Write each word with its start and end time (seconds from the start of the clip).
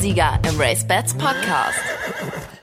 Sieger 0.00 0.38
im 0.48 0.58
Race 0.58 0.82
Bats 0.82 1.12
Podcast. 1.12 1.99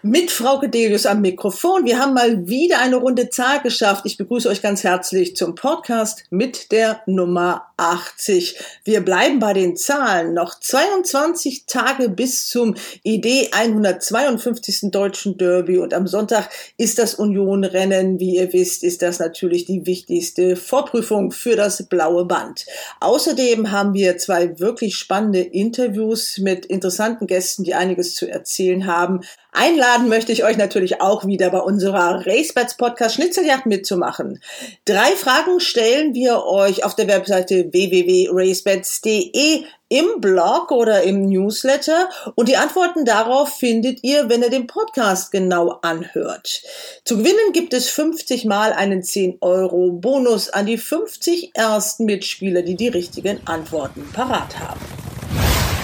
Mit 0.04 0.30
Frau 0.30 0.60
Gedelius 0.60 1.08
am 1.08 1.22
Mikrofon. 1.22 1.86
Wir 1.86 1.98
haben 1.98 2.14
mal 2.14 2.48
wieder 2.48 2.80
eine 2.80 2.98
runde 2.98 3.30
Zahl 3.30 3.62
geschafft. 3.62 4.06
Ich 4.06 4.16
begrüße 4.16 4.48
euch 4.48 4.62
ganz 4.62 4.84
herzlich 4.84 5.36
zum 5.36 5.56
Podcast 5.56 6.24
mit 6.30 6.72
der 6.72 7.02
Nummer 7.08 7.74
80. 7.78 8.60
Wir 8.84 9.02
bleiben 9.02 9.40
bei 9.40 9.54
den 9.54 9.76
Zahlen. 9.76 10.36
Noch 10.36 10.60
22 10.60 11.66
Tage 11.66 12.10
bis 12.10 12.48
zum 12.48 12.76
ID 13.04 13.54
152. 13.54 14.92
Deutschen 14.92 15.38
Derby 15.38 15.80
und 15.80 15.96
am 15.96 16.06
Sonntag 16.06 16.50
ist 16.78 17.00
das 17.00 17.16
Union-Rennen. 17.16 18.20
Wie 18.20 18.36
ihr 18.36 18.54
wisst, 18.54 18.84
ist 18.84 19.02
das 19.02 19.18
natürlich 19.18 19.66
die 19.66 19.88
wichtigste 19.88 20.56
Vorprüfung 20.56 21.32
für 21.32 21.56
das 21.56 21.88
blaue 21.88 22.26
Band. 22.26 22.68
Außerdem 23.00 23.72
haben 23.72 23.96
wir 23.96 24.18
zwei 24.20 24.60
wirklich 24.60 24.96
spannende 24.96 25.40
Interviews 25.40 26.38
mit 26.38 26.68
interessanten 26.68 27.26
Gästen, 27.26 27.64
die 27.64 27.74
einiges 27.74 28.14
zu 28.14 28.30
erzählen 28.30 28.86
haben. 28.86 29.22
Einladen 29.52 30.08
möchte 30.08 30.32
ich 30.32 30.44
euch 30.44 30.58
natürlich 30.58 31.02
auch 31.02 31.26
wieder 31.26 31.50
bei 31.50 31.60
unserer 31.60 32.26
Racebets 32.26 32.78
Podcast 32.78 33.16
Schnitzeljagd 33.16 33.66
mitzumachen. 33.66 34.42
Drei 34.86 35.12
Fragen 35.16 35.60
stellen 35.60 36.14
wir 36.14 36.44
euch 36.44 36.84
auf 36.84 36.96
der 36.96 37.08
Webseite 37.08 37.72
www.racebets.de 37.72 39.64
im 39.90 40.20
Blog 40.20 40.72
oder 40.72 41.04
im 41.04 41.30
Newsletter 41.30 42.10
und 42.36 42.50
die 42.50 42.58
Antworten 42.58 43.06
darauf 43.06 43.58
findet 43.58 44.04
ihr, 44.04 44.30
wenn 44.30 44.44
ihr 44.44 44.50
den 44.50 44.68
Podcast 44.68 45.32
genau 45.32 45.80
anhört. 45.82 46.62
Zu 47.06 47.18
gewinnen 47.18 47.54
gibt 47.54 47.74
es 47.74 47.90
50 47.90 48.46
mal 48.46 48.74
einen 48.74 49.02
10 49.02 49.38
Euro 49.40 49.92
Bonus 49.92 50.50
an 50.50 50.66
die 50.66 50.78
50 50.78 51.52
ersten 51.54 52.06
Mitspieler, 52.06 52.64
die 52.64 52.76
die 52.76 52.90
richtigen 52.90 53.40
Antworten 53.46 54.10
parat 54.14 54.60
haben. 54.60 55.07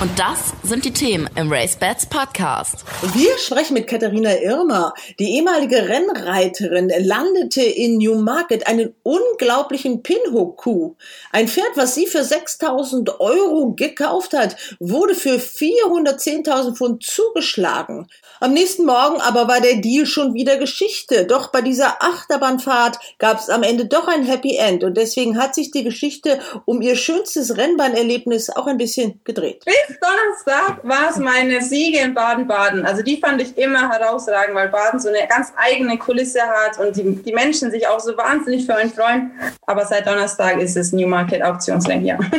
Und 0.03 0.19
das 0.19 0.51
sind 0.63 0.83
die 0.83 0.91
Themen 0.91 1.29
im 1.37 1.49
Race 1.49 1.77
Bats 1.77 2.05
Podcast. 2.05 2.83
Wir 3.13 3.37
sprechen 3.37 3.75
mit 3.75 3.87
Katharina 3.87 4.37
Irmer. 4.37 4.93
Die 5.17 5.37
ehemalige 5.37 5.87
Rennreiterin 5.87 6.91
landete 6.99 7.61
in 7.61 7.99
Newmarket 7.99 8.67
einen 8.67 8.93
unglaublichen 9.03 10.03
Pinhook-Coup. 10.03 10.97
Ein 11.31 11.47
Pferd, 11.47 11.69
was 11.75 11.95
sie 11.95 12.05
für 12.05 12.25
6000 12.25 13.21
Euro 13.21 13.75
gekauft 13.77 14.33
hat, 14.33 14.57
wurde 14.81 15.15
für 15.15 15.37
410.000 15.37 16.75
Pfund 16.75 17.03
zugeschlagen. 17.05 18.07
Am 18.41 18.51
nächsten 18.51 18.85
Morgen 18.85 19.21
aber 19.21 19.47
war 19.47 19.61
der 19.61 19.77
Deal 19.77 20.05
schon 20.05 20.33
wieder 20.33 20.57
Geschichte. 20.57 21.25
Doch 21.25 21.47
bei 21.53 21.61
dieser 21.61 22.03
Achterbahnfahrt 22.03 22.99
gab 23.19 23.39
es 23.39 23.49
am 23.49 23.63
Ende 23.63 23.85
doch 23.85 24.09
ein 24.09 24.25
Happy 24.25 24.57
End 24.57 24.83
und 24.83 24.97
deswegen 24.97 25.37
hat 25.37 25.55
sich 25.55 25.71
die 25.71 25.85
Geschichte 25.85 26.41
um 26.65 26.81
ihr 26.81 26.97
schönstes 26.97 27.55
Rennbahnerlebnis 27.55 28.49
auch 28.49 28.67
ein 28.67 28.77
bisschen 28.77 29.21
gedreht. 29.23 29.63
Bis 29.63 29.92
Donnerstag 29.99 30.79
war 30.83 31.09
es 31.09 31.17
meine 31.17 31.61
Siege 31.61 31.99
in 31.99 32.13
Baden-Baden. 32.13 32.85
Also 32.85 33.01
die 33.01 33.17
fand 33.17 33.41
ich 33.41 33.57
immer 33.57 33.89
herausragend, 33.89 34.55
weil 34.55 34.69
Baden 34.69 34.99
so 34.99 35.09
eine 35.09 35.27
ganz 35.27 35.53
eigene 35.55 35.97
Kulisse 35.97 36.41
hat 36.41 36.79
und 36.79 36.95
die, 36.95 37.15
die 37.23 37.33
Menschen 37.33 37.71
sich 37.71 37.87
auch 37.87 37.99
so 37.99 38.15
wahnsinnig 38.17 38.65
für 38.65 38.75
einen 38.75 38.91
freuen. 38.91 39.31
Aber 39.65 39.85
seit 39.85 40.07
Donnerstag 40.07 40.59
ist 40.59 40.77
es 40.77 40.91
Newmarket 40.93 41.41
Auktionsring 41.43 42.01
hier. 42.01 42.19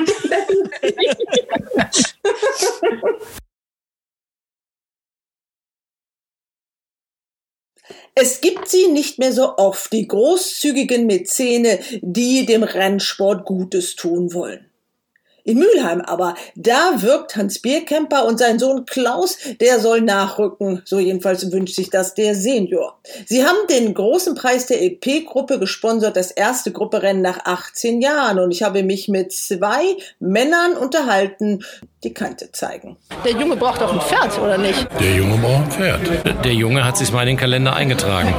Es 8.17 8.41
gibt 8.41 8.69
sie 8.69 8.89
nicht 8.89 9.19
mehr 9.19 9.33
so 9.33 9.57
oft, 9.57 9.93
die 9.93 10.07
großzügigen 10.07 11.07
Mäzene, 11.07 11.81
die 12.01 12.47
dem 12.47 12.63
Rennsport 12.63 13.45
Gutes 13.45 13.97
tun 13.97 14.33
wollen. 14.33 14.71
In 15.47 15.59
Mülheim 15.59 16.01
aber, 16.01 16.35
da 16.57 17.03
wirkt 17.03 17.37
Hans 17.37 17.59
Bierkemper 17.59 18.25
und 18.25 18.39
sein 18.39 18.59
Sohn 18.59 18.87
Klaus, 18.87 19.37
der 19.61 19.79
soll 19.79 20.01
nachrücken. 20.01 20.81
So 20.87 20.99
jedenfalls 20.99 21.53
wünscht 21.53 21.77
sich 21.77 21.91
das 21.91 22.15
der 22.15 22.35
Senior. 22.35 22.99
Sie 23.27 23.45
haben 23.45 23.59
den 23.69 23.93
großen 23.93 24.35
Preis 24.35 24.67
der 24.67 24.83
EP-Gruppe 24.83 25.59
gesponsert, 25.59 26.17
das 26.17 26.31
erste 26.31 26.73
Grupperennen 26.73 27.21
nach 27.21 27.45
18 27.45 28.01
Jahren. 28.01 28.39
Und 28.39 28.53
ich 28.53 28.63
habe 28.63 28.83
mich 28.83 29.09
mit 29.09 29.33
zwei 29.33 29.83
Männern 30.19 30.79
unterhalten, 30.79 31.63
die 32.05 32.15
Kante 32.15 32.51
zeigen. 32.53 32.97
Der 33.23 33.33
Junge 33.33 33.57
braucht 33.57 33.83
doch 33.83 33.93
ein 33.93 34.01
Pferd, 34.01 34.39
oder 34.39 34.57
nicht? 34.57 34.89
Der 34.99 35.15
Junge 35.15 35.37
braucht 35.37 35.65
ein 35.65 35.71
Pferd. 35.71 36.45
Der 36.45 36.55
Junge 36.55 36.87
hat 36.87 36.97
sich 36.97 37.13
mal 37.13 37.21
in 37.23 37.29
den 37.29 37.37
Kalender 37.37 37.75
eingetragen. 37.75 38.33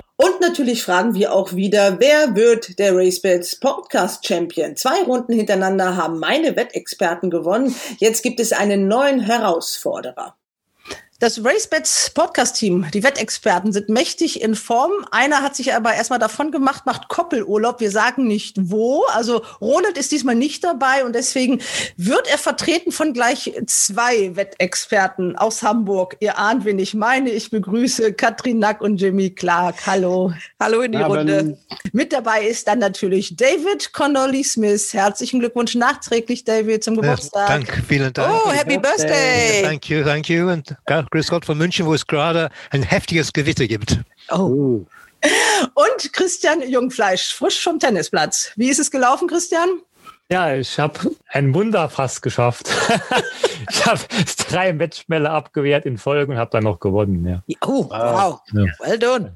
Und 0.16 0.40
natürlich 0.40 0.84
fragen 0.84 1.14
wir 1.14 1.32
auch 1.32 1.54
wieder, 1.54 1.98
wer 1.98 2.36
wird 2.36 2.78
der 2.78 2.94
RaceBets 2.94 3.58
Podcast 3.58 4.24
Champion? 4.24 4.76
Zwei 4.76 5.02
Runden 5.02 5.32
hintereinander 5.32 5.96
haben 5.96 6.20
meine 6.20 6.54
Wettexperten 6.54 7.30
gewonnen. 7.30 7.74
Jetzt 7.98 8.22
gibt 8.22 8.38
es 8.38 8.52
einen 8.52 8.86
neuen 8.86 9.18
Herausforderer. 9.18 10.36
Das 11.24 11.42
RaceBets 11.42 12.10
Podcast-Team, 12.10 12.88
die 12.92 13.02
Wettexperten 13.02 13.72
sind 13.72 13.88
mächtig 13.88 14.42
in 14.42 14.54
Form. 14.54 14.92
Einer 15.10 15.40
hat 15.40 15.56
sich 15.56 15.72
aber 15.72 15.94
erstmal 15.94 16.18
davon 16.18 16.50
gemacht, 16.50 16.84
macht 16.84 17.08
Koppelurlaub. 17.08 17.80
Wir 17.80 17.90
sagen 17.90 18.26
nicht 18.26 18.58
wo. 18.60 19.06
Also 19.06 19.40
Ronald 19.58 19.96
ist 19.96 20.12
diesmal 20.12 20.34
nicht 20.34 20.62
dabei 20.64 21.02
und 21.02 21.14
deswegen 21.14 21.62
wird 21.96 22.30
er 22.30 22.36
vertreten 22.36 22.92
von 22.92 23.14
gleich 23.14 23.54
zwei 23.66 24.36
Wettexperten 24.36 25.34
aus 25.38 25.62
Hamburg. 25.62 26.18
Ihr 26.20 26.36
ahnt, 26.38 26.66
wen 26.66 26.78
ich 26.78 26.92
meine. 26.92 27.30
Ich 27.30 27.48
begrüße 27.48 28.12
Katrin 28.12 28.58
Nack 28.58 28.82
und 28.82 28.98
Jimmy 28.98 29.30
Clark. 29.30 29.76
Hallo. 29.86 30.34
Hallo 30.60 30.82
in 30.82 30.92
die 30.92 30.98
Aber 30.98 31.16
Runde. 31.16 31.56
Mit 31.92 32.12
dabei 32.12 32.44
ist 32.44 32.68
dann 32.68 32.80
natürlich 32.80 33.34
David 33.34 33.94
Connolly 33.94 34.44
Smith. 34.44 34.92
Herzlichen 34.92 35.40
Glückwunsch 35.40 35.74
nachträglich, 35.74 36.44
David, 36.44 36.84
zum 36.84 36.96
Geburtstag. 36.96 37.48
Ja, 37.48 37.54
danke, 37.56 37.82
vielen 37.88 38.12
Dank. 38.12 38.42
Oh, 38.44 38.52
Happy 38.52 38.76
Birthday. 38.76 39.62
Thank 39.62 39.88
you, 39.88 40.04
thank 40.04 40.28
you. 40.28 40.50
Und 40.50 40.76
Grüß 41.14 41.28
Gott 41.28 41.44
von 41.44 41.56
München, 41.56 41.86
wo 41.86 41.94
es 41.94 42.08
gerade 42.08 42.50
ein 42.70 42.82
heftiges 42.82 43.32
Gewitter 43.32 43.68
gibt. 43.68 44.00
Oh. 44.32 44.84
Und 45.74 46.12
Christian 46.12 46.68
Jungfleisch, 46.68 47.34
frisch 47.34 47.62
vom 47.62 47.78
Tennisplatz. 47.78 48.50
Wie 48.56 48.68
ist 48.68 48.80
es 48.80 48.90
gelaufen, 48.90 49.28
Christian? 49.28 49.68
Ja, 50.34 50.52
ich 50.52 50.80
habe 50.80 50.98
ein 51.28 51.54
Wunder 51.54 51.88
fast 51.88 52.20
geschafft. 52.20 52.68
ich 53.70 53.86
habe 53.86 54.00
drei 54.48 54.72
Matchbälle 54.72 55.30
abgewehrt 55.30 55.86
in 55.86 55.96
Folge 55.96 56.32
und 56.32 56.38
habe 56.38 56.50
dann 56.50 56.64
noch 56.64 56.80
gewonnen. 56.80 57.24
Ja. 57.24 57.56
Oh, 57.64 57.88
wow. 57.88 58.40
Ja. 58.52 58.64
Well 58.80 58.98
done. 58.98 59.34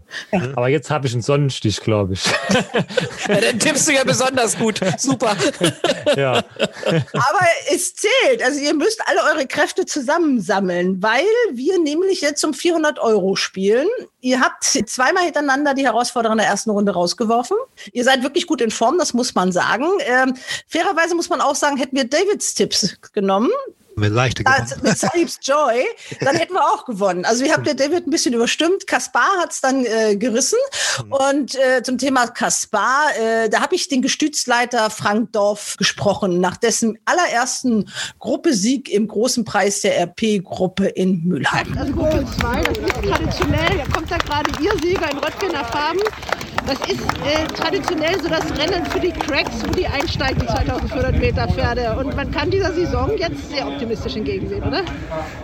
Aber 0.57 0.67
jetzt 0.67 0.91
habe 0.91 1.07
ich 1.07 1.13
einen 1.13 1.23
Sonnenstich, 1.23 1.83
glaube 1.83 2.15
ich. 2.15 2.25
ja, 3.29 3.41
dann 3.41 3.61
tippst 3.61 3.87
du 3.87 3.93
ja 3.93 4.03
besonders 4.03 4.59
gut. 4.59 4.81
Super. 4.99 5.37
ja. 6.17 6.33
Aber 6.33 7.47
es 7.73 7.95
zählt. 7.95 8.43
Also 8.43 8.59
ihr 8.59 8.75
müsst 8.75 9.01
alle 9.07 9.21
eure 9.33 9.47
Kräfte 9.47 9.87
zusammensammeln, 9.87 11.01
weil 11.01 11.23
wir 11.53 11.79
nämlich 11.79 12.23
jetzt 12.23 12.45
um 12.45 12.55
400 12.55 12.99
Euro 12.99 13.37
spielen. 13.37 13.87
Ihr 14.21 14.41
habt 14.41 14.65
zweimal 14.65 15.23
hintereinander 15.23 15.75
die 15.75 15.85
Herausforderer 15.85 16.33
in 16.33 16.39
der 16.39 16.49
ersten 16.49 16.71
Runde 16.71 16.93
rausgeworfen. 16.93 17.57
Ihr 17.93 18.03
seid 18.03 18.25
wirklich 18.25 18.49
gut 18.49 18.61
in 18.61 18.73
Form, 18.73 18.99
das 18.99 19.15
muss 19.15 19.37
man 19.37 19.53
sagen. 19.53 19.87
Ähm, 20.01 20.35
fairerweise 20.89 21.15
muss 21.15 21.29
man 21.29 21.41
auch 21.41 21.55
sagen, 21.55 21.77
hätten 21.77 21.97
wir 21.97 22.05
Davids 22.05 22.55
Tipps 22.55 22.97
genommen, 23.13 23.51
mit 23.99 24.13
leichter 24.13 24.45
gewonnen. 24.45 24.67
Also, 24.83 25.09
mit 25.15 25.39
Joy, 25.43 25.85
dann 26.21 26.37
hätten 26.37 26.55
wir 26.55 26.65
auch 26.65 26.85
gewonnen. 26.85 27.25
Also 27.25 27.45
ihr 27.45 27.53
habt 27.53 27.67
der 27.67 27.75
David 27.75 28.07
ein 28.07 28.11
bisschen 28.11 28.33
überstimmt. 28.33 28.87
Kaspar 28.87 29.29
hat 29.41 29.53
es 29.53 29.61
dann 29.61 29.85
äh, 29.85 30.17
gerissen. 30.17 30.59
Mhm. 31.05 31.13
Und 31.13 31.55
äh, 31.57 31.83
zum 31.83 31.99
Thema 31.99 32.29
Kaspar, 32.29 33.09
äh, 33.19 33.49
da 33.49 33.61
habe 33.61 33.75
ich 33.75 33.89
den 33.89 34.01
Gestützleiter 34.03 34.91
Frank 34.91 35.33
Dorf 35.33 35.75
gesprochen, 35.79 36.41
nach 36.41 36.57
dessen 36.57 36.99
allerersten 37.05 37.91
Gruppesieg 38.19 38.89
im 38.89 39.09
großen 39.09 39.45
Preis 39.45 39.81
der 39.81 39.99
RP-Gruppe 40.01 40.87
in 40.87 41.25
Mülheim. 41.25 41.77
Also 41.77 41.93
Gruppe 41.93 42.25
2, 42.41 42.63
das 42.63 42.79
ist 42.79 42.95
traditionell, 42.95 43.79
da 43.79 43.93
kommt 43.93 44.11
da 44.11 44.19
gerade 44.19 44.51
ihr 44.63 44.73
Sieger 44.83 45.11
in 45.11 45.19
Röttgener 45.19 45.65
Farben. 45.65 46.01
Das 46.69 46.79
ist 46.81 47.01
äh, 47.01 47.47
traditionell 47.57 48.21
so 48.21 48.29
das 48.29 48.45
Rennen 48.59 48.85
für 48.85 49.01
die 49.01 49.11
Cracks, 49.11 49.63
wo 49.67 49.73
die 49.73 49.87
einsteigen, 49.87 50.41
die 50.41 50.47
2400 50.49 51.19
Meter 51.19 51.49
Pferde. 51.49 51.97
Und 51.99 52.15
man 52.15 52.31
kann 52.31 52.51
dieser 52.51 52.75
Saison 52.75 53.17
jetzt 53.17 53.49
sehr 53.49 53.67
optimistisch 53.67 54.17
entgegensehen, 54.17 54.63
oder? 54.63 54.83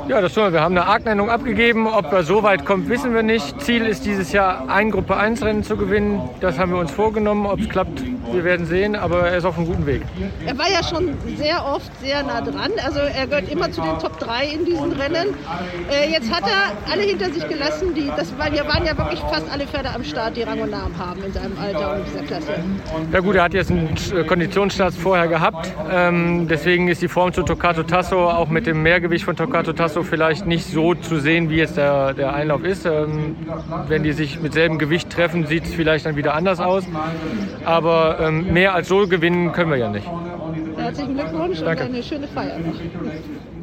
Ja, 0.07 0.21
das 0.21 0.35
tun 0.35 0.45
wir. 0.45 0.53
Wir 0.53 0.61
haben 0.61 0.77
eine 0.77 0.87
Argnennung 0.87 1.31
abgegeben. 1.31 1.87
Ob 1.87 2.13
er 2.13 2.25
so 2.25 2.43
weit 2.43 2.67
kommt, 2.67 2.91
wissen 2.91 3.15
wir 3.15 3.23
nicht. 3.23 3.59
Ziel 3.63 3.87
ist 3.87 4.05
dieses 4.05 4.33
Jahr, 4.33 4.69
ein 4.69 4.91
Gruppe 4.91 5.17
1 5.17 5.43
Rennen 5.43 5.65
zu 5.65 5.79
gewinnen. 5.79 6.21
Das 6.43 6.59
haben 6.59 6.73
wir 6.73 6.79
uns 6.79 6.91
vorgenommen. 6.91 7.47
Ob 7.47 7.59
es 7.59 7.71
klappt, 7.71 8.03
wir 8.31 8.45
werden 8.45 8.67
sehen. 8.67 8.95
Aber 8.95 9.27
er 9.27 9.39
ist 9.39 9.47
auf 9.47 9.57
einem 9.57 9.67
guten 9.67 9.87
Weg. 9.87 10.03
Er 10.45 10.59
war 10.59 10.71
ja 10.71 10.83
schon 10.83 11.17
sehr 11.39 11.65
oft 11.65 11.91
sehr 12.03 12.23
nah 12.23 12.43
dran. 12.43 12.73
Also 12.85 12.99
er 12.99 13.27
gehört 13.27 13.51
immer 13.51 13.73
zu 13.73 13.81
den 13.81 13.99
Top 13.99 14.21
3 14.21 14.47
in 14.47 14.67
diesen 14.67 14.93
Rennen. 14.93 15.29
Äh, 15.91 16.11
jetzt 16.11 16.31
hat 16.31 16.43
er 16.43 16.93
alle 16.93 17.05
hinter 17.05 17.33
sich 17.33 17.49
gelassen. 17.49 17.95
Die, 17.95 18.11
das, 18.15 18.37
weil 18.37 18.53
wir 18.53 18.67
waren 18.67 18.85
ja 18.85 18.95
wirklich 18.99 19.21
fast 19.21 19.51
alle 19.51 19.67
Pferde 19.67 19.89
am 19.89 20.05
Start, 20.05 20.37
die 20.37 20.43
Rang 20.43 20.61
und 20.61 20.71
Namen 20.71 20.95
haben 20.99 21.14
haben 21.15 21.25
in 21.25 21.33
seinem 21.33 21.59
Alter 21.59 21.97
und 21.97 22.07
dieser 22.07 22.23
Klasse. 22.23 22.55
Ja 23.13 23.21
gut, 23.21 23.37
er 23.37 23.45
hat 23.45 23.55
jetzt 23.55 23.71
einen 23.71 24.27
Konditionsstarts 24.27 24.97
vorher 24.97 25.29
gehabt. 25.29 25.73
Ähm, 25.91 26.49
deswegen 26.49 26.89
ist 26.89 27.03
die 27.03 27.09
Form 27.09 27.33
zu 27.33 27.43
Tocato 27.43 27.83
Tasso 27.83 28.29
auch 28.29 28.49
mit 28.49 28.67
dem 28.67 28.83
Mehrgewicht 28.83 29.25
von 29.25 29.37
Tocato 29.37 29.73
Tasso 29.73 30.03
vielleicht 30.03 30.47
nicht 30.47 30.67
so 30.67 30.95
zu 30.95 31.19
sehen, 31.21 31.51
wie 31.51 31.57
jetzt 31.57 31.77
der, 31.77 32.15
der 32.15 32.35
Einlauf 32.35 32.65
ist. 32.65 32.87
Ähm, 32.87 33.37
wenn 33.89 34.03
die 34.03 34.13
sich 34.13 34.41
mit 34.41 34.53
selben 34.53 34.79
Gewicht 34.79 35.11
treffen, 35.11 35.47
sieht 35.47 35.65
es 35.65 35.75
vielleicht 35.75 36.07
dann 36.07 36.17
wieder 36.17 36.35
anders 36.35 36.61
aus. 36.61 36.85
Aber 37.65 38.19
ähm, 38.21 38.53
mehr 38.53 38.75
als 38.75 38.89
so 38.89 39.07
gewinnen 39.07 39.53
können 39.53 39.71
wir 39.71 39.79
ja 39.79 39.91
nicht. 39.91 40.09
Herzlichen 40.77 41.15
Glückwunsch 41.15 41.61
Danke. 41.61 41.85
und 41.85 41.95
eine 41.95 42.03
schöne 42.03 42.29
Feier 42.29 42.59
noch. 42.59 42.75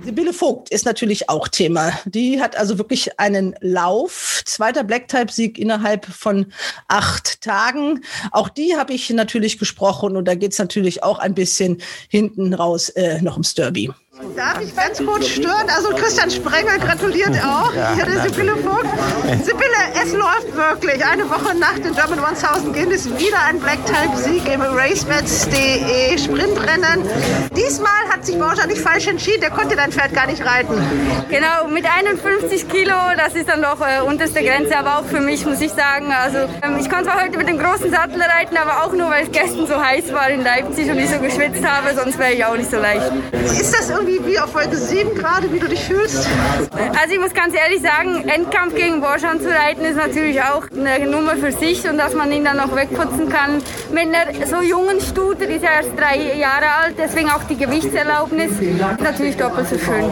Sibylle 0.04 0.34
Vogt 0.34 0.70
ist 0.70 0.86
natürlich 0.86 1.30
auch 1.30 1.48
Thema. 1.48 1.92
Die 2.06 2.42
hat 2.42 2.56
also 2.56 2.78
wirklich 2.78 3.20
einen 3.20 3.56
Lauf. 3.62 4.42
Zweiter 4.46 4.84
Black-Type-Sieg 4.84 5.60
innerhalb 5.60 6.06
von 6.06 6.52
acht 6.88 7.42
Tagen. 7.42 8.02
Auch 8.32 8.50
die 8.50 8.76
habe 8.76 8.94
ich 8.94 9.10
natürlich 9.12 9.60
gesprochen 9.60 10.18
und 10.18 10.26
da 10.26 10.36
geht 10.36 10.54
es 10.54 10.60
natürlich 10.60 11.04
auch 11.04 11.20
ein 11.20 11.36
bisschen 11.36 11.82
hinten 12.10 12.54
raus 12.54 12.90
äh, 12.90 13.22
noch 13.22 13.34
ums 13.34 13.54
Derby. 13.54 13.92
Darf 14.36 14.62
ich 14.62 14.76
ganz 14.76 15.00
kurz 15.04 15.28
stören? 15.28 15.68
Also 15.76 15.90
Christian 15.96 16.30
Sprenger 16.30 16.78
gratuliert 16.78 17.32
auch. 17.44 17.74
Ja, 17.74 17.94
Hier 17.96 18.06
der 18.06 18.22
Sibylle 18.22 18.56
Vogt. 18.58 18.86
Sibylle, 19.44 19.82
es 20.04 20.14
läuft 20.14 20.56
wirklich. 20.56 21.04
Eine 21.04 21.30
Woche 21.30 21.56
nach 21.58 21.74
den 21.74 21.94
German 21.96 22.24
1000 22.24 22.74
gehen 22.74 22.92
es 22.92 23.06
wieder 23.06 23.44
ein 23.48 23.60
Black-Type-Sieg 23.60 24.48
im 24.54 24.62
RaceBets.de 24.62 26.18
Sprintrennen. 26.18 27.04
Diesmal 27.56 27.92
hat 28.12 28.26
sich 28.26 28.38
Borja 28.38 28.68
nicht 28.68 28.82
falsch 28.82 29.08
entschieden. 29.08 29.42
Der 29.42 29.50
konnte 29.50 29.76
dein 29.76 29.92
Pferd 29.92 30.14
gar 30.14 30.28
nicht 30.28 30.46
reiten. 30.46 30.76
Genau, 31.30 31.68
mit 31.68 31.86
51 31.86 32.70
Kilo, 32.70 32.94
das 33.18 33.34
ist 33.34 33.50
dann 33.50 33.62
doch 33.62 33.82
äh, 33.82 34.02
unterste 34.02 34.44
Grenze. 34.44 34.78
Aber 34.78 35.00
auch 35.00 35.06
für 35.06 35.20
mich, 35.20 35.46
muss 35.46 35.60
ich 35.62 35.72
sagen. 35.72 36.12
Also 36.14 36.38
ähm, 36.62 36.78
ich 36.80 36.90
konnte 36.90 37.06
zwar 37.06 37.24
heute 37.24 37.38
mit 37.38 37.48
dem 37.48 37.58
großen 37.58 37.90
Sattel 37.90 38.22
reiten, 38.22 38.56
aber 38.56 38.84
auch 38.84 38.94
nur, 38.94 39.10
weil 39.10 39.24
es 39.24 39.32
gestern 39.32 39.66
so 39.68 39.82
heiß 39.84 40.14
war 40.14 40.30
in 40.30 40.44
Leipzig 40.44 40.90
und 40.90 41.00
ich 41.00 41.10
so 41.10 41.18
geschwitzt 41.20 41.66
habe. 41.66 41.96
Sonst 41.96 42.18
wäre 42.20 42.34
ich 42.34 42.46
auch 42.46 42.56
nicht 42.56 42.70
so 42.70 42.78
leicht. 42.78 43.12
Ist 43.46 43.74
das 43.74 43.90
irgendwie 43.90 44.11
wie 44.26 44.40
auf 44.40 44.52
Folge 44.52 44.76
7 44.76 45.16
gerade, 45.16 45.52
wie 45.52 45.60
du 45.60 45.68
dich 45.68 45.84
fühlst? 45.84 46.28
Also 47.00 47.14
ich 47.14 47.20
muss 47.20 47.34
ganz 47.34 47.56
ehrlich 47.56 47.82
sagen, 47.82 48.28
Endkampf 48.28 48.76
gegen 48.76 49.02
Borschan 49.02 49.40
zu 49.40 49.50
reiten 49.50 49.86
ist 49.86 49.96
natürlich 49.96 50.42
auch 50.42 50.64
eine 50.76 51.06
Nummer 51.08 51.36
für 51.36 51.52
sich 51.52 51.88
und 51.88 51.98
dass 51.98 52.14
man 52.14 52.32
ihn 52.32 52.44
dann 52.44 52.58
noch 52.58 52.76
wegputzen 52.76 53.30
kann. 53.30 53.62
Mit 53.92 54.08
einer 54.08 54.48
so 54.48 54.62
jungen 54.62 55.00
Stute, 55.02 55.48
die 55.48 55.54
ist 55.54 55.64
ja 55.64 55.72
erst 55.82 55.92
drei 55.98 56.38
Jahre 56.38 56.66
alt, 56.84 56.96
deswegen 56.98 57.30
auch 57.30 57.44
die 57.44 57.58
Gewichtserlaubnis, 57.58 58.52
natürlich 59.00 59.38
doppelt 59.38 59.68
so 59.70 59.78
schön. 59.78 60.06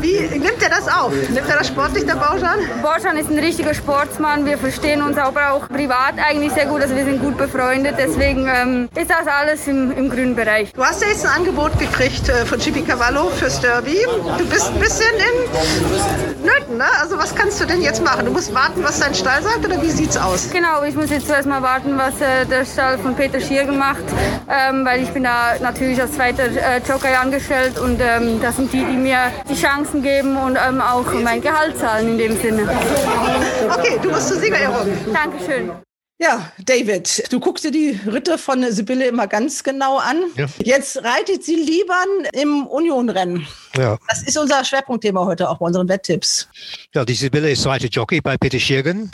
Wie 0.00 0.20
nimmt 0.38 0.62
er 0.62 0.70
das 0.70 0.88
auf? 0.88 1.12
Nimmt 1.12 1.48
er 1.48 1.58
das 1.58 1.68
sportlich, 1.68 2.04
der 2.04 2.14
Borschan? 2.14 2.58
Borschan 2.82 3.16
ist 3.16 3.30
ein 3.30 3.38
richtiger 3.38 3.74
Sportsmann, 3.74 4.46
wir 4.46 4.58
verstehen 4.58 5.02
uns 5.02 5.18
aber 5.18 5.52
auch 5.52 5.68
privat 5.68 6.14
eigentlich 6.18 6.52
sehr 6.52 6.66
gut, 6.66 6.82
also 6.82 6.94
wir 6.94 7.04
sind 7.04 7.20
gut 7.20 7.36
befreundet, 7.36 7.94
deswegen 7.98 8.48
ähm, 8.48 8.88
ist 8.94 9.10
das 9.10 9.26
alles 9.26 9.66
im, 9.66 9.96
im 9.96 10.10
grünen 10.10 10.34
Bereich. 10.34 10.72
Du 10.72 10.84
hast 10.84 11.02
ja 11.02 11.08
jetzt 11.08 11.26
ein 11.26 11.32
Angebot 11.32 11.78
gekriegt 11.78 12.28
äh, 12.28 12.44
von 12.46 12.58
Chibi 12.58 12.82
Cavallo 12.96 13.28
fürs 13.28 13.60
Derby. 13.60 13.98
Du 14.38 14.46
bist 14.46 14.68
ein 14.68 14.80
bisschen 14.80 15.04
in 15.16 16.44
Nöten, 16.44 16.78
ne? 16.78 16.86
Also 17.02 17.18
was 17.18 17.34
kannst 17.34 17.60
du 17.60 17.66
denn 17.66 17.82
jetzt 17.82 18.02
machen? 18.02 18.24
Du 18.24 18.32
musst 18.32 18.54
warten, 18.54 18.82
was 18.82 19.00
dein 19.00 19.14
Stall 19.14 19.42
sagt 19.42 19.66
oder 19.66 19.82
wie 19.82 19.90
sieht's 19.90 20.16
aus? 20.16 20.48
Genau, 20.50 20.82
ich 20.82 20.94
muss 20.94 21.10
jetzt 21.10 21.26
zuerst 21.26 21.46
mal 21.46 21.60
warten, 21.62 21.98
was 21.98 22.18
äh, 22.22 22.46
der 22.46 22.64
Stall 22.64 22.96
von 22.98 23.14
Peter 23.14 23.38
Schirgen 23.38 23.76
macht, 23.76 24.04
ähm, 24.48 24.86
weil 24.86 25.02
ich 25.02 25.10
bin 25.10 25.24
da 25.24 25.56
natürlich 25.60 26.00
als 26.00 26.12
zweiter 26.12 26.44
äh, 26.44 26.80
Jockey 26.88 27.14
angestellt 27.14 27.78
und 27.78 28.00
ähm, 28.00 28.40
das 28.40 28.56
sind 28.56 28.72
die, 28.72 28.84
die 28.84 28.96
mir 28.96 29.18
die 29.50 29.60
Chancen 29.60 30.02
geben 30.02 30.38
und 30.38 30.56
ähm, 30.56 30.80
auch 30.80 31.12
mein 31.22 31.42
Gehalt 31.42 31.78
zahlen 31.78 32.08
in 32.08 32.18
dem 32.18 32.40
Sinne. 32.40 32.62
Okay, 33.78 33.98
du 34.02 34.08
musst 34.10 34.28
zur 34.28 34.38
Siegerehrung. 34.38 34.88
Dankeschön. 35.12 35.85
Ja, 36.18 36.50
David, 36.64 37.30
du 37.30 37.38
guckst 37.40 37.62
dir 37.64 37.70
die 37.70 38.00
Ritte 38.06 38.38
von 38.38 38.64
Sibylle 38.72 39.06
immer 39.06 39.26
ganz 39.26 39.62
genau 39.62 39.98
an. 39.98 40.16
Ja. 40.36 40.46
Jetzt 40.64 40.96
reitet 41.04 41.44
sie 41.44 41.56
lieber 41.56 42.02
im 42.32 42.66
Unionrennen. 42.66 43.46
Ja. 43.76 43.98
Das 44.08 44.22
ist 44.22 44.38
unser 44.38 44.64
Schwerpunktthema 44.64 45.26
heute 45.26 45.50
auch 45.50 45.58
bei 45.58 45.66
unseren 45.66 45.86
Wetttipps. 45.90 46.48
Ja, 46.94 47.04
die 47.04 47.12
Sibylle 47.12 47.50
ist 47.50 47.62
zweite 47.62 47.88
Jockey 47.88 48.22
bei 48.22 48.38
Peter 48.38 48.58
Schirgen. 48.58 49.10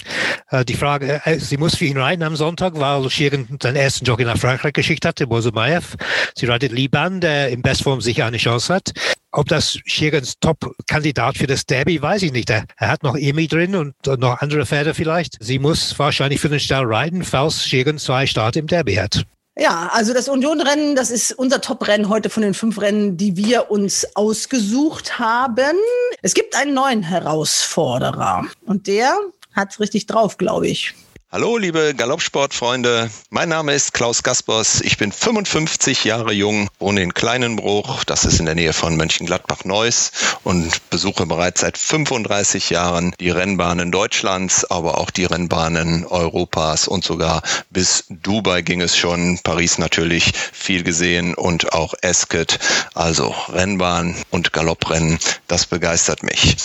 Äh, 0.50 0.64
die 0.64 0.74
Frage, 0.74 1.20
äh, 1.24 1.40
sie 1.40 1.56
muss 1.56 1.74
für 1.74 1.86
ihn 1.86 1.98
reiten 1.98 2.22
am 2.22 2.36
Sonntag, 2.36 2.78
weil 2.78 3.10
Schirgen 3.10 3.58
seinen 3.60 3.76
ersten 3.76 4.04
Jockey 4.04 4.24
nach 4.24 4.38
Frankreich 4.38 4.72
geschickt 4.72 5.04
hatte, 5.04 5.26
Bosomaev. 5.26 5.96
Sie 6.36 6.46
reitet 6.46 6.70
Liban, 6.70 7.20
der 7.20 7.48
in 7.48 7.62
Bestform 7.62 8.00
sicher 8.00 8.26
eine 8.26 8.36
Chance 8.36 8.72
hat. 8.72 8.92
Ob 9.34 9.48
das 9.48 9.78
Schirgens 9.86 10.38
Top-Kandidat 10.40 11.38
für 11.38 11.46
das 11.46 11.64
Derby, 11.64 12.00
weiß 12.02 12.22
ich 12.22 12.32
nicht. 12.32 12.50
Er, 12.50 12.64
er, 12.76 12.88
hat 12.88 13.02
noch 13.02 13.16
Emi 13.16 13.48
drin 13.48 13.74
und 13.74 13.94
noch 14.18 14.42
andere 14.42 14.66
Pferde 14.66 14.92
vielleicht. 14.92 15.38
Sie 15.40 15.58
muss 15.58 15.98
wahrscheinlich 15.98 16.38
für 16.38 16.50
den 16.50 16.60
Stall 16.60 16.84
reiten, 16.84 17.24
falls 17.24 17.66
Schirgen 17.66 17.98
zwei 17.98 18.26
Start 18.26 18.56
im 18.56 18.66
Derby 18.66 18.96
hat. 18.96 19.24
Ja, 19.58 19.90
also 19.92 20.12
das 20.12 20.28
Union-Rennen, 20.28 20.96
das 20.96 21.10
ist 21.10 21.32
unser 21.32 21.62
Top-Rennen 21.62 22.10
heute 22.10 22.28
von 22.28 22.42
den 22.42 22.52
fünf 22.52 22.80
Rennen, 22.80 23.16
die 23.16 23.36
wir 23.36 23.70
uns 23.70 24.06
ausgesucht 24.16 25.18
haben. 25.18 25.76
Es 26.20 26.34
gibt 26.34 26.54
einen 26.54 26.74
neuen 26.74 27.02
Herausforderer 27.02 28.46
und 28.66 28.86
der 28.86 29.16
hat's 29.54 29.80
richtig 29.80 30.06
drauf, 30.06 30.36
glaube 30.36 30.68
ich. 30.68 30.94
Hallo, 31.34 31.56
liebe 31.56 31.94
Galoppsportfreunde. 31.94 33.10
Mein 33.30 33.48
Name 33.48 33.72
ist 33.72 33.94
Klaus 33.94 34.22
Gaspers. 34.22 34.82
Ich 34.82 34.98
bin 34.98 35.10
55 35.10 36.04
Jahre 36.04 36.34
jung, 36.34 36.68
wohne 36.78 37.00
in 37.00 37.14
Kleinenbruch. 37.14 38.04
Das 38.04 38.26
ist 38.26 38.38
in 38.38 38.44
der 38.44 38.54
Nähe 38.54 38.74
von 38.74 38.98
Mönchengladbach-Neuss 38.98 40.12
und 40.44 40.90
besuche 40.90 41.24
bereits 41.24 41.62
seit 41.62 41.78
35 41.78 42.68
Jahren 42.68 43.14
die 43.18 43.30
Rennbahnen 43.30 43.90
Deutschlands, 43.90 44.66
aber 44.66 44.98
auch 44.98 45.08
die 45.08 45.24
Rennbahnen 45.24 46.04
Europas 46.04 46.86
und 46.86 47.02
sogar 47.02 47.40
bis 47.70 48.04
Dubai 48.10 48.60
ging 48.60 48.82
es 48.82 48.94
schon. 48.98 49.38
Paris 49.42 49.78
natürlich 49.78 50.34
viel 50.52 50.82
gesehen 50.82 51.34
und 51.34 51.72
auch 51.72 51.94
Ascot. 52.02 52.58
Also 52.92 53.34
Rennbahn 53.48 54.16
und 54.28 54.52
Galopprennen, 54.52 55.18
das 55.48 55.64
begeistert 55.64 56.24
mich. 56.24 56.58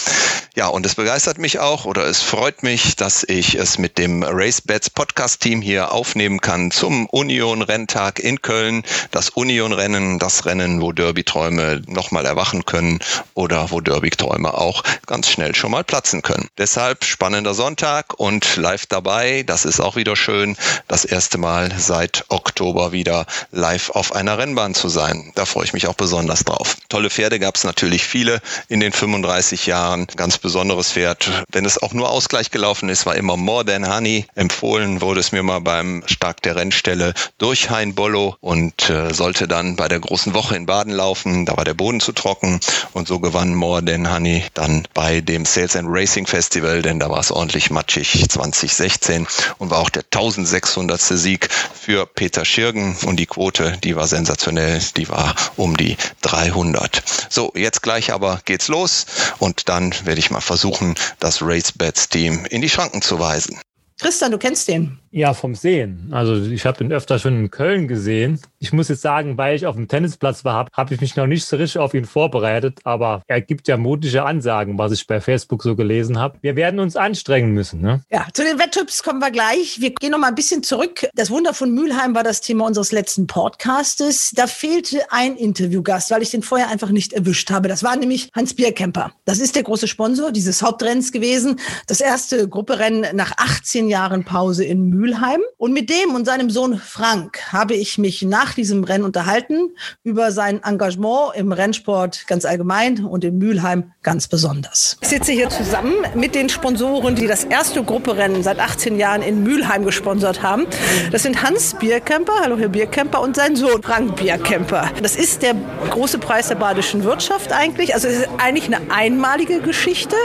Ja, 0.58 0.68
und 0.68 0.86
es 0.88 0.96
begeistert 0.96 1.38
mich 1.38 1.60
auch 1.60 1.86
oder 1.86 2.06
es 2.06 2.22
freut 2.22 2.64
mich, 2.64 2.96
dass 2.96 3.24
ich 3.24 3.54
es 3.56 3.78
mit 3.78 4.00
dem 4.00 4.24
Race 4.24 4.57
Bets 4.62 4.90
Podcast-Team 4.90 5.62
hier 5.62 5.92
aufnehmen 5.92 6.42
kann 6.42 6.72
zum 6.72 7.08
Union-Renntag 7.08 8.20
in 8.20 8.42
Köln. 8.42 8.84
Das 9.12 9.30
Union-Rennen, 9.30 10.20
das 10.20 10.46
Rennen, 10.46 10.82
wo 10.82 10.92
Derby-Träume 10.92 11.82
nochmal 11.88 12.26
erwachen 12.26 12.66
können 12.66 13.00
oder 13.34 13.72
wo 13.72 13.82
Derby-Träume 13.82 14.54
auch 14.54 14.84
ganz 15.06 15.30
schnell 15.30 15.56
schon 15.56 15.72
mal 15.72 15.84
platzen 15.84 16.22
können. 16.22 16.48
Deshalb 16.58 17.04
spannender 17.04 17.54
Sonntag 17.54 18.20
und 18.20 18.58
live 18.58 18.86
dabei. 18.86 19.44
Das 19.44 19.66
ist 19.66 19.80
auch 19.80 19.96
wieder 19.96 20.16
schön. 20.16 20.58
Das 20.88 21.06
erste 21.06 21.38
Mal 21.38 21.72
seit 21.78 22.26
Oktober 22.30 22.92
wieder 22.92 23.26
live 23.52 23.90
auf 23.92 24.14
einer 24.14 24.38
Rennbahn 24.38 24.74
zu 24.74 24.90
sein. 24.90 25.32
Da 25.36 25.46
freue 25.46 25.66
ich 25.66 25.74
mich 25.74 25.88
auch 25.88 25.96
besonders 25.96 26.44
drauf. 26.44 26.78
Tolle 26.90 27.10
Pferde 27.10 27.40
gab 27.40 27.56
es 27.56 27.64
natürlich 27.64 28.04
viele 28.04 28.42
in 28.68 28.80
den 28.80 28.92
35 28.92 29.66
Jahren. 29.66 30.08
Ganz 30.16 30.38
besonderes 30.38 30.92
Pferd. 30.92 31.30
Wenn 31.52 31.66
es 31.66 31.82
auch 31.82 31.94
nur 31.94 32.10
Ausgleich 32.10 32.52
gelaufen 32.52 32.90
ist, 32.90 33.06
war 33.06 33.16
immer 33.16 33.38
More 33.38 33.66
Than 33.66 33.92
Honey 33.94 34.26
empfohlen 34.48 35.02
wurde 35.02 35.20
es 35.20 35.34
mir 35.34 35.44
mal 35.44 35.60
beim 35.60 36.04
Stark 36.06 36.42
der 36.42 36.56
Rennstelle 36.56 37.14
durch 37.38 37.70
Hein 37.70 37.96
Bollo 37.96 38.38
und 38.40 38.90
äh, 38.90 39.14
sollte 39.14 39.46
dann 39.46 39.76
bei 39.76 39.90
der 39.90 40.00
großen 40.00 40.34
Woche 40.34 40.56
in 40.56 40.66
Baden 40.66 40.94
laufen. 40.94 41.46
Da 41.46 41.58
war 41.58 41.66
der 41.66 41.74
Boden 41.74 42.00
zu 42.00 42.14
trocken 42.14 42.62
und 42.94 43.10
so 43.10 43.20
gewann 43.20 43.54
More 43.54 43.84
Than 43.84 44.10
Honey 44.10 44.46
dann 44.54 44.88
bei 44.94 45.20
dem 45.20 45.44
Sales 45.44 45.76
and 45.76 45.90
Racing 45.92 46.28
Festival, 46.28 46.82
denn 46.82 46.98
da 46.98 47.10
war 47.10 47.20
es 47.20 47.30
ordentlich 47.30 47.72
matschig 47.72 48.26
2016 48.30 49.28
und 49.58 49.70
war 49.70 49.80
auch 49.80 49.90
der 49.90 50.04
1600. 50.04 50.98
Sieg 50.98 51.50
für 51.52 52.06
Peter 52.06 52.46
Schirgen 52.46 52.96
und 53.04 53.18
die 53.18 53.26
Quote, 53.26 53.78
die 53.84 53.98
war 53.98 54.08
sensationell, 54.08 54.80
die 54.96 55.10
war 55.10 55.36
um 55.58 55.76
die 55.76 55.98
300. 56.22 57.04
So, 57.30 57.52
jetzt 57.54 57.82
gleich 57.84 58.14
aber 58.14 58.40
geht's 58.46 58.70
los 58.70 59.08
und 59.40 59.68
dann 59.68 59.94
werde 60.06 60.20
ich 60.20 60.32
mal 60.32 60.40
versuchen, 60.40 60.96
das 61.20 61.42
Race 61.42 61.74
Bets 61.74 62.08
Team 62.08 62.46
in 62.46 62.62
die 62.62 62.70
Schranken 62.70 63.02
zu 63.02 63.20
weisen. 63.20 63.60
Christian, 64.00 64.32
du 64.32 64.38
kennst 64.38 64.68
den. 64.68 65.00
Ja, 65.18 65.34
vom 65.34 65.56
Sehen. 65.56 66.10
Also 66.12 66.36
ich 66.36 66.68
habe 66.68 66.84
ihn 66.84 66.92
öfter 66.92 67.18
schon 67.18 67.40
in 67.40 67.50
Köln 67.50 67.88
gesehen. 67.88 68.40
Ich 68.60 68.72
muss 68.72 68.88
jetzt 68.88 69.02
sagen, 69.02 69.36
weil 69.36 69.56
ich 69.56 69.66
auf 69.66 69.76
dem 69.76 69.88
Tennisplatz 69.88 70.46
war, 70.46 70.68
habe 70.72 70.94
ich 70.94 71.02
mich 71.02 71.16
noch 71.16 71.26
nicht 71.26 71.44
so 71.44 71.56
richtig 71.56 71.80
auf 71.82 71.96
ihn 71.96 72.06
vorbereitet. 72.06 72.82
Aber 72.84 73.24
er 73.26 73.42
gibt 73.42 73.68
ja 73.68 73.78
mutige 73.78 74.24
Ansagen, 74.26 74.78
was 74.78 74.92
ich 74.92 75.08
bei 75.08 75.20
Facebook 75.20 75.64
so 75.64 75.76
gelesen 75.76 76.20
habe. 76.20 76.38
Wir 76.42 76.56
werden 76.56 76.80
uns 76.80 76.96
anstrengen 76.96 77.52
müssen. 77.52 77.82
Ne? 77.82 78.04
Ja, 78.12 78.28
zu 78.32 78.44
den 78.44 78.60
Wetttipps 78.60 79.02
kommen 79.02 79.18
wir 79.18 79.32
gleich. 79.32 79.82
Wir 79.82 79.90
gehen 79.90 80.12
noch 80.12 80.20
mal 80.20 80.28
ein 80.28 80.36
bisschen 80.36 80.62
zurück. 80.62 81.08
Das 81.16 81.32
Wunder 81.32 81.56
von 81.56 81.72
Mülheim 81.72 82.14
war 82.14 82.24
das 82.24 82.42
Thema 82.42 82.68
unseres 82.68 82.92
letzten 82.92 83.26
Podcastes. 83.26 84.34
Da 84.36 84.46
fehlte 84.46 85.02
ein 85.10 85.36
Interviewgast, 85.36 86.12
weil 86.12 86.22
ich 86.22 86.30
den 86.30 86.44
vorher 86.44 86.70
einfach 86.70 86.92
nicht 86.92 87.14
erwischt 87.14 87.50
habe. 87.50 87.68
Das 87.68 87.82
war 87.82 87.96
nämlich 87.96 88.30
Hans 88.36 88.54
Bierkemper. 88.54 89.14
Das 89.26 89.40
ist 89.40 89.56
der 89.56 89.64
große 89.64 89.88
Sponsor 89.88 90.32
dieses 90.32 90.62
Hauptrennens 90.62 91.12
gewesen. 91.12 91.60
Das 91.88 92.02
erste 92.02 92.48
Grupperennen 92.48 93.16
nach 93.16 93.32
18 93.38 93.90
Jahren 93.90 94.24
Pause 94.24 94.64
in 94.64 94.90
Mülheim. 94.90 95.07
Mülheim. 95.08 95.42
Und 95.58 95.74
mit 95.74 95.90
dem 95.90 96.16
und 96.16 96.26
seinem 96.26 96.50
Sohn 96.50 96.78
Frank 96.78 97.40
habe 97.54 97.76
ich 97.76 97.98
mich 97.98 98.24
nach 98.24 98.54
diesem 98.54 98.84
Rennen 98.84 99.06
unterhalten 99.06 99.72
über 100.04 100.32
sein 100.32 100.62
Engagement 100.64 101.36
im 101.36 101.52
Rennsport 101.54 102.28
ganz 102.28 102.44
allgemein 102.44 103.06
und 103.06 103.24
in 103.24 103.38
Mülheim 103.38 103.94
ganz 104.04 104.28
besonders. 104.28 104.98
Ich 105.02 105.08
sitze 105.08 105.32
hier 105.32 105.50
zusammen 105.50 105.94
mit 106.14 106.36
den 106.36 106.50
Sponsoren, 106.50 107.16
die 107.16 107.26
das 107.26 107.46
erste 107.46 107.84
Grupperennen 107.84 108.44
seit 108.44 108.60
18 108.60 109.00
Jahren 109.00 109.22
in 109.22 109.44
Mülheim 109.44 109.86
gesponsert 109.86 110.44
haben. 110.44 110.66
Das 111.12 111.24
sind 111.24 111.42
Hans 111.42 111.76
Bierkemper, 111.76 112.34
hallo 112.42 112.58
Herr 112.58 112.70
Bierkemper, 112.70 113.22
und 113.22 113.36
sein 113.36 113.56
Sohn 113.56 113.82
Frank 113.82 114.18
Bierkemper. 114.18 114.92
Das 115.02 115.16
ist 115.16 115.42
der 115.42 115.56
große 115.90 116.20
Preis 116.20 116.50
der 116.50 116.56
badischen 116.56 117.06
Wirtschaft 117.06 117.54
eigentlich. 117.54 117.94
Also 117.94 118.10
es 118.10 118.20
ist 118.20 118.30
eigentlich 118.38 118.66
eine 118.66 118.92
einmalige 118.92 119.62
Geschichte. 119.62 120.16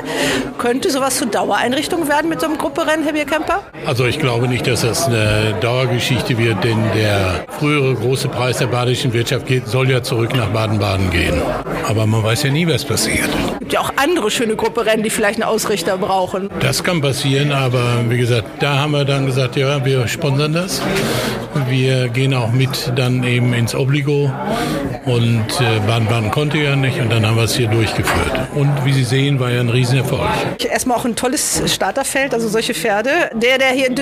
Könnte 0.58 0.90
sowas 0.90 1.18
zur 1.18 1.28
Dauereinrichtung 1.28 2.08
werden 2.08 2.28
mit 2.28 2.40
so 2.40 2.46
einem 2.46 2.58
Grupperennen, 2.58 3.04
Herr 3.04 3.12
Bierkemper? 3.12 3.62
Also 3.86 4.06
ich 4.06 4.18
glaube 4.18 4.48
nicht, 4.48 4.61
nicht, 4.62 4.72
dass 4.72 4.82
das 4.82 5.06
eine 5.06 5.54
Dauergeschichte 5.60 6.38
wird, 6.38 6.62
denn 6.62 6.78
der 6.94 7.44
frühere 7.58 7.94
große 7.94 8.28
Preis 8.28 8.58
der 8.58 8.66
badischen 8.66 9.12
Wirtschaft 9.12 9.46
geht, 9.46 9.66
soll 9.66 9.90
ja 9.90 10.02
zurück 10.02 10.34
nach 10.36 10.48
Baden-Baden 10.48 11.10
gehen. 11.10 11.40
Aber 11.88 12.06
man 12.06 12.22
weiß 12.22 12.44
ja 12.44 12.50
nie, 12.50 12.66
was 12.68 12.84
passiert. 12.84 13.28
Es 13.52 13.58
gibt 13.58 13.72
ja 13.72 13.80
auch 13.80 13.92
andere 13.96 14.30
schöne 14.30 14.54
Grupperennen, 14.54 15.02
die 15.02 15.10
vielleicht 15.10 15.40
einen 15.42 15.50
Ausrichter 15.50 15.98
brauchen. 15.98 16.48
Das 16.60 16.84
kann 16.84 17.00
passieren, 17.00 17.50
aber 17.50 18.04
wie 18.08 18.18
gesagt, 18.18 18.46
da 18.60 18.78
haben 18.78 18.92
wir 18.92 19.04
dann 19.04 19.26
gesagt, 19.26 19.56
ja, 19.56 19.84
wir 19.84 20.06
sponsern 20.06 20.52
das. 20.52 20.80
Wir 21.68 22.08
gehen 22.08 22.32
auch 22.34 22.52
mit 22.52 22.92
dann 22.96 23.24
eben 23.24 23.52
ins 23.52 23.74
Obligo 23.74 24.32
und 25.04 25.46
äh, 25.60 25.80
Baden-Baden 25.86 26.30
konnte 26.30 26.58
ja 26.58 26.76
nicht 26.76 27.00
und 27.00 27.10
dann 27.10 27.26
haben 27.26 27.36
wir 27.36 27.44
es 27.44 27.54
hier 27.54 27.68
durchgeführt. 27.68 28.48
Und 28.54 28.70
wie 28.84 28.92
Sie 28.92 29.04
sehen, 29.04 29.38
war 29.40 29.50
ja 29.50 29.60
ein 29.60 29.68
Riesenerfolg. 29.68 30.22
Erstmal 30.58 30.96
auch 30.96 31.04
ein 31.04 31.16
tolles 31.16 31.62
Starterfeld, 31.66 32.32
also 32.32 32.48
solche 32.48 32.74
Pferde. 32.74 33.10
Der, 33.34 33.58
der 33.58 33.68
hier 33.70 33.88
in 33.88 33.94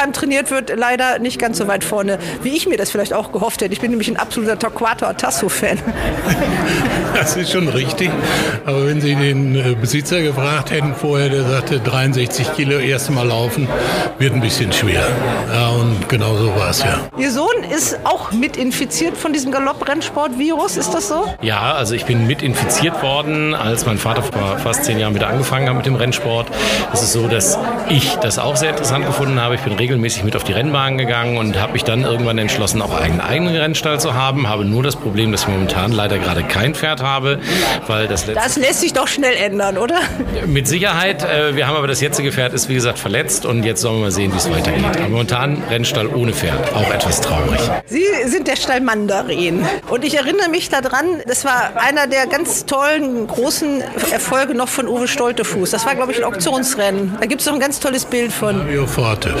Mülheim 0.00 0.12
trainiert 0.12 0.50
wird, 0.50 0.72
leider 0.76 1.18
nicht 1.18 1.38
ganz 1.38 1.58
so 1.58 1.68
weit 1.68 1.84
vorne, 1.84 2.18
wie 2.42 2.56
ich 2.56 2.66
mir 2.66 2.76
das 2.76 2.90
vielleicht 2.90 3.12
auch 3.12 3.32
gehofft 3.32 3.60
hätte. 3.60 3.72
Ich 3.72 3.80
bin 3.80 3.90
nämlich 3.90 4.08
ein 4.08 4.16
absoluter 4.16 4.58
Torquato 4.58 5.12
Tasso-Fan. 5.12 5.78
Das 7.12 7.36
ist 7.36 7.50
schon 7.50 7.68
richtig. 7.68 8.08
Aber 8.64 8.86
wenn 8.86 9.00
Sie 9.00 9.16
den 9.16 9.56
äh, 9.56 9.74
Besitzer 9.74 10.22
gefragt 10.22 10.70
hätten 10.70 10.94
vorher, 10.94 11.28
der 11.28 11.42
sagte 11.42 11.80
63 11.80 12.54
Kilo 12.54 12.78
erste 12.78 13.10
Mal 13.10 13.26
laufen, 13.26 13.68
wird 14.18 14.32
ein 14.32 14.40
bisschen 14.40 14.72
schwer. 14.72 15.02
Ja, 15.52 15.68
und 15.70 16.08
genau 16.08 16.36
so 16.36 16.54
war 16.54 16.70
es 16.70 16.82
ja. 16.84 17.00
Ihr 17.18 17.32
Sohn 17.32 17.64
ist 17.68 17.98
auch 18.04 18.30
mit 18.30 18.56
infiziert 18.56 19.16
von 19.16 19.32
diesem 19.32 19.50
Galopprennsport-Virus, 19.50 20.76
ist 20.76 20.94
das 20.94 21.08
so? 21.08 21.24
Ja, 21.42 21.72
also 21.72 21.94
ich 21.94 22.04
bin 22.04 22.28
mit 22.28 22.42
infiziert 22.42 23.02
worden, 23.02 23.54
als 23.54 23.86
mein 23.86 23.98
Vater 23.98 24.22
vor 24.22 24.58
fast 24.58 24.84
zehn 24.84 24.98
Jahren 24.98 25.14
wieder 25.14 25.28
angefangen 25.28 25.68
hat 25.68 25.76
mit 25.76 25.86
dem 25.86 25.96
Rennsport. 25.96 26.46
Es 26.92 27.02
ist 27.02 27.12
so, 27.12 27.26
dass 27.26 27.58
ich 27.88 28.14
das 28.16 28.38
auch 28.38 28.54
sehr 28.54 28.70
interessant 28.70 29.04
gefunden 29.04 29.40
habe. 29.40 29.56
Ich 29.56 29.62
bin 29.62 29.72
regelmäßig 29.72 29.89
mit 29.98 30.36
auf 30.36 30.44
die 30.44 30.52
Rennbahn 30.52 30.98
gegangen 30.98 31.36
und 31.38 31.60
habe 31.60 31.72
mich 31.72 31.84
dann 31.84 32.02
irgendwann 32.02 32.38
entschlossen, 32.38 32.82
auch 32.82 32.94
einen 32.98 33.20
eigenen 33.20 33.56
Rennstall 33.56 34.00
zu 34.00 34.14
haben. 34.14 34.48
Habe 34.48 34.64
nur 34.64 34.82
das 34.82 34.96
Problem, 34.96 35.32
dass 35.32 35.42
ich 35.42 35.48
momentan 35.48 35.92
leider 35.92 36.18
gerade 36.18 36.42
kein 36.42 36.74
Pferd 36.74 37.02
habe, 37.02 37.38
weil 37.86 38.06
das 38.06 38.26
letzte 38.26 38.42
Das 38.42 38.56
lässt 38.56 38.80
sich 38.80 38.92
doch 38.92 39.08
schnell 39.08 39.34
ändern, 39.34 39.78
oder? 39.78 39.96
Mit 40.46 40.68
Sicherheit. 40.68 41.22
Äh, 41.24 41.56
Wir 41.56 41.66
haben 41.66 41.76
aber 41.76 41.86
das 41.86 42.00
jetzige 42.00 42.32
Pferd 42.32 42.52
ist 42.52 42.68
wie 42.68 42.74
gesagt 42.74 42.98
verletzt 42.98 43.46
und 43.46 43.64
jetzt 43.64 43.80
sollen 43.80 43.96
wir 43.96 44.02
mal 44.02 44.10
sehen, 44.10 44.32
wie 44.32 44.36
es 44.36 44.50
weitergeht. 44.50 44.84
Aber 44.84 45.08
momentan 45.08 45.62
Rennstall 45.70 46.06
ohne 46.06 46.32
Pferd. 46.32 46.72
Auch 46.74 46.92
etwas 46.92 47.20
traurig. 47.20 47.60
Sie 47.86 48.04
sind 48.26 48.46
der 48.48 48.56
Stall 48.56 48.80
Mandarin. 48.80 49.64
Und 49.88 50.04
ich 50.04 50.16
erinnere 50.16 50.48
mich 50.50 50.68
daran, 50.68 51.04
das 51.26 51.44
war 51.44 51.72
einer 51.76 52.06
der 52.06 52.26
ganz 52.26 52.66
tollen, 52.66 53.26
großen 53.26 53.82
Erfolge 54.12 54.54
noch 54.54 54.68
von 54.68 54.86
Uwe 54.88 55.08
Stoltefuß. 55.08 55.70
Das 55.70 55.86
war, 55.86 55.94
glaube 55.94 56.12
ich, 56.12 56.18
ein 56.18 56.24
Auktionsrennen. 56.24 57.16
Da 57.20 57.26
gibt 57.26 57.40
es 57.40 57.46
noch 57.46 57.54
ein 57.54 57.60
ganz 57.60 57.80
tolles 57.80 58.04
Bild 58.04 58.32
von. 58.32 58.58
Fabio 58.60 58.86
Forte. 58.86 59.34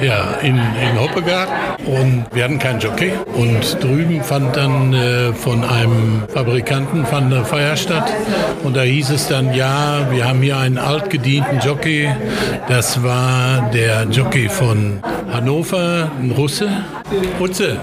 Ja, 0.00 0.34
in, 0.42 0.56
in 0.56 1.00
Hoppegard. 1.00 1.48
Und 1.84 2.26
wir 2.32 2.44
hatten 2.44 2.58
keinen 2.58 2.80
Jockey. 2.80 3.12
Und 3.34 3.82
drüben 3.82 4.22
fand 4.22 4.56
dann 4.56 4.92
äh, 4.92 5.32
von 5.32 5.64
einem 5.64 6.22
Fabrikanten 6.32 7.06
fand 7.06 7.32
eine 7.32 7.44
Feier 7.44 7.76
statt. 7.76 8.12
Und 8.64 8.76
da 8.76 8.82
hieß 8.82 9.10
es 9.10 9.28
dann, 9.28 9.54
ja, 9.54 10.10
wir 10.10 10.26
haben 10.26 10.42
hier 10.42 10.58
einen 10.58 10.78
altgedienten 10.78 11.60
Jockey. 11.60 12.08
Das 12.68 13.02
war 13.02 13.70
der 13.72 14.04
Jockey 14.04 14.48
von 14.48 15.00
Hannover, 15.32 16.10
ein 16.20 16.32
Russe. 16.32 16.68
Utze, 17.40 17.78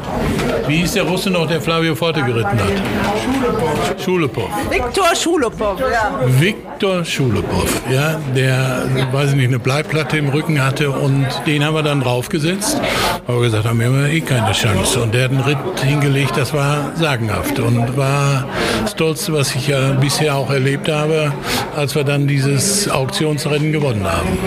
wie 0.67 0.77
hieß 0.77 0.94
der 0.94 1.03
Russe 1.03 1.29
noch, 1.29 1.48
der 1.48 1.62
Flavio 1.62 1.96
Forte 1.96 2.22
geritten 2.22 2.60
hat? 2.60 4.01
Schulepow. 4.03 4.50
Viktor 4.70 5.15
Schulopow. 5.15 5.79
Ja. 5.79 6.20
Viktor 6.27 7.03
Schulepow, 7.05 7.82
ja, 7.91 8.20
der, 8.36 8.86
weiß 9.12 9.32
ich 9.32 9.36
nicht, 9.36 9.48
eine 9.48 9.60
Bleiplatte 9.60 10.17
im 10.17 10.29
Rücken 10.29 10.63
hatte 10.63 10.91
und 10.91 11.27
den 11.48 11.63
haben 11.63 11.74
wir 11.74 11.84
dann 11.84 12.01
draufgesetzt. 12.01 12.79
Aber 13.27 13.41
gesagt, 13.41 13.65
haben 13.65 13.79
wir 13.79 13.88
haben 13.88 14.05
eh 14.05 14.22
keine 14.22 14.51
Chance. 14.51 15.01
Und 15.01 15.13
der 15.13 15.25
hat 15.25 15.32
einen 15.32 15.41
Ritt 15.41 15.58
hingelegt, 15.82 16.34
das 16.36 16.53
war 16.53 16.91
sagenhaft 16.96 17.60
und 17.60 17.98
war 17.98 18.46
das 18.84 18.96
Tollste, 18.96 19.34
was 19.34 19.55
ich 19.55 19.67
ja 19.67 19.91
bisher 19.94 20.36
auch 20.36 20.51
erlebt 20.51 20.91
habe, 20.91 21.32
als 21.75 21.96
wir 21.96 22.03
dann 22.03 22.27
dieses 22.27 22.89
Auktionsrennen 22.89 23.72
gewonnen 23.72 24.05
haben. 24.05 24.38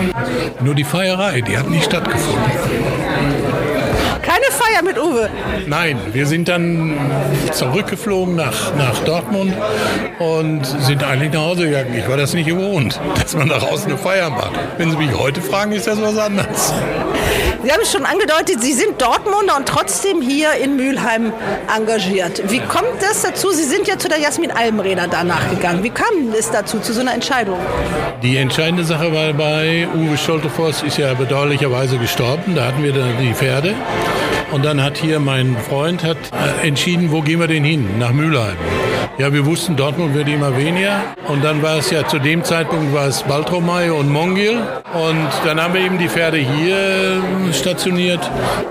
Nur 0.61 0.75
die 0.75 0.83
Feierei, 0.83 1.41
die 1.41 1.57
hat 1.57 1.69
nicht 1.69 1.85
stattgefunden. 1.85 2.58
Uwe. 4.99 5.29
Nein, 5.67 5.99
wir 6.13 6.25
sind 6.25 6.47
dann 6.47 6.97
zurückgeflogen 7.51 8.35
nach, 8.35 8.75
nach 8.75 8.97
Dortmund 9.03 9.53
und 10.19 10.65
sind 10.65 11.03
eigentlich 11.03 11.33
nach 11.33 11.41
Hause 11.41 11.67
gegangen. 11.67 11.95
Ich 11.97 12.07
war 12.07 12.17
das 12.17 12.33
nicht 12.33 12.47
gewohnt, 12.47 12.99
dass 13.21 13.35
man 13.35 13.47
nach 13.47 13.61
Hause 13.61 13.87
eine 13.87 13.97
Feier 13.97 14.29
macht. 14.29 14.51
Wenn 14.77 14.91
Sie 14.91 14.97
mich 14.97 15.13
heute 15.17 15.41
fragen, 15.41 15.71
ist 15.71 15.87
das 15.87 16.01
was 16.01 16.17
anderes. 16.17 16.73
Sie 17.61 17.71
haben 17.71 17.81
es 17.81 17.91
schon 17.91 18.05
angedeutet, 18.05 18.61
Sie 18.61 18.73
sind 18.73 19.01
Dortmunder 19.01 19.57
und 19.57 19.67
trotzdem 19.67 20.21
hier 20.21 20.53
in 20.53 20.77
Mülheim 20.77 21.33
engagiert. 21.75 22.41
Wie 22.49 22.59
kommt 22.59 23.01
das 23.01 23.21
dazu? 23.21 23.51
Sie 23.51 23.65
sind 23.65 23.87
ja 23.87 23.97
zu 23.97 24.07
der 24.07 24.19
Jasmin 24.19 24.51
Albenräder 24.51 25.07
danach 25.09 25.49
gegangen. 25.49 25.83
Wie 25.83 25.89
kam 25.89 26.33
es 26.37 26.49
dazu, 26.51 26.79
zu 26.79 26.93
so 26.93 27.01
einer 27.01 27.13
Entscheidung? 27.13 27.59
Die 28.23 28.37
entscheidende 28.37 28.85
Sache 28.85 29.13
war 29.13 29.33
bei 29.33 29.87
Uwe 29.93 30.17
Scholtefoss 30.17 30.83
ist 30.83 30.97
ja 30.97 31.13
bedauerlicherweise 31.13 31.97
gestorben. 31.97 32.55
Da 32.55 32.65
hatten 32.65 32.83
wir 32.83 32.93
dann 32.93 33.17
die 33.19 33.33
Pferde. 33.33 33.75
Und 34.51 34.65
dann 34.65 34.81
hat 34.81 34.97
hier 34.97 35.19
mein 35.19 35.55
Freund 35.57 36.03
hat 36.03 36.17
äh, 36.31 36.67
entschieden, 36.67 37.11
wo 37.11 37.21
gehen 37.21 37.39
wir 37.39 37.47
denn 37.47 37.63
hin? 37.63 37.99
Nach 37.99 38.11
Mülheim. 38.11 38.55
Ja, 39.19 39.33
wir 39.33 39.45
wussten, 39.45 39.75
Dortmund 39.75 40.13
wird 40.13 40.29
immer 40.29 40.55
weniger. 40.57 41.01
Und 41.27 41.43
dann 41.43 41.61
war 41.61 41.77
es 41.77 41.91
ja 41.91 42.07
zu 42.07 42.19
dem 42.19 42.43
Zeitpunkt 42.43 42.93
war 42.93 43.07
es 43.07 43.21
Baltromay 43.23 43.89
und 43.89 44.09
Mongil. 44.09 44.61
Und 44.93 45.29
dann 45.45 45.61
haben 45.61 45.73
wir 45.73 45.81
eben 45.81 45.97
die 45.97 46.07
Pferde 46.07 46.37
hier 46.37 46.75
äh, 46.77 47.53
stationiert. 47.53 48.21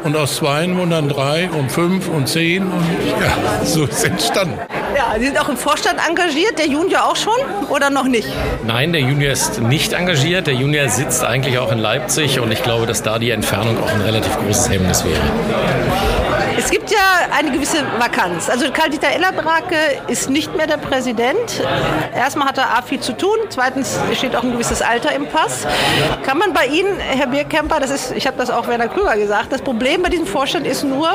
Und 0.04 0.16
aus 0.16 0.36
zwei 0.36 0.66
wurden 0.74 0.90
dann 0.90 1.08
drei 1.08 1.50
und 1.50 1.70
fünf 1.70 2.08
und 2.08 2.28
zehn. 2.28 2.62
Und 2.62 2.86
ja, 3.20 3.64
so 3.64 3.84
ist 3.84 3.92
es 3.92 4.04
entstanden. 4.04 4.58
Ja, 4.98 5.14
Sie 5.16 5.26
sind 5.26 5.40
auch 5.40 5.48
im 5.48 5.56
Vorstand 5.56 6.00
engagiert, 6.08 6.58
der 6.58 6.66
Junior 6.66 7.04
auch 7.04 7.14
schon 7.14 7.38
oder 7.68 7.88
noch 7.88 8.08
nicht? 8.08 8.26
Nein, 8.66 8.92
der 8.92 9.00
Junior 9.00 9.30
ist 9.30 9.62
nicht 9.62 9.92
engagiert. 9.92 10.48
Der 10.48 10.54
Junior 10.54 10.88
sitzt 10.88 11.22
eigentlich 11.22 11.56
auch 11.60 11.70
in 11.70 11.78
Leipzig 11.78 12.40
und 12.40 12.50
ich 12.50 12.64
glaube, 12.64 12.86
dass 12.86 13.04
da 13.04 13.20
die 13.20 13.30
Entfernung 13.30 13.80
auch 13.80 13.88
ein 13.94 14.00
relativ 14.00 14.36
großes 14.40 14.70
Hemmnis 14.70 15.04
wäre. 15.04 16.27
Es 16.58 16.70
gibt 16.72 16.90
ja 16.90 16.98
eine 17.30 17.52
gewisse 17.52 17.84
Vakanz. 17.98 18.50
Also 18.50 18.66
Karl-Dieter 18.72 19.10
Ellerbrake 19.14 19.76
ist 20.08 20.28
nicht 20.28 20.56
mehr 20.56 20.66
der 20.66 20.78
Präsident. 20.78 21.62
Erstmal 22.12 22.48
hat 22.48 22.58
er 22.58 22.76
A 22.76 22.82
viel 22.82 22.98
zu 22.98 23.16
tun, 23.16 23.36
zweitens 23.48 23.96
steht 24.12 24.34
auch 24.34 24.42
ein 24.42 24.50
gewisses 24.50 24.82
Alter 24.82 25.14
im 25.14 25.26
Pass. 25.26 25.68
Kann 26.24 26.36
man 26.36 26.52
bei 26.52 26.66
Ihnen, 26.66 26.98
Herr 26.98 27.28
Bierkemper, 27.28 27.78
das 27.78 27.90
ist, 27.90 28.10
ich 28.10 28.26
habe 28.26 28.36
das 28.36 28.50
auch 28.50 28.66
Werner 28.66 28.88
Krüger 28.88 29.16
gesagt, 29.16 29.52
das 29.52 29.62
Problem 29.62 30.02
bei 30.02 30.08
diesem 30.08 30.26
Vorstand 30.26 30.66
ist 30.66 30.82
nur, 30.82 31.08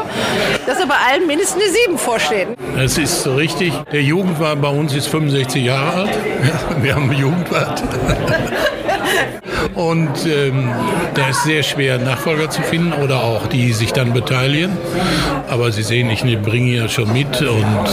dass 0.65 0.79
er 0.79 0.85
bei 0.85 0.95
allen 1.12 1.27
mindestens 1.27 1.62
eine 1.62 1.71
7 1.73 1.97
vorsteht. 1.97 2.47
Es 2.79 2.97
ist 2.97 3.23
so 3.23 3.35
richtig. 3.35 3.73
Der 3.91 4.01
Jugendwart 4.01 4.62
bei 4.62 4.69
uns 4.69 4.93
ist 4.95 5.07
65 5.07 5.65
Jahre 5.65 6.03
alt. 6.03 6.17
Wir 6.81 6.95
haben 6.95 7.09
einen 7.09 7.19
Jugendwart. 7.19 7.83
Und 9.75 10.25
ähm, 10.25 10.70
da 11.13 11.29
ist 11.29 11.43
sehr 11.43 11.63
schwer, 11.63 11.98
Nachfolger 11.98 12.50
zu 12.50 12.62
finden 12.62 12.93
oder 12.93 13.24
auch 13.24 13.48
die 13.48 13.74
sich 13.74 13.93
dann 13.93 14.13
beteiligen. 14.13 14.77
Aber 15.50 15.72
Sie 15.72 15.84
sehen, 15.84 16.10
ich 16.10 16.24
bringe 16.41 16.72
ja 16.72 16.89
schon 16.89 17.12
mit 17.13 17.41
und 17.41 17.89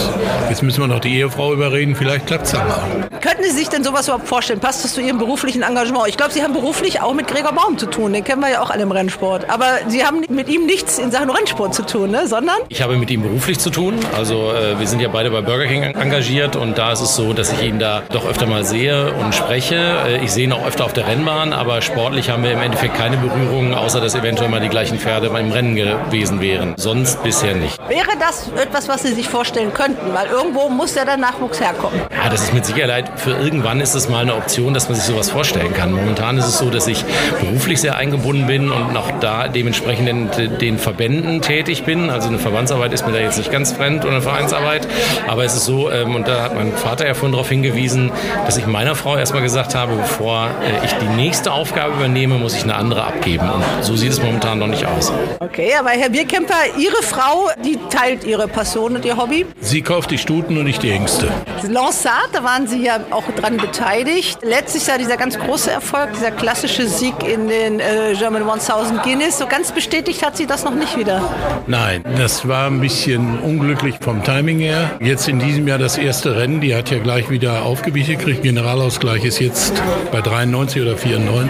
jetzt 0.49 0.63
müssen 0.63 0.81
wir 0.81 0.87
noch 0.87 0.99
die 0.99 1.17
Ehefrau 1.17 1.53
überreden. 1.53 1.95
Vielleicht 1.95 2.27
klappt 2.27 2.47
es 2.47 2.53
mal. 2.53 3.09
Könnten 3.21 3.43
Sie 3.43 3.51
sich 3.51 3.69
denn 3.69 3.83
sowas 3.83 4.07
überhaupt 4.07 4.27
vorstellen? 4.27 4.59
Passt 4.59 4.83
das 4.83 4.93
zu 4.93 5.01
Ihrem 5.01 5.17
beruflichen 5.17 5.61
Engagement? 5.61 6.07
Ich 6.07 6.17
glaube, 6.17 6.31
Sie 6.31 6.41
haben 6.41 6.53
beruflich 6.53 7.01
auch 7.01 7.13
mit 7.13 7.27
Gregor 7.27 7.53
Baum 7.53 7.77
zu 7.77 7.85
tun. 7.85 8.13
Den 8.13 8.23
kennen 8.23 8.41
wir 8.41 8.49
ja 8.49 8.61
auch 8.61 8.69
alle 8.69 8.83
im 8.83 8.91
Rennsport. 8.91 9.49
Aber 9.49 9.65
Sie 9.87 10.03
haben 10.03 10.21
mit 10.29 10.49
ihm 10.49 10.65
nichts 10.65 10.97
in 10.97 11.11
Sachen 11.11 11.29
Rennsport 11.29 11.73
zu 11.73 11.83
tun, 11.83 12.11
ne? 12.11 12.27
sondern? 12.27 12.57
Ich 12.69 12.81
habe 12.81 12.97
mit 12.97 13.11
ihm 13.11 13.21
beruflich 13.21 13.59
zu 13.59 13.69
tun. 13.69 13.95
Also 14.15 14.51
äh, 14.51 14.79
wir 14.79 14.87
sind 14.87 15.01
ja 15.01 15.09
beide 15.09 15.29
bei 15.29 15.41
Burger 15.41 15.67
King 15.67 15.83
engagiert 15.83 16.55
und 16.55 16.77
da 16.77 16.91
ist 16.93 17.01
es 17.01 17.15
so, 17.15 17.33
dass 17.33 17.51
ich 17.51 17.61
ihn 17.63 17.79
da 17.79 18.03
doch 18.11 18.25
öfter 18.25 18.45
mal 18.47 18.63
sehe 18.63 19.13
und 19.13 19.35
spreche. 19.35 19.75
Äh, 20.07 20.23
ich 20.23 20.31
sehe 20.31 20.45
ihn 20.45 20.53
auch 20.53 20.65
öfter 20.65 20.85
auf 20.85 20.93
der 20.93 21.07
Rennbahn, 21.07 21.53
aber 21.61 21.79
sportlich 21.83 22.31
haben 22.31 22.43
wir 22.43 22.51
im 22.51 22.61
Endeffekt 22.61 22.95
keine 22.95 23.17
Berührungen, 23.17 23.75
außer 23.75 24.01
dass 24.01 24.15
eventuell 24.15 24.49
mal 24.49 24.59
die 24.59 24.67
gleichen 24.67 24.97
Pferde 24.97 25.29
beim 25.29 25.51
Rennen 25.51 25.75
gewesen 25.75 26.41
wären. 26.41 26.73
Sonst 26.75 27.21
bisher 27.21 27.53
nicht. 27.53 27.77
Wäre 27.87 28.17
das 28.19 28.49
etwas, 28.59 28.89
was 28.89 29.03
Sie 29.03 29.13
sich 29.13 29.29
vorstellen 29.29 29.71
könnten? 29.71 30.11
Weil 30.11 30.25
irgendwo 30.25 30.69
muss 30.69 30.95
ja 30.95 31.05
der 31.05 31.17
Nachwuchs 31.17 31.61
herkommen. 31.61 32.01
Ja, 32.11 32.29
das 32.31 32.41
ist 32.41 32.53
mit 32.55 32.65
Sicherheit 32.65 33.11
für 33.15 33.31
irgendwann 33.31 33.79
ist 33.79 33.93
es 33.93 34.09
mal 34.09 34.23
eine 34.23 34.33
Option, 34.33 34.73
dass 34.73 34.89
man 34.89 34.95
sich 34.95 35.05
sowas 35.05 35.29
vorstellen 35.29 35.71
kann. 35.75 35.91
Momentan 35.93 36.39
ist 36.39 36.47
es 36.47 36.57
so, 36.57 36.71
dass 36.71 36.87
ich 36.87 37.05
beruflich 37.39 37.79
sehr 37.79 37.95
eingebunden 37.95 38.47
bin 38.47 38.71
und 38.71 38.97
auch 38.97 39.11
da 39.19 39.47
dementsprechend 39.47 40.09
in 40.09 40.57
den 40.57 40.79
Verbänden 40.79 41.41
tätig 41.41 41.83
bin. 41.83 42.09
Also 42.09 42.27
eine 42.29 42.39
Verbandsarbeit 42.39 42.91
ist 42.91 43.05
mir 43.05 43.13
da 43.13 43.19
jetzt 43.19 43.37
nicht 43.37 43.51
ganz 43.51 43.71
fremd 43.71 44.03
oder 44.03 44.13
eine 44.13 44.21
Vereinsarbeit. 44.23 44.87
Aber 45.27 45.43
es 45.43 45.53
ist 45.53 45.65
so, 45.65 45.91
ähm, 45.91 46.15
und 46.15 46.27
da 46.27 46.41
hat 46.41 46.55
mein 46.55 46.73
Vater 46.73 47.05
ja 47.05 47.13
vorhin 47.13 47.33
darauf 47.33 47.49
hingewiesen, 47.49 48.11
dass 48.47 48.57
ich 48.57 48.65
meiner 48.65 48.95
Frau 48.95 49.15
erstmal 49.15 49.43
gesagt 49.43 49.75
habe, 49.75 49.93
bevor 49.95 50.47
äh, 50.47 50.85
ich 50.85 50.93
die 50.93 51.15
nächste 51.15 51.50
Aufgabe 51.53 51.93
übernehme, 51.93 52.37
muss 52.37 52.55
ich 52.55 52.63
eine 52.63 52.75
andere 52.75 53.05
abgeben. 53.05 53.49
Und 53.49 53.63
so 53.81 53.95
sieht 53.95 54.11
es 54.11 54.21
momentan 54.21 54.59
noch 54.59 54.67
nicht 54.67 54.85
aus. 54.85 55.11
Okay, 55.39 55.71
aber 55.79 55.91
Herr 55.91 56.09
Bierkemper, 56.09 56.55
Ihre 56.77 57.01
Frau, 57.01 57.49
die 57.63 57.79
teilt 57.89 58.25
Ihre 58.25 58.47
Passion 58.47 58.95
und 58.95 59.05
Ihr 59.05 59.15
Hobby. 59.15 59.45
Sie 59.61 59.81
kauft 59.81 60.11
die 60.11 60.17
Stuten 60.17 60.57
und 60.57 60.65
nicht 60.65 60.83
die 60.83 60.91
Ängste. 60.91 61.29
Lansat, 61.67 62.29
da 62.33 62.43
waren 62.43 62.67
Sie 62.67 62.83
ja 62.83 62.99
auch 63.11 63.21
auch 63.21 63.35
dran 63.35 63.57
beteiligt. 63.57 64.39
Letztes 64.43 64.87
Jahr 64.87 64.97
dieser 64.97 65.17
ganz 65.17 65.37
große 65.37 65.71
Erfolg, 65.71 66.13
dieser 66.13 66.31
klassische 66.31 66.87
Sieg 66.87 67.13
in 67.23 67.47
den 67.47 67.79
äh, 67.79 68.15
German 68.17 68.43
1000 68.43 69.03
Guinness. 69.03 69.37
So 69.37 69.47
ganz 69.47 69.71
bestätigt 69.71 70.25
hat 70.25 70.37
sie 70.37 70.47
das 70.47 70.63
noch 70.63 70.75
nicht 70.75 70.97
wieder. 70.97 71.21
Nein, 71.67 72.03
das 72.17 72.47
war 72.47 72.67
ein 72.67 72.79
bisschen 72.79 73.39
unglücklich 73.39 73.95
vom 74.01 74.23
Timing 74.23 74.59
her. 74.59 74.91
Jetzt 74.99 75.27
in 75.27 75.39
diesem 75.39 75.67
Jahr 75.67 75.77
das 75.77 75.97
erste 75.97 76.35
Rennen, 76.35 76.61
die 76.61 76.75
hat 76.75 76.89
ja 76.89 76.99
gleich 76.99 77.29
wieder 77.29 77.63
aufgewichen 77.63 78.17
gekriegt. 78.17 78.43
Generalausgleich 78.43 79.23
ist 79.23 79.39
jetzt 79.39 79.81
bei 80.11 80.21
93 80.21 80.81
oder 80.81 80.97
94 80.97 81.40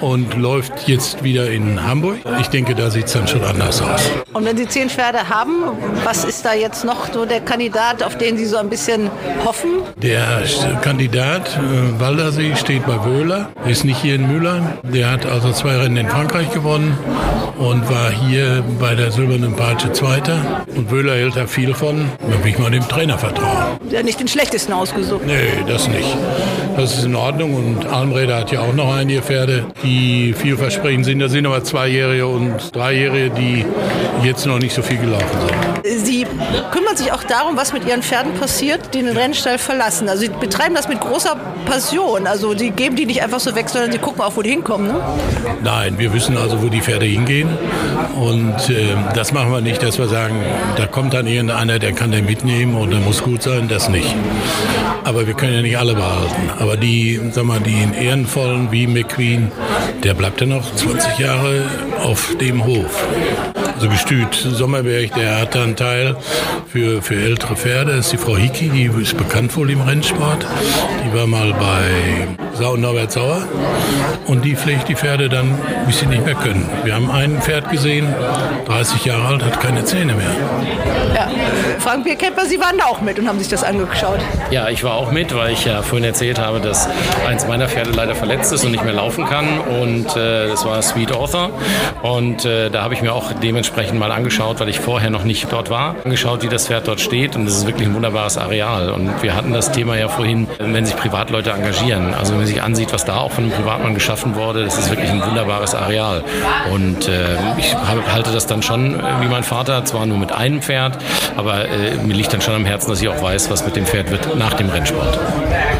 und 0.00 0.36
läuft 0.36 0.88
jetzt 0.88 1.22
wieder 1.22 1.50
in 1.50 1.82
Hamburg. 1.84 2.18
Ich 2.40 2.48
denke, 2.48 2.74
da 2.74 2.90
sieht 2.90 3.06
es 3.06 3.12
dann 3.12 3.26
schon 3.26 3.44
anders 3.44 3.80
aus. 3.82 4.10
Und 4.32 4.44
wenn 4.44 4.56
Sie 4.56 4.66
zehn 4.66 4.88
Pferde 4.88 5.28
haben, 5.28 5.64
was 6.04 6.24
ist 6.24 6.44
da 6.44 6.54
jetzt 6.54 6.84
noch 6.84 7.12
so 7.12 7.24
der 7.24 7.40
Kandidat, 7.40 8.02
auf 8.02 8.16
den 8.16 8.36
Sie 8.36 8.46
so 8.46 8.56
ein 8.56 8.70
bisschen 8.70 9.10
hoffen? 9.44 9.82
Der 9.96 10.42
Kandidat 10.80 11.58
äh, 11.58 12.00
Waldersee 12.00 12.56
steht 12.56 12.86
bei 12.86 13.04
Wöhler, 13.04 13.50
ist 13.66 13.84
nicht 13.84 14.00
hier 14.00 14.14
in 14.14 14.26
Mülheim. 14.26 14.68
Der 14.82 15.10
hat 15.10 15.26
also 15.26 15.52
zwei 15.52 15.76
Rennen 15.76 15.96
in 15.96 16.08
Frankreich 16.08 16.50
gewonnen 16.50 16.96
und 17.58 17.88
war 17.88 18.10
hier 18.10 18.64
bei 18.80 18.94
der 18.94 19.12
Silbernen 19.12 19.54
Peitsche 19.54 19.92
Zweiter. 19.92 20.64
Und 20.74 20.90
Wöhler 20.90 21.14
hält 21.14 21.36
da 21.36 21.46
viel 21.46 21.74
von. 21.74 22.10
Da 22.20 22.44
will 22.44 22.50
ich 22.50 22.58
mal 22.58 22.70
dem 22.70 22.86
Trainer 22.88 23.18
vertrauen. 23.18 23.78
Der 23.90 24.02
nicht 24.02 24.18
den 24.20 24.28
schlechtesten 24.28 24.72
ausgesucht. 24.72 25.22
Nee, 25.26 25.62
das 25.66 25.88
nicht. 25.88 26.16
Das 26.76 26.96
ist 26.96 27.04
in 27.04 27.14
Ordnung 27.14 27.54
und 27.54 27.86
Almreder 27.86 28.38
hat 28.38 28.50
ja 28.50 28.60
auch 28.60 28.72
noch 28.72 28.94
einige 28.94 29.22
Pferde, 29.32 29.64
die 29.82 30.34
vielversprechend 30.34 31.06
sind. 31.06 31.20
Da 31.20 31.30
sind 31.30 31.46
aber 31.46 31.64
Zweijährige 31.64 32.26
und 32.26 32.76
Dreijährige, 32.76 33.30
die 33.30 33.64
jetzt 34.22 34.44
noch 34.44 34.58
nicht 34.58 34.74
so 34.74 34.82
viel 34.82 34.98
gelaufen 34.98 35.38
sind. 35.40 36.04
Sie 36.04 36.26
kümmern 36.70 36.96
sich 36.96 37.12
auch 37.12 37.24
darum, 37.24 37.56
was 37.56 37.72
mit 37.72 37.86
Ihren 37.86 38.02
Pferden 38.02 38.34
passiert, 38.34 38.94
die 38.94 39.02
den 39.02 39.16
Rennstall 39.16 39.58
verlassen. 39.58 40.08
Also 40.10 40.24
Sie 40.24 40.28
betreiben 40.28 40.74
das 40.74 40.86
mit 40.86 41.00
großer 41.00 41.34
Passion. 41.64 42.26
Also 42.26 42.56
Sie 42.56 42.70
geben 42.70 42.94
die 42.94 43.06
nicht 43.06 43.22
einfach 43.22 43.40
so 43.40 43.54
weg, 43.54 43.70
sondern 43.70 43.90
Sie 43.90 43.98
gucken 43.98 44.20
auch, 44.20 44.36
wo 44.36 44.42
die 44.42 44.50
hinkommen. 44.50 44.88
Ne? 44.88 45.00
Nein, 45.64 45.98
wir 45.98 46.12
wissen 46.12 46.36
also, 46.36 46.62
wo 46.62 46.68
die 46.68 46.82
Pferde 46.82 47.06
hingehen. 47.06 47.48
Und 48.14 48.68
äh, 48.68 48.94
das 49.14 49.32
machen 49.32 49.50
wir 49.50 49.62
nicht, 49.62 49.82
dass 49.82 49.98
wir 49.98 50.08
sagen, 50.08 50.36
da 50.76 50.86
kommt 50.86 51.14
dann 51.14 51.26
irgendeiner, 51.26 51.78
der 51.78 51.92
kann 51.92 52.12
den 52.12 52.26
mitnehmen 52.26 52.74
und 52.74 52.90
der 52.90 53.00
muss 53.00 53.22
gut 53.22 53.42
sein. 53.42 53.66
Das 53.68 53.88
nicht. 53.88 54.14
Aber 55.04 55.26
wir 55.26 55.34
können 55.34 55.54
ja 55.54 55.62
nicht 55.62 55.78
alle 55.78 55.94
behalten. 55.94 56.50
Aber 56.58 56.76
die, 56.76 57.18
sag 57.32 57.44
mal, 57.44 57.60
die 57.60 57.82
in 57.82 57.94
Ehrenvollen 57.94 58.70
wie 58.70 58.86
McQueen, 59.12 59.52
der 60.02 60.14
bleibt 60.14 60.40
ja 60.40 60.46
noch 60.46 60.74
20 60.74 61.18
Jahre 61.18 61.64
auf 62.02 62.34
dem 62.40 62.64
Hof. 62.64 63.06
Also 63.74 63.88
Gestüt 63.88 64.34
Sommerberg, 64.34 65.14
der 65.14 65.40
hat 65.40 65.54
da 65.54 65.64
einen 65.64 65.76
Teil 65.76 66.16
für, 66.68 67.02
für 67.02 67.16
ältere 67.16 67.56
Pferde. 67.56 67.96
Das 67.96 68.06
ist 68.06 68.12
die 68.12 68.16
Frau 68.16 68.36
Hicki, 68.36 68.68
die 68.68 68.84
ist 69.02 69.16
bekannt 69.16 69.56
wohl 69.56 69.70
im 69.70 69.80
Rennsport. 69.80 70.46
Die 71.04 71.16
war 71.16 71.26
mal 71.26 71.52
bei 71.52 72.28
Sau 72.54 72.76
Norbert 72.76 73.12
Sauer 73.12 73.42
und 74.26 74.44
die 74.44 74.56
pflegt 74.56 74.88
die 74.88 74.94
Pferde 74.94 75.28
dann, 75.28 75.58
bis 75.86 76.00
sie 76.00 76.06
nicht 76.06 76.24
mehr 76.24 76.34
können. 76.34 76.68
Wir 76.84 76.94
haben 76.94 77.10
ein 77.10 77.42
Pferd 77.42 77.70
gesehen, 77.70 78.06
30 78.66 79.04
Jahre 79.04 79.26
alt, 79.26 79.44
hat 79.44 79.60
keine 79.60 79.84
Zähne 79.84 80.14
mehr. 80.14 80.30
Ja. 81.14 81.28
Frank 81.80 82.04
Bierkemper, 82.04 82.46
Sie 82.46 82.60
waren 82.60 82.78
da 82.78 82.84
auch 82.84 83.00
mit 83.00 83.18
und 83.18 83.28
haben 83.28 83.40
sich 83.40 83.48
das 83.48 83.64
angeschaut. 83.64 84.20
Ja, 84.50 84.68
ich 84.68 84.84
war 84.84 84.94
auch 84.94 85.10
mit, 85.10 85.34
weil 85.34 85.52
ich 85.52 85.64
ja 85.64 85.82
vorhin 85.82 86.04
erzählt 86.04 86.38
habe, 86.38 86.60
dass 86.60 86.88
eins 87.26 87.46
meiner 87.48 87.68
Pferde 87.68 87.90
leider 87.90 88.14
verletzt 88.14 88.52
ist 88.52 88.64
und 88.64 88.70
nicht 88.70 88.84
mehr 88.84 88.92
laufen 88.92 89.01
kann. 89.10 89.58
Und 89.60 90.16
äh, 90.16 90.48
das 90.48 90.64
war 90.64 90.80
Sweet 90.82 91.12
Author. 91.12 91.50
Und 92.02 92.44
äh, 92.44 92.70
da 92.70 92.82
habe 92.82 92.94
ich 92.94 93.02
mir 93.02 93.12
auch 93.12 93.32
dementsprechend 93.32 93.98
mal 93.98 94.12
angeschaut, 94.12 94.60
weil 94.60 94.68
ich 94.68 94.80
vorher 94.80 95.10
noch 95.10 95.24
nicht 95.24 95.52
dort 95.52 95.70
war, 95.70 95.96
angeschaut, 96.04 96.42
wie 96.42 96.48
das 96.48 96.66
Pferd 96.66 96.88
dort 96.88 97.00
steht. 97.00 97.36
Und 97.36 97.46
es 97.46 97.56
ist 97.56 97.66
wirklich 97.66 97.88
ein 97.88 97.94
wunderbares 97.94 98.38
Areal. 98.38 98.90
Und 98.90 99.22
wir 99.22 99.34
hatten 99.34 99.52
das 99.52 99.72
Thema 99.72 99.96
ja 99.96 100.08
vorhin, 100.08 100.48
wenn 100.58 100.86
sich 100.86 100.96
Privatleute 100.96 101.50
engagieren. 101.50 102.14
Also 102.14 102.32
wenn 102.32 102.38
man 102.38 102.46
sich 102.46 102.62
ansieht, 102.62 102.92
was 102.92 103.04
da 103.04 103.18
auch 103.18 103.32
von 103.32 103.44
einem 103.44 103.52
Privatmann 103.52 103.94
geschaffen 103.94 104.34
wurde, 104.34 104.64
das 104.64 104.78
ist 104.78 104.90
wirklich 104.90 105.10
ein 105.10 105.22
wunderbares 105.24 105.74
Areal. 105.74 106.24
Und 106.72 107.08
äh, 107.08 107.36
ich 107.58 107.74
halte 107.74 108.32
das 108.32 108.46
dann 108.46 108.62
schon 108.62 109.02
wie 109.20 109.28
mein 109.28 109.44
Vater, 109.44 109.84
zwar 109.84 110.06
nur 110.06 110.18
mit 110.18 110.32
einem 110.32 110.62
Pferd, 110.62 110.98
aber 111.36 111.68
äh, 111.68 111.96
mir 111.96 112.14
liegt 112.14 112.32
dann 112.32 112.40
schon 112.40 112.54
am 112.54 112.64
Herzen, 112.64 112.90
dass 112.90 113.00
ich 113.02 113.08
auch 113.08 113.22
weiß, 113.22 113.50
was 113.50 113.64
mit 113.64 113.76
dem 113.76 113.86
Pferd 113.86 114.10
wird 114.10 114.36
nach 114.36 114.54
dem 114.54 114.68
Rennsport. 114.68 115.18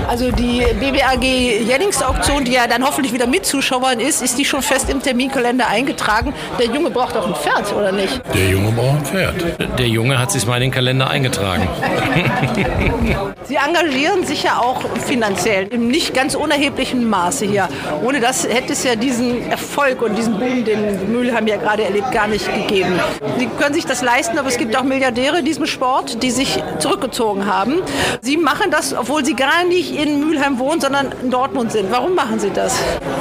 Also 0.09 0.31
die 0.31 0.65
BBAG 0.79 1.23
Jennings-Auktion, 1.23 2.45
die 2.45 2.53
ja 2.53 2.67
dann 2.67 2.85
hoffentlich 2.85 3.12
wieder 3.13 3.27
mit 3.27 3.47
Zuschauern 3.47 4.01
ist, 4.01 4.23
ist 4.23 4.39
die 4.39 4.45
schon 4.45 4.63
fest 4.63 4.89
im 4.91 5.03
Terminkalender 5.03 5.69
eingetragen. 5.69 6.35
Der 6.59 6.67
Junge 6.67 6.91
braucht 6.91 7.17
auch 7.17 7.27
ein 7.27 7.35
Pferd, 7.35 7.73
oder 7.75 7.93
nicht? 7.93 8.23
Der 8.35 8.49
Junge 8.49 8.73
braucht 8.73 8.99
ein 8.99 9.05
Pferd. 9.05 9.79
Der 9.79 9.89
Junge 9.89 10.19
hat 10.19 10.31
sich 10.31 10.47
mal 10.47 10.57
in 10.57 10.63
den 10.63 10.71
Kalender 10.71 11.09
eingetragen. 11.09 11.69
Sie 13.45 13.57
engagieren 13.57 14.25
sich 14.25 14.45
ja 14.45 14.59
auch 14.59 14.83
finanziell 15.07 15.67
im 15.69 15.89
nicht 15.89 16.15
ganz 16.15 16.35
unerheblichen 16.35 17.09
Maße 17.09 17.45
hier. 17.45 17.69
Ohne 18.05 18.21
das 18.21 18.47
hätte 18.49 18.73
es 18.73 18.85
ja 18.85 18.97
diesen 18.97 19.51
Erfolg 19.51 20.01
und 20.03 20.17
diesen 20.17 20.39
Boom, 20.39 20.65
den 20.65 21.13
Mülheim 21.13 21.47
ja 21.47 21.57
gerade 21.57 21.85
erlebt, 21.85 22.13
gar 22.13 22.29
nicht 22.29 22.47
gegeben. 22.55 22.99
Sie 23.39 23.49
können 23.59 23.75
sich 23.75 23.85
das 23.85 24.03
leisten, 24.03 24.39
aber 24.39 24.49
es 24.49 24.59
gibt 24.59 24.77
auch 24.77 24.85
Milliardäre 24.85 25.41
in 25.41 25.45
diesem 25.45 25.67
Sport, 25.67 26.23
die 26.23 26.31
sich 26.31 26.63
zurückgezogen 26.79 27.47
haben. 27.47 27.83
Sie 28.21 28.37
machen 28.37 28.71
das, 28.71 28.95
obwohl 28.95 29.25
sie 29.25 29.35
gar 29.35 29.65
nicht 29.65 29.95
in 29.95 30.21
Mülheim 30.21 30.59
wohnen, 30.59 30.81
sondern 30.81 31.13
in 31.23 31.31
Dortmund 31.31 31.73
sind. 31.73 31.91
Warum 31.91 32.15
machen 32.15 32.39
Sie 32.39 32.51
das? 32.51 32.75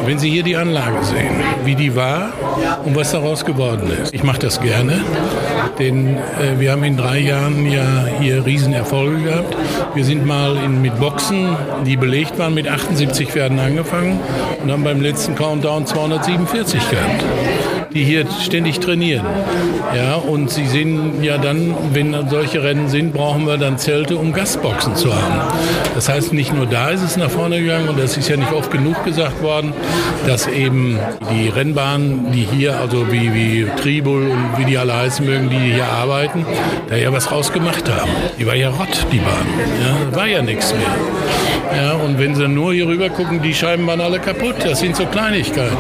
Wenn 0.06 0.18
Sie 0.20 0.30
hier 0.30 0.44
die 0.44 0.56
Anlage 0.56 1.04
sehen, 1.04 1.36
wie 1.64 1.76
die 1.76 1.96
war 1.96 2.34
und 2.84 2.96
was 2.96 3.12
daraus 3.12 3.46
geworden 3.46 3.92
ist. 4.02 4.14
Ich 4.14 4.24
mache 4.24 4.40
das 4.40 4.60
gerne, 4.60 5.02
denn 5.80 6.18
äh, 6.18 6.60
wir 6.60 6.72
haben 6.72 6.84
in 6.84 6.98
drei 6.98 7.20
Jahren 7.20 7.66
ja 7.72 8.06
hier 8.20 8.46
Riesenerfolge 8.46 9.24
gehabt. 9.24 9.56
Wir 9.94 10.04
sind 10.04 10.26
mal 10.26 10.58
in, 10.58 10.82
mit 10.82 11.00
Boxen, 11.00 11.56
die 11.86 11.98
belegt 11.98 12.38
waren, 12.40 12.54
mit 12.54 12.68
78 12.68 13.30
Pferden 13.30 13.60
angefangen 13.60 14.20
und 14.64 14.72
haben 14.72 14.84
beim 14.84 15.02
letzten 15.02 15.36
Countdown 15.36 15.86
247 15.86 16.90
gehabt 16.90 17.24
die 17.94 18.04
hier 18.04 18.26
ständig 18.44 18.80
trainieren. 18.80 19.26
Ja, 19.96 20.16
und 20.16 20.50
Sie 20.50 20.66
sehen 20.68 21.24
ja 21.24 21.38
dann, 21.38 21.76
wenn 21.94 22.16
solche 22.30 22.64
Rennen 22.64 22.88
sind, 22.88 23.14
brauchen 23.14 23.46
wir 23.46 23.58
dann 23.58 23.78
Zelte, 23.78 24.18
um 24.18 24.34
Gastboxen 24.34 24.96
zu 24.96 25.14
haben. 25.14 25.54
Das 25.96 26.08
heißt, 26.08 26.34
nicht 26.34 26.54
nur 26.54 26.66
da 26.66 26.90
ist 26.90 27.04
es 27.04 27.18
nach 27.18 27.30
vorne 27.30 27.60
gegangen 27.62 27.90
und 27.90 28.00
das 28.00 28.18
ist 28.18 28.30
ja 28.30 28.38
nicht 28.38 28.52
oft 28.54 28.72
genug 28.72 29.04
gesagt 29.04 29.42
worden, 29.42 29.74
dass 30.28 30.48
eben 30.48 30.98
die 31.34 31.50
Rennbahnen, 31.50 32.32
die 32.32 32.48
hier, 32.50 32.80
also 32.80 33.12
wie, 33.12 33.34
wie 33.34 33.68
Tribul 33.82 34.30
und 34.30 34.58
wie 34.58 34.66
die 34.66 34.78
alle 34.78 34.96
heißen 34.96 35.26
mögen, 35.26 35.50
die 35.50 35.74
hier 35.74 35.88
arbeiten, 35.88 36.46
da 36.88 36.96
ja 36.96 37.12
was 37.12 37.32
rausgemacht 37.32 37.90
haben. 37.90 38.12
Die 38.40 38.46
war 38.46 38.56
ja 38.56 38.70
Rott, 38.70 39.06
die 39.12 39.20
Bahn. 39.20 39.48
Ja, 39.82 40.16
war 40.16 40.28
ja 40.28 40.42
nichts 40.42 40.74
mehr. 40.74 40.82
Ja, 41.76 41.94
und 41.94 42.20
wenn 42.20 42.36
Sie 42.36 42.48
nur 42.48 42.74
hier 42.74 42.88
rüber 42.88 43.10
gucken, 43.10 43.42
die 43.42 43.54
Scheiben 43.54 43.88
waren 43.88 44.02
alle 44.02 44.20
kaputt. 44.20 44.56
Das 44.64 44.80
sind 44.80 44.96
so 44.96 45.06
Kleinigkeiten. 45.06 45.78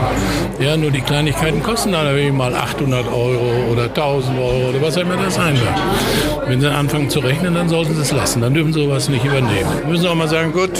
Ja, 0.59 0.77
nur 0.77 0.91
die 0.91 1.01
Kleinigkeiten 1.01 1.61
kosten 1.61 1.93
dann 2.03 2.15
irgendwie 2.15 2.37
mal 2.37 2.53
800 2.53 3.07
Euro 3.07 3.71
oder 3.71 3.83
1000 3.83 4.37
Euro 4.39 4.69
oder 4.69 4.81
was 4.81 4.97
immer 4.97 5.17
das 5.17 5.35
sein 5.35 5.55
wird. 5.55 6.47
Wenn 6.47 6.61
Sie 6.61 6.67
anfangen 6.67 7.09
zu 7.09 7.19
rechnen, 7.19 7.53
dann 7.53 7.69
sollten 7.69 7.95
Sie 7.95 8.01
es 8.01 8.11
lassen. 8.11 8.41
Dann 8.41 8.53
dürfen 8.53 8.73
Sie 8.73 8.83
sowas 8.83 9.09
nicht 9.09 9.23
übernehmen. 9.25 9.69
Müssen 9.87 10.07
auch 10.07 10.15
mal 10.15 10.27
sagen, 10.27 10.51
gut, 10.51 10.71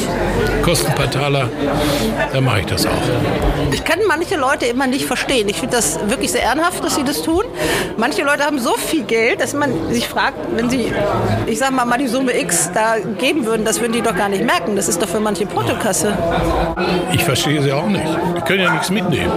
kostet 0.63 0.89
ein 0.89 0.95
paar 0.95 1.11
Taler, 1.11 1.49
dann 2.33 2.43
mache 2.43 2.61
ich 2.61 2.65
das 2.65 2.85
auch. 2.85 2.91
Ich 3.71 3.83
kann 3.83 3.99
manche 4.07 4.35
Leute 4.35 4.65
immer 4.65 4.87
nicht 4.87 5.05
verstehen. 5.05 5.47
Ich 5.49 5.57
finde 5.57 5.75
das 5.75 5.99
wirklich 6.09 6.31
sehr 6.31 6.41
ehrenhaft, 6.41 6.83
dass 6.83 6.95
sie 6.95 7.03
das 7.03 7.21
tun. 7.21 7.43
Manche 7.97 8.23
Leute 8.23 8.45
haben 8.45 8.59
so 8.59 8.73
viel 8.73 9.03
Geld, 9.03 9.41
dass 9.41 9.53
man 9.53 9.91
sich 9.91 10.07
fragt, 10.07 10.37
wenn 10.55 10.69
sie, 10.69 10.91
ich 11.45 11.59
sage 11.59 11.73
mal, 11.73 11.85
mal 11.85 11.97
die 11.97 12.07
Summe 12.07 12.39
X 12.39 12.71
da 12.73 12.95
geben 13.19 13.45
würden, 13.45 13.65
das 13.65 13.79
würden 13.79 13.93
die 13.93 14.01
doch 14.01 14.15
gar 14.15 14.29
nicht 14.29 14.43
merken. 14.43 14.75
Das 14.75 14.87
ist 14.87 15.01
doch 15.01 15.07
für 15.07 15.19
manche 15.19 15.45
Portokasse. 15.45 16.17
Ich 17.13 17.23
verstehe 17.23 17.61
sie 17.61 17.71
auch 17.71 17.87
nicht. 17.87 18.05
Die 18.37 18.41
können 18.41 18.61
ja 18.61 18.71
nichts 18.71 18.89
mitnehmen. 18.89 19.31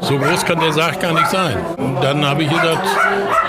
So 0.00 0.18
groß 0.18 0.44
kann 0.44 0.60
der 0.60 0.72
Sarg 0.72 1.00
gar 1.00 1.12
nicht 1.12 1.28
sein. 1.28 1.56
Dann 2.00 2.24
habe 2.24 2.42
ich 2.42 2.50
gesagt, 2.50 2.86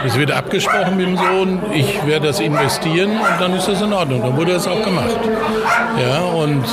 es 0.06 0.18
wird 0.18 0.32
abgesprochen 0.32 0.98
mit 0.98 1.08
dem 1.08 1.18
Sohn, 1.18 1.62
ich 1.74 2.06
werde 2.06 2.28
das 2.28 2.40
investieren 2.40 3.12
und 3.12 3.40
dann 3.42 3.54
ist 3.54 3.68
das 3.68 3.82
in 3.82 3.94
Ordnung. 3.94 4.22
Dann 4.22 4.36
wurde 4.36 4.54
das 4.54 4.68
auch 4.68 4.84
gemacht. 4.84 5.18
Ja, 6.00 6.20
und 6.20 6.64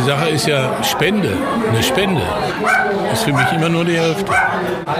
die 0.00 0.06
Sache 0.06 0.30
ist 0.30 0.46
ja 0.46 0.82
Spende, 0.82 1.36
eine 1.68 1.82
Spende. 1.82 2.22
Ist 3.12 3.24
für 3.24 3.32
mich 3.32 3.52
immer 3.52 3.68
nur 3.68 3.84
die 3.84 3.98
Hälfte. 3.98 4.32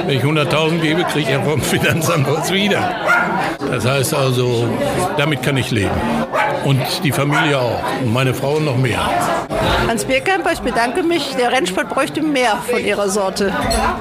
Wenn 0.06 0.18
ich 0.18 0.22
100.000 0.22 0.80
gebe, 0.80 1.04
kriege 1.04 1.20
ich 1.20 1.28
ja 1.28 1.40
vom 1.42 1.60
Finanzamt 1.74 2.26
was 2.28 2.52
wieder. 2.52 2.94
Das 3.70 3.86
heißt 3.86 4.14
also, 4.14 4.68
damit 5.16 5.42
kann 5.42 5.56
ich 5.56 5.70
leben. 5.70 5.94
Und 6.64 6.80
die 7.02 7.12
Familie 7.12 7.58
auch. 7.58 7.82
Und 8.02 8.12
meine 8.12 8.34
Frau 8.34 8.58
noch 8.60 8.76
mehr. 8.76 9.00
Hans 9.88 10.04
Bierkamper, 10.04 10.52
ich 10.52 10.60
bedanke 10.60 11.02
mich. 11.02 11.34
Der 11.36 11.52
Rennsport 11.52 11.88
bräuchte 11.88 12.20
mehr 12.20 12.56
von 12.68 12.84
Ihrer 12.84 13.08
Sorte. 13.08 13.52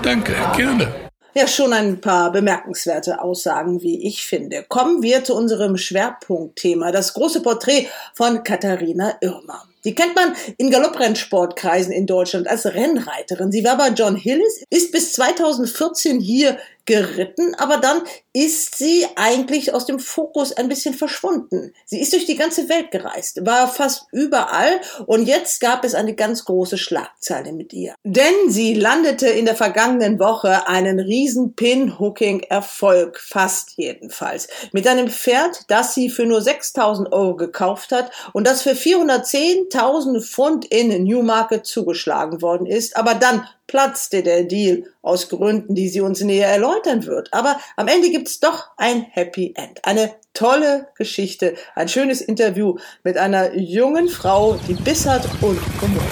Danke, 0.02 0.34
gerne. 0.58 0.88
Ja, 1.36 1.48
schon 1.48 1.72
ein 1.74 2.02
paar 2.02 2.32
bemerkenswerte 2.32 3.22
Aussagen, 3.22 3.82
wie 3.82 4.06
ich 4.08 4.26
finde. 4.26 4.66
Kommen 4.68 5.04
wir 5.04 5.24
zu 5.24 5.36
unserem 5.36 5.78
Schwerpunktthema, 5.78 6.92
das 6.92 7.14
große 7.14 7.42
Porträt 7.42 7.88
von 8.16 8.44
Katharina 8.44 9.14
Irmer. 9.22 9.64
Die 9.86 9.96
kennt 9.96 10.16
man 10.16 10.36
in 10.58 10.72
Galopprennsportkreisen 10.72 11.94
in 11.94 12.06
Deutschland 12.06 12.48
als 12.48 12.66
Rennreiterin. 12.66 13.52
Sie 13.52 13.64
war 13.64 13.78
bei 13.78 13.90
John 13.90 14.16
Hillis, 14.16 14.64
ist 14.70 14.92
bis 14.92 15.14
2014 15.14 16.20
hier 16.20 16.58
geritten, 16.90 17.54
aber 17.54 17.78
dann 17.78 18.02
ist 18.34 18.76
sie 18.76 19.06
eigentlich 19.16 19.76
aus 19.76 19.86
dem 19.86 20.00
Fokus 20.00 20.54
ein 20.54 20.70
bisschen 20.70 20.96
verschwunden. 20.96 21.72
Sie 21.86 22.00
ist 22.02 22.14
durch 22.14 22.26
die 22.26 22.36
ganze 22.36 22.68
Welt 22.68 22.90
gereist, 22.90 23.46
war 23.46 23.68
fast 23.68 24.08
überall 24.12 24.82
und 25.06 25.28
jetzt 25.28 25.62
gab 25.62 25.86
es 25.86 25.94
eine 25.94 26.16
ganz 26.16 26.46
große 26.46 26.80
Schlagzeile 26.80 27.54
mit 27.54 27.74
ihr. 27.74 27.94
Denn 28.04 28.34
sie 28.48 28.74
landete 28.74 29.28
in 29.28 29.46
der 29.46 29.56
vergangenen 29.56 30.20
Woche 30.20 30.68
einen 30.68 31.00
riesen 31.00 31.54
Pin-Hooking-Erfolg, 31.54 33.20
fast 33.20 33.74
jedenfalls, 33.78 34.48
mit 34.72 34.88
einem 34.88 35.10
Pferd, 35.10 35.66
das 35.68 35.94
sie 35.94 36.10
für 36.10 36.26
nur 36.26 36.42
6000 36.42 37.14
Euro 37.14 37.36
gekauft 37.36 37.92
hat 37.92 38.10
und 38.34 38.48
das 38.48 38.64
für 38.64 38.72
410.000 38.72 40.22
Pfund 40.22 40.66
in 40.66 41.04
Newmarket 41.04 41.68
zugeschlagen 41.68 42.42
worden 42.42 42.66
ist, 42.66 42.98
aber 42.98 43.14
dann 43.14 43.48
platzte 43.70 44.24
der 44.24 44.44
Deal 44.44 44.84
aus 45.04 45.30
Gründen, 45.30 45.76
die 45.76 45.90
sie 45.90 46.02
uns 46.02 46.22
näher 46.22 46.50
erläutern 46.50 47.06
wird. 47.06 47.32
Aber 47.32 47.60
am 47.78 47.88
Ende 47.88 48.10
gibt 48.10 48.28
es 48.28 48.40
doch 48.40 48.72
ein 48.78 49.04
Happy 49.12 49.54
End. 49.56 49.86
Eine 49.86 50.12
tolle 50.34 50.88
Geschichte, 50.98 51.56
ein 51.76 51.88
schönes 51.88 52.20
Interview 52.20 52.78
mit 53.04 53.16
einer 53.18 53.56
jungen 53.56 54.10
Frau, 54.10 54.60
die 54.68 54.74
Biss 54.74 55.06
hat 55.06 55.24
und 55.42 55.60
Humor. 55.82 56.04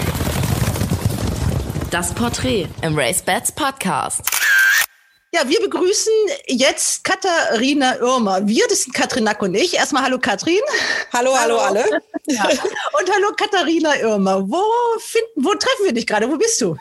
Das 1.90 2.14
Porträt 2.14 2.68
im 2.84 2.98
Race 2.98 3.24
Bats 3.24 3.52
Podcast. 3.52 4.22
Ja, 5.34 5.42
wir 5.50 5.60
begrüßen 5.60 6.14
jetzt 6.48 7.04
Katharina 7.04 7.98
Irmer. 7.98 8.48
Wir, 8.48 8.66
das 8.70 8.84
sind 8.84 8.94
Katrin 8.94 9.24
Nack 9.24 9.42
und 9.42 9.56
ich. 9.56 9.74
Erstmal 9.74 10.04
hallo 10.04 10.20
Katrin. 10.20 10.60
Hallo, 11.12 11.36
hallo, 11.36 11.60
hallo. 11.60 11.80
alle. 11.80 12.02
Ja. 12.28 12.44
Und 12.46 13.12
hallo 13.14 13.32
Katharina 13.36 13.96
Irmer. 14.00 14.48
Wo, 14.48 14.62
finden, 15.00 15.44
wo 15.44 15.50
treffen 15.52 15.86
wir 15.86 15.94
dich 15.94 16.06
gerade? 16.06 16.30
Wo 16.30 16.38
bist 16.38 16.62
du? 16.62 16.78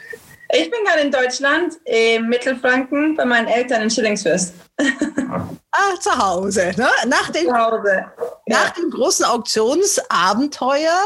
Ich 0.52 0.70
bin 0.70 0.80
gerade 0.84 1.00
in 1.00 1.10
Deutschland, 1.10 1.74
in 1.84 2.28
Mittelfranken, 2.28 3.16
bei 3.16 3.24
meinen 3.24 3.48
Eltern 3.48 3.82
in 3.82 3.90
Schillingsfürst. 3.90 4.54
Ah, 5.78 6.00
zu 6.00 6.10
Hause. 6.16 6.72
Ne? 6.76 6.88
Nach, 7.06 7.30
dem, 7.30 7.52
Hause. 7.52 8.06
nach 8.46 8.70
dem 8.70 8.90
großen 8.90 9.26
Auktionsabenteuer, 9.26 10.98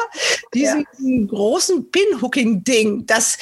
diesem 0.55 0.87
ja. 0.99 1.27
großen 1.27 1.91
Pinhooking-Ding, 1.91 3.05
das 3.07 3.37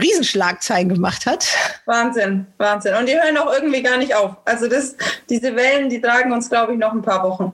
Riesenschlagzeilen 0.00 0.88
gemacht 0.88 1.26
hat. 1.26 1.48
Wahnsinn, 1.86 2.46
Wahnsinn. 2.58 2.94
Und 2.94 3.06
die 3.06 3.20
hören 3.20 3.36
auch 3.38 3.52
irgendwie 3.52 3.82
gar 3.82 3.96
nicht 3.96 4.14
auf. 4.14 4.36
Also 4.44 4.68
das, 4.68 4.94
diese 5.28 5.56
Wellen, 5.56 5.88
die 5.88 6.00
tragen 6.00 6.32
uns, 6.32 6.48
glaube 6.48 6.74
ich, 6.74 6.78
noch 6.78 6.92
ein 6.92 7.02
paar 7.02 7.24
Wochen. 7.24 7.52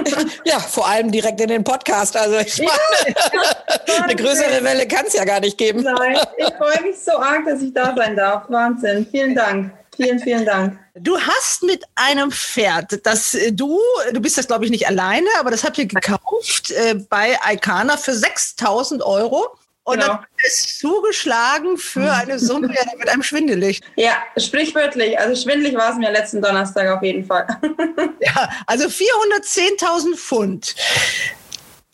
ja, 0.44 0.58
vor 0.58 0.88
allem 0.88 1.10
direkt 1.10 1.40
in 1.42 1.48
den 1.48 1.64
Podcast. 1.64 2.16
Also 2.16 2.38
ich 2.38 2.58
meine, 2.58 3.14
ja, 3.86 4.04
eine 4.04 4.16
größere 4.16 4.64
Welle 4.64 4.88
kann 4.88 5.04
es 5.06 5.12
ja 5.12 5.24
gar 5.24 5.40
nicht 5.40 5.58
geben. 5.58 5.82
Nein, 5.82 6.18
ich 6.38 6.54
freue 6.54 6.82
mich 6.82 6.98
so 6.98 7.12
arg, 7.18 7.44
dass 7.44 7.60
ich 7.60 7.74
da 7.74 7.94
sein 7.94 8.16
darf. 8.16 8.44
Wahnsinn. 8.48 9.06
Vielen 9.10 9.34
Dank. 9.34 9.70
Vielen, 9.96 10.18
vielen 10.18 10.44
Dank. 10.44 10.78
Du 10.94 11.18
hast 11.18 11.62
mit 11.62 11.84
einem 11.94 12.30
Pferd, 12.30 13.04
das 13.04 13.34
äh, 13.34 13.52
du, 13.52 13.78
du 14.12 14.20
bist 14.20 14.38
das 14.38 14.46
glaube 14.46 14.64
ich 14.64 14.70
nicht 14.70 14.86
alleine, 14.86 15.26
aber 15.38 15.50
das 15.50 15.64
habt 15.64 15.78
ihr 15.78 15.86
gekauft 15.86 16.70
äh, 16.70 16.94
bei 17.08 17.38
Icana 17.52 17.96
für 17.96 18.14
6000 18.14 19.02
Euro. 19.02 19.46
Und 19.86 20.00
genau. 20.00 20.14
dann 20.14 20.26
ist 20.46 20.78
zugeschlagen 20.78 21.76
für 21.76 22.10
eine 22.10 22.38
Summe, 22.38 22.68
ja, 22.74 22.98
wird 22.98 23.10
einem 23.10 23.22
schwindelig. 23.22 23.82
Ja, 23.96 24.14
sprichwörtlich. 24.38 25.18
Also 25.18 25.40
schwindelig 25.40 25.74
war 25.74 25.92
es 25.92 25.98
mir 25.98 26.10
letzten 26.10 26.40
Donnerstag 26.40 26.88
auf 26.88 27.02
jeden 27.02 27.26
Fall. 27.26 27.46
ja, 28.20 28.48
also 28.66 28.86
410.000 28.86 30.16
Pfund 30.16 30.74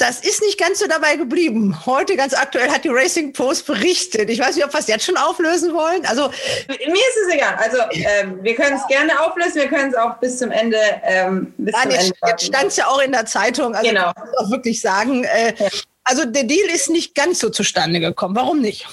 das 0.00 0.20
ist 0.20 0.40
nicht 0.42 0.58
ganz 0.58 0.78
so 0.78 0.86
dabei 0.86 1.16
geblieben. 1.16 1.84
Heute 1.84 2.16
ganz 2.16 2.32
aktuell 2.32 2.70
hat 2.70 2.84
die 2.84 2.88
Racing 2.88 3.32
Post 3.32 3.66
berichtet. 3.66 4.30
Ich 4.30 4.40
weiß 4.40 4.56
nicht, 4.56 4.64
ob 4.64 4.72
wir 4.72 4.80
es 4.80 4.86
jetzt 4.86 5.04
schon 5.04 5.16
auflösen 5.16 5.74
wollen. 5.74 6.06
Also 6.06 6.28
mir 6.68 6.94
ist 6.94 7.18
es 7.26 7.34
egal. 7.34 7.54
Also 7.56 7.78
ähm, 7.92 8.42
wir 8.42 8.54
können 8.54 8.76
es 8.76 8.86
gerne 8.86 9.20
auflösen. 9.20 9.56
Wir 9.56 9.68
können 9.68 9.90
es 9.90 9.96
auch 9.96 10.16
bis 10.16 10.38
zum 10.38 10.50
Ende. 10.50 10.78
Ähm, 11.02 11.52
bis 11.58 11.74
Nein, 11.74 11.90
zum 11.90 11.90
jetzt, 11.92 12.12
jetzt 12.26 12.46
stand 12.46 12.66
es 12.68 12.76
ja 12.76 12.86
auch 12.86 13.00
in 13.02 13.12
der 13.12 13.26
Zeitung. 13.26 13.74
Also 13.74 13.88
genau. 13.88 14.10
Ich 14.16 14.24
muss 14.24 14.38
auch 14.38 14.50
wirklich 14.50 14.80
sagen. 14.80 15.24
Äh, 15.24 15.54
ja. 15.58 15.68
Also 16.04 16.24
der 16.24 16.44
Deal 16.44 16.68
ist 16.74 16.88
nicht 16.88 17.14
ganz 17.14 17.38
so 17.38 17.50
zustande 17.50 18.00
gekommen. 18.00 18.34
Warum 18.34 18.60
nicht? 18.60 18.86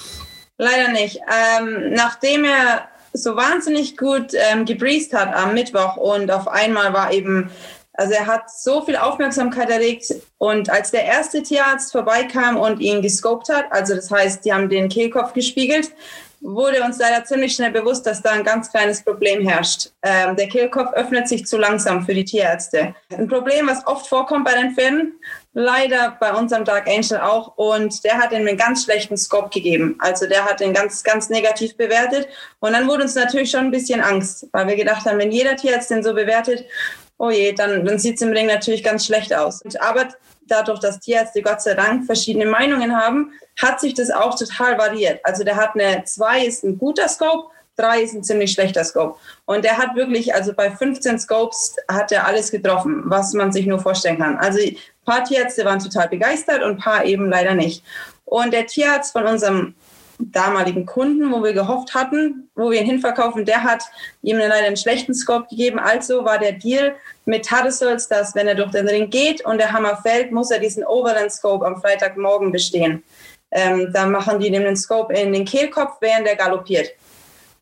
Leider 0.58 0.88
nicht. 0.88 1.20
Ähm, 1.58 1.92
nachdem 1.92 2.44
er 2.44 2.88
so 3.12 3.34
wahnsinnig 3.36 3.96
gut 3.96 4.32
ähm, 4.34 4.66
gebreezed 4.66 5.14
hat 5.14 5.34
am 5.34 5.54
Mittwoch 5.54 5.96
und 5.96 6.30
auf 6.30 6.48
einmal 6.48 6.92
war 6.92 7.12
eben 7.12 7.50
also 7.98 8.12
er 8.12 8.26
hat 8.26 8.48
so 8.48 8.82
viel 8.82 8.96
Aufmerksamkeit 8.96 9.68
erregt 9.70 10.14
und 10.38 10.70
als 10.70 10.92
der 10.92 11.04
erste 11.04 11.42
Tierarzt 11.42 11.90
vorbeikam 11.90 12.56
und 12.56 12.78
ihn 12.78 13.02
gescoped 13.02 13.48
hat, 13.48 13.64
also 13.70 13.96
das 13.96 14.08
heißt, 14.08 14.44
die 14.44 14.52
haben 14.52 14.68
den 14.68 14.88
Kehlkopf 14.88 15.32
gespiegelt, 15.32 15.90
wurde 16.40 16.82
uns 16.84 16.98
leider 16.98 17.24
ziemlich 17.24 17.54
schnell 17.54 17.72
bewusst, 17.72 18.06
dass 18.06 18.22
da 18.22 18.30
ein 18.30 18.44
ganz 18.44 18.70
kleines 18.70 19.02
Problem 19.02 19.46
herrscht. 19.46 19.90
Ähm, 20.02 20.36
der 20.36 20.46
Kehlkopf 20.46 20.92
öffnet 20.92 21.26
sich 21.26 21.44
zu 21.44 21.58
langsam 21.58 22.06
für 22.06 22.14
die 22.14 22.24
Tierärzte. 22.24 22.94
Ein 23.10 23.26
Problem, 23.26 23.66
was 23.66 23.84
oft 23.84 24.06
vorkommt 24.06 24.44
bei 24.44 24.54
den 24.54 24.74
Pferden, 24.74 25.14
leider 25.52 26.16
bei 26.20 26.32
unserem 26.32 26.64
Dark 26.64 26.86
Angel 26.86 27.18
auch. 27.18 27.56
Und 27.56 28.04
der 28.04 28.18
hat 28.18 28.30
ihm 28.30 28.46
einen 28.46 28.56
ganz 28.56 28.84
schlechten 28.84 29.16
Scope 29.16 29.50
gegeben. 29.50 29.96
Also 29.98 30.28
der 30.28 30.44
hat 30.44 30.60
ihn 30.60 30.72
ganz, 30.72 31.02
ganz 31.02 31.28
negativ 31.28 31.76
bewertet. 31.76 32.28
Und 32.60 32.72
dann 32.72 32.86
wurde 32.86 33.02
uns 33.02 33.16
natürlich 33.16 33.50
schon 33.50 33.66
ein 33.66 33.70
bisschen 33.72 34.00
Angst, 34.00 34.46
weil 34.52 34.68
wir 34.68 34.76
gedacht 34.76 35.06
haben, 35.06 35.18
wenn 35.18 35.32
jeder 35.32 35.56
Tierarzt 35.56 35.90
den 35.90 36.04
so 36.04 36.14
bewertet, 36.14 36.64
oh 37.18 37.30
je, 37.30 37.52
dann, 37.52 37.84
dann 37.84 37.98
sieht 37.98 38.16
es 38.16 38.22
im 38.22 38.30
Ring 38.30 38.46
natürlich 38.46 38.82
ganz 38.82 39.04
schlecht 39.04 39.34
aus. 39.34 39.62
Aber 39.80 40.08
dadurch, 40.46 40.80
dass 40.80 41.00
Tierärzte 41.00 41.42
Gott 41.42 41.60
sei 41.60 41.74
Dank 41.74 42.06
verschiedene 42.06 42.46
Meinungen 42.46 42.96
haben, 42.96 43.32
hat 43.60 43.80
sich 43.80 43.94
das 43.94 44.10
auch 44.10 44.38
total 44.38 44.78
variiert. 44.78 45.20
Also 45.24 45.44
der 45.44 45.56
hat 45.56 45.74
eine 45.74 46.04
2 46.04 46.46
ist 46.46 46.64
ein 46.64 46.78
guter 46.78 47.08
Scope, 47.08 47.50
3 47.76 48.02
ist 48.02 48.14
ein 48.14 48.24
ziemlich 48.24 48.52
schlechter 48.52 48.84
Scope. 48.84 49.18
Und 49.46 49.64
der 49.64 49.78
hat 49.78 49.94
wirklich, 49.94 50.34
also 50.34 50.52
bei 50.52 50.70
15 50.70 51.18
Scopes 51.18 51.76
hat 51.88 52.12
er 52.12 52.26
alles 52.26 52.50
getroffen, 52.50 53.02
was 53.06 53.32
man 53.34 53.52
sich 53.52 53.66
nur 53.66 53.80
vorstellen 53.80 54.18
kann. 54.18 54.36
Also 54.36 54.60
ein 54.60 54.76
paar 55.04 55.24
Tierärzte 55.24 55.64
waren 55.64 55.78
total 55.78 56.08
begeistert 56.08 56.62
und 56.62 56.72
ein 56.72 56.78
paar 56.78 57.04
eben 57.04 57.28
leider 57.28 57.54
nicht. 57.54 57.84
Und 58.24 58.52
der 58.52 58.66
Tierarzt 58.66 59.12
von 59.12 59.26
unserem 59.26 59.74
damaligen 60.18 60.84
Kunden, 60.84 61.30
wo 61.32 61.42
wir 61.42 61.52
gehofft 61.52 61.94
hatten, 61.94 62.50
wo 62.54 62.70
wir 62.70 62.80
ihn 62.80 62.86
hinverkaufen, 62.86 63.44
der 63.44 63.62
hat 63.62 63.84
ihm 64.22 64.38
leider 64.38 64.66
einen 64.66 64.76
schlechten 64.76 65.14
Scope 65.14 65.46
gegeben. 65.48 65.78
Also 65.78 66.24
war 66.24 66.38
der 66.38 66.52
Deal 66.52 66.96
mit 67.24 67.46
Tadesols, 67.46 68.08
dass 68.08 68.34
wenn 68.34 68.48
er 68.48 68.54
durch 68.54 68.72
den 68.72 68.88
Ring 68.88 69.10
geht 69.10 69.44
und 69.44 69.58
der 69.58 69.72
Hammer 69.72 69.96
fällt, 69.96 70.32
muss 70.32 70.50
er 70.50 70.58
diesen 70.58 70.84
Overland 70.84 71.32
Scope 71.32 71.64
am 71.64 71.80
Freitagmorgen 71.80 72.52
bestehen. 72.52 73.02
Ähm, 73.50 73.90
dann 73.92 74.10
machen 74.10 74.40
die 74.40 74.48
ihm 74.48 74.64
den 74.64 74.76
Scope 74.76 75.14
in 75.14 75.32
den 75.32 75.44
Kehlkopf, 75.44 75.96
während 76.00 76.26
er 76.26 76.36
galoppiert. 76.36 76.90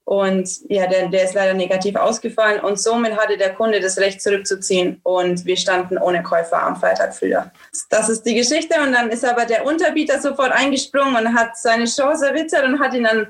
Und 0.06 0.48
ja, 0.68 0.86
der, 0.86 1.08
der 1.08 1.24
ist 1.24 1.34
leider 1.34 1.52
negativ 1.52 1.96
ausgefallen. 1.96 2.60
Und 2.60 2.78
somit 2.78 3.16
hatte 3.16 3.36
der 3.36 3.54
Kunde 3.54 3.80
das 3.80 3.98
Recht 3.98 4.22
zurückzuziehen. 4.22 5.00
Und 5.02 5.44
wir 5.44 5.56
standen 5.56 5.98
ohne 5.98 6.22
Käufer 6.22 6.62
am 6.62 6.76
Freitag 6.76 7.12
früher. 7.12 7.50
Das 7.90 8.08
ist 8.08 8.22
die 8.22 8.36
Geschichte. 8.36 8.80
Und 8.80 8.92
dann 8.92 9.10
ist 9.10 9.24
aber 9.24 9.46
der 9.46 9.66
Unterbieter 9.66 10.20
sofort 10.20 10.52
eingesprungen 10.52 11.16
und 11.16 11.34
hat 11.34 11.56
seine 11.56 11.86
Chance 11.86 12.28
erwittert 12.28 12.64
und 12.64 12.78
hat 12.78 12.94
ihn 12.94 13.02
dann 13.02 13.26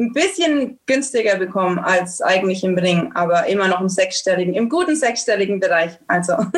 ein 0.00 0.12
bisschen 0.14 0.78
günstiger 0.86 1.36
bekommen 1.36 1.78
als 1.78 2.22
eigentlich 2.22 2.64
im 2.64 2.76
Ring, 2.76 3.12
aber 3.14 3.46
immer 3.46 3.68
noch 3.68 3.80
im 3.80 3.88
sechsstelligen, 3.88 4.54
im 4.54 4.68
guten 4.70 4.96
sechsstelligen 4.96 5.60
Bereich. 5.60 5.92
Also. 6.08 6.32
also 6.32 6.48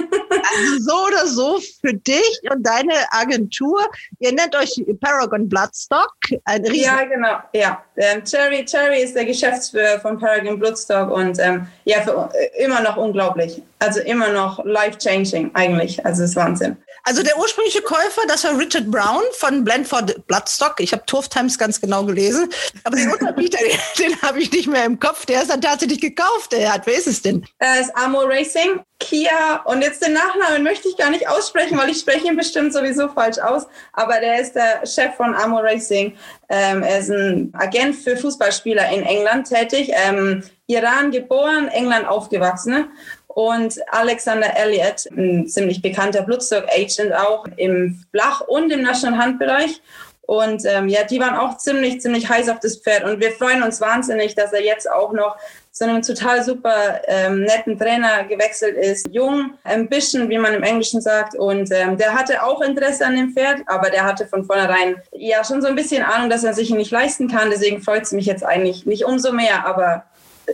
so 0.78 1.06
oder 1.06 1.26
so 1.26 1.60
für 1.80 1.92
dich 1.92 2.40
und 2.50 2.64
deine 2.64 2.94
Agentur. 3.10 3.80
Ihr 4.20 4.32
nennt 4.32 4.54
euch 4.54 4.80
Paragon 5.00 5.48
Bloodstock. 5.48 6.14
Ein 6.44 6.64
ja, 6.72 7.02
genau. 7.04 7.38
Ja, 7.52 7.84
ähm, 7.96 8.24
Cherry, 8.24 8.64
Cherry 8.64 9.02
ist 9.02 9.16
der 9.16 9.24
Geschäftsführer 9.24 9.98
von 10.00 10.18
Paragon 10.18 10.58
Bloodstock 10.58 11.10
und 11.10 11.38
ähm, 11.40 11.66
ja, 11.84 12.00
für, 12.00 12.30
äh, 12.34 12.64
immer 12.64 12.80
noch 12.80 12.96
unglaublich. 12.96 13.60
Also 13.82 13.98
immer 13.98 14.28
noch 14.28 14.64
life-changing 14.64 15.50
eigentlich. 15.54 16.06
Also 16.06 16.22
es 16.22 16.30
ist 16.30 16.36
Wahnsinn. 16.36 16.76
Also 17.02 17.24
der 17.24 17.36
ursprüngliche 17.36 17.82
Käufer, 17.82 18.22
das 18.28 18.44
war 18.44 18.56
Richard 18.56 18.88
Brown 18.88 19.22
von 19.32 19.64
Blendford 19.64 20.24
Bloodstock. 20.28 20.76
Ich 20.78 20.92
habe 20.92 21.04
Turf 21.04 21.28
Times 21.28 21.58
ganz 21.58 21.80
genau 21.80 22.04
gelesen. 22.04 22.48
Aber 22.84 22.94
den 22.94 23.10
Unterbieter, 23.10 23.58
den, 23.98 24.10
den 24.10 24.22
habe 24.22 24.40
ich 24.40 24.52
nicht 24.52 24.68
mehr 24.68 24.84
im 24.84 25.00
Kopf. 25.00 25.26
Der 25.26 25.42
ist 25.42 25.50
dann 25.50 25.60
tatsächlich 25.60 26.00
gekauft. 26.00 26.52
Der 26.52 26.72
hat, 26.72 26.86
wer 26.86 26.94
ist 26.94 27.08
es 27.08 27.22
denn? 27.22 27.44
Es 27.58 27.88
ist 27.88 27.96
Amor 27.96 28.28
Racing, 28.28 28.78
Kia. 29.00 29.62
Und 29.64 29.82
jetzt 29.82 30.06
den 30.06 30.12
Nachnamen 30.12 30.62
möchte 30.62 30.86
ich 30.86 30.96
gar 30.96 31.10
nicht 31.10 31.28
aussprechen, 31.28 31.76
weil 31.76 31.90
ich 31.90 31.98
spreche 31.98 32.28
ihn 32.28 32.36
bestimmt 32.36 32.72
sowieso 32.72 33.08
falsch 33.08 33.40
aus. 33.40 33.66
Aber 33.94 34.20
der 34.20 34.40
ist 34.40 34.52
der 34.52 34.86
Chef 34.86 35.16
von 35.16 35.34
Amor 35.34 35.64
Racing. 35.64 36.14
Ähm, 36.48 36.84
er 36.84 37.00
ist 37.00 37.10
ein 37.10 37.52
Agent 37.58 37.96
für 37.96 38.16
Fußballspieler 38.16 38.90
in 38.90 39.02
England 39.02 39.48
tätig. 39.48 39.90
Ähm, 40.06 40.44
Iran 40.68 41.10
geboren, 41.10 41.66
England 41.68 42.06
aufgewachsen 42.06 42.88
und 43.34 43.80
Alexander 43.90 44.56
Elliott, 44.56 45.06
ein 45.16 45.46
ziemlich 45.46 45.80
bekannter 45.80 46.22
Bloodstock-Agent 46.22 47.14
auch 47.14 47.46
im 47.56 48.04
Flach- 48.10 48.42
und 48.42 48.70
im 48.70 48.82
National 48.82 49.18
Handbereich. 49.18 49.80
Und 50.22 50.64
ähm, 50.66 50.88
ja, 50.88 51.02
die 51.02 51.18
waren 51.18 51.34
auch 51.34 51.58
ziemlich, 51.58 52.00
ziemlich 52.00 52.28
heiß 52.28 52.48
auf 52.48 52.60
das 52.60 52.76
Pferd. 52.76 53.04
Und 53.04 53.20
wir 53.20 53.32
freuen 53.32 53.62
uns 53.62 53.80
wahnsinnig, 53.80 54.34
dass 54.34 54.52
er 54.52 54.62
jetzt 54.62 54.88
auch 54.90 55.12
noch 55.12 55.36
zu 55.72 55.84
einem 55.84 56.02
total 56.02 56.44
super 56.44 57.00
ähm, 57.06 57.40
netten 57.40 57.78
Trainer 57.78 58.24
gewechselt 58.24 58.76
ist. 58.76 59.08
Jung, 59.10 59.54
ambition, 59.64 60.28
wie 60.28 60.38
man 60.38 60.54
im 60.54 60.62
Englischen 60.62 61.00
sagt. 61.00 61.34
Und 61.34 61.72
ähm, 61.72 61.96
der 61.96 62.14
hatte 62.14 62.42
auch 62.42 62.60
Interesse 62.60 63.04
an 63.04 63.16
dem 63.16 63.32
Pferd, 63.32 63.62
aber 63.66 63.90
der 63.90 64.04
hatte 64.04 64.26
von 64.26 64.44
vornherein 64.44 64.96
ja 65.12 65.42
schon 65.44 65.60
so 65.60 65.68
ein 65.68 65.74
bisschen 65.74 66.02
Ahnung, 66.02 66.30
dass 66.30 66.44
er 66.44 66.54
sich 66.54 66.70
ihn 66.70 66.76
nicht 66.76 66.92
leisten 66.92 67.28
kann. 67.28 67.50
Deswegen 67.50 67.82
freut 67.82 68.02
es 68.02 68.12
mich 68.12 68.26
jetzt 68.26 68.44
eigentlich 68.44 68.86
nicht 68.86 69.04
umso 69.04 69.32
mehr. 69.32 69.66
Aber 69.66 70.04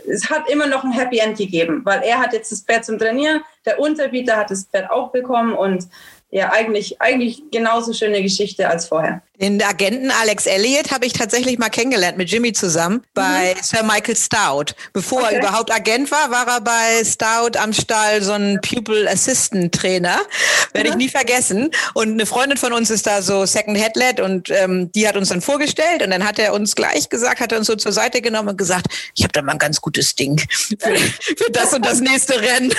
es 0.07 0.29
hat 0.29 0.49
immer 0.49 0.67
noch 0.67 0.83
ein 0.83 0.91
Happy 0.91 1.19
End 1.19 1.37
gegeben, 1.37 1.81
weil 1.83 2.01
er 2.03 2.19
hat 2.19 2.33
jetzt 2.33 2.51
das 2.51 2.61
Pferd 2.61 2.85
zum 2.85 2.97
Trainieren, 2.97 3.41
der 3.65 3.79
Unterbieter 3.79 4.37
hat 4.37 4.51
das 4.51 4.65
Pferd 4.65 4.89
auch 4.91 5.11
bekommen 5.11 5.53
und 5.53 5.87
ja, 6.31 6.51
eigentlich, 6.51 7.01
eigentlich 7.01 7.43
genauso 7.51 7.93
schöne 7.93 8.21
Geschichte 8.21 8.69
als 8.69 8.87
vorher. 8.87 9.21
Den 9.39 9.61
Agenten 9.63 10.11
Alex 10.11 10.45
Elliott 10.47 10.91
habe 10.91 11.05
ich 11.05 11.13
tatsächlich 11.13 11.57
mal 11.57 11.69
kennengelernt 11.69 12.17
mit 12.17 12.29
Jimmy 12.29 12.51
zusammen 12.51 13.03
bei 13.13 13.55
mhm. 13.55 13.63
Sir 13.63 13.83
Michael 13.83 14.17
Stout. 14.17 14.73
Bevor 14.91 15.21
okay. 15.21 15.35
er 15.35 15.39
überhaupt 15.39 15.71
Agent 15.73 16.11
war, 16.11 16.29
war 16.29 16.45
er 16.45 16.61
bei 16.61 17.03
Stout 17.05 17.57
am 17.57 17.71
Stall 17.71 18.21
so 18.21 18.33
ein 18.33 18.59
Pupil 18.61 19.07
Assistant 19.07 19.73
Trainer. 19.73 20.19
Werde 20.73 20.89
mhm. 20.89 20.93
ich 20.93 21.05
nie 21.05 21.09
vergessen. 21.09 21.71
Und 21.93 22.11
eine 22.11 22.25
Freundin 22.25 22.57
von 22.57 22.73
uns 22.73 22.89
ist 22.89 23.07
da 23.07 23.21
so 23.21 23.45
Second 23.45 23.77
Headlet 23.77 24.19
und 24.19 24.49
ähm, 24.49 24.91
die 24.91 25.07
hat 25.07 25.15
uns 25.15 25.29
dann 25.29 25.41
vorgestellt 25.41 26.03
und 26.03 26.11
dann 26.11 26.27
hat 26.27 26.37
er 26.37 26.53
uns 26.53 26.75
gleich 26.75 27.07
gesagt, 27.07 27.39
hat 27.39 27.53
er 27.53 27.59
uns 27.59 27.67
so 27.67 27.75
zur 27.75 27.93
Seite 27.93 28.21
genommen 28.21 28.49
und 28.49 28.57
gesagt, 28.57 28.87
ich 29.15 29.23
habe 29.23 29.31
da 29.31 29.41
mal 29.41 29.53
ein 29.53 29.57
ganz 29.57 29.79
gutes 29.79 30.15
Ding 30.15 30.37
für, 30.49 30.77
für 31.37 31.51
das 31.51 31.73
und 31.73 31.85
das 31.85 32.01
nächste 32.01 32.41
Rennen. 32.41 32.73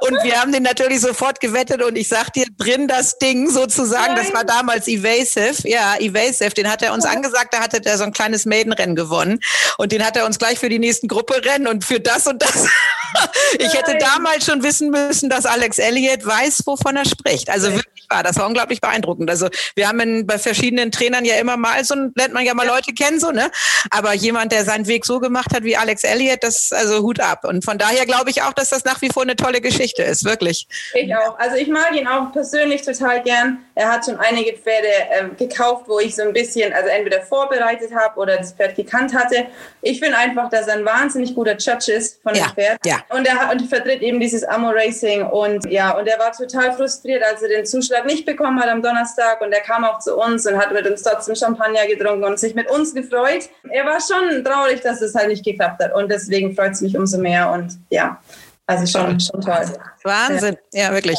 Und 0.00 0.22
wir 0.22 0.40
haben 0.40 0.50
den 0.50 0.62
natürlich 0.62 1.00
sofort 1.02 1.40
gewettet 1.40 1.82
und 1.82 1.96
ich 1.96 2.08
sag 2.08 2.32
dir, 2.32 2.46
drin 2.56 2.88
das 2.88 3.18
Ding 3.18 3.50
sozusagen, 3.50 4.14
Nein. 4.14 4.24
das 4.24 4.32
war 4.32 4.44
damals 4.44 4.88
Evasive, 4.88 5.68
ja, 5.68 5.96
Evasive, 6.06 6.50
den 6.50 6.70
hat 6.70 6.82
er 6.82 6.92
uns 6.92 7.04
angesagt, 7.04 7.54
da 7.54 7.60
hatte 7.60 7.80
der 7.80 7.98
so 7.98 8.04
ein 8.04 8.12
kleines 8.12 8.44
Maidenrennen 8.46 8.96
gewonnen 8.96 9.40
und 9.78 9.92
den 9.92 10.04
hat 10.04 10.16
er 10.16 10.26
uns 10.26 10.38
gleich 10.38 10.58
für 10.58 10.68
die 10.68 10.78
nächsten 10.78 11.08
Gruppe 11.08 11.44
rennen 11.44 11.66
und 11.66 11.84
für 11.84 12.00
das 12.00 12.26
und 12.26 12.42
das. 12.42 12.66
ich 13.58 13.72
hätte 13.72 13.96
damals 13.98 14.44
schon 14.46 14.62
wissen 14.62 14.90
müssen, 14.90 15.30
dass 15.30 15.46
Alex 15.46 15.78
Elliott 15.78 16.24
weiß, 16.24 16.62
wovon 16.66 16.96
er 16.96 17.04
spricht. 17.04 17.50
Also 17.50 17.72
wirklich 17.72 17.95
war, 18.10 18.22
das 18.22 18.36
war 18.36 18.46
unglaublich 18.46 18.80
beeindruckend. 18.80 19.30
Also 19.30 19.48
wir 19.74 19.88
haben 19.88 20.00
in, 20.00 20.26
bei 20.26 20.38
verschiedenen 20.38 20.90
Trainern 20.90 21.24
ja 21.24 21.36
immer 21.36 21.56
mal 21.56 21.84
so, 21.84 21.94
lernt 22.14 22.34
man 22.34 22.44
ja 22.44 22.54
mal 22.54 22.66
Leute 22.66 22.92
kennen, 22.92 23.20
so, 23.20 23.30
ne? 23.30 23.50
Aber 23.90 24.12
jemand, 24.14 24.52
der 24.52 24.64
seinen 24.64 24.86
Weg 24.86 25.04
so 25.04 25.20
gemacht 25.20 25.54
hat 25.54 25.64
wie 25.64 25.76
Alex 25.76 26.04
Elliott, 26.04 26.42
das, 26.42 26.72
also 26.72 27.02
Hut 27.02 27.20
ab. 27.20 27.44
Und 27.44 27.64
von 27.64 27.78
daher 27.78 28.06
glaube 28.06 28.30
ich 28.30 28.42
auch, 28.42 28.52
dass 28.52 28.70
das 28.70 28.84
nach 28.84 29.00
wie 29.02 29.08
vor 29.08 29.22
eine 29.22 29.36
tolle 29.36 29.60
Geschichte 29.60 30.02
ist, 30.02 30.24
wirklich. 30.24 30.66
Ich 30.94 31.14
auch. 31.14 31.38
Also 31.38 31.56
ich 31.56 31.68
mag 31.68 31.94
ihn 31.94 32.06
auch 32.06 32.32
persönlich 32.32 32.82
total 32.82 33.22
gern. 33.22 33.64
Er 33.74 33.90
hat 33.90 34.04
schon 34.04 34.16
einige 34.16 34.56
Pferde 34.56 34.88
ähm, 35.10 35.36
gekauft, 35.36 35.84
wo 35.86 35.98
ich 35.98 36.14
so 36.14 36.22
ein 36.22 36.32
bisschen, 36.32 36.72
also 36.72 36.88
entweder 36.88 37.22
vorbereitet 37.22 37.94
habe 37.94 38.18
oder 38.18 38.36
das 38.36 38.52
Pferd 38.52 38.76
gekannt 38.76 39.14
hatte. 39.14 39.46
Ich 39.82 40.00
finde 40.00 40.16
einfach, 40.16 40.48
dass 40.50 40.66
er 40.66 40.74
ein 40.74 40.84
wahnsinnig 40.84 41.34
guter 41.34 41.56
Judge 41.56 41.92
ist 41.92 42.22
von 42.22 42.34
ja, 42.34 42.46
dem 42.46 42.54
Pferd. 42.54 42.78
Ja. 42.84 43.02
Und 43.10 43.26
er 43.26 43.50
und 43.50 43.68
vertritt 43.68 44.02
eben 44.02 44.20
dieses 44.20 44.44
Ammo 44.44 44.70
Racing 44.70 45.22
und 45.22 45.70
ja, 45.70 45.96
und 45.96 46.06
er 46.06 46.18
war 46.18 46.32
total 46.32 46.72
frustriert, 46.72 47.22
als 47.22 47.42
er 47.42 47.48
den 47.48 47.66
Zuschlag 47.66 47.95
nicht 48.04 48.26
bekommen 48.26 48.60
hat 48.60 48.68
am 48.68 48.82
Donnerstag 48.82 49.40
und 49.40 49.52
er 49.52 49.60
kam 49.60 49.84
auch 49.84 49.98
zu 50.00 50.16
uns 50.16 50.46
und 50.46 50.56
hat 50.56 50.72
mit 50.72 50.86
uns 50.86 51.02
trotzdem 51.02 51.34
Champagner 51.34 51.86
getrunken 51.86 52.24
und 52.24 52.38
sich 52.38 52.54
mit 52.54 52.70
uns 52.70 52.92
gefreut. 52.92 53.48
Er 53.70 53.86
war 53.86 53.98
schon 54.00 54.44
traurig, 54.44 54.80
dass 54.82 55.00
es 55.00 55.14
halt 55.14 55.28
nicht 55.28 55.44
geklappt 55.44 55.82
hat 55.82 55.94
und 55.94 56.10
deswegen 56.10 56.54
freut 56.54 56.72
es 56.72 56.80
mich 56.80 56.96
umso 56.96 57.18
mehr 57.18 57.50
und 57.50 57.78
ja, 57.90 58.20
also 58.66 58.86
schon, 58.86 59.18
schon 59.20 59.40
toll. 59.40 59.64
Wahnsinn, 60.02 60.56
ja, 60.72 60.92
wirklich. 60.92 61.18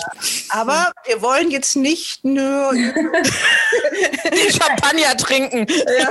Aber 0.50 0.92
wir 1.06 1.22
wollen 1.22 1.52
jetzt 1.52 1.76
nicht 1.76 2.24
nur 2.24 2.74
Champagner 4.50 5.18
trinken. 5.18 5.66
Ja. 5.70 6.10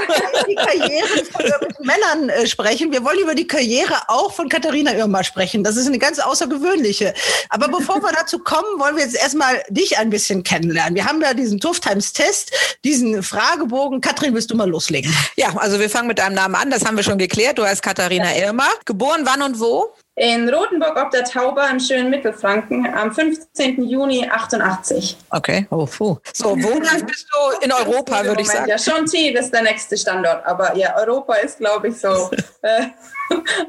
die 0.49 0.55
Karriere 0.55 1.25
von 1.31 1.45
Männern 1.81 2.29
äh, 2.29 2.47
sprechen. 2.47 2.93
Wir 2.93 3.05
wollen 3.05 3.19
über 3.19 3.35
die 3.35 3.47
Karriere 3.47 3.95
auch 4.09 4.33
von 4.33 4.49
Katharina 4.49 4.95
Irma 4.95 5.25
sprechen. 5.25 5.65
Das 5.65 5.77
ist 5.77 5.87
eine 5.87 5.99
ganz 5.99 6.19
außergewöhnliche. 6.19 7.15
Aber 7.49 7.69
bevor 7.69 8.03
wir 8.03 8.13
dazu 8.13 8.39
kommen, 8.39 8.79
wollen 8.79 8.97
wir 8.97 9.05
jetzt 9.05 9.17
erstmal 9.17 9.63
dich 9.69 9.99
ein 9.99 10.11
bisschen 10.11 10.43
kennenlernen. 10.43 10.95
Wir 10.95 11.05
haben 11.05 11.21
ja 11.21 11.35
diesen 11.35 11.61
Tough 11.61 11.81
Times 11.81 12.13
Test, 12.13 12.53
diesen 12.85 13.23
Fragebogen. 13.23 14.01
Katrin, 14.01 14.35
willst 14.35 14.51
du 14.51 14.57
mal 14.57 14.69
loslegen? 14.69 15.15
Ja, 15.37 15.55
also 15.57 15.81
wir 15.81 15.91
fangen 15.91 16.09
mit 16.09 16.19
deinem 16.19 16.35
Namen 16.35 16.55
an. 16.55 16.71
Das 16.71 16.85
haben 16.85 16.97
wir 16.97 17.05
schon 17.05 17.19
geklärt. 17.19 17.59
Du 17.59 17.65
heißt 17.65 17.83
Katharina 17.83 18.35
Irma. 18.37 18.67
Geboren 18.85 19.23
wann 19.25 19.43
und 19.43 19.61
wo? 19.61 19.93
in 20.17 20.49
Rothenburg 20.49 20.97
ob 20.97 21.11
der 21.11 21.25
Tauber 21.25 21.69
im 21.71 21.79
schönen 21.79 22.09
Mittelfranken 22.09 22.87
am 22.87 23.13
15. 23.15 23.83
Juni 23.85 24.26
88. 24.31 25.17
Okay, 25.31 25.67
oh, 25.71 25.87
puh. 25.87 26.19
So, 26.33 26.51
wohnhaft 26.51 27.07
bist 27.07 27.27
du 27.33 27.65
in 27.65 27.73
Europa, 27.73 28.25
würde 28.25 28.43
ich 28.43 28.49
sagen? 28.49 28.69
Ja, 28.69 28.79
Chantilly 28.79 29.37
ist 29.39 29.53
der 29.53 29.63
nächste 29.63 29.97
Standort, 29.97 30.45
aber 30.45 30.77
ja, 30.77 30.97
Europa 30.97 31.35
ist, 31.35 31.59
glaube 31.59 31.89
ich, 31.89 31.99
so 31.99 32.31
äh, 32.63 32.87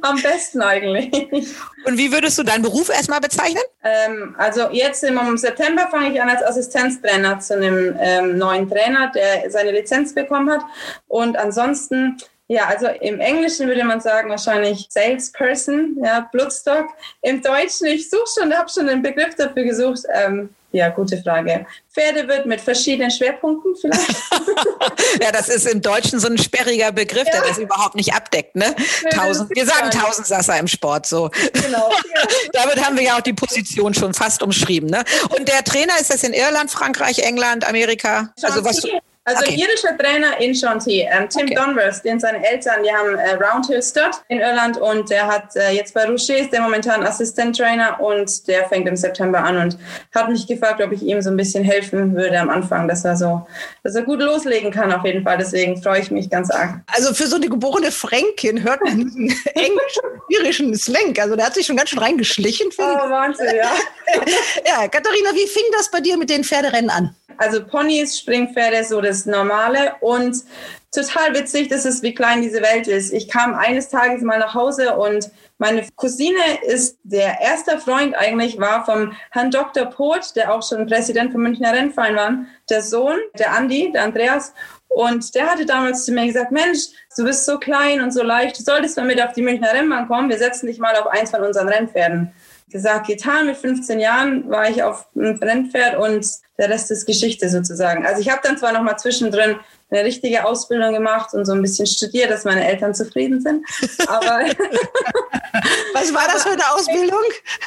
am 0.02 0.22
besten 0.22 0.62
eigentlich. 0.62 1.12
Und 1.86 1.98
wie 1.98 2.12
würdest 2.12 2.38
du 2.38 2.44
deinen 2.44 2.62
Beruf 2.62 2.90
erstmal 2.90 3.20
bezeichnen? 3.20 3.64
Ähm, 3.84 4.36
also 4.38 4.70
jetzt 4.72 5.04
im 5.04 5.38
September 5.38 5.88
fange 5.90 6.12
ich 6.14 6.22
an 6.22 6.30
als 6.30 6.44
Assistenztrainer 6.44 7.40
zu 7.40 7.56
einem 7.56 7.96
ähm, 8.00 8.38
neuen 8.38 8.70
Trainer, 8.70 9.12
der 9.14 9.50
seine 9.50 9.72
Lizenz 9.72 10.14
bekommen 10.14 10.50
hat. 10.52 10.62
Und 11.08 11.38
ansonsten 11.38 12.18
ja, 12.48 12.68
also 12.68 12.88
im 12.88 13.20
Englischen 13.20 13.68
würde 13.68 13.84
man 13.84 14.00
sagen 14.00 14.30
wahrscheinlich 14.30 14.88
Salesperson, 14.90 15.98
ja, 16.02 16.30
Bloodstock. 16.32 16.88
Im 17.22 17.42
Deutschen, 17.42 17.88
ich 17.88 18.10
suche 18.10 18.26
schon, 18.40 18.54
habe 18.54 18.70
schon 18.70 18.88
einen 18.88 19.02
Begriff 19.02 19.36
dafür 19.36 19.64
gesucht. 19.64 20.04
Ähm, 20.14 20.50
ja, 20.72 20.90
gute 20.90 21.22
Frage. 21.22 21.66
Pferde 21.94 22.28
wird 22.28 22.46
mit 22.46 22.62
verschiedenen 22.62 23.10
Schwerpunkten 23.10 23.76
vielleicht. 23.76 24.10
ja, 25.22 25.32
das 25.32 25.50
ist 25.50 25.66
im 25.68 25.82
Deutschen 25.82 26.20
so 26.20 26.28
ein 26.28 26.38
sperriger 26.38 26.92
Begriff, 26.92 27.26
ja. 27.26 27.32
der 27.32 27.50
das 27.50 27.58
überhaupt 27.58 27.96
nicht 27.96 28.14
abdeckt. 28.14 28.56
Ne? 28.56 28.76
Tausend, 29.12 29.50
wir 29.56 29.66
sagen 29.66 29.92
Tausendsasser 29.92 30.60
im 30.60 30.68
Sport 30.68 31.06
so. 31.06 31.30
Genau. 31.54 31.90
Ja. 32.18 32.24
Damit 32.54 32.84
haben 32.84 32.96
wir 32.96 33.04
ja 33.04 33.18
auch 33.18 33.22
die 33.22 33.34
Position 33.34 33.94
schon 33.94 34.14
fast 34.14 34.42
umschrieben. 34.42 34.90
Ne? 34.90 35.04
Und 35.38 35.48
der 35.48 35.64
Trainer 35.64 35.94
ist 36.00 36.12
das 36.12 36.24
in 36.24 36.34
Irland, 36.34 36.72
Frankreich, 36.72 37.20
England, 37.20 37.68
Amerika? 37.68 38.34
Also 38.42 38.64
was? 38.64 38.82
Also 39.28 39.44
okay. 39.44 39.56
irischer 39.56 39.98
Trainer 39.98 40.40
in 40.40 40.56
Chantilly, 40.56 41.02
ähm, 41.02 41.28
Tim 41.28 41.48
okay. 41.48 41.56
Donvers, 41.56 42.02
den 42.02 42.18
seine 42.18 42.50
Eltern, 42.50 42.82
die 42.82 42.90
haben 42.90 43.18
äh, 43.18 43.34
Roundhill 43.34 43.84
Stud 43.84 44.12
in 44.30 44.40
Irland 44.40 44.78
und 44.78 45.10
der 45.10 45.28
hat 45.28 45.54
äh, 45.58 45.72
jetzt 45.72 45.94
bei 45.94 46.06
Rocher 46.06 46.38
ist 46.38 46.54
der 46.54 46.62
momentan 46.62 47.06
Assistent-Trainer 47.06 48.00
und 48.00 48.48
der 48.48 48.70
fängt 48.70 48.88
im 48.88 48.96
September 48.96 49.44
an 49.44 49.58
und 49.58 49.78
hat 50.16 50.30
mich 50.30 50.48
gefragt, 50.48 50.82
ob 50.82 50.94
ich 50.94 51.02
ihm 51.02 51.22
so 51.22 51.30
ein 51.30 51.36
bisschen 51.36 51.66
helfen 51.66 52.16
würde 52.16 52.40
am 52.40 52.50
Anfang, 52.50 52.88
dass 52.88 53.04
er 53.04 53.18
so, 53.18 53.46
dass 53.84 53.96
er 53.96 54.04
gut 54.04 54.22
loslegen 54.22 54.72
kann 54.72 54.94
auf 54.94 55.04
jeden 55.04 55.26
Fall. 55.26 55.38
Deswegen 55.38 55.84
freue 55.84 56.00
ich 56.00 56.10
mich 56.10 56.30
ganz 56.30 56.50
arg. 56.50 56.80
Also 56.96 57.14
für 57.14 57.28
so 57.28 57.36
eine 57.36 57.50
geborene 57.50 57.92
Fränkin 57.92 58.64
hört 58.64 58.82
man 58.82 58.98
diesen 58.98 59.28
englischen, 59.56 60.04
irischen 60.30 60.74
Slang. 60.74 61.14
Also 61.20 61.36
der 61.36 61.48
hat 61.48 61.54
sich 61.54 61.66
schon 61.66 61.76
ganz 61.76 61.90
schön 61.90 62.00
reingeschlichen. 62.00 62.70
Oh, 62.78 62.82
Wahnsinn, 62.82 63.48
ja. 63.58 63.74
ja, 64.66 64.88
Katharina, 64.88 65.32
wie 65.34 65.48
fing 65.48 65.66
das 65.74 65.92
bei 65.92 66.00
dir 66.00 66.16
mit 66.16 66.30
den 66.30 66.46
Pferderennen 66.46 66.90
an? 66.90 67.14
Also 67.36 67.64
Ponys, 67.66 68.18
Springpferde, 68.18 68.84
so 68.84 69.02
das 69.02 69.26
Normale. 69.26 69.96
Und 70.00 70.44
total 70.92 71.34
witzig, 71.36 71.68
das 71.68 71.86
ist, 71.86 72.02
wie 72.04 72.14
klein 72.14 72.42
diese 72.42 72.62
Welt 72.62 72.88
ist. 72.88 73.14
Ich 73.14 73.28
kam 73.28 73.54
eines 73.54 73.90
Tages 73.90 74.22
mal 74.22 74.40
nach 74.40 74.54
Hause 74.54 74.96
und 74.96 75.30
meine 75.60 75.86
Cousine 75.96 76.40
ist 76.66 76.98
der 77.04 77.42
erste 77.42 77.80
Freund 77.80 78.16
eigentlich 78.16 78.60
war 78.60 78.86
vom 78.86 79.14
Herrn 79.32 79.52
Dr. 79.52 79.86
Poth, 79.86 80.36
der 80.36 80.54
auch 80.54 80.68
schon 80.68 80.86
Präsident 80.88 81.32
vom 81.32 81.42
Münchner 81.42 81.74
Rennverein 81.74 82.16
war, 82.16 82.38
der 82.70 82.82
Sohn, 82.82 83.18
der 83.38 83.54
Andi, 83.54 83.92
der 83.92 84.04
Andreas. 84.04 84.54
Und 84.88 85.36
der 85.36 85.48
hatte 85.48 85.66
damals 85.66 86.06
zu 86.06 86.12
mir 86.12 86.26
gesagt, 86.26 86.52
Mensch, 86.52 86.80
du 87.16 87.24
bist 87.24 87.46
so 87.46 87.58
klein 87.58 88.02
und 88.02 88.12
so 88.12 88.24
leicht, 88.24 88.58
du 88.58 88.64
solltest 88.64 88.98
mal 88.98 89.06
mit 89.06 89.22
auf 89.22 89.34
die 89.34 89.42
Münchner 89.42 89.74
Rennbahn 89.74 90.08
kommen, 90.08 90.30
wir 90.30 90.38
setzen 90.38 90.68
dich 90.68 90.80
mal 90.80 90.96
auf 90.96 91.08
eins 91.08 91.32
von 91.32 91.42
unseren 91.42 91.68
Rennpferden 91.68 92.32
gesagt, 92.70 93.08
getan. 93.08 93.48
Mit 93.48 93.58
15 93.58 94.00
Jahren 94.00 94.50
war 94.50 94.70
ich 94.70 94.84
auf 94.84 95.08
einem 95.16 95.38
Rennpferd 95.38 95.98
und 95.98 96.26
der 96.58 96.70
Rest 96.70 96.90
ist 96.92 97.06
Geschichte 97.06 97.50
sozusagen. 97.50 98.06
Also 98.06 98.22
ich 98.22 98.30
habe 98.30 98.42
dann 98.44 98.58
zwar 98.58 98.72
noch 98.72 98.82
mal 98.82 98.98
zwischendrin 98.98 99.58
eine 99.90 100.04
richtige 100.04 100.46
Ausbildung 100.46 100.94
gemacht 100.94 101.34
und 101.34 101.46
so 101.46 101.54
ein 101.54 101.62
bisschen 101.62 101.86
studiert, 101.86 102.30
dass 102.30 102.44
meine 102.44 102.68
Eltern 102.68 102.94
zufrieden 102.94 103.42
sind. 103.42 103.66
Aber 104.08 104.42
was 105.94 106.14
war 106.14 106.28
das 106.32 106.44
für 106.44 106.52
eine 106.52 106.74
Ausbildung? 106.74 107.24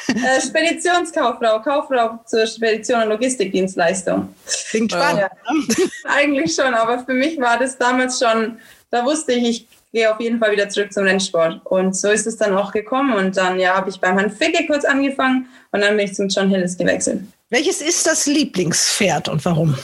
Äh, 0.07 0.41
Speditionskauffrau, 0.41 1.61
Kauffrau 1.61 2.19
zur 2.25 2.45
Spedition 2.45 3.01
und 3.01 3.09
Logistikdienstleistung. 3.09 4.35
Klingt 4.69 4.91
spannend. 4.91 5.21
Ja, 5.21 5.29
eigentlich 6.03 6.53
schon, 6.53 6.73
aber 6.73 7.03
für 7.03 7.13
mich 7.13 7.39
war 7.39 7.57
das 7.57 7.77
damals 7.77 8.19
schon, 8.19 8.59
da 8.91 9.03
wusste 9.05 9.33
ich, 9.33 9.49
ich 9.49 9.67
gehe 9.91 10.13
auf 10.13 10.19
jeden 10.19 10.39
Fall 10.39 10.51
wieder 10.51 10.69
zurück 10.69 10.93
zum 10.93 11.03
Rennsport. 11.03 11.65
Und 11.65 11.95
so 11.95 12.09
ist 12.09 12.27
es 12.27 12.37
dann 12.37 12.55
auch 12.55 12.71
gekommen. 12.71 13.13
Und 13.13 13.35
dann 13.35 13.59
ja, 13.59 13.75
habe 13.75 13.89
ich 13.89 13.99
beim 13.99 14.17
Herrn 14.17 14.31
Ficke 14.31 14.65
kurz 14.67 14.85
angefangen 14.85 15.47
und 15.71 15.81
dann 15.81 15.97
bin 15.97 16.05
ich 16.05 16.13
zum 16.13 16.27
John 16.29 16.49
Hillis 16.49 16.77
gewechselt. 16.77 17.21
Welches 17.51 17.81
ist 17.81 18.07
das 18.07 18.27
Lieblingspferd 18.27 19.27
und 19.27 19.43
warum? 19.43 19.75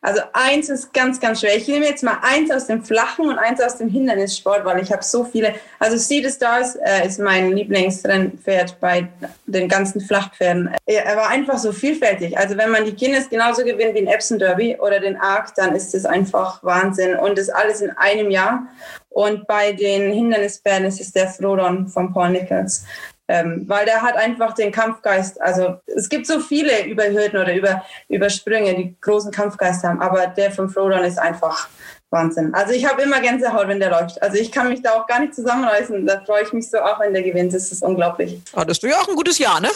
Also 0.00 0.22
eins 0.32 0.70
ist 0.70 0.94
ganz, 0.94 1.20
ganz 1.20 1.40
schwer. 1.40 1.54
Ich 1.54 1.68
nehme 1.68 1.84
jetzt 1.84 2.02
mal 2.02 2.16
eins 2.22 2.50
aus 2.50 2.66
dem 2.66 2.82
Flachen 2.82 3.28
und 3.28 3.38
eins 3.38 3.60
aus 3.60 3.76
dem 3.76 3.90
Hindernissport, 3.90 4.64
weil 4.64 4.82
ich 4.82 4.90
habe 4.90 5.04
so 5.04 5.22
viele. 5.22 5.54
Also 5.78 5.98
Sea 5.98 6.26
the 6.26 6.34
Stars 6.34 6.76
äh, 6.76 7.06
ist 7.06 7.20
mein 7.20 7.52
Lieblingsrennpferd 7.52 8.80
bei 8.80 9.06
den 9.44 9.68
ganzen 9.68 10.00
Flachpferden. 10.00 10.74
Er, 10.86 11.14
war 11.14 11.28
einfach 11.28 11.58
so 11.58 11.72
vielfältig. 11.72 12.38
Also 12.38 12.56
wenn 12.56 12.70
man 12.70 12.86
die 12.86 12.96
Guinness 12.96 13.28
genauso 13.28 13.64
gewinnt 13.64 13.94
wie 13.94 13.98
ein 13.98 14.06
Epsom 14.06 14.38
Derby 14.38 14.78
oder 14.80 14.98
den 14.98 15.18
Arc, 15.18 15.54
dann 15.56 15.76
ist 15.76 15.94
es 15.94 16.06
einfach 16.06 16.64
Wahnsinn. 16.64 17.16
Und 17.16 17.36
das 17.36 17.50
alles 17.50 17.82
in 17.82 17.90
einem 17.98 18.30
Jahr. 18.30 18.66
Und 19.10 19.46
bei 19.46 19.72
den 19.72 20.10
Hindernispferden 20.10 20.86
ist 20.86 21.02
es 21.02 21.12
der 21.12 21.28
Frodon 21.28 21.86
von 21.86 22.14
Paul 22.14 22.30
Nichols. 22.30 22.86
Ähm, 23.30 23.64
weil 23.66 23.84
der 23.84 24.00
hat 24.00 24.16
einfach 24.16 24.54
den 24.54 24.72
Kampfgeist. 24.72 25.40
Also 25.40 25.76
es 25.86 26.08
gibt 26.08 26.26
so 26.26 26.40
viele 26.40 26.86
über 26.86 27.04
Hürden 27.04 27.38
oder 27.38 27.54
über, 27.54 27.84
über 28.08 28.30
Sprünge, 28.30 28.74
die 28.74 28.96
großen 29.00 29.30
Kampfgeist 29.30 29.84
haben, 29.84 30.00
aber 30.00 30.28
der 30.28 30.50
von 30.50 30.70
Frodon 30.70 31.04
ist 31.04 31.18
einfach 31.18 31.68
Wahnsinn. 32.10 32.54
Also 32.54 32.72
ich 32.72 32.86
habe 32.86 33.02
immer 33.02 33.20
Gänsehaut, 33.20 33.68
wenn 33.68 33.80
der 33.80 33.90
läuft. 33.90 34.20
Also 34.22 34.38
ich 34.38 34.50
kann 34.50 34.68
mich 34.70 34.80
da 34.80 34.94
auch 34.94 35.06
gar 35.06 35.20
nicht 35.20 35.34
zusammenreißen. 35.34 36.06
Da 36.06 36.22
freue 36.24 36.42
ich 36.42 36.52
mich 36.54 36.70
so 36.70 36.78
auch, 36.78 36.98
wenn 37.00 37.12
der 37.12 37.22
gewinnt. 37.22 37.52
Das 37.52 37.70
ist 37.70 37.82
unglaublich. 37.82 38.40
Oh, 38.56 38.64
das 38.64 38.82
wäre 38.82 38.98
auch 38.98 39.08
ein 39.08 39.14
gutes 39.14 39.38
Jahr, 39.38 39.60
ne? 39.60 39.68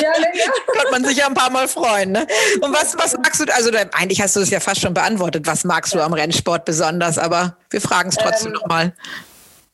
Ja, 0.00 0.10
ne, 0.10 0.26
ja. 0.34 0.44
Kann 0.80 0.90
man 0.92 1.04
sich 1.04 1.18
ja 1.18 1.26
ein 1.26 1.34
paar 1.34 1.50
Mal 1.50 1.66
freuen, 1.66 2.12
ne? 2.12 2.26
Und 2.60 2.72
was, 2.72 2.96
was 2.96 3.16
magst 3.18 3.40
du, 3.40 3.52
also 3.52 3.70
eigentlich 3.92 4.22
hast 4.22 4.36
du 4.36 4.40
es 4.40 4.50
ja 4.50 4.60
fast 4.60 4.80
schon 4.80 4.94
beantwortet. 4.94 5.46
Was 5.46 5.64
magst 5.64 5.92
du 5.94 6.00
am 6.00 6.12
Rennsport 6.12 6.64
besonders? 6.64 7.18
Aber 7.18 7.56
wir 7.70 7.80
fragen 7.80 8.10
es 8.10 8.16
trotzdem 8.16 8.52
ähm, 8.52 8.60
nochmal. 8.60 8.92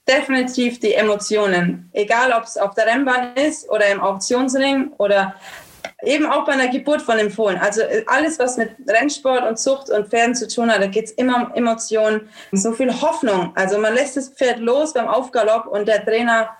Definitiv 0.09 0.81
die 0.81 0.95
Emotionen. 0.95 1.91
Egal, 1.93 2.33
ob 2.33 2.45
es 2.45 2.57
auf 2.57 2.75
der 2.75 2.87
Rennbahn 2.87 3.37
ist 3.37 3.69
oder 3.69 3.87
im 3.89 4.01
Auktionsring 4.01 4.93
oder 4.97 5.35
eben 6.03 6.27
auch 6.27 6.45
bei 6.45 6.53
einer 6.53 6.69
Geburt 6.69 7.03
von 7.03 7.19
dem 7.19 7.31
Fohlen. 7.31 7.59
Also 7.59 7.83
äh, 7.83 8.05
alles, 8.07 8.39
was 8.39 8.57
mit 8.57 8.71
Rennsport 8.87 9.47
und 9.47 9.59
Zucht 9.59 9.91
und 9.91 10.09
Pferden 10.09 10.35
zu 10.35 10.49
tun 10.49 10.71
hat, 10.71 10.81
da 10.81 10.87
geht 10.87 11.07
es 11.07 11.11
immer 11.13 11.47
um 11.47 11.55
Emotionen, 11.55 12.29
so 12.53 12.73
viel 12.73 12.93
Hoffnung. 13.01 13.53
Also 13.55 13.79
man 13.79 13.95
lässt 13.95 14.17
das 14.17 14.31
Pferd 14.31 14.61
los 14.61 14.95
beim 14.95 15.09
Aufgalopp 15.09 15.67
und 15.67 15.89
der 15.89 16.05
Trainer, 16.05 16.51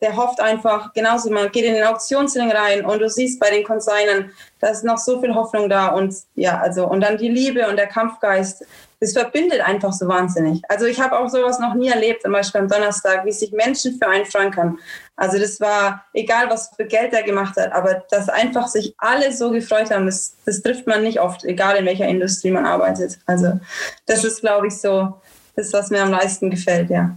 der 0.00 0.16
hofft 0.16 0.40
einfach, 0.40 0.92
genauso, 0.92 1.30
man 1.30 1.50
geht 1.50 1.64
in 1.64 1.74
den 1.74 1.84
Auktionsring 1.84 2.50
rein 2.50 2.84
und 2.84 3.00
du 3.00 3.08
siehst 3.08 3.40
bei 3.40 3.50
den 3.50 3.64
Konsignen, 3.64 4.30
da 4.60 4.68
ist 4.68 4.84
noch 4.84 4.98
so 4.98 5.20
viel 5.20 5.34
Hoffnung 5.34 5.68
da 5.68 5.88
und 5.88 6.14
ja, 6.34 6.58
also 6.58 6.86
und 6.86 7.00
dann 7.00 7.16
die 7.16 7.28
Liebe 7.28 7.68
und 7.68 7.76
der 7.76 7.86
Kampfgeist 7.86 8.64
das 9.00 9.12
verbindet 9.12 9.60
einfach 9.60 9.92
so 9.92 10.08
wahnsinnig. 10.08 10.62
Also 10.68 10.86
ich 10.86 11.00
habe 11.00 11.18
auch 11.18 11.28
sowas 11.28 11.58
noch 11.58 11.74
nie 11.74 11.88
erlebt, 11.88 12.22
zum 12.22 12.32
Beispiel 12.32 12.62
am 12.62 12.68
Donnerstag, 12.68 13.24
wie 13.26 13.32
sich 13.32 13.52
Menschen 13.52 13.98
für 13.98 14.08
einen 14.08 14.24
freuen 14.24 14.50
können. 14.50 14.78
Also 15.16 15.38
das 15.38 15.60
war 15.60 16.04
egal, 16.14 16.48
was 16.48 16.70
für 16.74 16.86
Geld 16.86 17.12
er 17.12 17.22
gemacht 17.22 17.56
hat, 17.56 17.72
aber 17.72 18.04
dass 18.10 18.28
einfach 18.28 18.68
sich 18.68 18.94
alle 18.98 19.32
so 19.32 19.50
gefreut 19.50 19.90
haben, 19.90 20.06
das, 20.06 20.34
das 20.46 20.62
trifft 20.62 20.86
man 20.86 21.02
nicht 21.02 21.20
oft, 21.20 21.44
egal 21.44 21.76
in 21.76 21.86
welcher 21.86 22.06
Industrie 22.06 22.50
man 22.50 22.64
arbeitet. 22.64 23.18
Also 23.26 23.60
das 24.06 24.24
ist, 24.24 24.40
glaube 24.40 24.68
ich, 24.68 24.78
so 24.78 25.14
das, 25.54 25.72
was 25.72 25.90
mir 25.90 26.02
am 26.02 26.10
meisten 26.10 26.50
gefällt, 26.50 26.90
ja. 26.90 27.14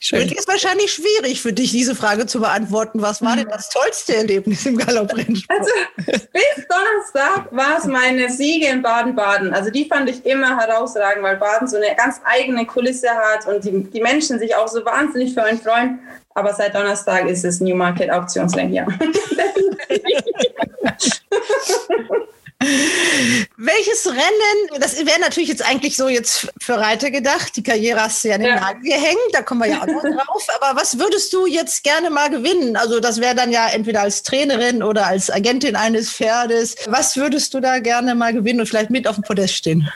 Schön. 0.00 0.28
Jetzt 0.28 0.48
wahrscheinlich 0.48 0.92
schwierig 0.92 1.40
für 1.40 1.52
dich, 1.52 1.70
diese 1.72 1.94
Frage 1.94 2.26
zu 2.26 2.40
beantworten. 2.40 3.02
Was 3.02 3.22
war 3.22 3.36
denn 3.36 3.48
das 3.48 3.70
tollste 3.70 4.16
Erlebnis 4.16 4.66
im 4.66 4.76
Galopprennsport? 4.76 5.58
Also 5.58 5.70
bis 6.06 6.66
Donnerstag 6.68 7.48
war 7.50 7.78
es 7.78 7.84
meine 7.84 8.30
Siege 8.30 8.66
in 8.66 8.82
Baden-Baden. 8.82 9.54
Also 9.54 9.70
die 9.70 9.86
fand 9.86 10.08
ich 10.08 10.24
immer 10.24 10.58
herausragend, 10.58 11.22
weil 11.22 11.36
Baden 11.36 11.68
so 11.68 11.76
eine 11.76 11.94
ganz 11.96 12.20
eigene 12.24 12.66
Kulisse 12.66 13.10
hat 13.10 13.46
und 13.46 13.64
die, 13.64 13.84
die 13.84 14.00
Menschen 14.00 14.38
sich 14.38 14.54
auch 14.54 14.68
so 14.68 14.84
wahnsinnig 14.84 15.34
für 15.34 15.42
einen 15.42 15.60
freuen. 15.60 16.00
Aber 16.34 16.54
seit 16.54 16.74
Donnerstag 16.74 17.26
ist 17.28 17.44
es 17.44 17.60
Newmarket 17.60 18.10
Auktionsring, 18.10 18.72
ja. 18.72 18.86
Welches 23.56 24.06
Rennen, 24.06 24.80
das 24.80 24.98
wäre 24.98 25.20
natürlich 25.20 25.48
jetzt 25.48 25.64
eigentlich 25.64 25.96
so 25.96 26.08
jetzt 26.08 26.48
für 26.60 26.76
Reiter 26.76 27.12
gedacht, 27.12 27.54
die 27.54 27.62
Karriere 27.62 28.02
hast 28.02 28.24
du 28.24 28.28
ja 28.28 28.34
in 28.34 28.40
den 28.40 28.50
ja. 28.50 28.60
Nagel 28.60 28.82
gehängt, 28.82 29.18
da 29.32 29.42
kommen 29.42 29.60
wir 29.60 29.68
ja 29.68 29.82
auch 29.82 29.86
noch 29.86 30.02
drauf, 30.02 30.46
aber 30.60 30.80
was 30.80 30.98
würdest 30.98 31.32
du 31.32 31.46
jetzt 31.46 31.84
gerne 31.84 32.10
mal 32.10 32.30
gewinnen? 32.30 32.76
Also 32.76 32.98
das 32.98 33.20
wäre 33.20 33.36
dann 33.36 33.52
ja 33.52 33.68
entweder 33.68 34.00
als 34.00 34.24
Trainerin 34.24 34.82
oder 34.82 35.06
als 35.06 35.30
Agentin 35.30 35.76
eines 35.76 36.10
Pferdes. 36.10 36.74
Was 36.88 37.16
würdest 37.16 37.54
du 37.54 37.60
da 37.60 37.78
gerne 37.78 38.16
mal 38.16 38.32
gewinnen 38.32 38.60
und 38.60 38.66
vielleicht 38.66 38.90
mit 38.90 39.06
auf 39.06 39.14
dem 39.14 39.22
Podest 39.22 39.54
stehen? 39.54 39.88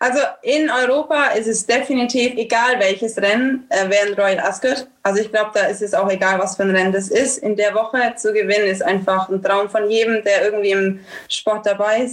Also 0.00 0.18
in 0.42 0.70
Europa 0.70 1.26
ist 1.28 1.46
es 1.46 1.66
definitiv, 1.66 2.32
egal 2.34 2.80
welches 2.80 3.16
Rennen, 3.18 3.64
äh, 3.68 3.88
wäre 3.88 4.16
Royal 4.16 4.40
Ascot. 4.40 4.88
Also 5.02 5.22
ich 5.22 5.30
glaube, 5.30 5.52
da 5.54 5.66
ist 5.66 5.80
es 5.80 5.94
auch 5.94 6.10
egal, 6.10 6.38
was 6.38 6.56
für 6.56 6.64
ein 6.64 6.70
Rennen 6.70 6.92
das 6.92 7.08
ist. 7.08 7.38
In 7.38 7.56
der 7.56 7.74
Woche 7.74 8.14
zu 8.16 8.32
gewinnen 8.32 8.66
ist 8.66 8.82
einfach 8.82 9.28
ein 9.28 9.42
Traum 9.42 9.70
von 9.70 9.88
jedem, 9.90 10.22
der 10.22 10.44
irgendwie 10.44 10.72
im 10.72 11.00
Sport 11.28 11.64
dabei 11.64 12.02
ist. 12.02 12.07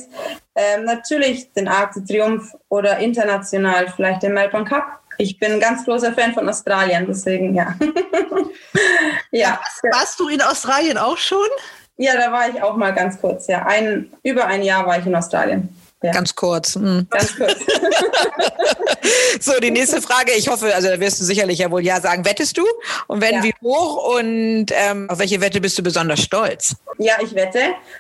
Ähm, 0.56 0.86
natürlich 0.86 1.52
den 1.54 1.68
Arc 1.68 1.94
de 1.94 2.06
Triomphe 2.06 2.58
oder 2.70 3.00
international 3.00 3.88
vielleicht 3.96 4.24
den 4.24 4.34
Melbourne 4.34 4.68
Cup. 4.68 4.84
Ich 5.18 5.40
bin 5.40 5.54
ein 5.54 5.60
ganz 5.60 5.86
großer 5.86 6.14
Fan 6.14 6.34
von 6.34 6.48
Australien, 6.50 7.06
deswegen 7.08 7.56
ja. 7.56 7.76
ja. 9.32 9.60
Warst 9.92 10.20
du 10.20 10.28
in 10.28 10.42
Australien 10.42 10.98
auch 10.98 11.18
schon? 11.18 11.48
Ja, 11.98 12.16
da 12.18 12.32
war 12.32 12.50
ich 12.50 12.62
auch 12.62 12.76
mal 12.76 12.94
ganz 12.94 13.20
kurz. 13.20 13.48
Ja, 13.48 13.66
ein, 13.66 14.12
über 14.24 14.46
ein 14.46 14.64
Jahr 14.64 14.86
war 14.86 15.00
ich 15.00 15.06
in 15.06 15.16
Australien. 15.16 15.70
Ja. 16.04 16.12
Ganz 16.12 16.36
kurz. 16.36 16.76
Hm. 16.76 17.08
Ganz 17.10 17.36
kurz. 17.36 17.56
so, 19.40 19.60
die 19.60 19.72
nächste 19.72 20.02
Frage. 20.02 20.34
Ich 20.34 20.48
hoffe, 20.48 20.74
also 20.76 20.90
da 20.90 21.00
wirst 21.00 21.20
du 21.20 21.24
sicherlich 21.24 21.60
ja 21.60 21.72
wohl 21.72 21.84
ja 21.84 22.00
sagen. 22.00 22.26
Wettest 22.26 22.58
du? 22.58 22.66
Und 23.08 23.22
wenn, 23.22 23.36
ja. 23.36 23.44
wie 23.44 23.54
hoch? 23.62 24.18
Und 24.18 24.68
ähm, 24.72 25.10
auf 25.10 25.20
welche 25.20 25.42
Wette 25.42 25.62
bist 25.62 25.78
du 25.78 25.84
besonders 25.84 26.22
stolz? 26.22 26.76
Ja, 26.98 27.16
ich 27.22 27.34
wette. 27.34 27.60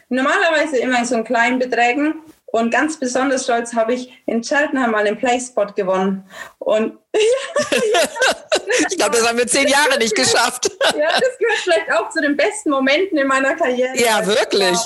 Normalerweise 0.09 0.77
immer 0.77 0.99
in 0.99 1.05
so 1.05 1.23
kleinen 1.23 1.57
Beträgen. 1.57 2.21
Und 2.55 2.71
ganz 2.71 2.97
besonders 2.97 3.43
stolz 3.43 3.73
habe 3.73 3.93
ich 3.93 4.13
in 4.27 4.41
Cheltenham 4.41 4.91
mal 4.91 5.03
den 5.03 5.17
Playspot 5.17 5.75
gewonnen. 5.75 6.23
Und 6.57 6.97
ich 8.89 8.97
glaube, 8.97 9.17
das 9.17 9.27
haben 9.27 9.37
wir 9.37 9.45
zehn 9.45 9.67
Jahre 9.67 9.97
nicht 9.97 10.15
geschafft. 10.15 10.71
ja, 10.97 11.07
das 11.19 11.37
gehört 11.37 11.57
vielleicht 11.63 11.91
auch 11.91 12.09
zu 12.11 12.21
den 12.21 12.37
besten 12.37 12.69
Momenten 12.69 13.17
in 13.17 13.27
meiner 13.27 13.55
Karriere. 13.55 13.97
Ja, 13.97 14.25
wirklich. 14.25 14.77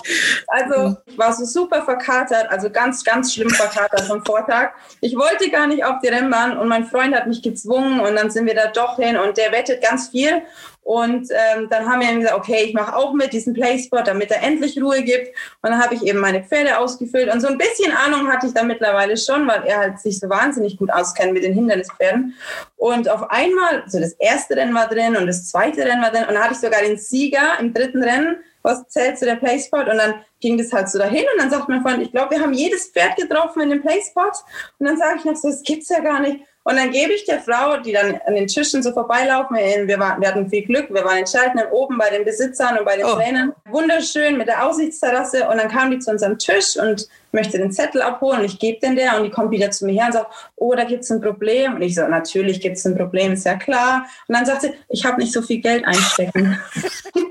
Also 0.47 0.97
ich 1.05 1.17
war 1.17 1.31
so 1.31 1.45
super 1.45 1.83
verkatert, 1.83 2.49
also 2.49 2.71
ganz, 2.71 3.03
ganz 3.03 3.35
schlimm 3.35 3.51
verkatert 3.51 4.01
vom 4.01 4.25
Vortag. 4.25 4.71
Ich 5.01 5.15
wollte 5.15 5.51
gar 5.51 5.67
nicht 5.67 5.83
auf 5.83 5.97
die 6.03 6.07
Rennbahn 6.07 6.57
und 6.57 6.67
mein 6.67 6.85
Freund 6.85 7.15
hat 7.15 7.27
mich 7.27 7.43
gezwungen 7.43 7.99
und 7.99 8.15
dann 8.15 8.31
sind 8.31 8.47
wir 8.47 8.55
da 8.55 8.67
doch 8.67 8.95
hin 8.95 9.15
und 9.15 9.37
der 9.37 9.51
wettet 9.51 9.83
ganz 9.83 10.09
viel. 10.09 10.41
Und 10.81 11.29
ähm, 11.29 11.67
dann 11.69 11.87
haben 11.87 12.01
wir 12.01 12.13
gesagt, 12.15 12.35
okay, 12.35 12.63
ich 12.65 12.73
mache 12.73 12.95
auch 12.95 13.13
mit 13.13 13.31
diesen 13.31 13.53
Playspot, 13.53 14.07
damit 14.07 14.31
er 14.31 14.41
endlich 14.41 14.81
Ruhe 14.81 15.03
gibt. 15.03 15.27
Und 15.61 15.69
dann 15.69 15.79
habe 15.79 15.93
ich 15.93 16.03
eben 16.03 16.19
meine 16.19 16.43
Pferde 16.43 16.79
ausgefüllt. 16.79 17.31
Und 17.31 17.41
so 17.41 17.47
ein 17.47 17.59
bisschen 17.59 17.91
Ahnung 17.95 18.27
hatte 18.27 18.47
ich 18.47 18.53
da 18.53 18.63
mittlerweile 18.63 19.15
schon, 19.15 19.47
weil 19.47 19.63
er 19.65 19.77
halt 19.77 19.99
sich 19.99 20.19
so 20.19 20.29
wahnsinnig 20.29 20.77
gut 20.77 20.91
auskennt 20.91 21.33
mit 21.33 21.43
den 21.43 21.53
Hindernispferden. 21.53 22.33
Und 22.75 23.07
auf 23.07 23.29
einmal, 23.29 23.83
so 23.87 23.99
das 23.99 24.13
erste 24.13 24.55
Rennen 24.55 24.73
war 24.73 24.87
drin 24.87 25.15
und 25.15 25.27
das 25.27 25.47
zweite 25.49 25.85
Rennen 25.85 26.01
war 26.01 26.11
drin. 26.11 26.25
Und 26.27 26.33
dann 26.33 26.43
hatte 26.43 26.53
ich 26.53 26.59
sogar 26.59 26.81
den 26.81 26.97
Sieger 26.97 27.59
im 27.59 27.73
dritten 27.73 28.01
Rennen, 28.01 28.37
was 28.63 28.87
zählt 28.87 29.19
zu 29.19 29.25
der 29.25 29.35
Playspot. 29.35 29.87
Und 29.87 29.97
dann 29.97 30.15
ging 30.39 30.57
das 30.57 30.73
halt 30.73 30.89
so 30.89 30.97
dahin. 30.97 31.25
Und 31.33 31.41
dann 31.41 31.51
sagt 31.51 31.69
mein 31.69 31.81
Freund, 31.81 32.01
ich 32.01 32.11
glaube, 32.11 32.31
wir 32.31 32.41
haben 32.41 32.53
jedes 32.53 32.87
Pferd 32.87 33.15
getroffen 33.15 33.61
in 33.61 33.69
dem 33.69 33.81
Playspot. 33.81 34.33
Und 34.79 34.87
dann 34.87 34.97
sage 34.97 35.17
ich 35.19 35.25
noch 35.25 35.35
so, 35.35 35.49
das 35.49 35.61
gibt's 35.61 35.89
ja 35.89 35.99
gar 35.99 36.19
nicht. 36.19 36.39
Und 36.69 36.75
dann 36.75 36.91
gebe 36.91 37.13
ich 37.13 37.25
der 37.25 37.39
Frau, 37.39 37.77
die 37.77 37.93
dann 37.93 38.19
an 38.27 38.35
den 38.35 38.45
Tischen 38.45 38.83
so 38.83 38.91
vorbeilaufen, 38.91 39.57
wir, 39.57 39.97
waren, 39.97 40.21
wir 40.21 40.27
hatten 40.27 40.47
viel 40.51 40.63
Glück, 40.63 40.93
wir 40.93 41.03
waren 41.03 41.17
in 41.17 41.25
Cheltenham 41.25 41.71
oben 41.71 41.97
bei 41.97 42.11
den 42.11 42.23
Besitzern 42.23 42.77
und 42.77 42.85
bei 42.85 42.95
den 42.95 43.07
oh. 43.07 43.15
Trainern. 43.15 43.53
Wunderschön 43.65 44.37
mit 44.37 44.47
der 44.47 44.63
Aussichtsterrasse. 44.63 45.49
Und 45.49 45.57
dann 45.57 45.67
kam 45.67 45.89
die 45.89 45.97
zu 45.97 46.11
unserem 46.11 46.37
Tisch 46.37 46.77
und 46.77 47.07
möchte 47.31 47.57
den 47.57 47.71
Zettel 47.71 48.03
abholen. 48.03 48.41
Und 48.41 48.45
ich 48.45 48.59
gebe 48.59 48.79
den 48.79 48.95
der 48.95 49.17
und 49.17 49.23
die 49.23 49.31
kommt 49.31 49.49
wieder 49.49 49.71
zu 49.71 49.87
mir 49.87 49.93
her 49.93 50.05
und 50.05 50.13
sagt, 50.13 50.31
oh, 50.57 50.75
da 50.75 50.83
gibt 50.83 51.05
es 51.05 51.09
ein 51.09 51.21
Problem. 51.21 51.73
Und 51.73 51.81
ich 51.81 51.95
so, 51.95 52.07
natürlich 52.07 52.61
gibt 52.61 52.77
es 52.77 52.85
ein 52.85 52.95
Problem, 52.95 53.33
ist 53.33 53.47
ja 53.47 53.55
klar. 53.55 54.05
Und 54.27 54.35
dann 54.35 54.45
sagt 54.45 54.61
sie, 54.61 54.71
ich 54.89 55.03
habe 55.03 55.19
nicht 55.19 55.33
so 55.33 55.41
viel 55.41 55.61
Geld 55.61 55.83
einstecken. 55.85 56.59
und 56.75 57.25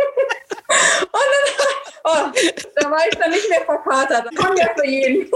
dann 1.13 1.78
Oh, 2.11 2.31
da 2.77 2.91
war 2.91 3.01
ich 3.11 3.19
dann 3.19 3.31
nicht 3.31 3.49
mehr 3.51 3.61
verkatert. 3.67 4.27
Das 4.27 4.35
kommt 4.35 4.59
ja 4.59 4.69
für 4.75 4.87
jeden. 4.87 5.31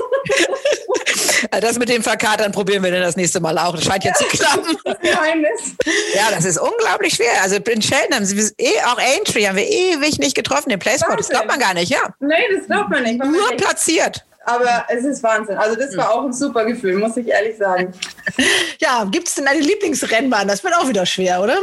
Das 1.50 1.78
mit 1.78 1.88
dem 1.88 2.02
Verkatern 2.02 2.50
probieren 2.52 2.82
wir 2.82 2.90
dann 2.90 3.02
das 3.02 3.16
nächste 3.16 3.40
Mal 3.40 3.58
auch. 3.58 3.74
Das 3.74 3.84
scheint 3.84 4.04
ja, 4.04 4.14
zu 4.14 4.24
klappen. 4.24 4.78
Das 4.84 4.98
Geheimnis. 5.00 5.74
Ja, 6.14 6.30
das 6.30 6.44
ist 6.44 6.58
unglaublich 6.58 7.14
schwer. 7.14 7.42
Also 7.42 7.56
in 7.56 7.82
Sheldon 7.82 8.14
haben 8.14 8.24
sie 8.24 8.52
eh, 8.58 8.80
auch 8.86 8.98
Aintree 8.98 9.46
haben 9.46 9.56
wir 9.56 9.68
ewig 9.68 10.18
nicht 10.18 10.34
getroffen, 10.34 10.70
den 10.70 10.78
Playspot. 10.78 11.18
Das 11.18 11.28
glaubt 11.28 11.48
man 11.48 11.58
gar 11.58 11.74
nicht, 11.74 11.90
ja. 11.90 12.14
Nee, 12.20 12.34
das 12.56 12.66
glaubt 12.66 12.90
man 12.90 13.02
nicht. 13.02 13.22
Nur 13.22 13.56
platziert 13.56 14.24
aber 14.44 14.84
es 14.88 15.04
ist 15.04 15.22
Wahnsinn. 15.22 15.56
Also 15.56 15.76
das 15.76 15.96
war 15.96 16.12
auch 16.12 16.24
ein 16.24 16.32
super 16.32 16.64
Gefühl, 16.64 16.96
muss 16.96 17.16
ich 17.16 17.28
ehrlich 17.28 17.56
sagen. 17.56 17.92
Ja, 18.80 19.04
gibt 19.10 19.28
es 19.28 19.34
denn 19.34 19.46
eine 19.46 19.60
Lieblingsrennbahn? 19.60 20.48
Das 20.48 20.64
wird 20.64 20.74
auch 20.74 20.88
wieder 20.88 21.06
schwer, 21.06 21.42
oder? 21.42 21.58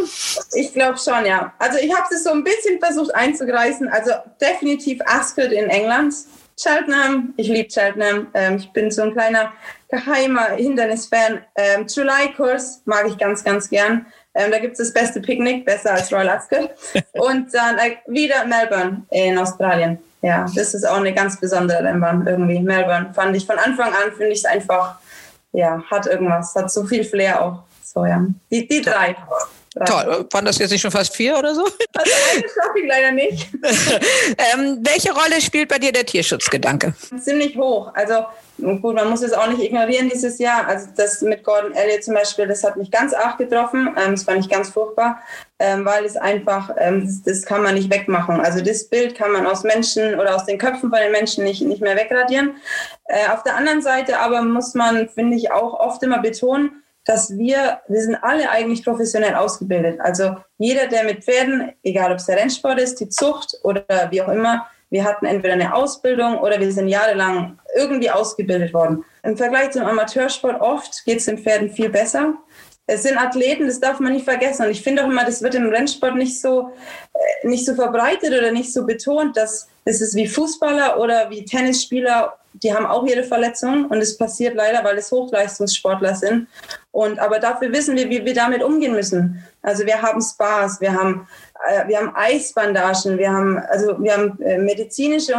Ich 0.53 0.73
glaube 0.73 0.97
schon, 0.97 1.25
ja. 1.25 1.53
Also 1.59 1.77
ich 1.79 1.93
habe 1.93 2.07
es 2.13 2.23
so 2.23 2.31
ein 2.31 2.43
bisschen 2.43 2.79
versucht 2.79 3.13
einzugreifen. 3.13 3.87
Also 3.89 4.11
definitiv 4.39 4.99
Ascot 5.05 5.51
in 5.51 5.69
England. 5.69 6.13
Cheltenham, 6.61 7.33
ich 7.37 7.47
liebe 7.47 7.69
Cheltenham. 7.69 8.27
Ähm, 8.33 8.57
ich 8.57 8.71
bin 8.73 8.91
so 8.91 9.03
ein 9.03 9.13
kleiner 9.13 9.53
geheimer 9.89 10.51
Hindernisfan. 10.51 11.41
Ähm, 11.55 11.87
July 11.87 12.33
Course 12.35 12.81
mag 12.85 13.07
ich 13.07 13.17
ganz, 13.17 13.43
ganz 13.43 13.69
gern. 13.69 14.05
Ähm, 14.33 14.51
da 14.51 14.59
gibt 14.59 14.73
es 14.73 14.79
das 14.79 14.93
beste 14.93 15.21
Picknick, 15.21 15.65
besser 15.65 15.93
als 15.93 16.11
Royal 16.11 16.29
Ascot. 16.29 16.69
Und 17.13 17.53
dann 17.53 17.77
äh, 17.77 17.97
wieder 18.07 18.45
Melbourne 18.45 19.03
in 19.09 19.37
Australien 19.37 19.99
ja, 20.21 20.45
das 20.53 20.73
ist 20.73 20.87
auch 20.87 20.97
eine 20.97 21.13
ganz 21.13 21.39
besondere 21.39 21.83
Rennbahn 21.83 22.27
irgendwie. 22.27 22.59
Melbourne 22.59 23.13
fand 23.13 23.35
ich 23.35 23.45
von 23.45 23.57
Anfang 23.57 23.87
an, 23.87 24.11
finde 24.15 24.31
ich 24.31 24.39
es 24.39 24.45
einfach, 24.45 24.95
ja, 25.53 25.81
hat 25.89 26.07
irgendwas, 26.07 26.53
hat 26.55 26.71
so 26.71 26.85
viel 26.85 27.03
Flair 27.03 27.41
auch. 27.41 27.63
So, 27.83 28.05
ja. 28.05 28.25
Die, 28.51 28.67
die 28.67 28.81
drei. 28.81 29.15
Toll. 29.85 30.27
Waren 30.31 30.45
das 30.45 30.57
jetzt 30.57 30.71
nicht 30.71 30.81
schon 30.81 30.91
fast 30.91 31.15
vier 31.15 31.37
oder 31.37 31.55
so? 31.55 31.63
Also 31.63 32.11
eine 32.33 32.41
schaffe 32.41 32.79
ich 32.81 32.87
leider 32.87 33.11
nicht. 33.11 33.49
ähm, 34.53 34.79
welche 34.81 35.11
Rolle 35.11 35.39
spielt 35.41 35.69
bei 35.69 35.79
dir 35.79 35.91
der 35.91 36.05
Tierschutzgedanke? 36.05 36.93
Ziemlich 37.21 37.55
hoch. 37.55 37.91
Also 37.93 38.25
gut, 38.59 38.95
man 38.95 39.09
muss 39.09 39.21
es 39.21 39.33
auch 39.33 39.47
nicht 39.47 39.61
ignorieren 39.61 40.09
dieses 40.09 40.39
Jahr. 40.39 40.67
Also 40.67 40.87
das 40.95 41.21
mit 41.21 41.43
Gordon 41.43 41.73
Elliott 41.73 42.03
zum 42.03 42.15
Beispiel, 42.15 42.47
das 42.47 42.63
hat 42.63 42.77
mich 42.77 42.91
ganz 42.91 43.13
arg 43.13 43.37
getroffen. 43.37 43.95
Ähm, 43.97 44.11
das 44.11 44.23
fand 44.23 44.39
ich 44.39 44.49
ganz 44.49 44.69
furchtbar, 44.69 45.21
ähm, 45.59 45.85
weil 45.85 46.05
es 46.05 46.17
einfach, 46.17 46.71
ähm, 46.77 47.05
das, 47.05 47.23
das, 47.23 47.45
kann 47.45 47.63
man 47.63 47.75
nicht 47.75 47.91
wegmachen. 47.91 48.39
Also 48.39 48.63
das 48.63 48.85
Bild 48.85 49.15
kann 49.15 49.31
man 49.31 49.45
aus 49.47 49.63
Menschen 49.63 50.19
oder 50.19 50.35
aus 50.35 50.45
den 50.45 50.57
Köpfen 50.57 50.89
von 50.89 50.99
den 50.99 51.11
Menschen 51.11 51.43
nicht, 51.43 51.61
nicht 51.61 51.81
mehr 51.81 51.95
wegradieren. 51.95 52.55
Äh, 53.05 53.29
auf 53.33 53.43
der 53.43 53.55
anderen 53.55 53.81
Seite 53.81 54.19
aber 54.19 54.41
muss 54.41 54.73
man, 54.73 55.09
finde 55.09 55.37
ich, 55.37 55.51
auch 55.51 55.79
oft 55.79 56.03
immer 56.03 56.19
betonen, 56.19 56.83
dass 57.05 57.35
wir, 57.37 57.81
wir 57.87 58.01
sind 58.01 58.15
alle 58.15 58.49
eigentlich 58.49 58.83
professionell 58.83 59.35
ausgebildet. 59.35 59.99
Also 59.99 60.35
jeder, 60.57 60.87
der 60.87 61.05
mit 61.05 61.23
Pferden, 61.23 61.71
egal 61.81 62.11
ob 62.11 62.19
es 62.19 62.25
der 62.25 62.37
Rennsport 62.37 62.79
ist, 62.79 62.99
die 62.99 63.09
Zucht 63.09 63.57
oder 63.63 63.83
wie 64.11 64.21
auch 64.21 64.29
immer, 64.29 64.67
wir 64.89 65.03
hatten 65.03 65.25
entweder 65.25 65.53
eine 65.53 65.73
Ausbildung 65.73 66.39
oder 66.39 66.59
wir 66.59 66.71
sind 66.71 66.87
jahrelang 66.87 67.59
irgendwie 67.75 68.09
ausgebildet 68.09 68.73
worden. 68.73 69.03
Im 69.23 69.37
Vergleich 69.37 69.71
zum 69.71 69.83
Amateursport 69.83 70.59
oft 70.61 71.05
geht 71.05 71.19
es 71.19 71.25
den 71.25 71.37
Pferden 71.37 71.69
viel 71.69 71.89
besser. 71.89 72.33
Es 72.87 73.03
sind 73.03 73.17
Athleten, 73.17 73.67
das 73.67 73.79
darf 73.79 73.99
man 73.99 74.13
nicht 74.13 74.25
vergessen. 74.25 74.65
Und 74.65 74.71
ich 74.71 74.81
finde 74.81 75.03
auch 75.03 75.09
immer, 75.09 75.23
das 75.23 75.43
wird 75.43 75.53
im 75.53 75.69
Rennsport 75.69 76.15
nicht 76.15 76.41
so, 76.41 76.71
äh, 77.13 77.47
nicht 77.47 77.65
so 77.65 77.75
verbreitet 77.75 78.31
oder 78.31 78.51
nicht 78.51 78.73
so 78.73 78.85
betont, 78.85 79.37
dass 79.37 79.67
es 79.85 80.01
ist 80.01 80.15
wie 80.15 80.27
Fußballer 80.27 80.99
oder 80.99 81.29
wie 81.29 81.45
Tennisspieler 81.45 82.39
die 82.53 82.73
haben 82.73 82.85
auch 82.85 83.05
ihre 83.05 83.23
Verletzungen 83.23 83.85
und 83.85 83.97
es 83.97 84.17
passiert 84.17 84.55
leider, 84.55 84.83
weil 84.83 84.97
es 84.97 85.11
Hochleistungssportler 85.11 86.15
sind. 86.15 86.47
Und 86.91 87.19
aber 87.19 87.39
dafür 87.39 87.71
wissen 87.71 87.95
wir, 87.95 88.09
wie 88.09 88.25
wir 88.25 88.33
damit 88.33 88.63
umgehen 88.63 88.93
müssen. 88.93 89.43
Also 89.61 89.85
wir 89.85 90.01
haben 90.01 90.21
Spas, 90.21 90.79
wir 90.79 90.93
haben 90.93 91.27
äh, 91.67 91.87
wir 91.87 91.97
haben 91.97 92.15
Eisbandagen, 92.15 93.17
wir 93.17 93.31
haben 93.31 93.57
also 93.69 94.01
wir 94.01 94.13
haben 94.13 94.41
äh, 94.41 94.57
medizinische 94.57 95.33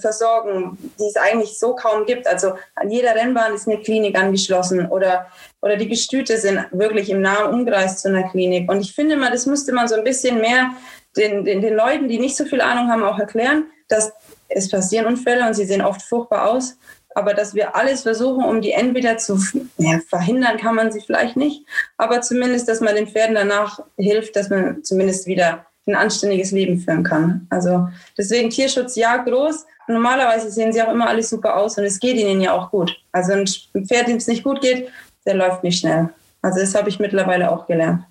Versorgung, 0.00 0.78
die 0.98 1.06
es 1.06 1.16
eigentlich 1.16 1.58
so 1.58 1.74
kaum 1.74 2.06
gibt. 2.06 2.26
Also 2.26 2.54
an 2.74 2.90
jeder 2.90 3.14
Rennbahn 3.14 3.54
ist 3.54 3.68
eine 3.68 3.80
Klinik 3.80 4.18
angeschlossen 4.18 4.86
oder 4.86 5.26
oder 5.60 5.76
die 5.76 5.88
Gestüte 5.88 6.38
sind 6.38 6.64
wirklich 6.70 7.10
im 7.10 7.20
nahen 7.20 7.52
Umkreis 7.52 8.02
zu 8.02 8.08
einer 8.08 8.28
Klinik. 8.30 8.70
Und 8.70 8.80
ich 8.80 8.94
finde 8.94 9.16
mal, 9.16 9.30
das 9.30 9.46
müsste 9.46 9.72
man 9.72 9.88
so 9.88 9.96
ein 9.96 10.04
bisschen 10.04 10.40
mehr 10.40 10.70
den, 11.16 11.44
den, 11.44 11.60
den 11.60 11.74
Leuten, 11.74 12.08
die 12.08 12.18
nicht 12.18 12.36
so 12.36 12.44
viel 12.44 12.60
Ahnung 12.60 12.90
haben, 12.90 13.02
auch 13.02 13.18
erklären, 13.18 13.64
dass 13.88 14.12
es 14.48 14.70
passieren 14.70 15.06
Unfälle 15.06 15.46
und 15.46 15.54
sie 15.54 15.64
sehen 15.64 15.82
oft 15.82 16.02
furchtbar 16.02 16.48
aus. 16.50 16.76
Aber 17.16 17.32
dass 17.32 17.54
wir 17.54 17.74
alles 17.74 18.02
versuchen, 18.02 18.44
um 18.44 18.60
die 18.60 18.72
entweder 18.72 19.16
zu 19.16 19.40
ja, 19.78 20.00
verhindern, 20.06 20.58
kann 20.58 20.74
man 20.74 20.92
sie 20.92 21.00
vielleicht 21.00 21.34
nicht. 21.34 21.64
Aber 21.96 22.20
zumindest, 22.20 22.68
dass 22.68 22.82
man 22.82 22.94
den 22.94 23.08
Pferden 23.08 23.34
danach 23.34 23.80
hilft, 23.96 24.36
dass 24.36 24.50
man 24.50 24.84
zumindest 24.84 25.26
wieder 25.26 25.64
ein 25.86 25.94
anständiges 25.94 26.50
Leben 26.50 26.78
führen 26.78 27.04
kann. 27.04 27.46
Also 27.48 27.88
deswegen 28.18 28.50
Tierschutz 28.50 28.96
ja 28.96 29.16
groß. 29.16 29.64
Normalerweise 29.88 30.50
sehen 30.50 30.74
sie 30.74 30.82
auch 30.82 30.92
immer 30.92 31.08
alles 31.08 31.30
super 31.30 31.56
aus 31.56 31.78
und 31.78 31.84
es 31.84 32.00
geht 32.00 32.18
ihnen 32.18 32.42
ja 32.42 32.52
auch 32.52 32.70
gut. 32.70 32.94
Also 33.12 33.32
ein 33.32 33.46
Pferd, 33.86 34.08
dem 34.08 34.18
es 34.18 34.26
nicht 34.26 34.44
gut 34.44 34.60
geht, 34.60 34.90
der 35.24 35.36
läuft 35.36 35.64
nicht 35.64 35.80
schnell. 35.80 36.10
Also 36.42 36.60
das 36.60 36.74
habe 36.74 36.90
ich 36.90 36.98
mittlerweile 36.98 37.50
auch 37.50 37.66
gelernt. 37.66 38.04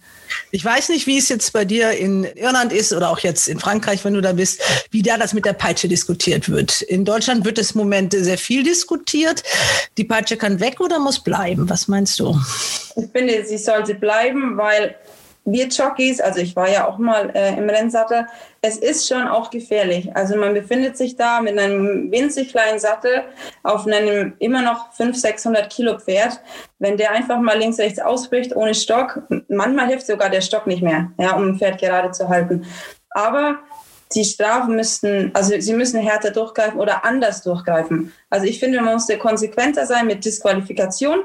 Ich 0.51 0.63
weiß 0.63 0.89
nicht, 0.89 1.07
wie 1.07 1.17
es 1.17 1.29
jetzt 1.29 1.53
bei 1.53 1.65
dir 1.65 1.91
in 1.91 2.23
Irland 2.23 2.71
ist 2.71 2.93
oder 2.93 3.09
auch 3.09 3.19
jetzt 3.19 3.47
in 3.47 3.59
Frankreich, 3.59 4.03
wenn 4.05 4.13
du 4.13 4.21
da 4.21 4.33
bist, 4.33 4.61
wie 4.91 5.01
da 5.01 5.17
das 5.17 5.33
mit 5.33 5.45
der 5.45 5.53
Peitsche 5.53 5.87
diskutiert 5.87 6.49
wird. 6.49 6.81
In 6.83 7.05
Deutschland 7.05 7.45
wird 7.45 7.57
es 7.57 7.71
im 7.71 7.79
Moment 7.79 8.13
sehr 8.13 8.37
viel 8.37 8.63
diskutiert. 8.63 9.43
Die 9.97 10.03
Peitsche 10.03 10.37
kann 10.37 10.59
weg 10.59 10.79
oder 10.79 10.99
muss 10.99 11.19
bleiben? 11.19 11.69
Was 11.69 11.87
meinst 11.87 12.19
du? 12.19 12.39
Ich 12.95 13.09
finde, 13.11 13.45
sie 13.45 13.57
sollte 13.57 13.95
bleiben, 13.95 14.57
weil 14.57 14.95
wir 15.45 15.67
Jockeys, 15.67 16.19
also 16.19 16.39
ich 16.39 16.55
war 16.55 16.69
ja 16.69 16.87
auch 16.87 16.97
mal 16.97 17.31
äh, 17.35 17.55
im 17.55 17.69
Rennsattel, 17.69 18.25
es 18.61 18.77
ist 18.77 19.07
schon 19.07 19.27
auch 19.27 19.51
gefährlich. 19.51 20.15
Also 20.15 20.35
man 20.35 20.55
befindet 20.55 20.97
sich 20.97 21.15
da 21.15 21.39
mit 21.39 21.57
einem 21.57 22.11
winzig 22.11 22.49
kleinen 22.49 22.79
Sattel 22.79 23.23
auf 23.61 23.85
einem 23.85 24.33
immer 24.39 24.63
noch 24.63 24.91
500, 24.93 25.21
600 25.21 25.69
Kilo 25.71 25.99
Pferd. 25.99 26.41
Wenn 26.79 26.97
der 26.97 27.11
einfach 27.11 27.39
mal 27.39 27.57
links, 27.57 27.77
rechts 27.77 27.99
ausbricht 27.99 28.55
ohne 28.55 28.73
Stock, 28.73 29.21
manchmal 29.47 29.87
hilft 29.87 30.07
sogar 30.07 30.29
der 30.29 30.41
Stock 30.41 30.65
nicht 30.65 30.81
mehr, 30.81 31.11
ja, 31.19 31.35
um 31.35 31.49
ein 31.49 31.57
Pferd 31.59 31.79
gerade 31.79 32.11
zu 32.11 32.27
halten. 32.27 32.65
Aber 33.11 33.59
die 34.13 34.25
Strafen 34.25 34.75
müssten, 34.75 35.31
also 35.33 35.53
sie 35.59 35.73
müssen 35.73 35.99
härter 35.99 36.31
durchgreifen 36.31 36.79
oder 36.79 37.05
anders 37.05 37.43
durchgreifen. 37.43 38.13
Also 38.29 38.45
ich 38.45 38.59
finde, 38.59 38.81
man 38.81 38.95
muss 38.95 39.07
konsequenter 39.19 39.85
sein 39.85 40.07
mit 40.07 40.25
Disqualifikation 40.25 41.19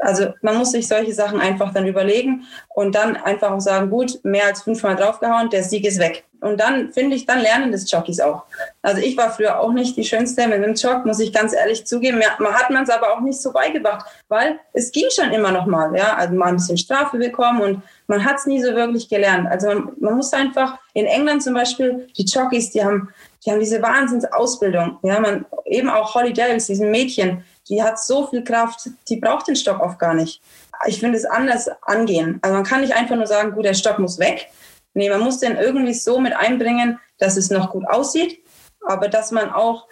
also 0.00 0.32
man 0.42 0.56
muss 0.56 0.72
sich 0.72 0.88
solche 0.88 1.12
Sachen 1.12 1.40
einfach 1.40 1.72
dann 1.72 1.86
überlegen 1.86 2.44
und 2.68 2.94
dann 2.94 3.16
einfach 3.16 3.50
auch 3.50 3.60
sagen, 3.60 3.90
gut, 3.90 4.18
mehr 4.24 4.46
als 4.46 4.62
fünfmal 4.62 4.96
draufgehauen, 4.96 5.50
der 5.50 5.62
Sieg 5.62 5.84
ist 5.84 5.98
weg. 5.98 6.24
Und 6.40 6.58
dann 6.58 6.90
finde 6.92 7.16
ich, 7.16 7.26
dann 7.26 7.40
lernen 7.40 7.70
das 7.70 7.90
Jockeys 7.90 8.18
auch. 8.20 8.44
Also 8.80 9.02
ich 9.02 9.16
war 9.16 9.30
früher 9.30 9.60
auch 9.60 9.72
nicht 9.72 9.96
die 9.96 10.04
Schönste 10.04 10.48
mit 10.48 10.64
dem 10.64 10.74
Jock, 10.74 11.04
muss 11.04 11.20
ich 11.20 11.32
ganz 11.32 11.52
ehrlich 11.52 11.86
zugeben. 11.86 12.22
Man 12.38 12.54
hat 12.54 12.70
man 12.70 12.84
es 12.84 12.90
aber 12.90 13.12
auch 13.12 13.20
nicht 13.20 13.40
so 13.40 13.52
beigebracht, 13.52 14.06
weil 14.28 14.58
es 14.72 14.90
ging 14.90 15.04
schon 15.14 15.32
immer 15.32 15.52
noch 15.52 15.66
mal. 15.66 15.94
Ja? 15.94 16.16
Also 16.16 16.34
mal 16.34 16.46
ein 16.46 16.56
bisschen 16.56 16.78
Strafe 16.78 17.18
bekommen 17.18 17.60
und 17.60 17.82
man 18.06 18.24
hat 18.24 18.36
es 18.36 18.46
nie 18.46 18.62
so 18.62 18.74
wirklich 18.74 19.08
gelernt. 19.08 19.48
Also 19.48 19.68
man, 19.68 19.92
man, 20.00 20.16
muss 20.16 20.32
einfach, 20.32 20.78
in 20.94 21.04
England 21.04 21.42
zum 21.42 21.54
Beispiel, 21.54 22.08
die 22.16 22.24
Jockeys, 22.24 22.70
die 22.70 22.82
haben, 22.82 23.10
die 23.44 23.50
haben 23.50 23.60
diese 23.60 23.82
Wahnsinnsausbildung. 23.82 24.98
Ja? 25.02 25.20
Man, 25.20 25.44
eben 25.66 25.90
auch 25.90 26.14
Holly 26.14 26.32
Dales, 26.32 26.66
diesen 26.66 26.90
Mädchen, 26.90 27.44
die 27.70 27.82
hat 27.82 27.98
so 27.98 28.26
viel 28.26 28.44
Kraft, 28.44 28.90
die 29.08 29.16
braucht 29.16 29.48
den 29.48 29.56
Stock 29.56 29.80
oft 29.80 29.98
gar 29.98 30.14
nicht. 30.14 30.42
Ich 30.86 31.00
finde 31.00 31.16
es 31.16 31.24
anders 31.24 31.68
angehen. 31.82 32.38
Also 32.42 32.54
man 32.54 32.64
kann 32.64 32.80
nicht 32.80 32.94
einfach 32.94 33.16
nur 33.16 33.26
sagen, 33.26 33.52
gut, 33.52 33.64
der 33.64 33.74
Stock 33.74 33.98
muss 33.98 34.18
weg. 34.18 34.48
Nee, 34.92 35.08
man 35.08 35.20
muss 35.20 35.38
den 35.38 35.56
irgendwie 35.56 35.94
so 35.94 36.18
mit 36.18 36.34
einbringen, 36.34 36.98
dass 37.18 37.36
es 37.36 37.50
noch 37.50 37.70
gut 37.70 37.86
aussieht, 37.86 38.42
aber 38.86 39.08
dass 39.08 39.30
man 39.30 39.50
auch, 39.50 39.86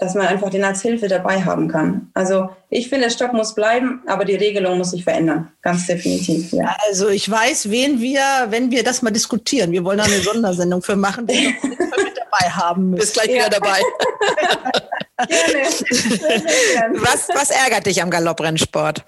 dass 0.00 0.14
man 0.14 0.26
einfach 0.26 0.48
den 0.48 0.64
als 0.64 0.80
Hilfe 0.80 1.06
dabei 1.08 1.44
haben 1.44 1.68
kann. 1.68 2.10
Also 2.14 2.48
ich 2.70 2.88
finde, 2.88 3.04
der 3.04 3.10
Stock 3.10 3.34
muss 3.34 3.54
bleiben, 3.54 4.02
aber 4.06 4.24
die 4.24 4.34
Regelung 4.34 4.78
muss 4.78 4.92
sich 4.92 5.04
verändern. 5.04 5.52
Ganz 5.60 5.86
definitiv. 5.86 6.52
Ja. 6.52 6.74
Also 6.88 7.10
ich 7.10 7.30
weiß, 7.30 7.70
wen 7.70 8.00
wir, 8.00 8.22
wenn 8.48 8.70
wir 8.70 8.82
das 8.82 9.02
mal 9.02 9.10
diskutieren, 9.10 9.72
wir 9.72 9.84
wollen 9.84 9.98
da 9.98 10.04
eine 10.04 10.20
Sondersendung 10.22 10.80
für 10.80 10.96
machen, 10.96 11.26
den 11.26 11.36
wir 11.36 11.52
mit 11.52 12.16
dabei 12.16 12.50
haben 12.50 12.90
müssen. 12.90 13.00
Bist 13.00 13.12
gleich 13.12 13.28
wieder 13.28 13.50
dabei. 13.50 13.78
was, 17.02 17.28
was 17.34 17.50
ärgert 17.50 17.84
dich 17.84 18.02
am 18.02 18.08
Galopprennsport? 18.08 19.04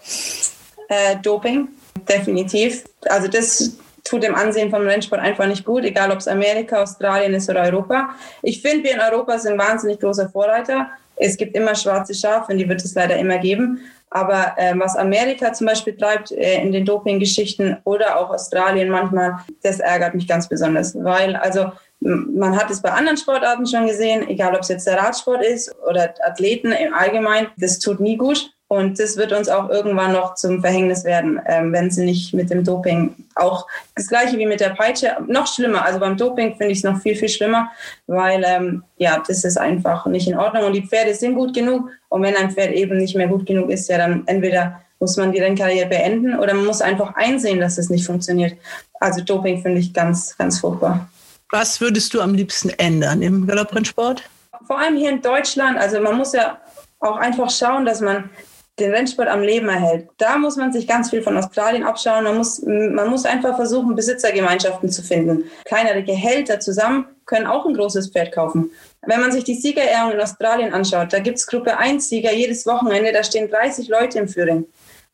Äh, 0.88 1.16
Doping, 1.22 1.68
definitiv. 2.06 2.84
Also 3.08 3.28
das 3.28 3.72
tut 4.04 4.22
dem 4.22 4.34
Ansehen 4.34 4.70
vom 4.70 4.82
Rennsport 4.82 5.20
einfach 5.20 5.46
nicht 5.46 5.64
gut, 5.64 5.84
egal 5.84 6.10
ob 6.10 6.18
es 6.18 6.28
Amerika, 6.28 6.82
Australien 6.82 7.34
ist 7.34 7.48
oder 7.48 7.62
Europa. 7.62 8.10
Ich 8.42 8.60
finde, 8.60 8.84
wir 8.84 8.94
in 8.94 9.00
Europa 9.00 9.38
sind 9.38 9.58
wahnsinnig 9.58 10.00
großer 10.00 10.28
Vorreiter. 10.28 10.90
Es 11.16 11.36
gibt 11.36 11.56
immer 11.56 11.74
schwarze 11.74 12.14
Schafe 12.14 12.52
und 12.52 12.58
die 12.58 12.68
wird 12.68 12.84
es 12.84 12.94
leider 12.94 13.16
immer 13.16 13.38
geben. 13.38 13.80
Aber 14.10 14.54
äh, 14.58 14.74
was 14.76 14.96
Amerika 14.96 15.52
zum 15.52 15.66
Beispiel 15.66 15.96
treibt 15.96 16.32
äh, 16.32 16.60
in 16.60 16.72
den 16.72 16.84
Doping-Geschichten 16.84 17.78
oder 17.84 18.18
auch 18.18 18.30
Australien 18.30 18.90
manchmal, 18.90 19.38
das 19.62 19.80
ärgert 19.80 20.14
mich 20.14 20.28
ganz 20.28 20.48
besonders. 20.48 20.94
Weil 20.94 21.36
also 21.36 21.72
man 22.00 22.56
hat 22.56 22.70
es 22.70 22.82
bei 22.82 22.90
anderen 22.90 23.16
Sportarten 23.16 23.66
schon 23.66 23.86
gesehen, 23.86 24.28
egal 24.28 24.54
ob 24.54 24.62
es 24.62 24.68
jetzt 24.68 24.86
der 24.86 24.98
Radsport 24.98 25.44
ist 25.44 25.74
oder 25.88 26.12
Athleten 26.26 26.72
im 26.72 26.92
Allgemeinen, 26.92 27.48
das 27.56 27.78
tut 27.78 28.00
nie 28.00 28.16
gut. 28.16 28.50
Und 28.72 28.98
das 28.98 29.18
wird 29.18 29.32
uns 29.32 29.50
auch 29.50 29.68
irgendwann 29.68 30.12
noch 30.12 30.34
zum 30.34 30.62
Verhängnis 30.62 31.04
werden, 31.04 31.38
ähm, 31.44 31.74
wenn 31.74 31.90
sie 31.90 32.06
nicht 32.06 32.32
mit 32.32 32.48
dem 32.48 32.64
Doping 32.64 33.14
auch 33.34 33.66
das 33.94 34.08
gleiche 34.08 34.38
wie 34.38 34.46
mit 34.46 34.60
der 34.60 34.70
Peitsche, 34.70 35.14
noch 35.26 35.46
schlimmer. 35.46 35.84
Also 35.84 36.00
beim 36.00 36.16
Doping 36.16 36.56
finde 36.56 36.72
ich 36.72 36.78
es 36.78 36.84
noch 36.84 36.98
viel, 37.02 37.14
viel 37.14 37.28
schlimmer, 37.28 37.70
weil 38.06 38.42
ähm, 38.46 38.82
ja, 38.96 39.22
das 39.26 39.44
ist 39.44 39.58
einfach 39.58 40.06
nicht 40.06 40.26
in 40.26 40.38
Ordnung. 40.38 40.64
Und 40.64 40.72
die 40.72 40.86
Pferde 40.86 41.14
sind 41.14 41.34
gut 41.34 41.52
genug. 41.52 41.90
Und 42.08 42.22
wenn 42.22 42.34
ein 42.34 42.50
Pferd 42.50 42.72
eben 42.72 42.96
nicht 42.96 43.14
mehr 43.14 43.26
gut 43.28 43.44
genug 43.44 43.68
ist, 43.68 43.90
ja, 43.90 43.98
dann 43.98 44.22
entweder 44.24 44.80
muss 45.00 45.18
man 45.18 45.32
die 45.32 45.40
Rennkarriere 45.40 45.90
beenden 45.90 46.38
oder 46.38 46.54
man 46.54 46.64
muss 46.64 46.80
einfach 46.80 47.14
einsehen, 47.14 47.60
dass 47.60 47.76
es 47.76 47.90
nicht 47.90 48.06
funktioniert. 48.06 48.56
Also 49.00 49.20
Doping 49.20 49.60
finde 49.60 49.80
ich 49.80 49.92
ganz, 49.92 50.34
ganz 50.38 50.60
furchtbar. 50.60 51.10
Was 51.50 51.78
würdest 51.82 52.14
du 52.14 52.22
am 52.22 52.32
liebsten 52.32 52.70
ändern 52.70 53.20
im 53.20 53.46
Galopprennsport? 53.46 54.22
Vor 54.66 54.78
allem 54.78 54.96
hier 54.96 55.10
in 55.10 55.20
Deutschland. 55.20 55.76
Also 55.76 56.00
man 56.00 56.16
muss 56.16 56.32
ja 56.32 56.56
auch 57.00 57.18
einfach 57.18 57.50
schauen, 57.50 57.84
dass 57.84 58.00
man 58.00 58.30
den 58.78 58.90
Rennsport 58.90 59.28
am 59.28 59.42
Leben 59.42 59.68
erhält. 59.68 60.08
Da 60.16 60.38
muss 60.38 60.56
man 60.56 60.72
sich 60.72 60.86
ganz 60.86 61.10
viel 61.10 61.22
von 61.22 61.36
Australien 61.36 61.84
abschauen. 61.84 62.24
Man 62.24 62.38
muss, 62.38 62.62
man 62.62 63.10
muss 63.10 63.24
einfach 63.26 63.54
versuchen, 63.56 63.94
Besitzergemeinschaften 63.94 64.88
zu 64.88 65.02
finden. 65.02 65.44
Kleinere 65.64 66.02
Gehälter 66.02 66.58
zusammen 66.58 67.06
können 67.26 67.46
auch 67.46 67.66
ein 67.66 67.74
großes 67.74 68.08
Pferd 68.08 68.32
kaufen. 68.32 68.70
Wenn 69.02 69.20
man 69.20 69.30
sich 69.30 69.44
die 69.44 69.54
Siegerehrung 69.54 70.12
in 70.12 70.20
Australien 70.20 70.72
anschaut, 70.72 71.12
da 71.12 71.18
gibt 71.18 71.38
es 71.38 71.46
Gruppe 71.46 71.76
1 71.76 72.08
Sieger 72.08 72.32
jedes 72.32 72.66
Wochenende, 72.66 73.12
da 73.12 73.22
stehen 73.22 73.50
30 73.50 73.88
Leute 73.88 74.18
im 74.18 74.28
Führing. 74.28 74.66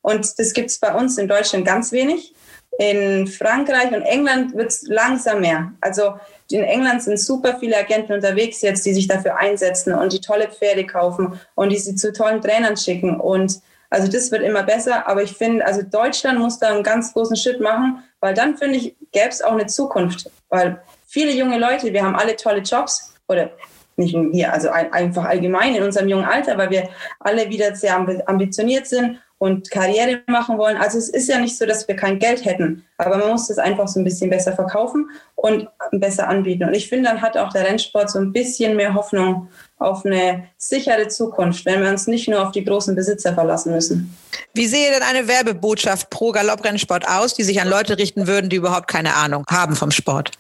Und 0.03 0.39
das 0.39 0.53
gibt 0.53 0.71
es 0.71 0.79
bei 0.79 0.95
uns 0.95 1.19
in 1.19 1.27
Deutschland 1.27 1.67
ganz 1.67 1.91
wenig. 1.91 2.35
In 2.79 3.27
Frankreich 3.27 3.91
und 3.93 4.03
England 4.03 4.55
wird 4.55 4.69
es 4.69 4.83
langsam 4.87 5.41
mehr. 5.41 5.73
Also 5.81 6.15
in 6.51 6.65
England 6.65 7.03
sind 7.03 7.21
super 7.21 7.59
viele 7.59 7.77
Agenten 7.77 8.13
unterwegs 8.13 8.63
jetzt, 8.63 8.87
die 8.87 8.95
sich 8.95 9.07
dafür 9.07 9.37
einsetzen 9.37 9.93
und 9.93 10.13
die 10.13 10.21
tolle 10.21 10.49
Pferde 10.49 10.87
kaufen 10.87 11.39
und 11.55 11.71
die 11.71 11.77
sie 11.77 11.95
zu 11.95 12.13
tollen 12.13 12.41
Trainern 12.41 12.77
schicken. 12.77 13.21
Und 13.21 13.61
also 13.91 14.11
das 14.11 14.31
wird 14.31 14.43
immer 14.43 14.63
besser. 14.63 15.07
Aber 15.07 15.23
ich 15.23 15.33
finde, 15.33 15.67
also 15.67 15.83
Deutschland 15.83 16.39
muss 16.39 16.59
da 16.59 16.69
einen 16.69 16.83
ganz 16.83 17.13
großen 17.13 17.37
Schritt 17.37 17.61
machen, 17.61 18.03
weil 18.21 18.35
dann 18.35 18.57
finde 18.57 18.77
ich, 18.77 18.97
gäbe 19.13 19.29
es 19.29 19.43
auch 19.43 19.53
eine 19.53 19.67
Zukunft. 19.67 20.31
Weil 20.49 20.81
viele 21.07 21.33
junge 21.33 21.59
Leute, 21.59 21.93
wir 21.93 22.03
haben 22.03 22.17
alle 22.17 22.37
tolle 22.37 22.61
Jobs 22.61 23.15
oder 23.29 23.51
nicht 23.97 24.15
nur 24.15 24.33
wir, 24.33 24.53
also 24.53 24.71
einfach 24.71 25.25
allgemein 25.25 25.75
in 25.75 25.83
unserem 25.83 26.09
jungen 26.09 26.25
Alter, 26.25 26.57
weil 26.57 26.71
wir 26.71 26.89
alle 27.19 27.51
wieder 27.51 27.75
sehr 27.75 27.97
ambitioniert 28.27 28.87
sind 28.87 29.19
und 29.39 29.71
Karriere 29.71 30.21
machen 30.27 30.59
wollen. 30.59 30.77
Also 30.77 30.99
es 30.99 31.09
ist 31.09 31.29
ja 31.29 31.39
nicht 31.39 31.57
so, 31.57 31.65
dass 31.65 31.87
wir 31.87 31.95
kein 31.95 32.19
Geld 32.19 32.45
hätten, 32.45 32.85
aber 32.99 33.19
man 33.19 33.31
muss 33.31 33.49
das 33.49 33.59
einfach 33.59 33.87
so 33.87 34.01
ein 34.01 34.05
bisschen 34.05 34.31
besser 34.31 34.53
verkaufen 34.53 35.11
und 35.37 35.69
besser 35.93 36.29
anbieten. 36.29 36.65
Und 36.65 36.75
ich 36.75 36.89
finde, 36.89 37.09
dann 37.09 37.23
hat 37.23 37.37
auch 37.37 37.53
der 37.53 37.65
Rennsport 37.65 38.11
so 38.11 38.19
ein 38.19 38.33
bisschen 38.33 38.77
mehr 38.77 38.95
Hoffnung 38.95 39.49
auf 39.79 40.05
eine 40.05 40.49
sichere 40.57 41.07
Zukunft, 41.07 41.65
wenn 41.65 41.83
wir 41.83 41.89
uns 41.89 42.09
nicht 42.09 42.29
nur 42.29 42.43
auf 42.45 42.51
die 42.51 42.65
großen 42.65 42.97
Besitzer 42.97 43.33
verlassen 43.33 43.73
müssen. 43.73 44.17
Wie 44.55 44.67
sehe 44.67 44.91
denn 44.91 45.03
eine 45.03 45.29
Werbebotschaft 45.29 46.11
pro 46.11 46.33
Galopprennsport 46.33 47.07
aus, 47.09 47.35
die 47.35 47.45
sich 47.45 47.61
an 47.61 47.69
Leute 47.69 47.97
richten 47.97 48.27
würden, 48.27 48.51
die 48.51 48.57
überhaupt 48.57 48.89
keine 48.89 49.15
Ahnung 49.15 49.45
haben 49.49 49.77
vom 49.77 49.93
Sport? 49.93 50.33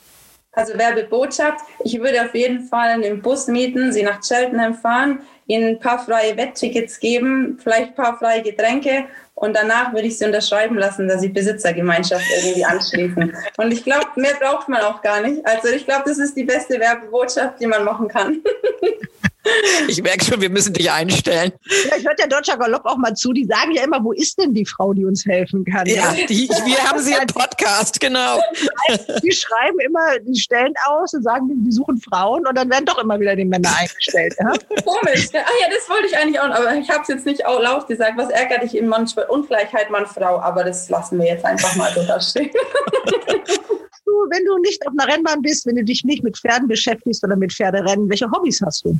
Also 0.53 0.76
Werbebotschaft, 0.76 1.61
ich 1.84 2.01
würde 2.01 2.24
auf 2.24 2.34
jeden 2.34 2.66
Fall 2.66 2.88
einen 2.88 3.22
Bus 3.22 3.46
mieten, 3.46 3.92
sie 3.92 4.03
nach 4.03 4.20
Cheltenham 4.20 4.74
fahren, 4.74 5.20
ihnen 5.49 5.76
ein 5.76 5.78
paar 5.80 5.99
freie 5.99 6.36
Wetttickets 6.36 7.01
geben, 7.01 7.59
vielleicht 7.61 7.88
ein 7.88 7.94
paar 7.94 8.18
freie 8.18 8.42
Getränke 8.42 9.07
und 9.34 9.57
danach 9.57 9.92
würde 9.92 10.07
ich 10.07 10.18
sie 10.18 10.24
unterschreiben 10.24 10.76
lassen, 10.76 11.09
dass 11.09 11.20
sie 11.20 11.28
Besitzergemeinschaft 11.28 12.24
irgendwie 12.36 12.64
anschließen. 12.64 13.36
Und 13.57 13.72
ich 13.72 13.82
glaube, 13.82 14.07
mehr 14.16 14.34
braucht 14.40 14.68
man 14.68 14.82
auch 14.82 15.01
gar 15.01 15.20
nicht. 15.20 15.44
Also 15.46 15.68
ich 15.68 15.84
glaube, 15.84 16.03
das 16.07 16.18
ist 16.18 16.36
die 16.36 16.44
beste 16.44 16.78
Werbebotschaft, 16.78 17.61
die 17.61 17.66
man 17.66 17.84
machen 17.84 18.09
kann. 18.09 18.42
Ich 19.88 20.03
merke 20.03 20.24
schon, 20.24 20.40
wir 20.40 20.51
müssen 20.51 20.72
dich 20.72 20.90
einstellen. 20.90 21.53
Vielleicht 21.62 22.07
hört 22.07 22.18
der 22.18 22.28
Deutscher 22.28 22.57
Galopp 22.57 22.84
auch 22.84 22.96
mal 22.96 23.14
zu. 23.14 23.32
Die 23.32 23.44
sagen 23.44 23.72
ja 23.72 23.84
immer, 23.84 24.03
wo 24.03 24.12
ist 24.12 24.38
denn 24.38 24.55
die 24.55 24.64
Frau, 24.64 24.92
die 24.92 25.05
uns 25.05 25.24
helfen 25.24 25.64
kann? 25.64 25.86
Ja, 25.86 26.12
die, 26.28 26.49
wir 26.49 26.78
haben 26.78 27.01
sie 27.01 27.12
im 27.12 27.26
Podcast, 27.34 28.01
genau. 28.01 28.40
Die 29.22 29.32
schreiben 29.32 29.78
immer 29.80 30.18
die 30.20 30.38
Stellen 30.38 30.74
aus 30.86 31.14
und 31.14 31.22
sagen, 31.22 31.49
die 31.49 31.72
suchen 31.72 32.01
Frauen 32.01 32.46
und 32.46 32.57
dann 32.57 32.70
werden 32.70 32.84
doch 32.84 32.99
immer 32.99 33.18
wieder 33.18 33.36
die 33.36 33.44
Männer 33.44 33.70
eingestellt. 33.78 34.34
Ja? 34.38 34.53
Komisch. 34.84 35.28
Ah 35.32 35.38
ja, 35.38 35.68
das 35.74 35.88
wollte 35.88 36.07
ich 36.07 36.16
eigentlich 36.16 36.40
auch, 36.40 36.51
aber 36.51 36.74
ich 36.74 36.88
habe 36.90 37.03
es 37.03 37.09
jetzt 37.09 37.26
nicht 37.26 37.44
auch 37.46 37.61
laut 37.61 37.86
gesagt. 37.86 38.12
Was 38.16 38.30
ärgert 38.30 38.62
dich 38.62 38.76
in 38.76 38.88
manchmal 38.88 39.26
Ungleichheit 39.26 39.90
Mann-Frau? 39.90 40.40
Aber 40.40 40.64
das 40.64 40.88
lassen 40.88 41.18
wir 41.18 41.26
jetzt 41.26 41.44
einfach 41.44 41.74
mal 41.76 41.92
so 41.94 42.03
da 42.05 42.20
stehen. 42.20 42.51
wenn 44.30 44.44
du 44.44 44.59
nicht 44.59 44.86
auf 44.86 44.92
einer 44.99 45.12
Rennbahn 45.12 45.42
bist, 45.42 45.66
wenn 45.66 45.76
du 45.76 45.84
dich 45.84 46.05
nicht 46.05 46.22
mit 46.22 46.36
Pferden 46.36 46.68
beschäftigst 46.68 47.24
oder 47.24 47.36
mit 47.36 47.53
Pferderennen, 47.53 48.09
welche 48.09 48.30
Hobbys 48.30 48.61
hast 48.61 48.84
du? 48.84 48.99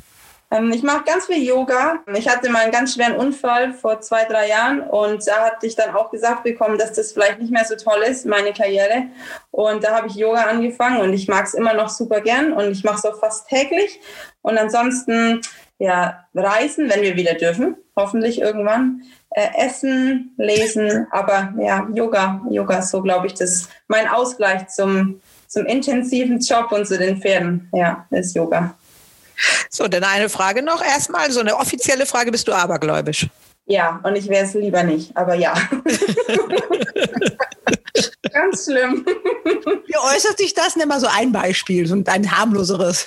Ähm, 0.51 0.71
ich 0.71 0.83
mache 0.83 1.03
ganz 1.03 1.25
viel 1.25 1.43
Yoga. 1.43 1.99
Ich 2.15 2.27
hatte 2.27 2.49
mal 2.49 2.63
einen 2.63 2.71
ganz 2.71 2.95
schweren 2.95 3.15
Unfall 3.15 3.73
vor 3.73 4.01
zwei, 4.01 4.25
drei 4.25 4.49
Jahren 4.49 4.81
und 4.81 5.27
da 5.27 5.45
hatte 5.45 5.67
ich 5.67 5.75
dann 5.75 5.95
auch 5.95 6.09
gesagt 6.09 6.43
bekommen, 6.43 6.77
dass 6.77 6.93
das 6.93 7.11
vielleicht 7.11 7.39
nicht 7.39 7.51
mehr 7.51 7.65
so 7.65 7.75
toll 7.75 8.01
ist, 8.07 8.25
meine 8.25 8.53
Karriere. 8.53 9.07
Und 9.51 9.83
da 9.83 9.95
habe 9.95 10.07
ich 10.07 10.15
Yoga 10.15 10.43
angefangen 10.43 11.01
und 11.01 11.13
ich 11.13 11.27
mag 11.27 11.45
es 11.45 11.53
immer 11.53 11.73
noch 11.73 11.89
super 11.89 12.21
gern 12.21 12.53
und 12.53 12.71
ich 12.71 12.83
mache 12.83 12.97
es 12.97 13.05
auch 13.05 13.19
fast 13.19 13.47
täglich. 13.47 13.99
Und 14.41 14.57
ansonsten, 14.57 15.41
ja, 15.77 16.25
reisen, 16.33 16.89
wenn 16.89 17.01
wir 17.01 17.15
wieder 17.15 17.35
dürfen, 17.35 17.77
hoffentlich 17.95 18.41
irgendwann. 18.41 19.03
Äh, 19.31 19.49
essen, 19.59 20.33
lesen, 20.37 21.05
aber 21.11 21.53
ja, 21.59 21.87
Yoga, 21.93 22.41
Yoga 22.49 22.79
ist 22.79 22.89
so, 22.89 23.03
glaube 23.03 23.27
ich, 23.27 23.35
das 23.35 23.69
mein 23.87 24.07
Ausgleich 24.07 24.67
zum, 24.69 25.21
zum 25.45 25.67
intensiven 25.67 26.39
Job 26.39 26.71
und 26.71 26.87
zu 26.87 26.97
den 26.97 27.21
Pferden. 27.21 27.69
Ja, 27.71 28.07
ist 28.09 28.35
Yoga. 28.35 28.75
So, 29.69 29.87
dann 29.87 30.03
eine 30.03 30.29
Frage 30.29 30.61
noch 30.61 30.83
erstmal, 30.83 31.31
so 31.31 31.39
eine 31.39 31.55
offizielle 31.57 32.05
Frage, 32.05 32.31
bist 32.31 32.47
du 32.47 32.53
abergläubisch? 32.53 33.27
Ja, 33.65 33.99
und 34.03 34.15
ich 34.15 34.27
wäre 34.27 34.45
es 34.45 34.53
lieber 34.55 34.83
nicht, 34.83 35.15
aber 35.15 35.35
ja. 35.35 35.53
Ganz 38.33 38.65
schlimm. 38.65 39.05
Wie 39.85 39.97
äußert 39.97 40.37
sich 40.37 40.53
das? 40.53 40.75
Nimm 40.75 40.87
mal 40.87 40.99
so 40.99 41.07
ein 41.07 41.31
Beispiel, 41.31 41.85
so 41.85 41.95
ein 41.95 42.31
harmloseres. 42.31 43.05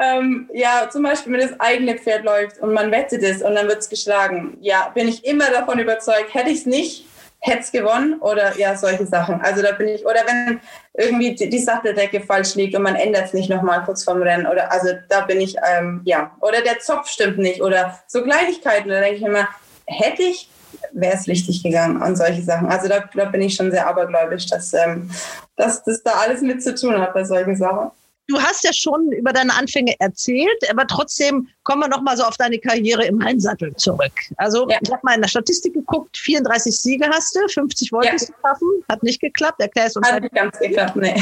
Ähm, 0.00 0.48
ja, 0.54 0.88
zum 0.90 1.02
Beispiel, 1.02 1.32
wenn 1.32 1.40
das 1.40 1.58
eigene 1.60 1.98
Pferd 1.98 2.24
läuft 2.24 2.58
und 2.60 2.72
man 2.72 2.90
wettet 2.90 3.22
es 3.22 3.42
und 3.42 3.54
dann 3.54 3.68
wird 3.68 3.78
es 3.78 3.88
geschlagen. 3.88 4.56
Ja, 4.60 4.90
bin 4.94 5.08
ich 5.08 5.24
immer 5.24 5.50
davon 5.50 5.78
überzeugt, 5.78 6.32
hätte 6.34 6.50
ich 6.50 6.60
es 6.60 6.66
nicht, 6.66 7.04
hätte 7.40 7.72
gewonnen 7.72 8.20
oder 8.20 8.56
ja, 8.58 8.76
solche 8.76 9.06
Sachen. 9.06 9.40
Also 9.40 9.62
da 9.62 9.72
bin 9.72 9.88
ich, 9.88 10.04
oder 10.04 10.20
wenn 10.26 10.60
irgendwie 10.94 11.34
die, 11.34 11.48
die 11.48 11.58
Satteldecke 11.58 12.20
falsch 12.20 12.54
liegt 12.54 12.74
und 12.76 12.82
man 12.82 12.96
ändert 12.96 13.26
es 13.26 13.32
nicht 13.32 13.48
nochmal 13.48 13.82
kurz 13.84 14.04
vorm 14.04 14.22
Rennen 14.22 14.46
oder 14.46 14.70
also 14.70 14.88
da 15.08 15.22
bin 15.22 15.40
ich, 15.40 15.56
ähm, 15.66 16.02
ja, 16.04 16.36
oder 16.40 16.60
der 16.60 16.80
Zopf 16.80 17.08
stimmt 17.08 17.38
nicht 17.38 17.62
oder 17.62 17.98
so 18.06 18.22
Kleinigkeiten, 18.22 18.90
da 18.90 19.00
denke 19.00 19.16
ich 19.16 19.22
immer, 19.22 19.48
hätte 19.86 20.22
ich, 20.22 20.50
wäre 20.92 21.14
es 21.14 21.26
richtig 21.26 21.62
gegangen 21.62 22.02
an 22.02 22.14
solche 22.14 22.42
Sachen. 22.42 22.68
Also 22.68 22.88
da, 22.88 23.04
da 23.14 23.24
bin 23.26 23.40
ich 23.40 23.54
schon 23.54 23.70
sehr 23.70 23.86
abergläubisch, 23.86 24.46
dass, 24.46 24.74
ähm, 24.74 25.10
dass 25.56 25.82
das 25.82 26.02
da 26.02 26.12
alles 26.12 26.42
mit 26.42 26.62
zu 26.62 26.74
tun 26.74 27.00
hat 27.00 27.14
bei 27.14 27.24
solchen 27.24 27.56
Sachen. 27.56 27.90
Du 28.30 28.40
hast 28.40 28.62
ja 28.62 28.72
schon 28.72 29.10
über 29.10 29.32
deine 29.32 29.52
Anfänge 29.54 29.94
erzählt, 29.98 30.70
aber 30.70 30.86
trotzdem 30.86 31.48
kommen 31.64 31.82
wir 31.82 31.88
noch 31.88 32.00
mal 32.02 32.16
so 32.16 32.22
auf 32.22 32.36
deine 32.36 32.60
Karriere 32.60 33.04
im 33.04 33.20
Einsattel 33.20 33.74
zurück. 33.74 34.12
Also 34.36 34.68
ja. 34.68 34.78
ich 34.80 34.90
habe 34.90 35.00
mal 35.02 35.16
in 35.16 35.20
der 35.20 35.28
Statistik 35.28 35.74
geguckt, 35.74 36.16
34 36.16 36.76
Siege 36.76 37.08
hast 37.12 37.34
du, 37.34 37.40
50 37.48 37.90
wolltest 37.90 38.28
ja. 38.28 38.34
du 38.34 38.48
schaffen, 38.48 38.68
hat 38.88 39.02
nicht 39.02 39.20
geklappt. 39.20 39.60
Erklär 39.60 39.86
es 39.86 39.96
uns. 39.96 40.08
Hat 40.08 40.22
nicht 40.22 40.34
ganz 40.34 40.56
geklappt, 40.60 40.94
nee. 40.94 41.20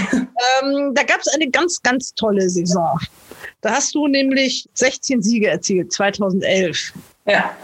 Ähm, 0.63 0.93
da 0.95 1.03
gab 1.03 1.21
es 1.21 1.29
eine 1.29 1.49
ganz, 1.51 1.83
ganz 1.83 2.15
tolle 2.15 2.49
Saison. 2.51 2.99
Da 3.63 3.73
hast 3.73 3.95
du 3.95 4.07
nämlich 4.07 4.69
16 4.75 5.23
Siege 5.23 5.49
erzielt, 5.49 5.93
2011. 5.93 6.93
Ja. 7.25 7.57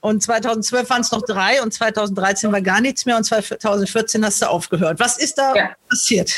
Und 0.00 0.22
2012 0.22 0.90
waren 0.90 1.00
es 1.00 1.10
noch 1.10 1.22
drei 1.22 1.60
und 1.62 1.72
2013 1.72 2.52
war 2.52 2.60
gar 2.60 2.80
nichts 2.80 3.04
mehr 3.04 3.16
und 3.16 3.24
2014 3.24 4.24
hast 4.24 4.42
du 4.42 4.46
aufgehört. 4.46 5.00
Was 5.00 5.18
ist 5.18 5.38
da 5.38 5.54
ja. 5.54 5.70
passiert? 5.88 6.32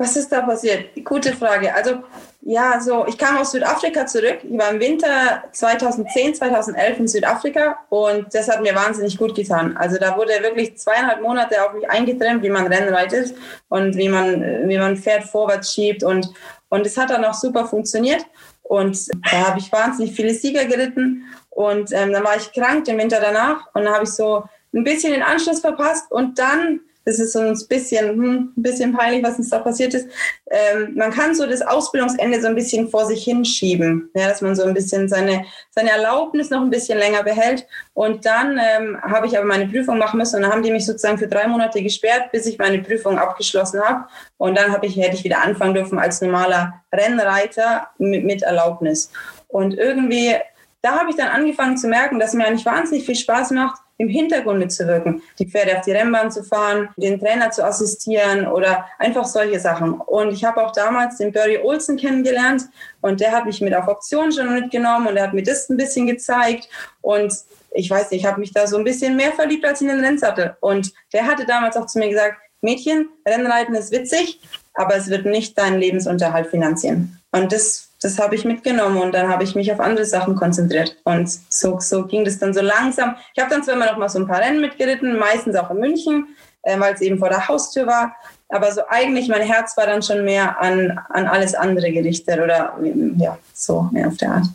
Was 0.00 0.16
ist 0.16 0.30
da 0.30 0.42
passiert? 0.42 0.90
Gute 1.04 1.32
Frage. 1.32 1.74
Also 1.74 2.04
ja, 2.42 2.80
so 2.80 3.04
ich 3.08 3.18
kam 3.18 3.36
aus 3.36 3.50
Südafrika 3.50 4.06
zurück. 4.06 4.38
Ich 4.48 4.56
war 4.56 4.70
im 4.70 4.78
Winter 4.78 5.42
2010, 5.50 6.36
2011 6.36 6.98
in 7.00 7.08
Südafrika 7.08 7.80
und 7.88 8.32
das 8.32 8.48
hat 8.48 8.62
mir 8.62 8.76
wahnsinnig 8.76 9.18
gut 9.18 9.34
getan. 9.34 9.76
Also 9.76 9.98
da 9.98 10.16
wurde 10.16 10.40
wirklich 10.40 10.78
zweieinhalb 10.78 11.20
Monate 11.20 11.64
auf 11.64 11.72
mich 11.74 11.90
eingetrennt, 11.90 12.44
wie 12.44 12.48
man 12.48 12.68
Rennen 12.68 12.94
reitet 12.94 13.34
und 13.68 13.96
wie 13.96 14.08
man 14.08 14.68
wie 14.68 14.78
man 14.78 14.96
Pferd 14.96 15.24
vorwärts 15.24 15.74
schiebt 15.74 16.04
und 16.04 16.32
und 16.68 16.86
es 16.86 16.96
hat 16.96 17.10
dann 17.10 17.24
auch 17.24 17.34
super 17.34 17.66
funktioniert. 17.66 18.24
Und 18.62 19.08
da 19.30 19.48
habe 19.48 19.58
ich 19.58 19.72
wahnsinnig 19.72 20.14
viele 20.14 20.32
Sieger 20.32 20.66
geritten 20.66 21.24
und 21.50 21.90
ähm, 21.92 22.12
dann 22.12 22.22
war 22.22 22.36
ich 22.36 22.52
krank 22.52 22.84
den 22.84 22.98
Winter 22.98 23.18
danach 23.20 23.66
und 23.74 23.84
dann 23.84 23.92
habe 23.92 24.04
ich 24.04 24.10
so 24.10 24.44
ein 24.72 24.84
bisschen 24.84 25.12
den 25.12 25.22
Anschluss 25.22 25.60
verpasst 25.60 26.12
und 26.12 26.38
dann 26.38 26.80
das 27.08 27.18
ist 27.18 27.34
uns 27.36 27.64
ein 27.64 27.68
bisschen, 27.68 28.08
hm, 28.08 28.52
ein 28.54 28.62
bisschen 28.62 28.92
peinlich, 28.92 29.24
was 29.24 29.38
uns 29.38 29.48
da 29.48 29.60
passiert 29.60 29.94
ist. 29.94 30.08
Ähm, 30.50 30.92
man 30.94 31.10
kann 31.10 31.34
so 31.34 31.46
das 31.46 31.62
Ausbildungsende 31.62 32.38
so 32.38 32.48
ein 32.48 32.54
bisschen 32.54 32.88
vor 32.88 33.06
sich 33.06 33.24
hinschieben, 33.24 34.10
ja, 34.14 34.28
dass 34.28 34.42
man 34.42 34.54
so 34.54 34.64
ein 34.64 34.74
bisschen 34.74 35.08
seine, 35.08 35.46
seine 35.70 35.90
Erlaubnis 35.90 36.50
noch 36.50 36.60
ein 36.60 36.68
bisschen 36.68 36.98
länger 36.98 37.22
behält. 37.22 37.66
Und 37.94 38.26
dann 38.26 38.60
ähm, 38.62 39.00
habe 39.00 39.26
ich 39.26 39.38
aber 39.38 39.46
meine 39.46 39.66
Prüfung 39.66 39.96
machen 39.96 40.18
müssen 40.18 40.36
und 40.36 40.42
dann 40.42 40.52
haben 40.52 40.62
die 40.62 40.70
mich 40.70 40.84
sozusagen 40.84 41.16
für 41.16 41.28
drei 41.28 41.48
Monate 41.48 41.82
gesperrt, 41.82 42.30
bis 42.30 42.44
ich 42.44 42.58
meine 42.58 42.80
Prüfung 42.80 43.18
abgeschlossen 43.18 43.80
habe. 43.80 44.04
Und 44.36 44.58
dann 44.58 44.70
habe 44.70 44.86
ich, 44.86 44.96
hätte 44.96 45.16
ich 45.16 45.24
wieder 45.24 45.42
anfangen 45.42 45.72
dürfen 45.72 45.98
als 45.98 46.20
normaler 46.20 46.74
Rennreiter 46.92 47.88
mit, 47.96 48.22
mit 48.22 48.42
Erlaubnis. 48.42 49.10
Und 49.46 49.72
irgendwie, 49.78 50.34
da 50.82 51.00
habe 51.00 51.08
ich 51.08 51.16
dann 51.16 51.28
angefangen 51.28 51.78
zu 51.78 51.88
merken, 51.88 52.18
dass 52.18 52.34
mir 52.34 52.46
eigentlich 52.46 52.66
wahnsinnig 52.66 53.06
viel 53.06 53.16
Spaß 53.16 53.52
macht, 53.52 53.80
im 53.98 54.08
Hintergrund 54.08 54.60
mitzuwirken, 54.60 55.22
die 55.38 55.46
Pferde 55.46 55.76
auf 55.76 55.84
die 55.84 55.92
Rennbahn 55.92 56.30
zu 56.30 56.42
fahren, 56.42 56.88
den 56.96 57.20
Trainer 57.20 57.50
zu 57.50 57.64
assistieren 57.64 58.46
oder 58.46 58.86
einfach 58.98 59.24
solche 59.24 59.60
Sachen. 59.60 59.94
Und 59.94 60.32
ich 60.32 60.44
habe 60.44 60.64
auch 60.64 60.72
damals 60.72 61.18
den 61.18 61.32
Burry 61.32 61.58
Olsen 61.58 61.96
kennengelernt 61.96 62.62
und 63.00 63.20
der 63.20 63.32
hat 63.32 63.44
mich 63.44 63.60
mit 63.60 63.74
auf 63.74 63.88
Optionen 63.88 64.32
schon 64.32 64.54
mitgenommen 64.54 65.08
und 65.08 65.16
er 65.16 65.24
hat 65.24 65.34
mir 65.34 65.42
das 65.42 65.68
ein 65.68 65.76
bisschen 65.76 66.06
gezeigt 66.06 66.68
und 67.02 67.32
ich 67.72 67.90
weiß 67.90 68.10
nicht, 68.10 68.20
ich 68.20 68.26
habe 68.26 68.40
mich 68.40 68.52
da 68.52 68.66
so 68.66 68.78
ein 68.78 68.84
bisschen 68.84 69.16
mehr 69.16 69.32
verliebt 69.32 69.64
als 69.64 69.80
in 69.80 69.88
den 69.88 70.00
Rennsattel. 70.00 70.56
Und 70.60 70.92
der 71.12 71.26
hatte 71.26 71.44
damals 71.44 71.76
auch 71.76 71.86
zu 71.86 71.98
mir 71.98 72.08
gesagt, 72.08 72.38
Mädchen, 72.60 73.08
Rennreiten 73.26 73.74
ist 73.74 73.92
witzig, 73.92 74.40
aber 74.74 74.96
es 74.96 75.08
wird 75.08 75.26
nicht 75.26 75.56
deinen 75.58 75.78
Lebensunterhalt 75.78 76.48
finanzieren. 76.48 77.20
Und 77.30 77.52
das 77.52 77.87
das 78.00 78.18
habe 78.18 78.34
ich 78.34 78.44
mitgenommen 78.44 78.98
und 78.98 79.12
dann 79.12 79.28
habe 79.28 79.44
ich 79.44 79.54
mich 79.54 79.72
auf 79.72 79.80
andere 79.80 80.04
Sachen 80.04 80.36
konzentriert. 80.36 80.96
Und 81.04 81.28
so, 81.48 81.80
so 81.80 82.06
ging 82.06 82.24
das 82.24 82.38
dann 82.38 82.54
so 82.54 82.60
langsam. 82.60 83.16
Ich 83.34 83.42
habe 83.42 83.50
dann 83.50 83.64
zwar 83.64 83.74
immer 83.74 83.86
noch 83.86 83.98
mal 83.98 84.08
so 84.08 84.20
ein 84.20 84.28
paar 84.28 84.40
Rennen 84.40 84.60
mitgeritten, 84.60 85.18
meistens 85.18 85.56
auch 85.56 85.70
in 85.70 85.78
München, 85.78 86.28
äh, 86.62 86.78
weil 86.78 86.94
es 86.94 87.00
eben 87.00 87.18
vor 87.18 87.28
der 87.28 87.48
Haustür 87.48 87.86
war. 87.86 88.14
Aber 88.50 88.72
so 88.72 88.82
eigentlich 88.88 89.28
mein 89.28 89.42
Herz 89.42 89.76
war 89.76 89.86
dann 89.86 90.02
schon 90.02 90.24
mehr 90.24 90.60
an, 90.60 90.98
an 91.10 91.26
alles 91.26 91.54
andere 91.54 91.92
gerichtet 91.92 92.40
oder 92.40 92.78
ja, 93.16 93.36
so 93.52 93.88
mehr 93.92 94.08
auf 94.08 94.16
der 94.16 94.30
Art. 94.30 94.46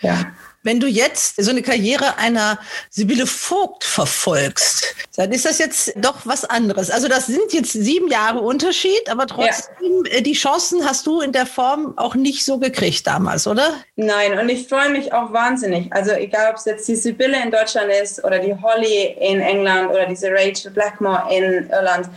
Ja. 0.00 0.18
Wenn 0.62 0.78
du 0.78 0.86
jetzt 0.86 1.42
so 1.42 1.50
eine 1.50 1.62
Karriere 1.62 2.18
einer 2.18 2.58
Sibylle 2.90 3.26
Vogt 3.26 3.84
verfolgst, 3.84 4.94
dann 5.16 5.32
ist 5.32 5.44
das 5.44 5.58
jetzt 5.58 5.92
doch 5.96 6.24
was 6.24 6.44
anderes. 6.44 6.90
Also 6.90 7.08
das 7.08 7.26
sind 7.26 7.52
jetzt 7.52 7.72
sieben 7.72 8.08
Jahre 8.08 8.40
Unterschied, 8.40 9.10
aber 9.10 9.26
trotzdem, 9.26 10.04
ja. 10.06 10.18
Äh, 10.18 10.22
die 10.22 10.34
Chancen 10.34 10.84
hast 10.84 11.06
du 11.06 11.20
in 11.20 11.32
der 11.32 11.46
Form 11.46 11.94
auch 11.96 12.14
nicht 12.14 12.44
so 12.44 12.58
gekriegt 12.58 13.06
damals, 13.06 13.46
oder? 13.46 13.74
Nein, 13.96 14.38
und 14.38 14.48
ich 14.48 14.68
freue 14.68 14.90
mich 14.90 15.12
auch 15.12 15.32
wahnsinnig. 15.32 15.92
Also 15.92 16.12
egal, 16.12 16.50
ob 16.50 16.56
es 16.56 16.64
jetzt 16.64 16.86
die 16.86 16.96
Sibylle 16.96 17.42
in 17.42 17.50
Deutschland 17.50 17.90
ist 17.90 18.22
oder 18.24 18.38
die 18.38 18.54
Holly 18.54 19.16
in 19.20 19.40
England 19.40 19.90
oder 19.90 20.06
diese 20.06 20.30
Rachel 20.30 20.70
Blackmore 20.70 21.24
in 21.34 21.68
Irland. 21.70 22.08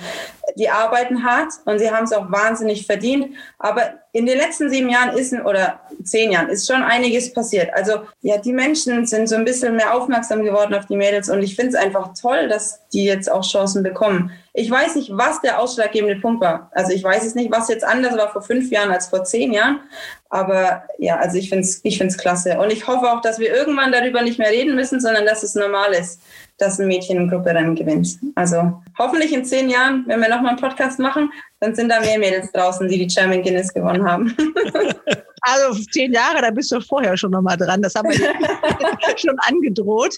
Die 0.55 0.69
arbeiten 0.69 1.23
hart 1.23 1.53
und 1.65 1.79
sie 1.79 1.89
haben 1.91 2.05
es 2.05 2.13
auch 2.13 2.31
wahnsinnig 2.31 2.85
verdient. 2.85 3.35
Aber 3.59 3.95
in 4.11 4.25
den 4.25 4.37
letzten 4.37 4.69
sieben 4.69 4.89
Jahren 4.89 5.17
ist 5.17 5.33
oder 5.33 5.81
zehn 6.03 6.31
Jahren 6.31 6.49
ist 6.49 6.67
schon 6.67 6.83
einiges 6.83 7.33
passiert. 7.33 7.73
Also 7.73 8.01
ja, 8.21 8.37
die 8.37 8.53
Menschen 8.53 9.05
sind 9.05 9.27
so 9.27 9.35
ein 9.35 9.45
bisschen 9.45 9.75
mehr 9.75 9.93
aufmerksam 9.93 10.43
geworden 10.43 10.73
auf 10.73 10.85
die 10.85 10.95
Mädels 10.95 11.29
und 11.29 11.43
ich 11.43 11.55
finde 11.55 11.69
es 11.69 11.75
einfach 11.75 12.13
toll, 12.19 12.47
dass 12.47 12.79
die 12.93 13.05
jetzt 13.05 13.29
auch 13.29 13.43
Chancen 13.43 13.83
bekommen. 13.83 14.31
Ich 14.53 14.71
weiß 14.71 14.95
nicht, 14.95 15.09
was 15.11 15.41
der 15.41 15.59
ausschlaggebende 15.59 16.21
Punkt 16.21 16.41
war. 16.41 16.71
Also 16.73 16.93
ich 16.93 17.03
weiß 17.03 17.25
es 17.25 17.35
nicht, 17.35 17.51
was 17.51 17.67
jetzt 17.67 17.83
anders 17.83 18.15
war 18.15 18.31
vor 18.31 18.41
fünf 18.41 18.71
Jahren 18.71 18.91
als 18.91 19.07
vor 19.07 19.25
zehn 19.25 19.51
Jahren. 19.51 19.81
Aber 20.29 20.83
ja, 20.97 21.17
also 21.17 21.37
ich 21.37 21.49
finde 21.49 21.65
es 21.65 21.81
ich 21.83 21.97
find's 21.97 22.17
klasse. 22.17 22.57
Und 22.59 22.71
ich 22.71 22.87
hoffe 22.87 23.11
auch, 23.11 23.21
dass 23.21 23.39
wir 23.39 23.53
irgendwann 23.53 23.91
darüber 23.91 24.21
nicht 24.21 24.39
mehr 24.39 24.51
reden 24.51 24.75
müssen, 24.75 25.01
sondern 25.01 25.25
dass 25.25 25.43
es 25.43 25.55
normal 25.55 25.93
ist, 25.93 26.21
dass 26.57 26.79
ein 26.79 26.87
Mädchen 26.87 27.17
im 27.17 27.29
Grupperennen 27.29 27.75
gewinnt. 27.75 28.17
Also 28.35 28.81
hoffentlich 28.97 29.33
in 29.33 29.45
zehn 29.45 29.69
Jahren, 29.69 30.05
wenn 30.07 30.21
wir 30.21 30.29
nochmal 30.29 30.51
einen 30.51 30.59
Podcast 30.59 30.99
machen, 30.99 31.31
dann 31.59 31.73
sind 31.73 31.89
da 31.89 31.99
mehr 31.99 32.19
Mädels 32.19 32.51
draußen, 32.51 32.87
die 32.87 32.99
die 32.99 33.07
German 33.07 33.41
Guinness 33.41 33.73
gewonnen 33.73 34.07
haben. 34.07 34.35
Also 35.47 35.79
zehn 35.91 36.11
Jahre, 36.11 36.41
da 36.41 36.49
bist 36.49 36.71
du 36.71 36.81
vorher 36.81 37.15
schon 37.15 37.29
nochmal 37.29 37.55
dran. 37.55 37.79
Das 37.83 37.93
haben 37.93 38.09
wir 38.09 38.17
schon 39.15 39.37
angedroht. 39.41 40.17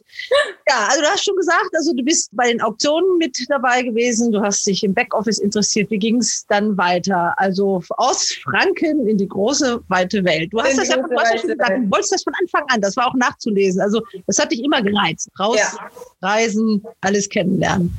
Ja, 0.70 0.88
also 0.90 1.02
du 1.02 1.08
hast 1.08 1.26
schon 1.26 1.36
gesagt, 1.36 1.70
also 1.74 1.94
du 1.94 2.02
bist 2.02 2.30
bei 2.32 2.48
den 2.48 2.62
Auktionen 2.62 3.18
mit 3.18 3.38
dabei 3.50 3.82
gewesen. 3.82 4.32
Du 4.32 4.40
hast 4.42 4.66
dich 4.66 4.86
im 4.86 4.94
Backoffice 4.94 5.40
interessiert. 5.40 5.92
Wie 5.92 6.00
ging 6.00 6.20
es 6.20 6.46
dann 6.48 6.78
weiter? 6.78 7.34
Also 7.36 7.84
aus 7.98 8.32
Franken 8.42 9.06
in 9.06 9.18
die 9.18 9.28
große, 9.28 9.82
weite 9.90 10.24
Welt. 10.24 10.54
Du 10.54 10.62
hast 10.62 10.78
das 10.78 10.88
ja, 10.88 10.96
du 10.96 11.16
hast 11.18 11.42
schon 11.42 11.50
gesagt, 11.50 11.72
du 11.72 11.92
wolltest 11.92 12.14
das 12.14 12.24
von 12.24 12.34
Anfang 12.40 12.64
an. 12.70 12.80
Das 12.80 12.96
war 12.96 13.08
auch 13.08 13.16
nachzulesen. 13.16 13.82
Also 13.82 14.02
das 14.28 14.40
hat 14.40 14.54
dich 14.54 14.64
immer 14.64 14.82
gereizt. 14.82 15.30
Raus, 15.38 15.58
ja. 15.58 15.90
reisen, 16.22 16.82
alles 17.02 17.28
kennenlernen. 17.28 17.94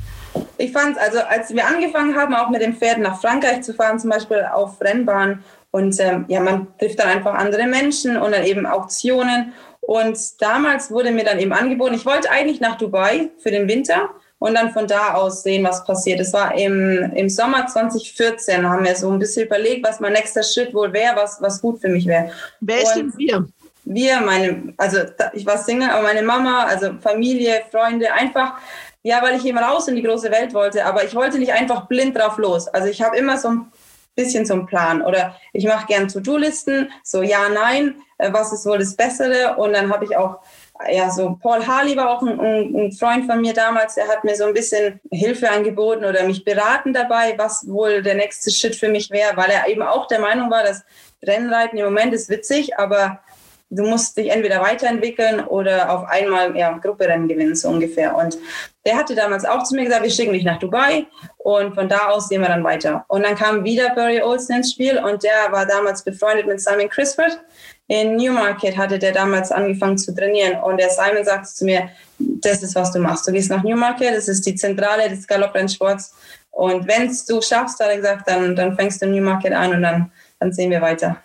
Ich 0.57 0.71
fand 0.71 0.97
es, 0.97 1.01
also 1.01 1.19
als 1.19 1.53
wir 1.53 1.65
angefangen 1.65 2.15
haben, 2.15 2.35
auch 2.35 2.49
mit 2.49 2.61
den 2.61 2.75
Pferden 2.75 3.03
nach 3.03 3.21
Frankreich 3.21 3.61
zu 3.61 3.73
fahren, 3.73 3.99
zum 3.99 4.09
Beispiel 4.09 4.45
auf 4.51 4.81
Rennbahn 4.81 5.43
und 5.71 5.99
ähm, 5.99 6.25
ja, 6.27 6.39
man 6.39 6.67
trifft 6.79 6.99
dann 6.99 7.09
einfach 7.09 7.35
andere 7.35 7.67
Menschen 7.67 8.17
und 8.17 8.31
dann 8.31 8.43
eben 8.43 8.65
Auktionen. 8.65 9.53
Und 9.81 10.17
damals 10.41 10.91
wurde 10.91 11.11
mir 11.11 11.23
dann 11.23 11.39
eben 11.39 11.53
angeboten, 11.53 11.95
ich 11.95 12.05
wollte 12.05 12.29
eigentlich 12.29 12.59
nach 12.59 12.77
Dubai 12.77 13.29
für 13.37 13.51
den 13.51 13.67
Winter 13.67 14.09
und 14.39 14.55
dann 14.55 14.71
von 14.71 14.87
da 14.87 15.13
aus 15.13 15.43
sehen, 15.43 15.63
was 15.63 15.83
passiert. 15.85 16.19
Es 16.19 16.33
war 16.33 16.57
im, 16.57 17.11
im 17.13 17.29
Sommer 17.29 17.67
2014, 17.67 18.67
haben 18.67 18.85
wir 18.85 18.95
so 18.95 19.11
ein 19.11 19.19
bisschen 19.19 19.45
überlegt, 19.45 19.87
was 19.87 19.99
mein 19.99 20.13
nächster 20.13 20.43
Schritt 20.43 20.73
wohl 20.73 20.91
wäre, 20.93 21.15
was, 21.15 21.41
was 21.41 21.61
gut 21.61 21.81
für 21.81 21.89
mich 21.89 22.05
wäre. 22.05 22.31
Wer 22.61 22.81
ist 22.81 22.93
denn 22.93 23.13
wir? 23.17 23.47
Wir, 23.85 24.21
meine, 24.21 24.73
also 24.77 24.99
ich 25.33 25.45
war 25.45 25.57
Single, 25.57 25.89
aber 25.89 26.03
meine 26.03 26.21
Mama, 26.21 26.65
also 26.65 26.93
Familie, 27.01 27.61
Freunde, 27.71 28.11
einfach, 28.13 28.57
ja, 29.03 29.21
weil 29.21 29.37
ich 29.37 29.45
eben 29.45 29.57
raus 29.57 29.87
in 29.87 29.95
die 29.95 30.03
große 30.03 30.31
Welt 30.31 30.53
wollte, 30.53 30.85
aber 30.85 31.03
ich 31.03 31.15
wollte 31.15 31.39
nicht 31.39 31.53
einfach 31.53 31.87
blind 31.87 32.17
drauf 32.17 32.37
los. 32.37 32.67
Also 32.67 32.87
ich 32.87 33.01
habe 33.01 33.17
immer 33.17 33.37
so 33.37 33.49
ein 33.49 33.71
bisschen 34.19 34.45
zum 34.45 34.65
Plan. 34.65 35.01
Oder 35.01 35.35
ich 35.53 35.65
mache 35.65 35.87
gern 35.87 36.07
To-Do-Listen, 36.07 36.91
so 37.03 37.21
ja, 37.21 37.49
nein, 37.49 38.01
äh, 38.17 38.31
was 38.31 38.51
ist 38.51 38.65
wohl 38.65 38.77
das 38.77 38.95
Bessere? 38.95 39.55
Und 39.57 39.73
dann 39.73 39.91
habe 39.91 40.05
ich 40.05 40.17
auch, 40.17 40.39
ja, 40.91 41.09
so 41.09 41.37
Paul 41.41 41.65
Harley 41.65 41.95
war 41.95 42.09
auch 42.09 42.21
ein, 42.21 42.39
ein, 42.39 42.91
Freund 42.91 43.25
von 43.25 43.41
mir 43.41 43.53
damals, 43.53 43.95
der 43.95 44.07
hat 44.07 44.23
mir 44.23 44.35
so 44.35 44.45
ein 44.45 44.53
bisschen 44.53 44.99
Hilfe 45.11 45.49
angeboten 45.49 46.05
oder 46.05 46.23
mich 46.23 46.43
beraten 46.43 46.93
dabei, 46.93 47.35
was 47.37 47.67
wohl 47.67 48.01
der 48.01 48.15
nächste 48.15 48.51
Schritt 48.51 48.75
für 48.75 48.89
mich 48.89 49.09
wäre, 49.09 49.35
weil 49.37 49.49
er 49.49 49.67
eben 49.67 49.81
auch 49.81 50.07
der 50.07 50.19
Meinung 50.19 50.51
war, 50.51 50.63
dass 50.63 50.83
Rennreiten 51.23 51.77
im 51.77 51.85
Moment 51.85 52.13
ist 52.13 52.29
witzig, 52.29 52.77
aber 52.77 53.21
du 53.69 53.83
musst 53.83 54.17
dich 54.17 54.29
entweder 54.29 54.61
weiterentwickeln 54.61 55.41
oder 55.41 55.91
auf 55.91 56.07
einmal 56.07 56.55
ja, 56.57 56.77
Grupperennen 56.77 57.27
gewinnen, 57.27 57.55
so 57.55 57.69
ungefähr. 57.69 58.15
Und 58.15 58.37
der 58.85 58.97
hatte 58.97 59.15
damals 59.15 59.45
auch 59.45 59.63
zu 59.63 59.75
mir 59.75 59.85
gesagt, 59.85 60.03
wir 60.03 60.09
schicken 60.09 60.33
dich 60.33 60.43
nach 60.43 60.59
Dubai 60.59 61.05
und 61.37 61.75
von 61.75 61.87
da 61.87 62.09
aus 62.09 62.29
sehen 62.29 62.41
wir 62.41 62.47
dann 62.47 62.63
weiter. 62.63 63.05
Und 63.07 63.23
dann 63.23 63.35
kam 63.35 63.63
wieder 63.63 63.93
Barry 63.93 64.21
Olsen 64.21 64.57
ins 64.57 64.71
Spiel 64.71 64.97
und 64.97 65.23
der 65.23 65.51
war 65.51 65.65
damals 65.65 66.03
befreundet 66.03 66.47
mit 66.47 66.61
Simon 66.61 66.89
Crisford. 66.89 67.39
In 67.87 68.17
Newmarket 68.17 68.77
hatte 68.77 68.99
der 68.99 69.11
damals 69.11 69.51
angefangen 69.51 69.97
zu 69.97 70.13
trainieren 70.13 70.61
und 70.63 70.77
der 70.77 70.89
Simon 70.89 71.23
sagte 71.23 71.49
zu 71.49 71.65
mir, 71.65 71.89
das 72.17 72.63
ist, 72.63 72.75
was 72.75 72.91
du 72.91 72.99
machst. 72.99 73.27
Du 73.27 73.31
gehst 73.31 73.49
nach 73.49 73.63
Newmarket, 73.63 74.15
das 74.15 74.27
ist 74.27 74.45
die 74.45 74.55
Zentrale 74.55 75.09
des 75.09 75.27
Galopprennsports 75.27 76.13
und 76.51 76.87
wenn 76.87 77.07
du 77.07 77.41
schaffst, 77.41 77.79
hat 77.79 77.89
er 77.89 77.97
gesagt, 77.97 78.27
dann, 78.27 78.55
dann 78.55 78.75
fängst 78.75 79.01
du 79.01 79.07
Newmarket 79.07 79.53
an 79.53 79.73
und 79.73 79.81
dann, 79.81 80.11
dann 80.39 80.51
sehen 80.51 80.71
wir 80.71 80.81
weiter. 80.81 81.17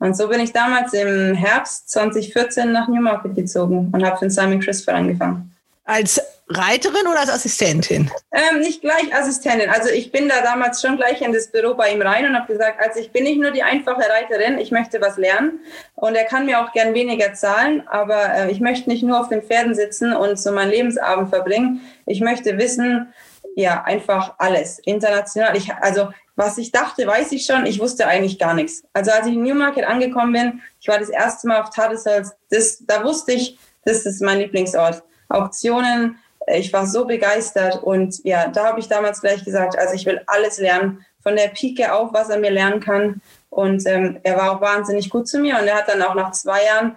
Und 0.00 0.16
so 0.16 0.28
bin 0.28 0.40
ich 0.40 0.52
damals 0.52 0.92
im 0.92 1.34
Herbst 1.34 1.90
2014 1.90 2.72
nach 2.72 2.88
Newmarket 2.88 3.34
gezogen 3.34 3.90
und 3.92 4.04
habe 4.04 4.16
für 4.16 4.30
Simon 4.30 4.60
Crisford 4.60 4.94
angefangen. 4.94 5.54
Als 5.84 6.20
Reiterin 6.50 7.06
oder 7.06 7.20
als 7.20 7.30
Assistentin? 7.30 8.10
Ähm, 8.32 8.60
nicht 8.60 8.80
gleich 8.80 9.14
Assistentin. 9.14 9.68
Also 9.68 9.90
ich 9.90 10.10
bin 10.10 10.28
da 10.28 10.40
damals 10.40 10.80
schon 10.80 10.96
gleich 10.96 11.20
in 11.20 11.32
das 11.32 11.48
Büro 11.48 11.74
bei 11.74 11.92
ihm 11.92 12.00
rein 12.00 12.26
und 12.26 12.34
habe 12.34 12.50
gesagt, 12.50 12.80
also 12.80 13.00
ich 13.00 13.10
bin 13.10 13.24
nicht 13.24 13.40
nur 13.40 13.50
die 13.50 13.62
einfache 13.62 14.02
Reiterin, 14.08 14.58
ich 14.58 14.70
möchte 14.70 15.00
was 15.00 15.18
lernen 15.18 15.60
und 15.94 16.14
er 16.14 16.24
kann 16.24 16.46
mir 16.46 16.60
auch 16.60 16.72
gern 16.72 16.94
weniger 16.94 17.34
zahlen, 17.34 17.86
aber 17.86 18.34
äh, 18.34 18.50
ich 18.50 18.60
möchte 18.60 18.88
nicht 18.88 19.02
nur 19.02 19.20
auf 19.20 19.28
den 19.28 19.42
Pferden 19.42 19.74
sitzen 19.74 20.14
und 20.14 20.38
so 20.38 20.52
meinen 20.52 20.70
Lebensabend 20.70 21.28
verbringen. 21.28 21.82
Ich 22.06 22.20
möchte 22.20 22.56
wissen, 22.56 23.12
ja, 23.54 23.82
einfach 23.82 24.34
alles 24.38 24.78
international. 24.78 25.56
Ich, 25.56 25.74
also 25.74 26.08
was 26.38 26.56
ich 26.56 26.70
dachte, 26.70 27.04
weiß 27.04 27.32
ich 27.32 27.44
schon. 27.44 27.66
Ich 27.66 27.80
wusste 27.80 28.06
eigentlich 28.06 28.38
gar 28.38 28.54
nichts. 28.54 28.84
Also 28.92 29.10
als 29.10 29.26
ich 29.26 29.34
in 29.34 29.42
Newmarket 29.42 29.84
angekommen 29.84 30.32
bin, 30.32 30.62
ich 30.80 30.86
war 30.86 30.98
das 30.98 31.08
erste 31.08 31.48
Mal 31.48 31.60
auf 31.60 31.70
Tattesalls, 31.70 32.32
das, 32.48 32.78
da 32.86 33.02
wusste 33.02 33.32
ich, 33.32 33.58
das 33.84 34.06
ist 34.06 34.22
mein 34.22 34.38
Lieblingsort. 34.38 35.02
Auktionen, 35.28 36.16
ich 36.46 36.72
war 36.72 36.86
so 36.86 37.06
begeistert 37.06 37.82
und 37.82 38.24
ja, 38.24 38.46
da 38.46 38.66
habe 38.66 38.78
ich 38.78 38.86
damals 38.86 39.20
gleich 39.20 39.44
gesagt, 39.44 39.76
also 39.76 39.94
ich 39.94 40.06
will 40.06 40.22
alles 40.28 40.58
lernen, 40.58 41.04
von 41.24 41.34
der 41.34 41.48
Pike 41.48 41.92
auf, 41.92 42.12
was 42.12 42.30
er 42.30 42.38
mir 42.38 42.52
lernen 42.52 42.78
kann. 42.78 43.20
Und 43.50 43.84
ähm, 43.86 44.20
er 44.22 44.36
war 44.36 44.52
auch 44.52 44.60
wahnsinnig 44.60 45.10
gut 45.10 45.26
zu 45.26 45.40
mir 45.40 45.58
und 45.58 45.66
er 45.66 45.78
hat 45.78 45.88
dann 45.88 46.02
auch 46.02 46.14
nach 46.14 46.30
zwei 46.30 46.64
Jahren 46.64 46.96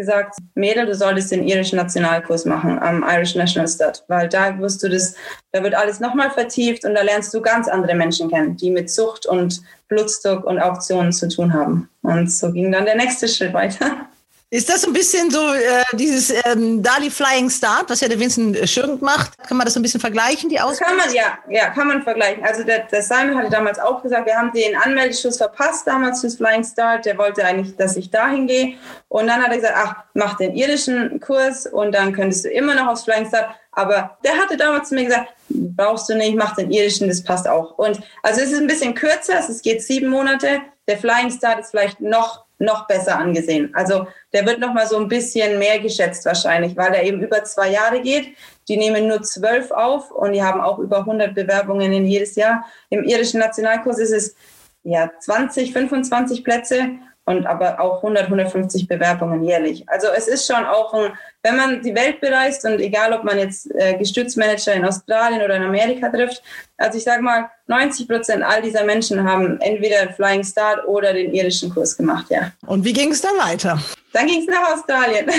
gesagt, 0.00 0.36
Mädel, 0.54 0.86
du 0.86 0.94
solltest 0.94 1.30
den 1.30 1.46
irischen 1.46 1.76
Nationalkurs 1.76 2.44
machen 2.46 2.78
am 2.78 3.04
Irish 3.06 3.34
National 3.34 3.68
Stud, 3.68 4.02
weil 4.08 4.28
da 4.28 4.58
wirst 4.58 4.82
du 4.82 4.88
das, 4.88 5.14
da 5.52 5.62
wird 5.62 5.74
alles 5.74 6.00
nochmal 6.00 6.30
vertieft 6.30 6.84
und 6.84 6.94
da 6.94 7.02
lernst 7.02 7.32
du 7.34 7.40
ganz 7.40 7.68
andere 7.68 7.94
Menschen 7.94 8.30
kennen, 8.30 8.56
die 8.56 8.70
mit 8.70 8.90
Zucht 8.90 9.26
und 9.26 9.60
Blutstock 9.88 10.44
und 10.44 10.58
Auktionen 10.58 11.12
zu 11.12 11.28
tun 11.28 11.52
haben. 11.52 11.88
Und 12.02 12.30
so 12.30 12.50
ging 12.50 12.72
dann 12.72 12.86
der 12.86 12.96
nächste 12.96 13.28
Schritt 13.28 13.52
weiter. 13.52 14.08
Ist 14.52 14.68
das 14.68 14.84
ein 14.84 14.92
bisschen 14.92 15.30
so 15.30 15.54
äh, 15.54 15.84
dieses 15.92 16.34
ähm, 16.44 16.82
Dali 16.82 17.08
Flying 17.08 17.48
Start, 17.48 17.88
was 17.88 18.00
ja 18.00 18.08
der 18.08 18.18
Vincent 18.18 18.68
Schirk 18.68 19.00
macht? 19.00 19.38
Kann 19.46 19.56
man 19.56 19.64
das 19.64 19.74
so 19.74 19.80
ein 19.80 19.84
bisschen 19.84 20.00
vergleichen, 20.00 20.50
die 20.50 20.58
Ausbildung? 20.58 20.98
Kann 20.98 21.06
man, 21.06 21.14
ja, 21.14 21.38
ja, 21.48 21.70
kann 21.70 21.86
man 21.86 22.02
vergleichen. 22.02 22.42
Also 22.42 22.64
der, 22.64 22.80
der 22.80 23.00
Simon 23.00 23.38
hatte 23.38 23.48
damals 23.48 23.78
auch 23.78 24.02
gesagt, 24.02 24.26
wir 24.26 24.36
haben 24.36 24.50
den 24.52 24.74
Anmeldeschuss 24.74 25.36
verpasst 25.36 25.86
damals 25.86 26.20
fürs 26.20 26.34
Flying 26.34 26.64
Start. 26.64 27.04
Der 27.06 27.16
wollte 27.16 27.44
eigentlich, 27.44 27.76
dass 27.76 27.96
ich 27.96 28.10
dahin 28.10 28.48
gehe. 28.48 28.74
Und 29.06 29.28
dann 29.28 29.40
hat 29.40 29.50
er 29.50 29.56
gesagt, 29.56 29.74
ach, 29.76 29.94
mach 30.14 30.36
den 30.36 30.56
irdischen 30.56 31.20
Kurs 31.20 31.66
und 31.66 31.92
dann 31.92 32.12
könntest 32.12 32.44
du 32.44 32.48
immer 32.48 32.74
noch 32.74 32.88
aufs 32.88 33.04
Flying 33.04 33.28
Start. 33.28 33.54
Aber 33.70 34.18
der 34.24 34.36
hatte 34.36 34.56
damals 34.56 34.88
zu 34.88 34.96
mir 34.96 35.04
gesagt, 35.04 35.28
brauchst 35.48 36.08
du 36.08 36.16
nicht, 36.16 36.34
mach 36.34 36.56
den 36.56 36.72
irdischen, 36.72 37.06
das 37.06 37.22
passt 37.22 37.46
auch. 37.46 37.78
Und 37.78 38.00
also 38.24 38.40
es 38.40 38.50
ist 38.50 38.58
ein 38.58 38.66
bisschen 38.66 38.96
kürzer, 38.96 39.38
es 39.38 39.62
geht 39.62 39.84
sieben 39.84 40.08
Monate. 40.08 40.62
Der 40.88 40.98
Flying 40.98 41.30
Start 41.30 41.60
ist 41.60 41.70
vielleicht 41.70 42.00
noch 42.00 42.49
noch 42.60 42.86
besser 42.86 43.18
angesehen. 43.18 43.70
Also 43.74 44.06
der 44.32 44.46
wird 44.46 44.60
noch 44.60 44.72
mal 44.72 44.86
so 44.86 44.98
ein 44.98 45.08
bisschen 45.08 45.58
mehr 45.58 45.80
geschätzt 45.80 46.24
wahrscheinlich, 46.26 46.76
weil 46.76 46.94
er 46.94 47.02
eben 47.02 47.20
über 47.20 47.42
zwei 47.44 47.70
Jahre 47.70 48.00
geht. 48.00 48.36
Die 48.68 48.76
nehmen 48.76 49.08
nur 49.08 49.22
zwölf 49.22 49.70
auf 49.70 50.10
und 50.10 50.32
die 50.32 50.42
haben 50.42 50.60
auch 50.60 50.78
über 50.78 50.98
100 50.98 51.34
Bewerbungen 51.34 51.92
in 51.92 52.04
jedes 52.04 52.36
Jahr. 52.36 52.64
Im 52.90 53.04
irischen 53.04 53.40
Nationalkurs 53.40 53.98
ist 53.98 54.12
es 54.12 54.36
ja 54.82 55.10
20, 55.18 55.72
25 55.72 56.44
Plätze 56.44 56.90
und 57.30 57.46
aber 57.46 57.80
auch 57.80 57.98
100, 57.98 58.24
150 58.24 58.88
Bewerbungen 58.88 59.44
jährlich. 59.44 59.88
Also 59.88 60.08
es 60.08 60.28
ist 60.28 60.46
schon 60.46 60.64
auch 60.64 60.92
ein, 60.92 61.12
wenn 61.42 61.56
man 61.56 61.82
die 61.82 61.94
Welt 61.94 62.20
bereist 62.20 62.64
und 62.64 62.80
egal, 62.80 63.12
ob 63.12 63.24
man 63.24 63.38
jetzt 63.38 63.74
äh, 63.74 63.96
Gestützmanager 63.96 64.74
in 64.74 64.84
Australien 64.84 65.42
oder 65.42 65.56
in 65.56 65.62
Amerika 65.62 66.08
trifft, 66.08 66.42
also 66.76 66.98
ich 66.98 67.04
sage 67.04 67.22
mal, 67.22 67.50
90 67.66 68.08
Prozent 68.08 68.42
all 68.42 68.60
dieser 68.62 68.84
Menschen 68.84 69.22
haben 69.22 69.60
entweder 69.60 70.12
Flying 70.12 70.44
Start 70.44 70.86
oder 70.86 71.12
den 71.12 71.32
irischen 71.32 71.72
Kurs 71.72 71.96
gemacht, 71.96 72.26
ja. 72.30 72.52
Und 72.66 72.84
wie 72.84 72.92
ging 72.92 73.12
es 73.12 73.20
dann 73.20 73.36
weiter? 73.38 73.80
Dann 74.12 74.26
ging 74.26 74.40
es 74.40 74.46
nach 74.46 74.74
Australien. 74.74 75.26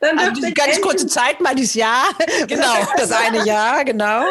dann 0.00 0.18
also 0.18 0.32
diese 0.32 0.52
ganz 0.52 0.80
kurze 0.80 1.06
Zeit, 1.06 1.40
mal 1.40 1.54
dieses 1.54 1.74
Jahr. 1.74 2.04
Genau, 2.48 2.74
das 2.96 3.12
eine 3.12 3.44
Jahr, 3.46 3.84
genau. 3.84 4.24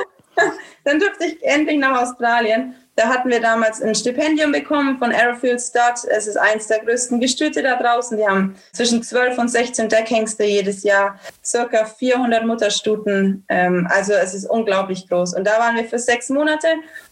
dann 0.83 0.99
durfte 0.99 1.25
ich 1.25 1.43
endlich 1.43 1.77
nach 1.77 2.01
Australien. 2.01 2.75
Da 2.95 3.07
hatten 3.07 3.29
wir 3.29 3.41
damals 3.41 3.81
ein 3.81 3.95
Stipendium 3.95 4.51
bekommen 4.51 4.99
von 4.99 5.11
Arrowfield 5.11 5.59
Stud. 5.59 6.09
Es 6.09 6.27
ist 6.27 6.37
eins 6.37 6.67
der 6.67 6.79
größten 6.79 7.19
Gestüte 7.19 7.63
da 7.63 7.75
draußen. 7.75 8.17
Die 8.17 8.27
haben 8.27 8.55
zwischen 8.71 9.01
12 9.01 9.37
und 9.39 9.47
16 9.49 9.89
Deckhengste 9.89 10.43
jedes 10.43 10.83
Jahr, 10.83 11.19
circa 11.43 11.85
400 11.85 12.45
Mutterstuten. 12.45 13.45
Ähm, 13.49 13.87
also 13.89 14.13
es 14.13 14.35
ist 14.35 14.45
unglaublich 14.45 15.09
groß. 15.09 15.33
Und 15.33 15.45
da 15.45 15.57
waren 15.57 15.75
wir 15.75 15.85
für 15.85 15.97
sechs 15.97 16.29
Monate 16.29 16.67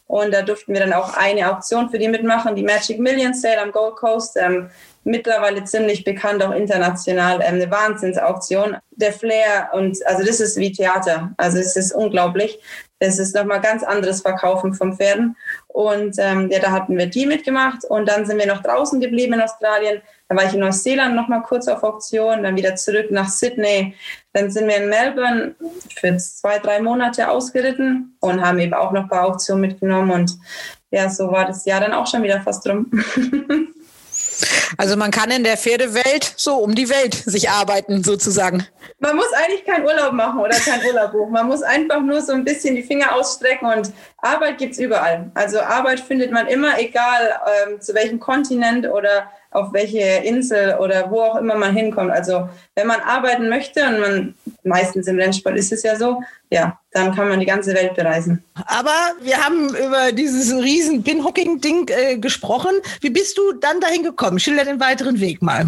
und 0.06 0.32
da 0.32 0.44
durften 0.44 0.74
wir 0.74 0.82
dann 0.82 0.94
auch 0.94 1.16
eine 1.16 1.50
Auktion 1.50 1.90
für 1.90 1.98
die 1.98 2.10
mitmachen, 2.10 2.56
die 2.56 2.64
Magic 2.64 3.00
Million 3.00 3.34
Sale 3.34 3.62
am 3.62 3.72
Gold 3.72 3.96
Coast. 3.96 4.38
Ähm, 4.38 4.70
mittlerweile 5.04 5.64
ziemlich 5.64 6.04
bekannt, 6.04 6.44
auch 6.44 6.52
international, 6.52 7.40
ähm, 7.42 7.56
eine 7.56 7.72
Wahnsinnsauktion. 7.72 8.78
Der 8.92 9.14
Flair 9.14 9.70
und 9.74 9.98
also 10.06 10.24
das 10.24 10.40
ist 10.42 10.58
wie 10.58 10.72
Theater. 10.72 11.32
Also 11.38 11.58
es 11.58 11.76
ist 11.76 11.92
unglaublich. 11.92 12.60
Es 13.04 13.18
ist 13.18 13.34
nochmal 13.36 13.62
ganz 13.62 13.82
anderes 13.84 14.22
Verkaufen 14.22 14.76
von 14.76 14.96
Pferden. 14.96 15.36
Und 15.68 16.16
ähm, 16.20 16.50
ja, 16.52 16.60
da 16.60 16.72
hatten 16.72 16.98
wir 16.98 17.08
die 17.08 17.26
mitgemacht 17.26 17.84
und 17.84 18.08
dann 18.08 18.28
sind 18.28 18.38
wir 18.38 18.46
noch 18.46 18.62
draußen 18.62 19.00
geblieben 19.00 19.34
in 19.34 19.42
Australien. 19.42 20.02
Dann 20.28 20.38
war 20.38 20.46
ich 20.46 20.54
in 20.54 20.60
Neuseeland 20.60 21.16
nochmal 21.16 21.42
kurz 21.42 21.68
auf 21.68 21.82
Auktion, 21.82 22.44
dann 22.44 22.56
wieder 22.56 22.76
zurück 22.76 23.10
nach 23.10 23.28
Sydney. 23.28 23.96
Dann 24.34 24.52
sind 24.52 24.68
wir 24.68 24.78
in 24.78 24.90
Melbourne 24.90 25.56
für 25.96 26.16
zwei, 26.18 26.60
drei 26.60 26.80
Monate 26.80 27.28
ausgeritten 27.30 28.16
und 28.20 28.46
haben 28.46 28.60
eben 28.60 28.76
auch 28.76 28.92
noch 28.92 29.04
ein 29.04 29.10
paar 29.10 29.26
Auktionen 29.26 29.62
mitgenommen. 29.62 30.12
Und 30.12 30.38
ja, 30.92 31.10
so 31.10 31.32
war 31.32 31.46
das 31.46 31.66
Jahr 31.66 31.82
dann 31.82 31.94
auch 31.94 32.06
schon 32.06 32.22
wieder 32.22 32.42
fast 32.42 32.70
rum. 32.70 32.92
Also 34.78 34.96
man 34.96 35.12
kann 35.12 35.32
in 35.32 35.44
der 35.44 35.58
Pferdewelt 35.58 36.34
so 36.36 36.56
um 36.56 36.76
die 36.76 36.90
Welt 36.90 37.14
sich 37.14 37.50
arbeiten, 37.50 38.04
sozusagen. 38.04 38.66
Man 39.00 39.16
muss 39.16 39.32
eigentlich 39.34 39.66
keinen 39.66 39.86
Urlaub 39.86 40.14
machen 40.14 40.40
oder 40.40 40.56
kein 40.56 40.84
Urlaub 40.86 41.12
buchen. 41.12 41.32
Man 41.32 41.48
muss 41.48 41.62
einfach 41.62 42.02
nur 42.02 42.22
so 42.22 42.34
ein 42.34 42.44
bisschen 42.44 42.76
die 42.76 42.84
Finger 42.84 43.16
ausstrecken 43.16 43.68
und 43.68 43.92
Arbeit 44.18 44.58
gibt 44.58 44.74
es 44.74 44.80
überall. 44.80 45.32
Also 45.34 45.60
Arbeit 45.60 46.00
findet 46.00 46.32
man 46.32 46.48
immer, 46.48 46.80
egal 46.80 47.40
ähm, 47.68 47.82
zu 47.82 47.94
welchem 47.94 48.20
Kontinent 48.20 48.88
oder 48.88 49.32
auf 49.52 49.74
welche 49.74 50.00
Insel 50.00 50.78
oder 50.80 51.12
wo 51.12 51.22
auch 51.22 51.36
immer 51.36 51.56
man 51.56 51.76
hinkommt. 51.76 52.12
Also 52.12 52.50
wenn 52.76 52.88
man 52.88 53.02
arbeiten 53.02 53.50
möchte 53.50 53.86
und 53.86 54.00
man 54.00 54.36
meistens 54.64 55.08
im 55.08 55.18
Rennsport 55.18 55.58
ist 55.58 55.72
es 55.72 55.84
ja 55.84 55.96
so, 55.96 56.22
ja, 56.50 56.80
dann 56.92 57.16
kann 57.16 57.30
man 57.30 57.40
die 57.40 57.46
ganze 57.46 57.74
Welt 57.74 57.96
bereisen. 57.96 58.44
Aber 58.66 59.14
wir 59.22 59.38
haben 59.38 59.70
über 59.70 60.12
dieses 60.12 60.54
riesen 60.54 61.04
Pinhocking-Ding 61.04 61.90
äh, 61.90 62.18
gesprochen. 62.18 62.72
Wie 63.00 63.10
bist 63.10 63.38
du 63.38 63.54
dann 63.54 63.80
dahin 63.80 64.04
gekommen? 64.04 64.40
Schilder 64.40 64.66
den 64.66 64.80
weiteren 64.80 65.20
Weg 65.20 65.42
mal. 65.42 65.66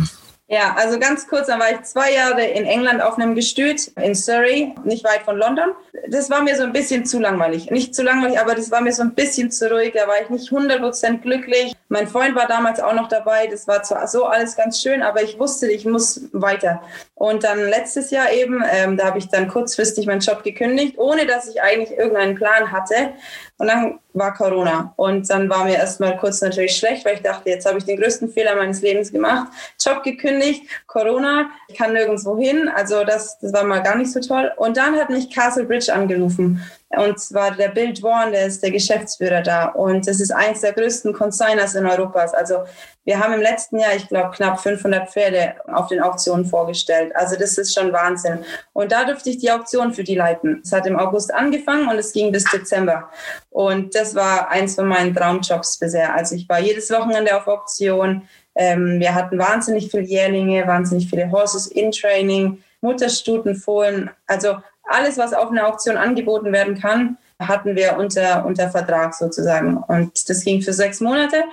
Ja, 0.53 0.75
also 0.77 0.99
ganz 0.99 1.27
kurz, 1.27 1.47
dann 1.47 1.59
war 1.59 1.71
ich 1.71 1.81
zwei 1.81 2.13
Jahre 2.13 2.45
in 2.45 2.65
England 2.65 3.01
auf 3.01 3.17
einem 3.17 3.33
Gestüt 3.33 3.87
in 3.99 4.13
Surrey, 4.13 4.75
nicht 4.83 5.03
weit 5.03 5.23
von 5.23 5.35
London. 5.35 5.71
Das 6.09 6.29
war 6.29 6.43
mir 6.43 6.55
so 6.55 6.61
ein 6.61 6.71
bisschen 6.71 7.07
zu 7.07 7.19
langweilig. 7.19 7.71
Nicht 7.71 7.95
zu 7.95 8.03
langweilig, 8.03 8.39
aber 8.39 8.53
das 8.53 8.69
war 8.69 8.79
mir 8.81 8.93
so 8.93 9.01
ein 9.01 9.15
bisschen 9.15 9.49
zu 9.49 9.71
ruhig. 9.71 9.93
Da 9.95 10.07
war 10.07 10.21
ich 10.21 10.29
nicht 10.29 10.51
100% 10.51 11.21
glücklich. 11.21 11.73
Mein 11.89 12.07
Freund 12.07 12.35
war 12.35 12.45
damals 12.45 12.79
auch 12.79 12.93
noch 12.93 13.07
dabei. 13.07 13.47
Das 13.47 13.67
war 13.67 13.81
zwar 13.81 14.07
so 14.07 14.25
alles 14.25 14.55
ganz 14.55 14.79
schön, 14.79 15.01
aber 15.01 15.23
ich 15.23 15.39
wusste, 15.39 15.71
ich 15.71 15.85
muss 15.85 16.21
weiter. 16.33 16.83
Und 17.15 17.43
dann 17.43 17.57
letztes 17.57 18.11
Jahr 18.11 18.31
eben, 18.31 18.63
ähm, 18.71 18.95
da 18.95 19.05
habe 19.05 19.17
ich 19.17 19.29
dann 19.29 19.47
kurzfristig 19.47 20.05
meinen 20.05 20.21
Job 20.21 20.43
gekündigt, 20.43 20.99
ohne 20.99 21.25
dass 21.25 21.47
ich 21.47 21.63
eigentlich 21.63 21.97
irgendeinen 21.97 22.35
Plan 22.35 22.71
hatte. 22.71 23.13
Und 23.57 23.67
dann 23.67 23.99
war 24.14 24.34
Corona. 24.34 24.93
Und 24.95 25.30
dann 25.30 25.49
war 25.49 25.66
mir 25.66 25.76
erstmal 25.76 26.18
kurz 26.18 26.41
natürlich 26.41 26.78
schlecht, 26.78 27.05
weil 27.05 27.16
ich 27.16 27.22
dachte, 27.22 27.49
jetzt 27.49 27.66
habe 27.66 27.78
ich 27.80 27.86
den 27.86 27.99
größten 27.99 28.30
Fehler 28.30 28.55
meines 28.55 28.82
Lebens 28.82 29.11
gemacht. 29.11 29.47
Job 29.80 30.03
gekündigt, 30.03 30.64
Corona, 30.88 31.49
ich 31.68 31.78
kann 31.78 31.93
nirgendwo 31.93 32.38
hin. 32.38 32.70
Also 32.74 33.03
das, 33.03 33.39
das 33.39 33.53
war 33.53 33.64
mal 33.64 33.82
gar 33.82 33.97
nicht 33.97 34.11
so 34.11 34.20
toll. 34.20 34.51
Und 34.57 34.78
dann 34.78 34.95
hat 34.95 35.09
mich 35.09 35.34
Castle 35.34 35.66
Bridge 35.66 35.93
angerufen. 35.93 36.61
Und 36.97 37.19
zwar 37.19 37.51
der 37.51 37.69
Bill 37.69 37.93
Dwan, 37.93 38.31
der 38.31 38.45
ist 38.45 38.61
der 38.61 38.71
Geschäftsführer 38.71 39.41
da. 39.41 39.69
Und 39.69 40.07
das 40.07 40.19
ist 40.19 40.31
eins 40.31 40.61
der 40.61 40.73
größten 40.73 41.13
Consigners 41.13 41.75
in 41.75 41.85
Europas. 41.85 42.33
Also 42.33 42.63
wir 43.05 43.19
haben 43.19 43.33
im 43.33 43.41
letzten 43.41 43.79
Jahr, 43.79 43.95
ich 43.95 44.07
glaube, 44.07 44.31
knapp 44.31 44.59
500 44.59 45.09
Pferde 45.09 45.55
auf 45.67 45.87
den 45.87 46.01
Auktionen 46.01 46.45
vorgestellt. 46.45 47.15
Also 47.15 47.35
das 47.35 47.57
ist 47.57 47.73
schon 47.73 47.91
Wahnsinn. 47.91 48.39
Und 48.73 48.91
da 48.91 49.05
durfte 49.05 49.29
ich 49.29 49.39
die 49.39 49.51
Auktion 49.51 49.93
für 49.93 50.03
die 50.03 50.15
leiten. 50.15 50.61
Es 50.63 50.71
hat 50.71 50.85
im 50.85 50.97
August 50.97 51.33
angefangen 51.33 51.89
und 51.89 51.97
es 51.97 52.13
ging 52.13 52.31
bis 52.31 52.45
Dezember. 52.45 53.09
Und 53.49 53.93
das 53.95 54.15
war 54.15 54.49
eins 54.49 54.75
von 54.75 54.87
meinen 54.87 55.13
Traumjobs 55.13 55.77
bisher. 55.79 56.13
Also 56.13 56.35
ich 56.35 56.47
war 56.47 56.59
jedes 56.59 56.89
Wochenende 56.91 57.35
auf 57.35 57.47
Auktion. 57.47 58.27
Ähm, 58.55 58.99
wir 58.99 59.15
hatten 59.15 59.37
wahnsinnig 59.37 59.89
viele 59.89 60.03
Jährlinge, 60.03 60.65
wahnsinnig 60.67 61.09
viele 61.09 61.31
Horses 61.31 61.67
in 61.67 61.91
Training, 61.91 62.63
Mutterstuten, 62.81 63.55
Fohlen. 63.55 64.09
Also 64.27 64.57
alles, 64.84 65.17
was 65.17 65.34
auf 65.34 65.49
einer 65.49 65.67
Auktion 65.67 65.97
angeboten 65.97 66.51
werden 66.51 66.79
kann, 66.79 67.17
hatten 67.39 67.75
wir 67.75 67.97
unter, 67.97 68.45
unter 68.45 68.69
Vertrag 68.69 69.13
sozusagen. 69.13 69.77
Und 69.77 70.29
das 70.29 70.43
ging 70.43 70.61
für 70.61 70.73
sechs 70.73 70.99
Monate. 70.99 71.43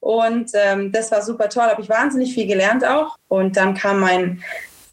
Und 0.00 0.50
ähm, 0.54 0.92
das 0.92 1.10
war 1.10 1.22
super 1.22 1.48
toll, 1.48 1.64
habe 1.64 1.82
ich 1.82 1.88
wahnsinnig 1.88 2.34
viel 2.34 2.46
gelernt 2.46 2.84
auch. 2.84 3.16
Und 3.28 3.56
dann 3.56 3.74
kam 3.74 4.00
mein 4.00 4.42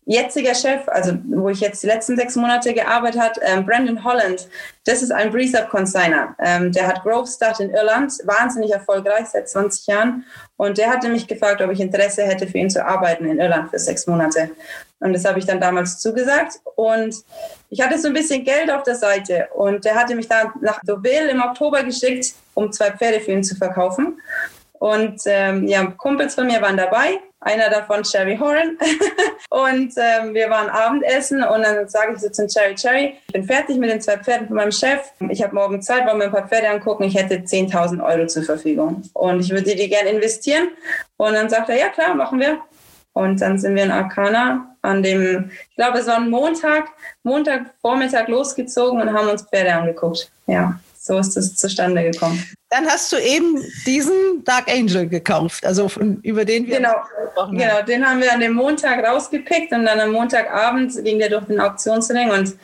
jetziger 0.05 0.55
Chef, 0.55 0.87
also 0.87 1.17
wo 1.25 1.49
ich 1.49 1.59
jetzt 1.59 1.83
die 1.83 1.87
letzten 1.87 2.17
sechs 2.17 2.35
Monate 2.35 2.73
gearbeitet 2.73 3.21
habe, 3.21 3.39
ähm, 3.43 3.65
Brandon 3.65 4.03
Holland, 4.03 4.47
das 4.85 5.01
ist 5.01 5.11
ein 5.11 5.31
Breeze-Up-Consigner. 5.31 6.35
Ähm, 6.39 6.71
der 6.71 6.87
hat 6.87 7.03
Grove 7.03 7.27
Start 7.27 7.59
in 7.59 7.69
Irland, 7.69 8.11
wahnsinnig 8.25 8.71
erfolgreich 8.71 9.27
seit 9.27 9.47
20 9.47 9.87
Jahren. 9.87 10.25
Und 10.57 10.77
der 10.77 10.89
hatte 10.89 11.07
mich 11.07 11.27
gefragt, 11.27 11.61
ob 11.61 11.71
ich 11.71 11.79
Interesse 11.79 12.23
hätte, 12.23 12.47
für 12.47 12.57
ihn 12.57 12.69
zu 12.69 12.85
arbeiten 12.85 13.25
in 13.25 13.39
Irland 13.39 13.69
für 13.69 13.79
sechs 13.79 14.07
Monate. 14.07 14.49
Und 15.01 15.13
das 15.13 15.25
habe 15.25 15.39
ich 15.39 15.45
dann 15.45 15.59
damals 15.59 15.99
zugesagt. 15.99 16.59
Und 16.75 17.15
ich 17.69 17.81
hatte 17.81 17.97
so 17.97 18.07
ein 18.07 18.13
bisschen 18.13 18.43
Geld 18.43 18.71
auf 18.71 18.83
der 18.83 18.95
Seite. 18.95 19.47
Und 19.53 19.83
der 19.83 19.95
hatte 19.95 20.15
mich 20.15 20.27
dann 20.27 20.51
nach 20.61 20.79
Deauville 20.81 21.29
im 21.29 21.41
Oktober 21.41 21.83
geschickt, 21.83 22.33
um 22.53 22.71
zwei 22.71 22.91
Pferde 22.91 23.19
für 23.19 23.31
ihn 23.31 23.43
zu 23.43 23.55
verkaufen. 23.55 24.21
Und 24.81 25.21
ähm, 25.25 25.67
ja, 25.67 25.85
Kumpels 25.85 26.33
von 26.33 26.47
mir 26.47 26.59
waren 26.59 26.75
dabei, 26.75 27.19
einer 27.39 27.69
davon 27.69 28.01
Cherry 28.01 28.35
Horan. 28.37 28.79
und 29.49 29.93
ähm, 29.95 30.33
wir 30.33 30.49
waren 30.49 30.69
Abendessen 30.69 31.43
und 31.43 31.61
dann 31.61 31.87
sage 31.87 32.13
ich 32.15 32.19
so 32.19 32.29
zum 32.29 32.47
Cherry, 32.47 32.73
Cherry, 32.73 33.15
ich 33.27 33.33
bin 33.33 33.43
fertig 33.43 33.77
mit 33.77 33.91
den 33.91 34.01
zwei 34.01 34.17
Pferden 34.17 34.47
von 34.47 34.55
meinem 34.55 34.71
Chef. 34.71 34.99
Ich 35.29 35.43
habe 35.43 35.53
morgen 35.53 35.83
Zeit, 35.83 36.07
wollen 36.07 36.17
wir 36.17 36.25
ein 36.25 36.31
paar 36.31 36.47
Pferde 36.47 36.69
angucken. 36.69 37.03
Ich 37.03 37.15
hätte 37.15 37.35
10.000 37.35 38.03
Euro 38.03 38.25
zur 38.25 38.41
Verfügung 38.41 39.03
und 39.13 39.39
ich 39.39 39.51
würde 39.51 39.75
die 39.75 39.87
gerne 39.87 40.09
investieren. 40.09 40.69
Und 41.17 41.33
dann 41.33 41.47
sagt 41.47 41.69
er, 41.69 41.77
ja 41.77 41.89
klar, 41.89 42.15
machen 42.15 42.39
wir. 42.39 42.59
Und 43.13 43.39
dann 43.39 43.59
sind 43.59 43.75
wir 43.75 43.83
in 43.83 43.91
Arcana 43.91 44.70
an 44.81 45.03
dem, 45.03 45.51
ich 45.69 45.75
glaube, 45.75 45.99
es 45.99 46.07
war 46.07 46.17
ein 46.17 46.29
Montag, 46.29 46.89
Montagvormittag 47.23 48.27
losgezogen 48.27 49.01
und 49.01 49.13
haben 49.13 49.29
uns 49.29 49.43
Pferde 49.43 49.73
angeguckt. 49.73 50.31
Ja 50.47 50.79
so 51.01 51.17
ist 51.17 51.35
es 51.35 51.55
zustande 51.55 52.03
gekommen. 52.03 52.43
Dann 52.69 52.85
hast 52.85 53.11
du 53.11 53.17
eben 53.17 53.57
diesen 53.87 54.43
Dark 54.45 54.71
Angel 54.71 55.07
gekauft, 55.07 55.65
also 55.65 55.89
von, 55.89 56.19
über 56.21 56.45
den 56.45 56.67
wir 56.67 56.77
genau, 56.77 56.93
gesprochen 56.93 57.57
genau, 57.57 57.71
haben. 57.71 57.85
Genau, 57.85 57.85
den 57.85 58.07
haben 58.07 58.21
wir 58.21 58.31
an 58.31 58.39
dem 58.39 58.53
Montag 58.53 59.03
rausgepickt 59.03 59.73
und 59.73 59.85
dann 59.85 59.99
am 59.99 60.11
Montagabend 60.11 61.03
ging 61.03 61.17
der 61.17 61.29
durch 61.29 61.45
den 61.45 61.59
Auktionsring 61.59 62.29
und 62.29 62.55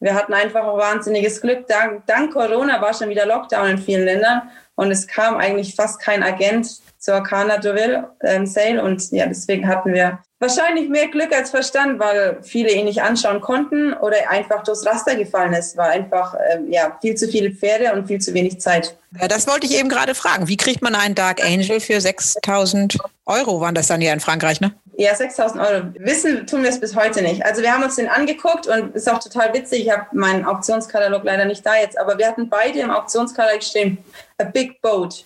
wir 0.00 0.14
hatten 0.14 0.34
einfach 0.34 0.62
ein 0.62 0.78
wahnsinniges 0.78 1.40
Glück. 1.40 1.66
Dank, 1.68 2.06
dank 2.06 2.34
Corona 2.34 2.80
war 2.82 2.92
schon 2.92 3.08
wieder 3.08 3.24
Lockdown 3.24 3.70
in 3.70 3.78
vielen 3.78 4.04
Ländern 4.04 4.42
und 4.74 4.90
es 4.90 5.06
kam 5.06 5.38
eigentlich 5.38 5.74
fast 5.74 5.98
kein 5.98 6.22
Agent 6.22 6.68
zur 7.06 7.14
Arcana 7.14 7.58
Deauville 7.58 8.10
ähm, 8.24 8.46
Sale 8.46 8.82
und 8.82 9.12
ja, 9.12 9.26
deswegen 9.26 9.68
hatten 9.68 9.94
wir 9.94 10.18
Wahrscheinlich 10.38 10.90
mehr 10.90 11.08
Glück 11.08 11.34
als 11.34 11.48
Verstand, 11.48 11.98
weil 11.98 12.36
viele 12.42 12.70
ihn 12.70 12.84
nicht 12.84 13.00
anschauen 13.00 13.40
konnten 13.40 13.94
oder 13.94 14.16
einfach 14.28 14.62
durchs 14.64 14.84
Raster 14.84 15.16
gefallen 15.16 15.54
ist, 15.54 15.78
war 15.78 15.88
einfach 15.88 16.34
ähm, 16.52 16.70
ja, 16.70 16.98
viel 17.00 17.14
zu 17.14 17.26
viele 17.26 17.50
Pferde 17.52 17.94
und 17.94 18.06
viel 18.06 18.20
zu 18.20 18.34
wenig 18.34 18.60
Zeit. 18.60 18.98
Ja, 19.18 19.28
das 19.28 19.46
wollte 19.48 19.64
ich 19.66 19.78
eben 19.78 19.88
gerade 19.88 20.14
fragen. 20.14 20.46
Wie 20.46 20.58
kriegt 20.58 20.82
man 20.82 20.94
einen 20.94 21.14
Dark 21.14 21.42
Angel 21.42 21.80
für 21.80 22.02
6000 22.02 22.98
Euro? 23.24 23.62
Waren 23.62 23.74
das 23.74 23.86
dann 23.86 24.02
ja 24.02 24.12
in 24.12 24.20
Frankreich, 24.20 24.60
ne? 24.60 24.74
Ja, 24.98 25.14
6000 25.14 25.62
Euro. 25.62 25.84
Wissen 26.00 26.46
tun 26.46 26.62
wir 26.62 26.68
es 26.68 26.80
bis 26.80 26.94
heute 26.94 27.22
nicht. 27.22 27.42
Also 27.42 27.62
wir 27.62 27.72
haben 27.72 27.84
uns 27.84 27.96
den 27.96 28.08
angeguckt 28.08 28.66
und 28.66 28.94
ist 28.94 29.10
auch 29.10 29.20
total 29.20 29.54
witzig. 29.54 29.86
Ich 29.86 29.90
habe 29.90 30.04
meinen 30.12 30.44
Auktionskatalog 30.44 31.24
leider 31.24 31.46
nicht 31.46 31.64
da 31.64 31.76
jetzt, 31.76 31.98
aber 31.98 32.18
wir 32.18 32.26
hatten 32.26 32.50
beide 32.50 32.80
im 32.80 32.90
Auktionskatalog 32.90 33.62
stehen, 33.62 33.96
a 34.36 34.44
big 34.44 34.82
boat. 34.82 35.24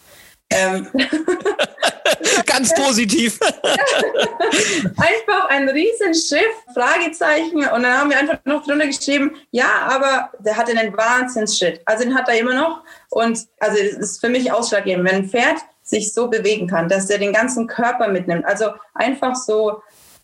Ähm, 0.51 0.89
Ganz 2.47 2.75
positiv. 2.75 3.39
einfach 4.97 5.49
ein 5.49 5.69
Riesenschiff, 5.69 6.51
Fragezeichen. 6.75 7.59
Und 7.59 7.83
dann 7.83 7.99
haben 7.99 8.11
wir 8.11 8.19
einfach 8.19 8.39
noch 8.45 8.65
drunter 8.65 8.87
geschrieben, 8.87 9.37
ja, 9.51 9.71
aber 9.89 10.31
der 10.41 10.57
hatte 10.57 10.77
einen 10.77 10.97
Wahnsinnsschritt. 10.97 11.81
Also 11.85 12.05
den 12.05 12.15
hat 12.15 12.29
er 12.29 12.39
immer 12.39 12.55
noch. 12.55 12.83
Und 13.11 13.47
also 13.59 13.79
es 13.79 13.97
ist 13.97 14.21
für 14.21 14.29
mich 14.29 14.51
ausschlaggebend, 14.53 15.09
wenn 15.09 15.17
ein 15.17 15.29
Pferd 15.31 15.59
sich 15.83 16.13
so 16.13 16.29
bewegen 16.29 16.67
kann, 16.67 16.89
dass 16.89 17.07
der 17.07 17.19
den 17.19 17.33
ganzen 17.33 17.67
Körper 17.67 18.09
mitnimmt. 18.09 18.45
Also 18.45 18.73
einfach 18.95 19.35
so 19.35 19.83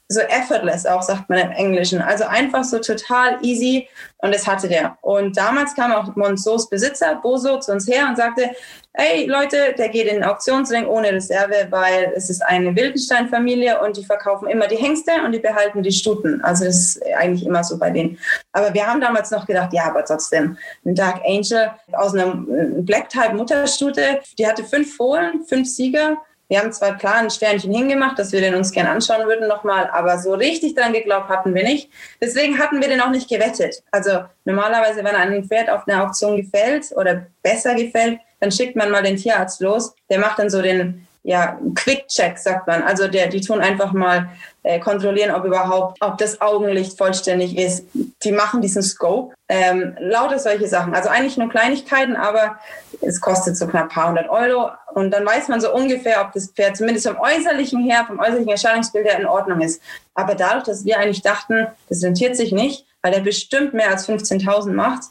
so 0.09 0.20
effortless 0.20 0.86
auch, 0.86 1.02
sagt 1.02 1.28
man 1.28 1.38
im 1.38 1.50
Englischen. 1.50 2.00
Also 2.00 2.24
einfach 2.24 2.64
so 2.64 2.78
total 2.78 3.38
easy 3.42 3.88
und 4.18 4.32
das 4.32 4.46
hatte 4.46 4.68
der. 4.68 4.96
Und 5.02 5.36
damals 5.36 5.74
kam 5.74 5.92
auch 5.92 6.14
Monceaus 6.14 6.68
Besitzer, 6.68 7.16
Boso, 7.16 7.59
zu 7.59 7.72
uns 7.72 7.88
her 7.88 8.07
und 8.09 8.16
sagte, 8.16 8.50
hey 8.92 9.26
Leute, 9.26 9.74
der 9.76 9.88
geht 9.88 10.07
in 10.07 10.14
den 10.14 10.24
Auktionsring 10.24 10.86
ohne 10.86 11.12
Reserve, 11.12 11.66
weil 11.70 12.12
es 12.14 12.30
ist 12.30 12.40
eine 12.42 12.74
Wildenstein-Familie 12.74 13.80
und 13.80 13.96
die 13.96 14.04
verkaufen 14.04 14.48
immer 14.48 14.68
die 14.68 14.76
Hengste 14.76 15.12
und 15.24 15.32
die 15.32 15.38
behalten 15.38 15.82
die 15.82 15.92
Stuten. 15.92 16.40
Also 16.42 16.64
das 16.64 16.76
ist 16.76 17.02
eigentlich 17.16 17.44
immer 17.44 17.64
so 17.64 17.76
bei 17.78 17.90
denen. 17.90 18.18
Aber 18.52 18.72
wir 18.72 18.86
haben 18.86 19.00
damals 19.00 19.30
noch 19.30 19.46
gedacht, 19.46 19.72
ja, 19.72 19.84
aber 19.86 20.04
trotzdem, 20.04 20.57
ein 20.84 20.94
Dark 20.94 21.20
Angel 21.26 21.72
aus 21.92 22.14
einer 22.14 22.32
Black-Type-Mutterstute, 22.36 24.20
die 24.38 24.46
hatte 24.46 24.64
fünf 24.64 24.96
Fohlen, 24.96 25.44
fünf 25.46 25.68
Sieger, 25.68 26.16
wir 26.49 26.61
haben 26.61 26.72
zwar 26.72 26.97
klar 26.97 27.16
ein 27.16 27.30
Sternchen 27.30 27.72
hingemacht, 27.72 28.18
dass 28.18 28.32
wir 28.32 28.40
den 28.40 28.55
uns 28.55 28.70
gern 28.70 28.86
anschauen 28.86 29.26
würden 29.26 29.49
nochmal, 29.49 29.90
aber 29.92 30.18
so 30.18 30.34
richtig 30.34 30.74
dran 30.74 30.92
geglaubt 30.92 31.28
hatten 31.28 31.55
wir 31.55 31.64
nicht. 31.64 31.90
Deswegen 32.20 32.59
hatten 32.59 32.80
wir 32.80 32.88
den 32.88 33.01
auch 33.01 33.11
nicht 33.11 33.28
gewettet. 33.28 33.82
Also 33.90 34.24
normalerweise, 34.44 35.03
wenn 35.03 35.16
ein 35.16 35.44
Pferd 35.44 35.68
auf 35.68 35.88
einer 35.88 36.05
Auktion 36.05 36.36
gefällt 36.36 36.92
oder 36.94 37.26
besser 37.42 37.74
gefällt, 37.74 38.20
dann 38.40 38.53
schickt 38.53 38.76
man 38.76 38.90
mal 38.90 39.03
den 39.03 39.16
Tierarzt 39.16 39.61
los. 39.61 39.94
Der 40.09 40.20
macht 40.20 40.38
dann 40.38 40.51
so 40.51 40.62
den 40.62 41.05
ja, 41.27 41.59
Quick-Check, 41.74 42.39
sagt 42.39 42.68
man. 42.68 42.85
Also 42.85 43.09
der, 43.09 43.27
die 43.27 43.41
tun 43.41 43.61
einfach 43.61 43.93
mal 43.93 44.29
äh, 44.62 44.79
kontrollieren, 44.79 45.35
ob 45.35 45.45
überhaupt, 45.45 45.99
ob 46.01 46.18
das 46.18 46.41
Augenlicht 46.41 46.97
vollständig 46.97 47.59
ist. 47.59 47.85
Die 48.22 48.31
machen 48.31 48.62
diesen 48.62 48.83
Scope. 48.83 49.35
Ähm, 49.49 49.97
lauter 49.99 50.39
solche 50.39 50.68
Sachen. 50.68 50.95
Also 50.95 51.09
eigentlich 51.09 51.37
nur 51.37 51.49
Kleinigkeiten, 51.49 52.14
aber 52.14 52.61
es 53.01 53.20
kostet 53.20 53.57
so 53.57 53.66
knapp 53.66 53.85
ein 53.85 53.89
paar 53.89 54.09
hundert 54.11 54.29
Euro. 54.29 54.70
Und 54.95 55.11
dann 55.11 55.27
weiß 55.27 55.49
man 55.49 55.61
so 55.61 55.74
ungefähr, 55.74 56.20
ob 56.20 56.33
das 56.33 56.53
Pferd 56.53 56.77
zumindest 56.77 57.09
vom 57.09 57.18
äußerlichen 57.18 57.83
her, 57.83 58.05
vom 58.07 58.20
äußerlichen 58.20 58.49
Erscheinungsbild 58.49 59.07
her 59.07 59.18
in 59.18 59.27
Ordnung 59.27 59.61
ist. 59.62 59.83
Aber 60.14 60.37
dadurch, 60.37 60.64
dass 60.64 60.85
wir 60.85 61.01
eigentlich 61.01 61.22
dachten, 61.22 61.66
das 61.89 62.05
rentiert 62.05 62.37
sich 62.37 62.53
nicht, 62.53 62.87
weil 63.03 63.12
er 63.14 63.20
bestimmt 63.20 63.74
mehr 63.74 63.91
als 63.91 64.09
15.000 64.09 64.70
macht, 64.70 65.03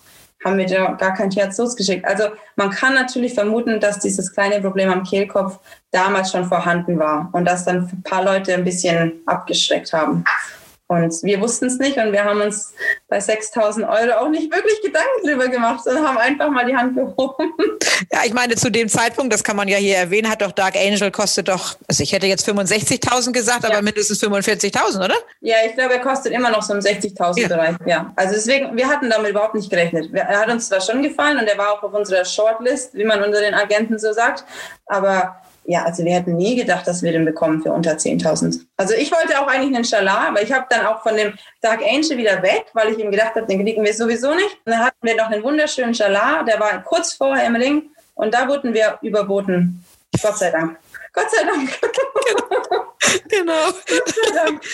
haben 0.45 0.57
wir 0.59 0.67
da 0.67 0.91
gar 0.91 1.13
kein 1.15 1.31
Tierarzt 1.31 1.57
losgeschickt. 1.57 2.05
Also 2.05 2.25
man 2.55 2.69
kann 2.69 2.93
natürlich 2.93 3.33
vermuten, 3.33 3.79
dass 3.79 3.99
dieses 3.99 4.31
kleine 4.31 4.61
Problem 4.61 4.91
am 4.91 5.03
Kehlkopf 5.03 5.59
damals 5.91 6.31
schon 6.31 6.45
vorhanden 6.45 6.99
war 6.99 7.29
und 7.33 7.45
dass 7.45 7.65
dann 7.65 7.89
ein 7.91 8.03
paar 8.03 8.23
Leute 8.23 8.53
ein 8.53 8.63
bisschen 8.63 9.23
abgeschreckt 9.25 9.91
haben. 9.91 10.23
Und 10.87 11.23
wir 11.23 11.41
wussten 11.41 11.65
es 11.65 11.79
nicht 11.79 11.97
und 11.97 12.11
wir 12.11 12.23
haben 12.23 12.41
uns 12.41 12.73
bei 13.07 13.19
6000 13.19 13.87
Euro 13.87 14.19
auch 14.19 14.29
nicht 14.29 14.53
wirklich 14.53 14.81
Gedanken 14.83 15.25
drüber 15.25 15.47
gemacht 15.47 15.85
und 15.87 15.97
haben 16.07 16.17
einfach 16.17 16.51
mal 16.51 16.65
die 16.65 16.75
Hand 16.75 16.95
gehoben. 16.95 17.53
Ja, 18.11 18.19
ich 18.25 18.33
meine, 18.33 18.55
zu 18.55 18.69
dem 18.69 18.89
Zeitpunkt, 18.89 19.33
das 19.33 19.41
kann 19.41 19.55
man 19.55 19.69
ja 19.69 19.77
hier 19.77 19.95
erwähnen, 19.95 20.29
hat 20.29 20.41
doch 20.41 20.51
Dark 20.51 20.75
Angel 20.75 21.11
kostet 21.11 21.47
doch, 21.47 21.75
also 21.87 22.03
ich 22.03 22.11
hätte 22.11 22.27
jetzt 22.27 22.47
65.000 22.47 23.31
gesagt, 23.31 23.63
ja. 23.63 23.69
aber 23.69 23.81
mindestens 23.81 24.21
45.000, 24.21 25.03
oder? 25.03 25.15
Ja, 25.39 25.55
ich 25.65 25.75
glaube, 25.75 25.93
er 25.93 26.01
kostet 26.01 26.33
immer 26.33 26.51
noch 26.51 26.61
so 26.61 26.73
im 26.73 26.81
60.000 26.81 27.39
ja. 27.39 27.47
Bereich. 27.47 27.75
Ja, 27.85 28.11
also 28.17 28.35
deswegen, 28.35 28.75
wir 28.75 28.87
hatten 28.89 29.09
damit 29.09 29.31
überhaupt 29.31 29.55
nicht 29.55 29.69
gerechnet. 29.69 30.13
Er 30.13 30.39
hat 30.39 30.49
uns 30.49 30.67
zwar 30.67 30.81
schon 30.81 31.01
gefallen 31.03 31.39
und 31.39 31.47
er 31.47 31.57
war 31.57 31.71
auch 31.71 31.83
auf 31.83 31.93
unserer 31.93 32.25
Shortlist, 32.25 32.93
wie 32.95 33.05
man 33.05 33.23
unter 33.23 33.39
den 33.39 33.53
Agenten 33.53 33.97
so 33.97 34.11
sagt, 34.11 34.43
aber 34.87 35.37
ja, 35.67 35.83
also 35.83 36.03
wir 36.03 36.13
hätten 36.13 36.35
nie 36.35 36.55
gedacht, 36.55 36.87
dass 36.87 37.01
wir 37.01 37.11
den 37.11 37.25
bekommen 37.25 37.61
für 37.61 37.71
unter 37.71 37.93
10.000. 37.93 38.61
Also 38.77 38.93
ich 38.93 39.11
wollte 39.11 39.39
auch 39.39 39.47
eigentlich 39.47 39.75
einen 39.75 39.85
Schalar, 39.85 40.29
aber 40.29 40.41
ich 40.41 40.51
habe 40.51 40.65
dann 40.69 40.85
auch 40.85 41.01
von 41.01 41.15
dem 41.15 41.33
Dark 41.61 41.81
Angel 41.81 42.17
wieder 42.17 42.41
weg, 42.43 42.65
weil 42.73 42.91
ich 42.91 42.99
ihm 42.99 43.11
gedacht 43.11 43.35
habe, 43.35 43.47
den 43.47 43.63
kriegen 43.63 43.83
wir 43.83 43.93
sowieso 43.93 44.33
nicht. 44.33 44.57
Und 44.65 44.73
dann 44.73 44.85
hatten 44.85 44.97
wir 45.01 45.15
noch 45.15 45.29
einen 45.29 45.43
wunderschönen 45.43 45.95
Schalar, 45.95 46.45
der 46.45 46.59
war 46.59 46.83
kurz 46.83 47.13
vor 47.13 47.35
Emmeling 47.35 47.89
und 48.13 48.33
da 48.33 48.47
wurden 48.47 48.73
wir 48.73 48.99
überboten. 49.01 49.83
Gott 50.21 50.37
sei 50.37 50.51
Dank. 50.51 50.77
Gott 51.13 51.31
sei 51.31 51.43
Dank. 51.43 51.69
genau. 53.29 53.69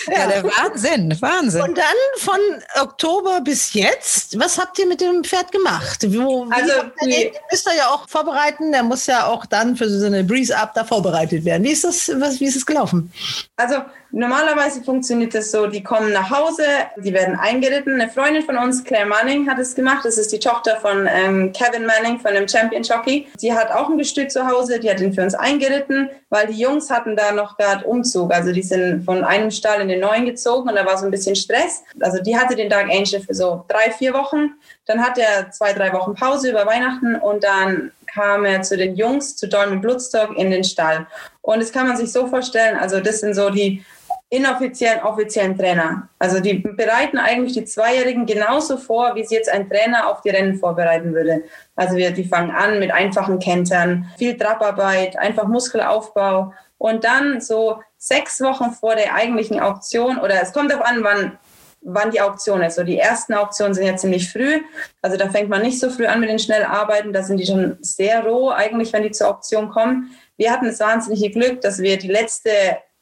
Ja, 0.07 0.27
der 0.27 0.43
Wahnsinn, 0.43 1.15
Wahnsinn. 1.19 1.61
Und 1.61 1.77
dann 1.77 1.85
von 2.17 2.39
Oktober 2.81 3.41
bis 3.41 3.73
jetzt, 3.73 4.39
was 4.39 4.57
habt 4.57 4.77
ihr 4.79 4.87
mit 4.87 5.01
dem 5.01 5.23
Pferd 5.23 5.51
gemacht? 5.51 6.05
Wo, 6.07 6.47
also, 6.49 6.73
wie 7.01 7.31
müsst 7.49 7.67
ihr 7.67 7.77
ja 7.77 7.87
auch 7.89 8.07
vorbereiten, 8.07 8.71
der 8.71 8.83
muss 8.83 9.07
ja 9.07 9.25
auch 9.25 9.45
dann 9.45 9.75
für 9.75 9.89
so 9.89 10.05
eine 10.05 10.23
Breeze-Up 10.23 10.73
da 10.73 10.83
vorbereitet 10.83 11.45
werden. 11.45 11.63
Wie 11.63 11.71
ist 11.71 11.83
das, 11.83 12.11
was, 12.15 12.39
wie 12.39 12.45
ist 12.45 12.55
es 12.55 12.65
gelaufen? 12.65 13.11
Also 13.55 13.83
Normalerweise 14.13 14.83
funktioniert 14.83 15.33
das 15.33 15.51
so, 15.51 15.67
die 15.67 15.83
kommen 15.83 16.11
nach 16.11 16.29
Hause, 16.29 16.65
die 16.97 17.13
werden 17.13 17.37
eingeritten. 17.39 17.99
Eine 17.99 18.11
Freundin 18.11 18.43
von 18.43 18.57
uns, 18.57 18.83
Claire 18.83 19.05
Manning, 19.05 19.49
hat 19.49 19.57
es 19.57 19.73
gemacht. 19.73 20.03
Das 20.03 20.17
ist 20.17 20.33
die 20.33 20.39
Tochter 20.39 20.77
von 20.81 21.07
ähm, 21.09 21.53
Kevin 21.53 21.85
Manning, 21.85 22.19
von 22.19 22.33
dem 22.33 22.45
Champion 22.45 22.83
Jockey. 22.83 23.27
Die 23.41 23.53
hat 23.53 23.71
auch 23.71 23.89
ein 23.89 23.97
Gestüt 23.97 24.31
zu 24.31 24.45
Hause, 24.45 24.79
die 24.81 24.89
hat 24.89 24.99
ihn 24.99 25.13
für 25.13 25.23
uns 25.23 25.33
eingeritten, 25.33 26.09
weil 26.29 26.47
die 26.47 26.59
Jungs 26.59 26.89
hatten 26.89 27.15
da 27.15 27.31
noch 27.31 27.57
gerade 27.57 27.85
Umzug. 27.85 28.20
Also 28.29 28.51
die 28.51 28.63
sind 28.63 29.03
von 29.03 29.23
einem 29.23 29.51
Stall 29.51 29.81
in 29.81 29.87
den 29.87 29.99
neuen 29.99 30.25
gezogen 30.25 30.69
und 30.69 30.75
da 30.75 30.85
war 30.85 30.97
so 30.97 31.05
ein 31.05 31.11
bisschen 31.11 31.35
Stress. 31.35 31.83
Also 31.99 32.21
die 32.21 32.37
hatte 32.37 32.55
den 32.55 32.69
Dark 32.69 32.89
Angel 32.89 33.21
für 33.21 33.33
so 33.33 33.65
drei, 33.67 33.91
vier 33.91 34.13
Wochen. 34.13 34.51
Dann 34.85 35.01
hat 35.01 35.17
er 35.17 35.51
zwei, 35.51 35.73
drei 35.73 35.93
Wochen 35.93 36.13
Pause 36.15 36.51
über 36.51 36.65
Weihnachten 36.65 37.15
und 37.15 37.43
dann 37.43 37.91
kam 38.13 38.45
er 38.45 38.61
zu 38.61 38.77
den 38.77 38.95
Jungs, 38.95 39.35
zu 39.35 39.47
Dolmen 39.47 39.81
Bloodstock 39.81 40.37
in 40.37 40.51
den 40.51 40.63
Stall. 40.63 41.07
Und 41.41 41.61
das 41.61 41.71
kann 41.71 41.87
man 41.87 41.97
sich 41.97 42.11
so 42.11 42.27
vorstellen, 42.27 42.77
also 42.77 42.99
das 42.99 43.21
sind 43.21 43.33
so 43.33 43.49
die 43.49 43.83
inoffiziellen, 44.31 45.01
offiziellen 45.03 45.57
Trainer. 45.57 46.07
Also 46.17 46.39
die 46.39 46.53
bereiten 46.53 47.17
eigentlich 47.17 47.53
die 47.53 47.65
Zweijährigen 47.65 48.25
genauso 48.25 48.77
vor, 48.77 49.13
wie 49.15 49.25
sie 49.25 49.35
jetzt 49.35 49.49
ein 49.49 49.69
Trainer 49.69 50.07
auf 50.07 50.21
die 50.21 50.29
Rennen 50.29 50.55
vorbereiten 50.55 51.13
würde. 51.13 51.43
Also 51.75 51.97
wir, 51.97 52.11
die 52.11 52.23
fangen 52.23 52.51
an 52.51 52.79
mit 52.79 52.91
einfachen 52.91 53.39
Kentern, 53.39 54.09
viel 54.17 54.37
Trabarbeit, 54.37 55.19
einfach 55.19 55.47
Muskelaufbau 55.47 56.53
und 56.77 57.03
dann 57.03 57.41
so 57.41 57.81
sechs 58.01 58.41
Wochen 58.41 58.71
vor 58.71 58.95
der 58.95 59.13
eigentlichen 59.13 59.59
Auktion 59.59 60.17
oder 60.17 60.41
es 60.41 60.53
kommt 60.53 60.71
darauf 60.71 60.85
an, 60.85 61.03
wann 61.03 61.37
wann 61.83 62.11
die 62.11 62.21
Auktion 62.21 62.61
ist. 62.61 62.75
So 62.75 62.83
die 62.83 62.97
ersten 62.97 63.33
Auktionen 63.33 63.73
sind 63.73 63.85
ja 63.85 63.95
ziemlich 63.95 64.31
früh. 64.31 64.61
Also 65.01 65.17
da 65.17 65.29
fängt 65.29 65.49
man 65.49 65.63
nicht 65.63 65.79
so 65.79 65.89
früh 65.89 66.05
an 66.05 66.19
mit 66.19 66.29
den 66.29 66.37
Schnellarbeiten. 66.37 67.11
Da 67.11 67.23
sind 67.23 67.37
die 67.37 67.45
schon 67.45 67.77
sehr 67.81 68.23
roh 68.23 68.51
eigentlich, 68.51 68.93
wenn 68.93 69.01
die 69.03 69.11
zur 69.11 69.29
Auktion 69.29 69.69
kommen. 69.69 70.15
Wir 70.37 70.51
hatten 70.51 70.65
das 70.65 70.79
wahnsinnige 70.79 71.31
Glück, 71.31 71.61
dass 71.61 71.79
wir 71.79 71.97
die 71.97 72.07
letzte 72.07 72.51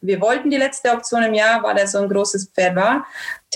wir 0.01 0.21
wollten 0.21 0.49
die 0.49 0.57
letzte 0.57 0.93
Auktion 0.93 1.23
im 1.23 1.33
Jahr, 1.33 1.61
weil 1.61 1.77
er 1.77 1.87
so 1.87 1.97
ein 1.97 2.07
großes 2.07 2.51
Pferd 2.55 2.75
war. 2.75 3.05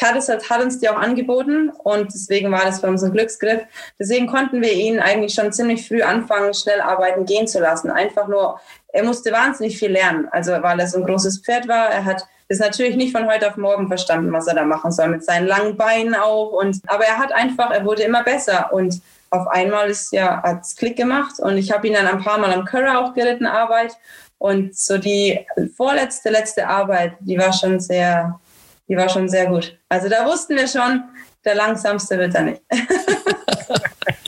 Hat, 0.02 0.50
hat 0.50 0.62
uns 0.62 0.80
die 0.80 0.90
auch 0.90 0.98
angeboten 0.98 1.70
und 1.70 2.14
deswegen 2.14 2.52
war 2.52 2.66
das 2.66 2.82
für 2.82 2.88
uns 2.88 3.04
ein 3.04 3.14
Glücksgriff. 3.14 3.62
Deswegen 3.98 4.28
konnten 4.28 4.62
wir 4.62 4.74
ihn 4.74 5.00
eigentlich 5.00 5.34
schon 5.34 5.54
ziemlich 5.54 5.88
früh 5.88 6.02
anfangen, 6.02 6.54
schnell 6.54 6.82
arbeiten 6.82 7.26
gehen 7.26 7.48
zu 7.48 7.60
lassen. 7.62 7.90
Einfach 7.90 8.28
nur, 8.28 8.60
er 8.94 9.04
musste 9.04 9.32
wahnsinnig 9.32 9.78
viel 9.78 9.92
lernen. 9.92 10.28
Also 10.32 10.52
weil 10.62 10.80
er 10.80 10.88
so 10.88 10.98
ein 10.98 11.06
großes 11.06 11.40
Pferd 11.40 11.68
war, 11.68 11.90
er 11.90 12.06
hat 12.06 12.26
das 12.48 12.60
natürlich 12.60 12.96
nicht 12.96 13.12
von 13.12 13.28
heute 13.28 13.50
auf 13.50 13.58
morgen 13.58 13.88
verstanden, 13.88 14.32
was 14.32 14.48
er 14.48 14.56
da 14.56 14.64
machen 14.64 14.92
soll, 14.92 15.08
mit 15.10 15.26
seinen 15.26 15.48
langen 15.48 15.76
Beinen 15.76 16.14
auch. 16.14 16.52
Und, 16.52 16.80
aber 16.88 17.04
er 17.04 17.18
hat 17.18 17.34
einfach, 17.34 17.72
er 17.72 17.84
wurde 17.86 18.04
immer 18.04 18.24
besser 18.24 18.72
und 18.72 19.02
auf 19.32 19.48
einmal 19.48 19.90
ist 19.90 20.14
ja, 20.14 20.44
hat's 20.44 20.76
Klick 20.76 20.96
gemacht 20.96 21.40
und 21.40 21.58
ich 21.58 21.72
habe 21.72 21.88
ihn 21.88 21.94
dann 21.94 22.06
ein 22.06 22.24
paar 22.24 22.38
Mal 22.38 22.54
am 22.54 22.66
Currer 22.66 23.00
auch 23.00 23.16
geritten, 23.16 23.48
Arbeit. 23.48 23.98
Und 24.38 24.78
so 24.78 25.00
die 25.00 25.44
vorletzte, 25.76 26.30
letzte 26.30 26.68
Arbeit, 26.68 27.14
die 27.22 27.40
war 27.40 27.52
schon 27.52 27.80
sehr, 27.80 28.40
die 28.88 28.96
war 28.96 29.10
schon 29.10 29.28
sehr 29.28 29.48
gut. 29.48 29.76
Also 29.90 30.08
da 30.08 30.26
wussten 30.28 30.56
wir 30.56 30.68
schon, 30.68 31.04
der 31.44 31.56
langsamste 31.56 32.20
wird 32.20 32.36
er 32.36 32.42
nicht. 32.44 32.62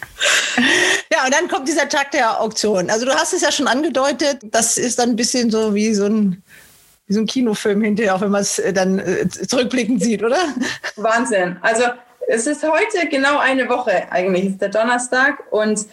ja, 1.12 1.26
und 1.26 1.34
dann 1.34 1.48
kommt 1.48 1.68
dieser 1.68 1.90
Tag 1.90 2.12
der 2.12 2.42
Auktion. 2.42 2.90
Also 2.90 3.06
du 3.06 3.14
hast 3.14 3.34
es 3.34 3.42
ja 3.42 3.52
schon 3.52 3.68
angedeutet, 3.68 4.40
das 4.44 4.78
ist 4.78 5.00
dann 5.00 5.12
ein 5.12 5.16
bisschen 5.16 5.52
so 5.52 5.74
wie 5.74 5.94
so 5.94 6.06
ein, 6.06 6.44
wie 7.08 7.14
so 7.14 7.20
ein 7.22 7.26
Kinofilm 7.26 7.82
hinterher, 7.82 8.16
auch 8.16 8.22
wenn 8.22 8.32
man 8.32 8.42
es 8.42 8.60
äh, 8.60 8.74
dann 8.74 9.00
äh, 9.00 9.28
zurückblickend 9.28 10.02
sieht, 10.02 10.24
oder? 10.24 10.40
Wahnsinn. 10.96 11.58
Also 11.62 11.84
es 12.28 12.48
ist 12.48 12.64
heute 12.64 13.08
genau 13.10 13.38
eine 13.38 13.70
Woche 13.70 14.12
eigentlich, 14.12 14.46
ist 14.46 14.62
der 14.62 14.70
Donnerstag 14.70 15.44
und 15.52 15.86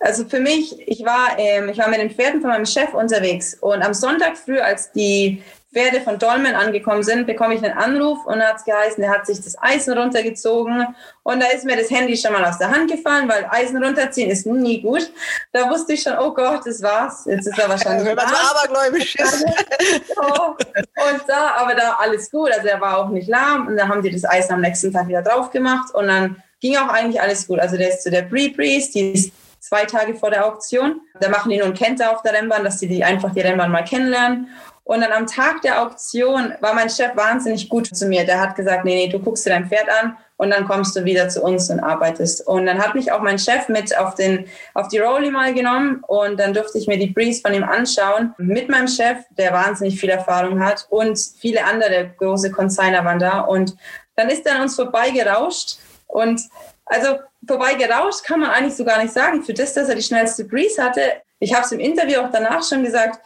also 0.00 0.24
für 0.24 0.38
mich, 0.38 0.76
ich 0.86 1.04
war, 1.04 1.38
ähm, 1.38 1.68
ich 1.70 1.78
war 1.78 1.88
mit 1.88 1.98
den 1.98 2.10
Pferden 2.10 2.40
von 2.40 2.50
meinem 2.50 2.66
Chef 2.66 2.94
unterwegs 2.94 3.56
und 3.60 3.82
am 3.82 3.94
Sonntag 3.94 4.36
früh, 4.36 4.60
als 4.60 4.92
die 4.92 5.42
Pferde 5.72 6.00
von 6.00 6.18
Dolmen 6.18 6.54
angekommen 6.54 7.02
sind, 7.02 7.26
bekomme 7.26 7.54
ich 7.54 7.62
einen 7.62 7.76
Anruf 7.76 8.24
und 8.24 8.42
hat 8.42 8.56
es 8.56 8.64
geheißen, 8.64 9.04
er 9.04 9.10
hat 9.10 9.26
sich 9.26 9.38
das 9.40 9.54
Eisen 9.60 9.96
runtergezogen 9.96 10.94
und 11.24 11.40
da 11.40 11.46
ist 11.48 11.66
mir 11.66 11.76
das 11.76 11.90
Handy 11.90 12.16
schon 12.16 12.32
mal 12.32 12.44
aus 12.44 12.56
der 12.56 12.70
Hand 12.70 12.90
gefallen, 12.90 13.28
weil 13.28 13.46
Eisen 13.50 13.82
runterziehen 13.82 14.30
ist 14.30 14.46
nie 14.46 14.80
gut. 14.80 15.12
Da 15.52 15.68
wusste 15.68 15.92
ich 15.92 16.02
schon, 16.02 16.16
oh 16.18 16.32
Gott, 16.32 16.62
das 16.64 16.82
war's. 16.82 17.26
Jetzt 17.26 17.48
ist 17.48 17.58
er 17.58 17.68
wahrscheinlich. 17.68 18.08
Wenn 18.08 18.16
man 18.16 18.28
so 18.28 18.34
abergläubisch 18.34 19.14
ist. 19.16 19.44
und 20.16 21.22
da, 21.26 21.54
aber 21.58 21.74
da 21.74 21.98
alles 22.00 22.30
gut. 22.30 22.50
Also 22.50 22.66
er 22.66 22.80
war 22.80 22.98
auch 22.98 23.10
nicht 23.10 23.28
lahm 23.28 23.66
und 23.66 23.76
dann 23.76 23.88
haben 23.88 24.02
die 24.02 24.10
das 24.10 24.24
Eisen 24.24 24.54
am 24.54 24.62
nächsten 24.62 24.90
Tag 24.90 25.06
wieder 25.06 25.22
drauf 25.22 25.50
gemacht 25.50 25.94
und 25.94 26.06
dann 26.06 26.42
ging 26.60 26.76
auch 26.76 26.88
eigentlich 26.88 27.20
alles 27.20 27.46
gut. 27.46 27.60
Also 27.60 27.76
der 27.76 27.90
ist 27.90 28.02
zu 28.02 28.10
der 28.10 28.22
Pre-Breeze, 28.22 28.92
die 28.92 29.12
ist 29.12 29.32
zwei 29.60 29.84
Tage 29.84 30.14
vor 30.14 30.30
der 30.30 30.46
Auktion. 30.46 31.00
Da 31.20 31.28
machen 31.28 31.50
die 31.50 31.58
nun 31.58 31.74
Kente 31.74 32.10
auf 32.10 32.22
der 32.22 32.32
Rennbahn, 32.32 32.64
dass 32.64 32.78
die, 32.78 32.88
die 32.88 33.04
einfach 33.04 33.32
die 33.32 33.40
Rennbahn 33.40 33.70
mal 33.70 33.84
kennenlernen. 33.84 34.48
Und 34.88 35.02
dann 35.02 35.12
am 35.12 35.26
Tag 35.26 35.60
der 35.60 35.82
Auktion 35.82 36.54
war 36.62 36.72
mein 36.72 36.88
Chef 36.88 37.14
wahnsinnig 37.14 37.68
gut 37.68 37.94
zu 37.94 38.06
mir. 38.06 38.24
Der 38.24 38.40
hat 38.40 38.56
gesagt, 38.56 38.86
nee, 38.86 38.94
nee, 38.94 39.12
du 39.12 39.18
guckst 39.18 39.44
dir 39.44 39.50
dein 39.50 39.68
Pferd 39.68 39.86
an 39.90 40.16
und 40.38 40.48
dann 40.48 40.66
kommst 40.66 40.96
du 40.96 41.04
wieder 41.04 41.28
zu 41.28 41.42
uns 41.42 41.68
und 41.68 41.78
arbeitest. 41.78 42.46
Und 42.46 42.64
dann 42.64 42.78
hat 42.78 42.94
mich 42.94 43.12
auch 43.12 43.20
mein 43.20 43.38
Chef 43.38 43.68
mit 43.68 43.94
auf, 43.98 44.14
den, 44.14 44.46
auf 44.72 44.88
die 44.88 44.96
Rolli 44.96 45.30
mal 45.30 45.52
genommen 45.52 46.02
und 46.06 46.40
dann 46.40 46.54
durfte 46.54 46.78
ich 46.78 46.86
mir 46.86 46.98
die 46.98 47.08
Breeze 47.08 47.42
von 47.42 47.52
ihm 47.52 47.64
anschauen. 47.64 48.34
Mit 48.38 48.70
meinem 48.70 48.88
Chef, 48.88 49.18
der 49.36 49.52
wahnsinnig 49.52 50.00
viel 50.00 50.08
Erfahrung 50.08 50.64
hat 50.64 50.86
und 50.88 51.20
viele 51.38 51.66
andere 51.66 52.10
große 52.16 52.50
Consigner 52.50 53.04
waren 53.04 53.18
da. 53.18 53.40
Und 53.40 53.76
dann 54.16 54.30
ist 54.30 54.46
er 54.46 54.54
an 54.54 54.62
uns 54.62 54.74
vorbeigerauscht 54.74 55.76
und 56.06 56.40
also 56.88 57.18
vorbei 57.46 57.74
gerauscht 57.74 58.24
kann 58.24 58.40
man 58.40 58.50
eigentlich 58.50 58.76
so 58.76 58.84
gar 58.84 59.02
nicht 59.02 59.12
sagen. 59.12 59.42
Für 59.42 59.54
das, 59.54 59.74
dass 59.74 59.88
er 59.88 59.94
die 59.94 60.02
schnellste 60.02 60.44
Breeze 60.44 60.82
hatte, 60.82 61.00
ich 61.40 61.54
habe 61.54 61.64
es 61.64 61.72
im 61.72 61.80
Interview 61.80 62.20
auch 62.20 62.30
danach 62.32 62.62
schon 62.62 62.84
gesagt, 62.84 63.20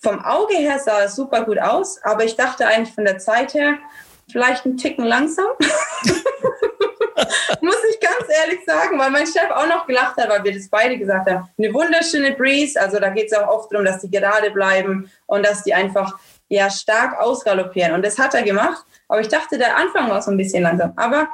vom 0.00 0.24
Auge 0.24 0.56
her 0.56 0.78
sah 0.78 1.02
es 1.02 1.16
super 1.16 1.44
gut 1.44 1.58
aus, 1.58 2.00
aber 2.02 2.24
ich 2.24 2.36
dachte 2.36 2.66
eigentlich 2.66 2.94
von 2.94 3.04
der 3.04 3.18
Zeit 3.18 3.54
her, 3.54 3.78
vielleicht 4.30 4.64
ein 4.64 4.76
Ticken 4.76 5.04
langsam. 5.04 5.46
Muss 7.60 7.84
ich 7.90 7.98
ganz 8.00 8.24
ehrlich 8.42 8.60
sagen, 8.64 8.98
weil 8.98 9.10
mein 9.10 9.26
Chef 9.26 9.50
auch 9.50 9.66
noch 9.66 9.86
gelacht 9.86 10.16
hat, 10.16 10.28
weil 10.28 10.44
wir 10.44 10.54
das 10.54 10.68
beide 10.68 10.96
gesagt 10.96 11.28
haben. 11.28 11.48
Eine 11.58 11.74
wunderschöne 11.74 12.32
Breeze, 12.32 12.80
also 12.80 13.00
da 13.00 13.10
geht 13.10 13.32
es 13.32 13.36
auch 13.36 13.48
oft 13.48 13.72
darum, 13.72 13.84
dass 13.84 14.00
die 14.00 14.10
gerade 14.10 14.50
bleiben 14.50 15.10
und 15.26 15.44
dass 15.44 15.64
die 15.64 15.74
einfach 15.74 16.16
ja 16.48 16.70
stark 16.70 17.20
ausgaloppieren. 17.20 17.92
Und 17.92 18.04
das 18.04 18.18
hat 18.18 18.34
er 18.34 18.42
gemacht. 18.42 18.84
Aber 19.08 19.20
ich 19.20 19.28
dachte, 19.28 19.58
der 19.58 19.76
Anfang 19.76 20.08
war 20.08 20.22
so 20.22 20.30
ein 20.30 20.36
bisschen 20.36 20.62
langsam. 20.62 20.92
Aber 20.96 21.28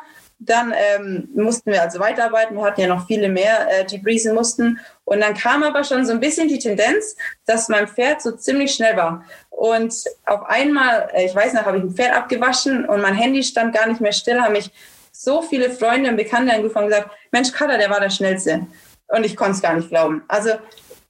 dann 0.46 0.72
ähm, 0.76 1.28
mussten 1.34 1.70
wir 1.70 1.82
also 1.82 1.98
weiterarbeiten. 2.00 2.56
Wir 2.56 2.64
hatten 2.64 2.80
ja 2.80 2.86
noch 2.86 3.06
viele 3.06 3.28
mehr, 3.28 3.68
äh, 3.70 3.84
die 3.84 3.98
breezen 3.98 4.34
mussten. 4.34 4.78
Und 5.04 5.20
dann 5.20 5.34
kam 5.34 5.62
aber 5.62 5.84
schon 5.84 6.04
so 6.06 6.12
ein 6.12 6.20
bisschen 6.20 6.48
die 6.48 6.58
Tendenz, 6.58 7.16
dass 7.46 7.68
mein 7.68 7.88
Pferd 7.88 8.22
so 8.22 8.32
ziemlich 8.32 8.74
schnell 8.74 8.96
war. 8.96 9.24
Und 9.50 9.94
auf 10.26 10.42
einmal, 10.46 11.08
äh, 11.12 11.26
ich 11.26 11.34
weiß 11.34 11.52
noch, 11.54 11.64
habe 11.64 11.78
ich 11.78 11.84
ein 11.84 11.94
Pferd 11.94 12.14
abgewaschen 12.14 12.86
und 12.86 13.00
mein 13.00 13.14
Handy 13.14 13.42
stand 13.42 13.74
gar 13.74 13.86
nicht 13.86 14.00
mehr 14.00 14.12
still, 14.12 14.40
haben 14.40 14.52
mich 14.52 14.70
so 15.12 15.42
viele 15.42 15.70
Freunde 15.70 16.10
und 16.10 16.16
Bekannte 16.16 16.52
angefangen 16.52 16.86
und 16.86 16.90
gesagt, 16.90 17.10
Mensch, 17.30 17.52
Kader, 17.52 17.78
der 17.78 17.90
war 17.90 18.00
der 18.00 18.10
Schnellste. 18.10 18.66
Und 19.08 19.24
ich 19.24 19.36
konnte 19.36 19.52
es 19.52 19.62
gar 19.62 19.74
nicht 19.74 19.88
glauben. 19.88 20.24
Also 20.28 20.50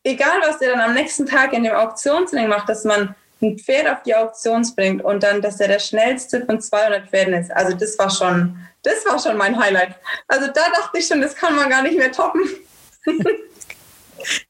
egal, 0.05 0.41
was 0.43 0.59
der 0.59 0.72
dann 0.72 0.80
am 0.80 0.95
nächsten 0.95 1.26
Tag 1.26 1.53
in 1.53 1.64
dem 1.64 1.74
Auktionsring 1.74 2.49
macht, 2.49 2.68
dass 2.68 2.85
man 2.85 3.14
ein 3.43 3.59
Pferd 3.59 3.89
auf 3.89 4.03
die 4.03 4.14
Auktion 4.14 4.66
bringt 4.76 5.03
und 5.03 5.22
dann, 5.22 5.43
dass 5.43 5.61
er 5.61 5.68
der 5.68 5.78
schnellste 5.78 6.45
von 6.45 6.61
200 6.61 7.09
Pferden 7.09 7.35
ist. 7.35 7.51
Also 7.51 7.76
das 7.76 7.99
war 7.99 8.11
schon, 8.11 8.57
das 8.85 9.05
war 9.07 9.18
schon 9.18 9.37
mein 9.37 9.59
Highlight. 9.59 9.97
Also 10.28 10.47
da 10.47 10.62
dachte 10.70 10.99
ich 10.99 11.07
schon, 11.07 11.20
das 11.20 11.35
kann 11.35 11.57
man 11.57 11.68
gar 11.68 11.82
nicht 11.82 11.99
mehr 11.99 12.12
toppen. 12.12 12.43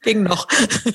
ging 0.02 0.22
noch. 0.22 0.46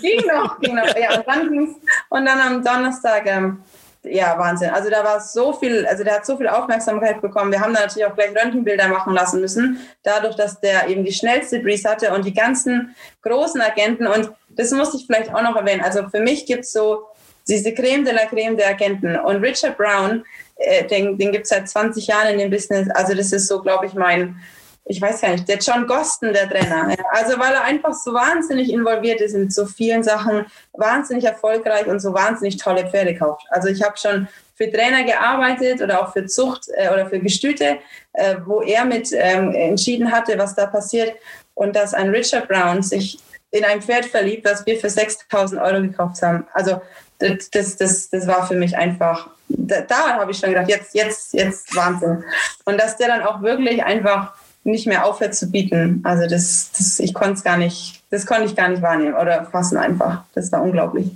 ging 0.02 0.22
noch, 0.28 0.60
ging 0.60 0.76
noch. 0.76 0.96
Ja, 0.96 1.18
und 1.18 1.28
dann 1.28 1.52
ging's. 1.52 1.76
Und 2.10 2.26
dann 2.26 2.40
am 2.40 2.64
Donnerstag, 2.64 3.26
ähm, 3.26 3.64
ja, 4.04 4.38
Wahnsinn. 4.38 4.70
Also 4.70 4.90
da 4.90 5.04
war 5.04 5.20
so 5.20 5.54
viel, 5.54 5.86
also 5.86 6.04
der 6.04 6.16
hat 6.16 6.26
so 6.26 6.38
viel 6.38 6.48
Aufmerksamkeit 6.48 7.22
bekommen. 7.22 7.52
Wir 7.52 7.60
haben 7.60 7.74
da 7.74 7.82
natürlich 7.82 8.06
auch 8.06 8.16
gleich 8.16 8.36
Röntgenbilder 8.36 8.88
machen 8.88 9.14
lassen 9.14 9.42
müssen, 9.42 9.80
dadurch, 10.04 10.36
dass 10.36 10.60
der 10.62 10.88
eben 10.88 11.04
die 11.04 11.12
schnellste 11.12 11.60
Breeze 11.60 11.90
hatte 11.90 12.14
und 12.14 12.26
die 12.26 12.34
ganzen 12.34 12.96
großen 13.22 13.60
Agenten. 13.62 14.08
Und 14.08 14.32
das 14.50 14.72
muss 14.72 14.94
ich 14.94 15.06
vielleicht 15.06 15.34
auch 15.34 15.42
noch 15.42 15.56
erwähnen. 15.56 15.82
Also 15.82 16.08
für 16.10 16.22
mich 16.22 16.46
gibt 16.46 16.64
es 16.64 16.72
so 16.72 17.08
diese 17.48 17.74
Creme 17.74 18.06
de 18.06 18.14
la 18.14 18.26
Creme 18.26 18.56
der 18.56 18.70
Agenten. 18.70 19.18
Und 19.18 19.44
Richard 19.44 19.78
Brown, 19.78 20.24
äh, 20.60 20.86
den, 20.86 21.18
den 21.18 21.32
gibt 21.32 21.44
es 21.46 21.50
seit 21.50 21.68
20 21.68 22.08
Jahren 22.08 22.34
in 22.34 22.40
dem 22.40 22.52
Business. 22.52 22.90
Also 22.92 23.14
das 23.14 23.32
ist 23.32 23.48
so, 23.48 23.62
glaube 23.62 23.86
ich, 23.86 23.94
mein, 23.94 24.40
ich 24.86 25.02
weiß 25.02 25.22
gar 25.22 25.32
nicht, 25.32 25.48
der 25.48 25.58
John 25.58 25.88
Goston, 25.88 26.34
der 26.34 26.50
Trainer. 26.50 26.96
Also 27.12 27.40
weil 27.40 27.54
er 27.54 27.64
einfach 27.64 27.94
so 27.94 28.14
wahnsinnig 28.14 28.72
involviert 28.72 29.22
ist 29.22 29.34
in 29.34 29.50
so 29.50 29.66
vielen 29.66 30.04
Sachen, 30.04 30.46
wahnsinnig 30.74 31.26
erfolgreich 31.26 31.88
und 31.88 32.00
so 32.00 32.14
wahnsinnig 32.14 32.58
tolle 32.58 32.90
Pferde 32.90 33.16
kauft. 33.16 33.46
Also 33.50 33.70
ich 33.70 33.82
habe 33.82 33.98
schon 33.98 34.28
für 34.56 34.70
Trainer 34.70 35.04
gearbeitet 35.06 35.82
oder 35.82 36.02
auch 36.02 36.12
für 36.12 36.26
Zucht 36.26 36.68
äh, 36.74 36.90
oder 36.90 37.08
für 37.08 37.20
Gestüte, 37.20 37.78
äh, 38.14 38.36
wo 38.46 38.62
er 38.62 38.84
mit 38.84 39.10
ähm, 39.14 39.54
entschieden 39.54 40.12
hatte, 40.12 40.38
was 40.38 40.56
da 40.56 40.66
passiert. 40.66 41.14
Und 41.54 41.76
dass 41.76 41.94
ein 41.94 42.10
Richard 42.10 42.48
Brown 42.48 42.84
sich 42.84 43.20
in 43.52 43.64
ein 43.64 43.82
Pferd 43.82 44.06
verliebt, 44.06 44.46
was 44.46 44.66
wir 44.66 44.78
für 44.78 44.88
6.000 44.88 45.62
Euro 45.64 45.82
gekauft 45.82 46.22
haben. 46.22 46.46
Also 46.54 46.82
das, 47.20 47.50
das, 47.50 47.78
das, 47.78 48.10
das 48.10 48.28
war 48.28 48.48
für 48.48 48.56
mich 48.56 48.76
einfach, 48.76 49.30
da, 49.50 49.82
da 49.82 50.14
habe 50.16 50.32
ich 50.32 50.38
schon 50.38 50.50
gedacht, 50.50 50.70
jetzt, 50.70 50.94
jetzt, 50.94 51.34
jetzt 51.34 51.76
Wahnsinn. 51.76 52.24
Und 52.66 52.80
dass 52.80 52.98
der 52.98 53.08
dann 53.08 53.24
auch 53.24 53.42
wirklich 53.42 53.84
einfach 53.84 54.34
nicht 54.64 54.88
mehr 54.88 55.06
aufhört 55.06 55.36
zu 55.36 55.50
bieten. 55.50 56.02
Also 56.04 56.28
das, 56.28 56.72
das 56.78 57.00
ich 57.00 57.14
konnte 57.14 57.34
es 57.34 57.44
gar 57.44 57.58
nicht, 57.58 58.04
das 58.12 58.26
konnte 58.26 58.46
ich 58.46 58.56
gar 58.56 58.70
nicht 58.70 58.82
wahrnehmen 58.82 59.16
oder 59.16 59.46
fassen 59.46 59.78
einfach. 59.78 60.24
Das 60.36 60.52
war 60.52 60.62
unglaublich. 60.62 61.08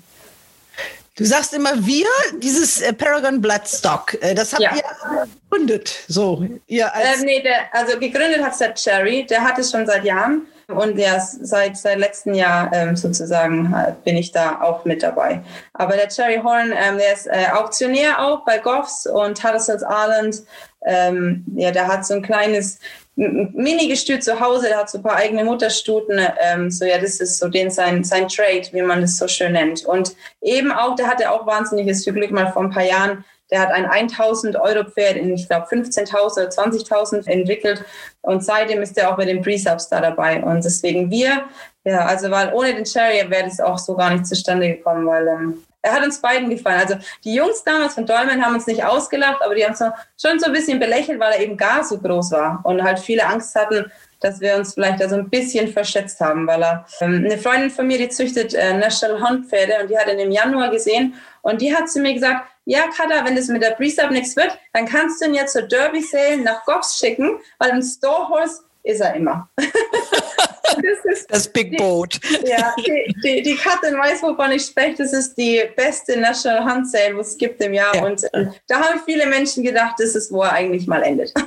Du 1.15 1.25
sagst 1.25 1.53
immer 1.53 1.85
wir, 1.85 2.07
dieses 2.39 2.81
äh, 2.81 2.91
Paragon 2.91 3.39
Bloodstock, 3.39 4.17
äh, 4.21 4.33
das 4.33 4.51
habt 4.51 4.63
ja. 4.63 4.75
ihr 4.75 5.27
gegründet. 5.47 6.03
So, 6.07 6.47
ihr 6.65 6.91
als 6.91 7.21
äh, 7.21 7.25
nee, 7.25 7.43
der, 7.43 7.71
also 7.71 7.99
gegründet 7.99 8.41
hat 8.41 8.53
es 8.53 8.57
der 8.57 8.73
Cherry, 8.73 9.25
der 9.27 9.43
hat 9.43 9.59
es 9.59 9.69
schon 9.69 9.85
seit 9.85 10.03
Jahren. 10.05 10.47
Und 10.73 10.97
ja, 10.97 11.19
seit, 11.19 11.77
seit 11.77 11.97
letztem 11.97 12.33
Jahr 12.33 12.71
ähm, 12.73 12.95
sozusagen 12.95 13.73
bin 14.03 14.17
ich 14.17 14.31
da 14.31 14.61
auch 14.61 14.85
mit 14.85 15.03
dabei. 15.03 15.41
Aber 15.73 15.95
der 15.95 16.09
Cherry 16.09 16.39
Horn, 16.43 16.71
ähm, 16.71 16.97
der 16.97 17.13
ist 17.13 17.27
äh, 17.27 17.47
Auktionär 17.53 18.23
auch 18.23 18.45
bei 18.45 18.57
Goffs 18.57 19.05
und 19.05 19.37
Tattersall's 19.37 19.83
Island. 19.83 20.43
Ähm, 20.85 21.45
ja, 21.55 21.71
der 21.71 21.87
hat 21.87 22.05
so 22.05 22.15
ein 22.15 22.21
kleines 22.21 22.79
Mini-Gestüt 23.15 24.23
zu 24.23 24.39
Hause, 24.39 24.67
der 24.67 24.79
hat 24.79 24.89
so 24.89 24.97
ein 24.97 25.03
paar 25.03 25.15
eigene 25.15 25.43
Mutterstuten. 25.43 26.19
Ähm, 26.41 26.71
so, 26.71 26.83
ja, 26.85 26.97
das 26.97 27.19
ist 27.19 27.37
so 27.37 27.47
den 27.47 27.69
sein, 27.69 28.03
sein 28.03 28.27
Trade, 28.27 28.67
wie 28.71 28.81
man 28.81 29.01
das 29.01 29.17
so 29.17 29.27
schön 29.27 29.53
nennt. 29.53 29.85
Und 29.85 30.15
eben 30.41 30.71
auch, 30.71 30.95
der 30.95 31.07
hatte 31.07 31.31
auch 31.31 31.45
wahnsinniges 31.45 32.03
Glück 32.05 32.31
mal 32.31 32.51
vor 32.51 32.63
ein 32.63 32.71
paar 32.71 32.85
Jahren 32.85 33.23
der 33.53 33.61
hat 33.61 33.71
ein 33.71 33.85
1000 33.85 34.55
Euro 34.55 34.83
Pferd 34.83 35.15
in, 35.15 35.35
ich 35.35 35.47
glaube, 35.47 35.67
15.000 35.67 36.13
oder 36.15 36.49
20.000 36.49 37.27
entwickelt. 37.27 37.85
Und 38.23 38.43
seitdem 38.43 38.81
ist 38.81 38.97
er 38.97 39.11
auch 39.11 39.17
bei 39.17 39.25
den 39.25 39.41
Pre-Subs 39.41 39.89
da 39.89 39.99
dabei. 39.99 40.41
Und 40.41 40.63
deswegen 40.63 41.11
wir, 41.11 41.43
ja, 41.83 42.05
also 42.05 42.31
weil 42.31 42.53
ohne 42.53 42.73
den 42.73 42.85
Cherry 42.85 43.29
wäre 43.29 43.43
das 43.43 43.59
auch 43.59 43.77
so 43.77 43.95
gar 43.95 44.11
nicht 44.11 44.25
zustande 44.25 44.69
gekommen, 44.69 45.05
weil 45.05 45.27
ähm, 45.27 45.63
er 45.81 45.91
hat 45.91 46.03
uns 46.03 46.21
beiden 46.21 46.49
gefallen. 46.49 46.79
Also 46.79 46.95
die 47.25 47.35
Jungs 47.35 47.63
damals 47.63 47.95
von 47.95 48.05
Dolmen 48.05 48.43
haben 48.43 48.55
uns 48.55 48.65
nicht 48.65 48.83
ausgelacht, 48.83 49.41
aber 49.43 49.53
die 49.53 49.65
haben 49.65 49.75
so, 49.75 49.85
schon 50.19 50.39
so 50.39 50.45
ein 50.45 50.53
bisschen 50.53 50.79
belächelt, 50.79 51.19
weil 51.19 51.33
er 51.33 51.41
eben 51.41 51.57
gar 51.57 51.83
so 51.83 51.99
groß 51.99 52.31
war 52.31 52.61
und 52.63 52.81
halt 52.81 52.99
viele 52.99 53.25
Angst 53.25 53.53
hatten, 53.55 53.91
dass 54.21 54.39
wir 54.39 54.55
uns 54.55 54.73
vielleicht 54.73 55.01
da 55.01 55.09
so 55.09 55.15
ein 55.15 55.29
bisschen 55.29 55.67
verschätzt 55.67 56.21
haben, 56.21 56.47
weil 56.47 56.63
er 56.63 56.85
ähm, 57.01 57.25
eine 57.25 57.37
Freundin 57.37 57.69
von 57.69 57.85
mir, 57.85 57.97
die 57.97 58.07
züchtet 58.07 58.53
äh, 58.53 58.73
National 58.77 59.21
Hunt 59.21 59.47
Pferde 59.47 59.73
und 59.81 59.89
die 59.89 59.97
hat 59.97 60.07
ihn 60.07 60.19
im 60.19 60.31
Januar 60.31 60.71
gesehen 60.71 61.15
und 61.41 61.61
die 61.61 61.75
hat 61.75 61.89
zu 61.89 61.99
mir 61.99 62.13
gesagt, 62.13 62.47
ja, 62.65 62.87
Kada, 62.95 63.25
wenn 63.25 63.35
das 63.35 63.47
mit 63.47 63.61
der 63.61 63.71
Pre-Sub 63.71 64.11
nichts 64.11 64.35
wird, 64.35 64.57
dann 64.73 64.85
kannst 64.85 65.21
du 65.21 65.25
ihn 65.25 65.33
jetzt 65.33 65.53
zur 65.53 65.63
Derby 65.63 66.01
Sale 66.01 66.37
nach 66.37 66.63
Goffs 66.65 66.97
schicken, 66.97 67.39
weil 67.59 67.71
im 67.71 67.81
Storehorse 67.81 68.63
ist 68.83 69.01
er 69.01 69.15
immer. 69.15 69.49
das 69.57 71.05
ist 71.05 71.31
das 71.31 71.47
Big 71.47 71.71
die, 71.71 71.77
Boat. 71.77 72.19
Ja, 72.45 72.73
die, 72.77 73.15
die, 73.23 73.41
die 73.41 73.55
Katrin 73.55 73.97
weiß, 73.97 74.23
wovon 74.23 74.51
ich 74.51 74.63
spreche. 74.65 74.95
Das 74.97 75.13
ist 75.13 75.35
die 75.35 75.61
beste 75.75 76.19
National 76.19 76.65
Hunt 76.65 76.89
Sale, 76.89 77.17
was 77.17 77.29
es 77.29 77.37
gibt 77.37 77.61
im 77.61 77.73
Jahr. 77.73 77.95
Ja. 77.95 78.05
Und 78.05 78.23
äh, 78.33 78.47
da 78.67 78.81
haben 78.81 79.01
viele 79.05 79.25
Menschen 79.25 79.63
gedacht, 79.63 79.95
das 79.99 80.15
ist, 80.15 80.31
wo 80.31 80.43
er 80.43 80.53
eigentlich 80.53 80.87
mal 80.87 81.03
endet. 81.03 81.33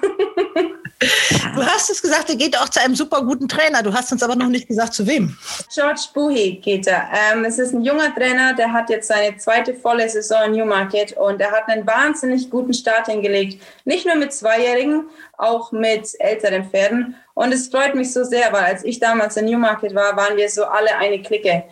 Du 0.98 1.62
hast 1.62 1.90
es 1.90 2.00
gesagt, 2.00 2.30
er 2.30 2.36
geht 2.36 2.56
auch 2.58 2.70
zu 2.70 2.80
einem 2.80 2.94
super 2.94 3.20
guten 3.22 3.48
Trainer. 3.48 3.82
Du 3.82 3.92
hast 3.92 4.12
uns 4.12 4.22
aber 4.22 4.34
noch 4.34 4.48
nicht 4.48 4.66
gesagt, 4.66 4.94
zu 4.94 5.06
wem. 5.06 5.36
George 5.72 6.00
Buhi 6.14 6.58
geht 6.62 6.86
er. 6.86 7.08
Ähm, 7.12 7.44
es 7.44 7.58
ist 7.58 7.74
ein 7.74 7.84
junger 7.84 8.14
Trainer, 8.14 8.54
der 8.54 8.72
hat 8.72 8.88
jetzt 8.88 9.08
seine 9.08 9.36
zweite 9.36 9.74
volle 9.74 10.08
Saison 10.08 10.44
in 10.46 10.52
Newmarket 10.52 11.12
und 11.12 11.38
er 11.40 11.50
hat 11.50 11.68
einen 11.68 11.86
wahnsinnig 11.86 12.48
guten 12.48 12.72
Start 12.72 13.08
hingelegt. 13.08 13.62
Nicht 13.84 14.06
nur 14.06 14.14
mit 14.14 14.32
Zweijährigen, 14.32 15.10
auch 15.36 15.70
mit 15.70 16.08
älteren 16.18 16.70
Pferden. 16.70 17.14
Und 17.34 17.52
es 17.52 17.68
freut 17.68 17.94
mich 17.94 18.12
so 18.12 18.24
sehr, 18.24 18.50
weil 18.52 18.64
als 18.64 18.82
ich 18.82 18.98
damals 18.98 19.36
in 19.36 19.44
Newmarket 19.44 19.94
war, 19.94 20.16
waren 20.16 20.38
wir 20.38 20.48
so 20.48 20.64
alle 20.64 20.96
eine 20.96 21.20
Clique. 21.20 21.64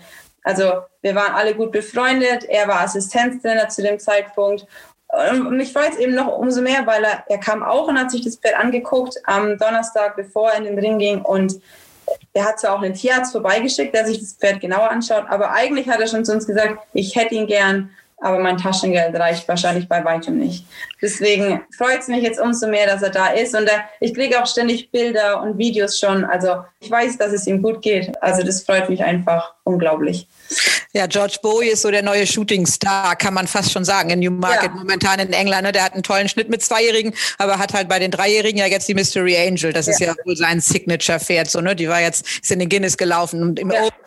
Also 0.42 0.82
wir 1.00 1.14
waren 1.14 1.32
alle 1.32 1.54
gut 1.54 1.72
befreundet. 1.72 2.44
Er 2.44 2.68
war 2.68 2.82
Assistenztrainer 2.82 3.70
zu 3.70 3.80
dem 3.80 3.98
Zeitpunkt 3.98 4.66
und 5.30 5.56
mich 5.56 5.72
freut 5.72 5.92
es 5.92 5.98
eben 5.98 6.14
noch 6.14 6.38
umso 6.38 6.60
mehr, 6.62 6.86
weil 6.86 7.04
er, 7.04 7.24
er 7.28 7.38
kam 7.38 7.62
auch 7.62 7.88
und 7.88 7.98
hat 7.98 8.10
sich 8.10 8.22
das 8.22 8.36
Pferd 8.36 8.56
angeguckt 8.56 9.16
am 9.24 9.58
Donnerstag, 9.58 10.16
bevor 10.16 10.50
er 10.50 10.58
in 10.58 10.64
den 10.64 10.78
Ring 10.78 10.98
ging. 10.98 11.22
Und 11.22 11.60
er 12.32 12.44
hat 12.44 12.60
zwar 12.60 12.74
auch 12.74 12.82
einen 12.82 12.94
Tierarzt 12.94 13.32
vorbeigeschickt, 13.32 13.94
der 13.94 14.06
sich 14.06 14.18
das 14.20 14.34
Pferd 14.34 14.60
genauer 14.60 14.90
anschaut, 14.90 15.24
aber 15.28 15.52
eigentlich 15.52 15.88
hat 15.88 16.00
er 16.00 16.06
schon 16.06 16.24
zu 16.24 16.32
uns 16.32 16.46
gesagt, 16.46 16.78
ich 16.92 17.16
hätte 17.16 17.34
ihn 17.34 17.46
gern, 17.46 17.90
aber 18.18 18.38
mein 18.38 18.56
Taschengeld 18.56 19.14
reicht 19.16 19.46
wahrscheinlich 19.48 19.88
bei 19.88 20.04
weitem 20.04 20.38
nicht. 20.38 20.64
Deswegen 21.02 21.60
freut 21.76 22.00
es 22.00 22.08
mich 22.08 22.22
jetzt 22.22 22.40
umso 22.40 22.68
mehr, 22.68 22.86
dass 22.86 23.02
er 23.02 23.10
da 23.10 23.28
ist. 23.28 23.54
Und 23.54 23.68
er, 23.68 23.84
ich 24.00 24.14
kriege 24.14 24.42
auch 24.42 24.46
ständig 24.46 24.90
Bilder 24.90 25.42
und 25.42 25.58
Videos 25.58 25.98
schon. 25.98 26.24
Also 26.24 26.64
ich 26.80 26.90
weiß, 26.90 27.18
dass 27.18 27.32
es 27.32 27.46
ihm 27.46 27.62
gut 27.62 27.82
geht. 27.82 28.10
Also 28.22 28.42
das 28.42 28.62
freut 28.62 28.88
mich 28.88 29.04
einfach 29.04 29.54
unglaublich. 29.64 30.26
Ja, 30.94 31.06
George 31.06 31.38
Bowie 31.42 31.70
ist 31.70 31.82
so 31.82 31.90
der 31.90 32.02
neue 32.02 32.24
Shooting-Star, 32.24 33.16
kann 33.16 33.34
man 33.34 33.48
fast 33.48 33.72
schon 33.72 33.84
sagen, 33.84 34.10
in 34.10 34.20
Newmarket 34.20 34.70
ja. 34.70 34.74
momentan 34.74 35.18
in 35.18 35.32
England. 35.32 35.64
Ne? 35.64 35.72
Der 35.72 35.84
hat 35.84 35.92
einen 35.92 36.04
tollen 36.04 36.28
Schnitt 36.28 36.48
mit 36.48 36.62
Zweijährigen, 36.62 37.12
aber 37.36 37.58
hat 37.58 37.74
halt 37.74 37.88
bei 37.88 37.98
den 37.98 38.12
Dreijährigen 38.12 38.58
ja 38.58 38.66
jetzt 38.66 38.88
die 38.88 38.94
Mystery 38.94 39.36
Angel. 39.36 39.72
Das 39.72 39.86
ja. 39.86 39.92
ist 39.92 40.00
ja 40.00 40.14
wohl 40.24 40.36
sein 40.36 40.60
Signature-Pferd. 40.60 41.50
So, 41.50 41.60
ne? 41.60 41.74
Die 41.74 41.88
war 41.88 42.00
jetzt, 42.00 42.24
ist 42.42 42.52
in 42.52 42.60
den 42.60 42.68
Guinness 42.68 42.96
gelaufen 42.96 43.42
und 43.42 43.58
im 43.58 43.72
ja. 43.72 43.82
Open 43.82 43.98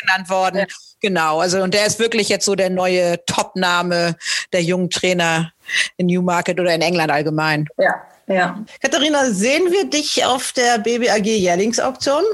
genannt 0.00 0.28
worden. 0.28 0.66
Genau, 1.06 1.38
also 1.38 1.62
und 1.62 1.72
der 1.72 1.86
ist 1.86 2.00
wirklich 2.00 2.28
jetzt 2.28 2.44
so 2.44 2.56
der 2.56 2.68
neue 2.68 3.24
Top-Name 3.26 4.16
der 4.52 4.62
jungen 4.64 4.90
Trainer 4.90 5.52
in 5.98 6.06
Newmarket 6.06 6.58
oder 6.58 6.74
in 6.74 6.82
England 6.82 7.12
allgemein. 7.12 7.68
Ja, 7.78 7.94
ja. 8.26 8.58
Katharina, 8.82 9.26
sehen 9.26 9.70
wir 9.70 9.88
dich 9.88 10.24
auf 10.24 10.50
der 10.50 10.78
BBAG 10.78 11.24
Jährlingsauktion? 11.26 12.24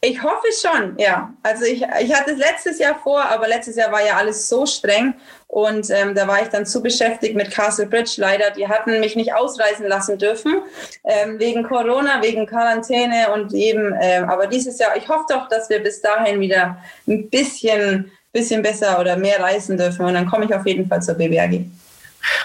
Ich 0.00 0.22
hoffe 0.22 0.46
schon, 0.58 0.96
ja. 0.96 1.34
Also 1.42 1.66
ich, 1.66 1.82
ich 1.82 2.14
hatte 2.14 2.30
es 2.30 2.38
letztes 2.38 2.78
Jahr 2.78 2.98
vor, 2.98 3.22
aber 3.22 3.46
letztes 3.46 3.76
Jahr 3.76 3.92
war 3.92 4.02
ja 4.02 4.16
alles 4.16 4.48
so 4.48 4.64
streng 4.64 5.12
und 5.48 5.88
ähm, 5.90 6.14
da 6.14 6.28
war 6.28 6.42
ich 6.42 6.48
dann 6.48 6.66
zu 6.66 6.82
beschäftigt 6.82 7.34
mit 7.34 7.50
Castle 7.50 7.86
Bridge. 7.86 8.16
Leider, 8.18 8.50
die 8.50 8.68
hatten 8.68 9.00
mich 9.00 9.16
nicht 9.16 9.32
ausreisen 9.32 9.86
lassen 9.86 10.18
dürfen 10.18 10.62
ähm, 11.04 11.38
wegen 11.38 11.62
Corona, 11.62 12.22
wegen 12.22 12.46
Quarantäne 12.46 13.32
und 13.32 13.54
eben. 13.54 13.94
Ähm, 13.98 14.28
aber 14.28 14.46
dieses 14.46 14.78
Jahr, 14.78 14.94
ich 14.96 15.08
hoffe 15.08 15.24
doch, 15.30 15.48
dass 15.48 15.70
wir 15.70 15.82
bis 15.82 16.02
dahin 16.02 16.38
wieder 16.40 16.76
ein 17.06 17.30
bisschen, 17.30 18.12
bisschen 18.30 18.62
besser 18.62 19.00
oder 19.00 19.16
mehr 19.16 19.40
reisen 19.40 19.78
dürfen 19.78 20.04
und 20.04 20.14
dann 20.14 20.26
komme 20.26 20.44
ich 20.44 20.54
auf 20.54 20.66
jeden 20.66 20.86
Fall 20.86 21.00
zur 21.00 21.14
BBAG. 21.14 21.64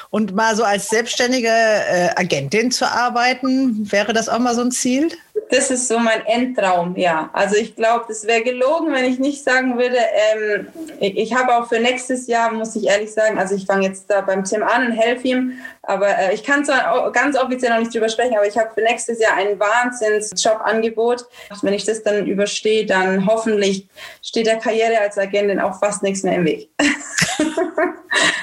Und 0.09 0.33
mal 0.33 0.55
so 0.55 0.63
als 0.63 0.87
selbstständige 0.87 1.49
äh, 1.49 2.09
Agentin 2.15 2.71
zu 2.71 2.85
arbeiten, 2.85 3.91
wäre 3.91 4.13
das 4.13 4.29
auch 4.29 4.39
mal 4.39 4.55
so 4.55 4.61
ein 4.61 4.71
Ziel? 4.71 5.09
Das 5.53 5.69
ist 5.69 5.87
so 5.87 5.99
mein 5.99 6.25
Endtraum, 6.25 6.97
ja. 6.97 7.29
Also 7.31 7.57
ich 7.57 7.75
glaube, 7.75 8.05
das 8.07 8.25
wäre 8.25 8.41
gelogen, 8.41 8.91
wenn 8.91 9.05
ich 9.05 9.19
nicht 9.19 9.43
sagen 9.43 9.77
würde, 9.77 9.97
ähm, 10.33 10.67
ich, 10.99 11.15
ich 11.15 11.35
habe 11.35 11.55
auch 11.55 11.67
für 11.69 11.79
nächstes 11.79 12.25
Jahr, 12.25 12.51
muss 12.51 12.75
ich 12.75 12.87
ehrlich 12.87 13.13
sagen, 13.13 13.37
also 13.37 13.53
ich 13.53 13.67
fange 13.67 13.85
jetzt 13.85 14.09
da 14.09 14.21
beim 14.21 14.43
Tim 14.43 14.63
an 14.63 14.87
und 14.87 14.93
helfe 14.93 15.27
ihm, 15.27 15.59
aber 15.83 16.07
äh, 16.07 16.33
ich 16.33 16.43
kann 16.43 16.65
zwar 16.65 17.11
ganz 17.11 17.37
offiziell 17.37 17.71
noch 17.71 17.77
nicht 17.77 17.93
drüber 17.93 18.09
sprechen, 18.09 18.35
aber 18.35 18.47
ich 18.47 18.57
habe 18.57 18.71
für 18.73 18.81
nächstes 18.81 19.19
Jahr 19.19 19.35
ein 19.35 19.59
Wahnsinns-Jobangebot. 19.59 21.25
Wenn 21.61 21.73
ich 21.73 21.85
das 21.85 22.01
dann 22.01 22.25
überstehe, 22.25 22.87
dann 22.87 23.27
hoffentlich 23.27 23.87
steht 24.23 24.47
der 24.47 24.57
Karriere 24.57 25.01
als 25.01 25.19
Agentin 25.19 25.59
auch 25.59 25.77
fast 25.77 26.01
nichts 26.01 26.23
mehr 26.23 26.35
im 26.35 26.45
Weg. 26.45 26.69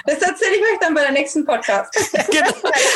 das 0.06 0.18
erzähle 0.18 0.54
ich 0.54 0.62
euch 0.62 0.78
dann 0.80 0.94
bei 0.94 1.02
der 1.02 1.12
nächsten 1.12 1.44
Podcast. 1.44 1.92
genau. 2.30 2.52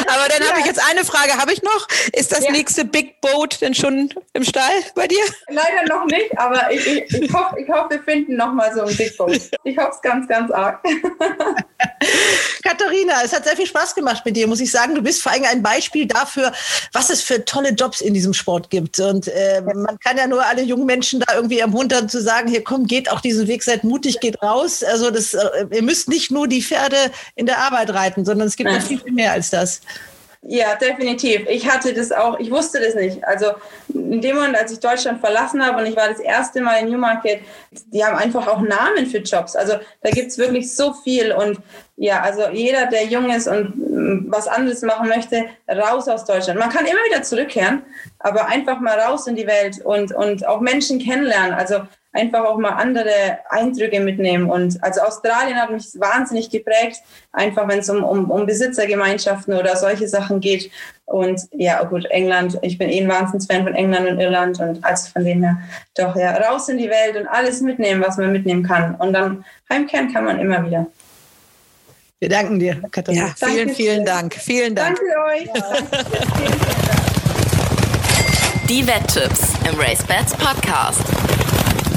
Aber 0.07 0.29
dann 0.29 0.49
habe 0.49 0.61
ich 0.61 0.67
jetzt 0.67 0.81
eine 0.91 1.05
Frage, 1.05 1.37
habe 1.37 1.53
ich 1.53 1.63
noch? 1.63 1.89
Ist 2.13 2.33
das 2.33 2.45
ja. 2.45 2.53
nächste 2.53 2.85
Big 2.85 3.21
Boat 3.21 3.61
denn 3.61 3.75
schon 3.75 4.04
im 4.33 4.45
Stall 4.45 4.73
bei 4.95 5.07
dir? 5.07 5.25
Leider 5.49 5.87
noch 5.89 6.07
nicht, 6.07 6.37
aber 6.39 6.71
ich, 6.71 6.87
ich, 6.87 7.15
ich 7.15 7.33
hoffe, 7.33 7.61
ich 7.61 7.69
hoff, 7.69 7.91
wir 7.91 8.03
finden 8.03 8.37
noch 8.37 8.53
mal 8.53 8.73
so 8.75 8.83
ein 8.83 8.97
Big 8.97 9.17
Boat. 9.17 9.41
Ich 9.65 9.77
hoffe 9.79 9.93
es 9.95 10.03
ganz, 10.03 10.29
ganz 10.29 10.51
arg. 10.51 10.83
Katharina, 12.63 13.23
es 13.25 13.33
hat 13.33 13.45
sehr 13.45 13.57
viel 13.57 13.67
Spaß 13.67 13.95
gemacht 13.95 14.25
mit 14.25 14.37
dir, 14.37 14.47
muss 14.47 14.61
ich 14.61 14.71
sagen. 14.71 14.95
Du 14.95 15.03
bist 15.03 15.23
vor 15.23 15.33
allem 15.33 15.45
ein 15.45 15.63
Beispiel 15.63 16.07
dafür, 16.07 16.53
was 16.93 17.11
es 17.11 17.23
für 17.23 17.45
tolle 17.45 17.71
Jobs 17.71 18.01
in 18.01 18.15
diesem 18.15 18.35
Sport 18.35 18.71
gibt. 18.71 18.99
Und 19.01 19.29
äh, 19.29 19.63
man 19.63 19.99
kann 20.01 20.17
ja 20.17 20.27
nur 20.27 20.45
alle 20.45 20.63
jungen 20.63 20.87
Menschen 20.87 21.21
da 21.21 21.35
irgendwie 21.35 21.59
ermuntern 21.59 22.09
zu 22.09 22.21
sagen, 22.21 22.49
hier 22.49 22.65
komm, 22.65 22.87
geht 22.87 23.11
auch 23.11 23.21
diesen 23.21 23.47
Weg, 23.49 23.63
seid 23.63 23.85
mutig, 23.85 24.21
geht 24.21 24.43
raus. 24.43 24.83
Also 24.83 25.11
das, 25.11 25.35
äh, 25.35 25.67
ihr 25.71 25.83
müsst 25.83 26.09
nicht 26.09 26.31
nur 26.31 26.49
die 26.49 26.63
Pferde 26.63 26.97
in 27.35 27.47
der 27.47 27.59
Arbeit 27.59 27.91
reiten, 27.93 28.25
sondern 28.25 28.49
es 28.49 28.57
gibt 28.57 28.71
noch 28.71 28.83
viel, 28.83 29.01
viel 29.01 29.13
mehr 29.13 29.33
als 29.33 29.51
das. 29.51 29.81
Ja, 30.47 30.75
definitiv. 30.75 31.47
Ich 31.49 31.71
hatte 31.71 31.95
das 31.95 32.13
auch, 32.13 32.39
ich 32.39 32.51
wusste 32.51 32.79
das 32.79 32.95
nicht. 32.95 33.25
Also 33.25 33.47
in 33.89 34.21
dem 34.21 34.37
Moment, 34.37 34.57
als 34.59 34.73
ich 34.73 34.81
Deutschland 34.81 35.21
verlassen 35.21 35.65
habe 35.65 35.79
und 35.79 35.87
ich 35.87 35.97
war 35.97 36.09
das 36.09 36.21
erste 36.21 36.61
Mal 36.61 36.81
in 36.81 36.91
Newmarket, 36.91 37.41
die 37.71 38.05
haben 38.05 38.17
einfach 38.17 38.47
auch 38.47 38.61
Namen 38.61 39.07
für 39.07 39.19
Jobs. 39.19 39.57
Also 39.57 39.75
da 40.03 40.11
gibt 40.11 40.29
es 40.29 40.37
wirklich 40.37 40.75
so 40.75 40.93
viel. 40.93 41.33
Und 41.33 41.61
ja, 41.97 42.21
also 42.21 42.49
jeder, 42.53 42.87
der 42.87 43.07
jung 43.07 43.31
ist 43.31 43.49
und 43.49 43.75
mm, 43.77 44.27
was 44.31 44.47
anderes 44.47 44.83
machen 44.83 45.09
möchte, 45.09 45.47
raus 45.67 46.09
aus 46.09 46.27
Deutschland. 46.27 46.59
Man 46.59 46.69
kann 46.69 46.85
immer 46.85 47.01
wieder 47.09 47.23
zurückkehren, 47.23 47.83
aber 48.19 48.47
einfach 48.47 48.81
mal 48.81 48.99
raus 49.01 49.27
in 49.27 49.37
die 49.37 49.47
Welt 49.47 49.81
und, 49.83 50.15
und 50.15 50.47
auch 50.47 50.61
Menschen 50.61 50.99
kennenlernen. 50.99 51.55
Also 51.55 51.77
einfach 52.15 52.45
auch 52.45 52.57
mal 52.59 52.71
andere 52.71 53.39
Eindrücke 53.51 54.01
mitnehmen. 54.01 54.49
Und 54.49 54.83
also 54.83 55.03
Australien 55.03 55.61
hat 55.61 55.71
mich 55.71 55.89
wahnsinnig 55.99 56.49
geprägt, 56.49 57.03
einfach 57.33 57.69
wenn 57.69 57.81
es 57.81 57.91
um, 57.91 58.03
um, 58.03 58.31
um 58.31 58.47
Besitzergemeinschaften 58.47 59.55
oder 59.55 59.77
solche 59.77 60.09
Sachen 60.09 60.41
geht. 60.41 60.71
Und 61.05 61.43
ja, 61.53 61.83
gut, 61.85 62.07
England, 62.07 62.59
ich 62.63 62.79
bin 62.79 62.89
eh 62.89 63.03
ein 63.03 63.09
Wahnsinnsfan 63.09 63.65
von 63.65 63.75
England 63.75 64.09
und 64.09 64.21
Irland 64.21 64.59
und 64.61 64.83
also 64.85 65.11
von 65.11 65.25
dem 65.25 65.43
her 65.43 65.59
doch 65.97 66.17
ja, 66.17 66.35
raus 66.37 66.69
in 66.69 66.79
die 66.79 66.89
Welt 66.89 67.17
und 67.17 67.27
alles 67.27 67.61
mitnehmen, 67.61 68.03
was 68.03 68.17
man 68.17 68.33
mitnehmen 68.33 68.63
kann. 68.63 68.95
Und 68.95 69.13
dann 69.13 69.45
heimkehren 69.69 70.13
kann 70.13 70.25
man 70.25 70.39
immer 70.39 70.65
wieder. 70.65 70.87
Wir 72.21 72.29
danken 72.31 72.59
dir, 72.59 72.81
Katharina. 72.91 73.27
Ja, 73.27 73.49
vielen, 73.49 73.67
Danke 73.67 73.75
vielen 73.75 74.05
Dank. 74.05 74.35
Vielen 74.35 74.75
Dank. 74.75 74.99
Danke 74.99 75.15
euch. 75.27 75.47
Ja. 75.55 75.63
Die 78.69 78.87
Wetttipps 78.87 79.53
im 79.71 79.79
RaceBets 79.79 80.35
Podcast. 80.37 81.14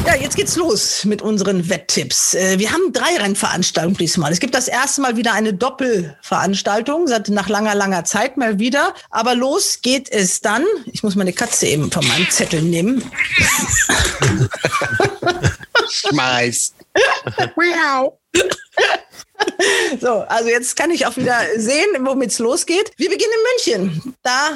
Ja, 0.08 0.16
jetzt 0.16 0.38
geht's 0.38 0.56
los 0.56 1.04
mit 1.04 1.22
unseren 1.22 1.68
Wetttipps. 1.70 2.34
Äh, 2.34 2.60
wir 2.60 2.72
haben 2.72 2.94
drei 2.94 3.18
Rennveranstaltungen 3.18 3.98
diesmal. 3.98 4.32
Es 4.32 4.40
gibt 4.40 4.56
das 4.56 4.70
erste 4.70 5.02
Mal 5.02 5.18
wieder 5.18 5.34
eine 5.34 5.54
Doppelveranstaltung, 5.54 7.08
seit 7.08 7.28
nach 7.28 7.50
langer, 7.50 7.76
langer 7.76 8.06
Zeit 8.06 8.38
mal 8.38 8.58
wieder. 8.58 8.94
Aber 9.10 9.36
los 9.36 9.82
geht 9.82 10.10
es 10.10 10.40
dann. 10.40 10.64
Ich 10.86 11.04
muss 11.04 11.16
meine 11.16 11.34
Katze 11.34 11.68
eben 11.68 11.92
von 11.92 12.08
meinem 12.08 12.30
Zettel 12.30 12.62
nehmen. 12.62 13.04
Schmeiß. 15.90 16.74
So, 20.02 20.20
also 20.28 20.50
jetzt 20.50 20.76
kann 20.76 20.92
ich 20.92 21.06
auch 21.06 21.16
wieder 21.18 21.38
sehen, 21.56 21.88
womit 22.02 22.32
es 22.32 22.40
losgeht. 22.40 22.92
Wir 22.98 23.10
beginnen 23.10 23.32
in 23.34 23.76
München. 23.78 24.14
Da 24.22 24.50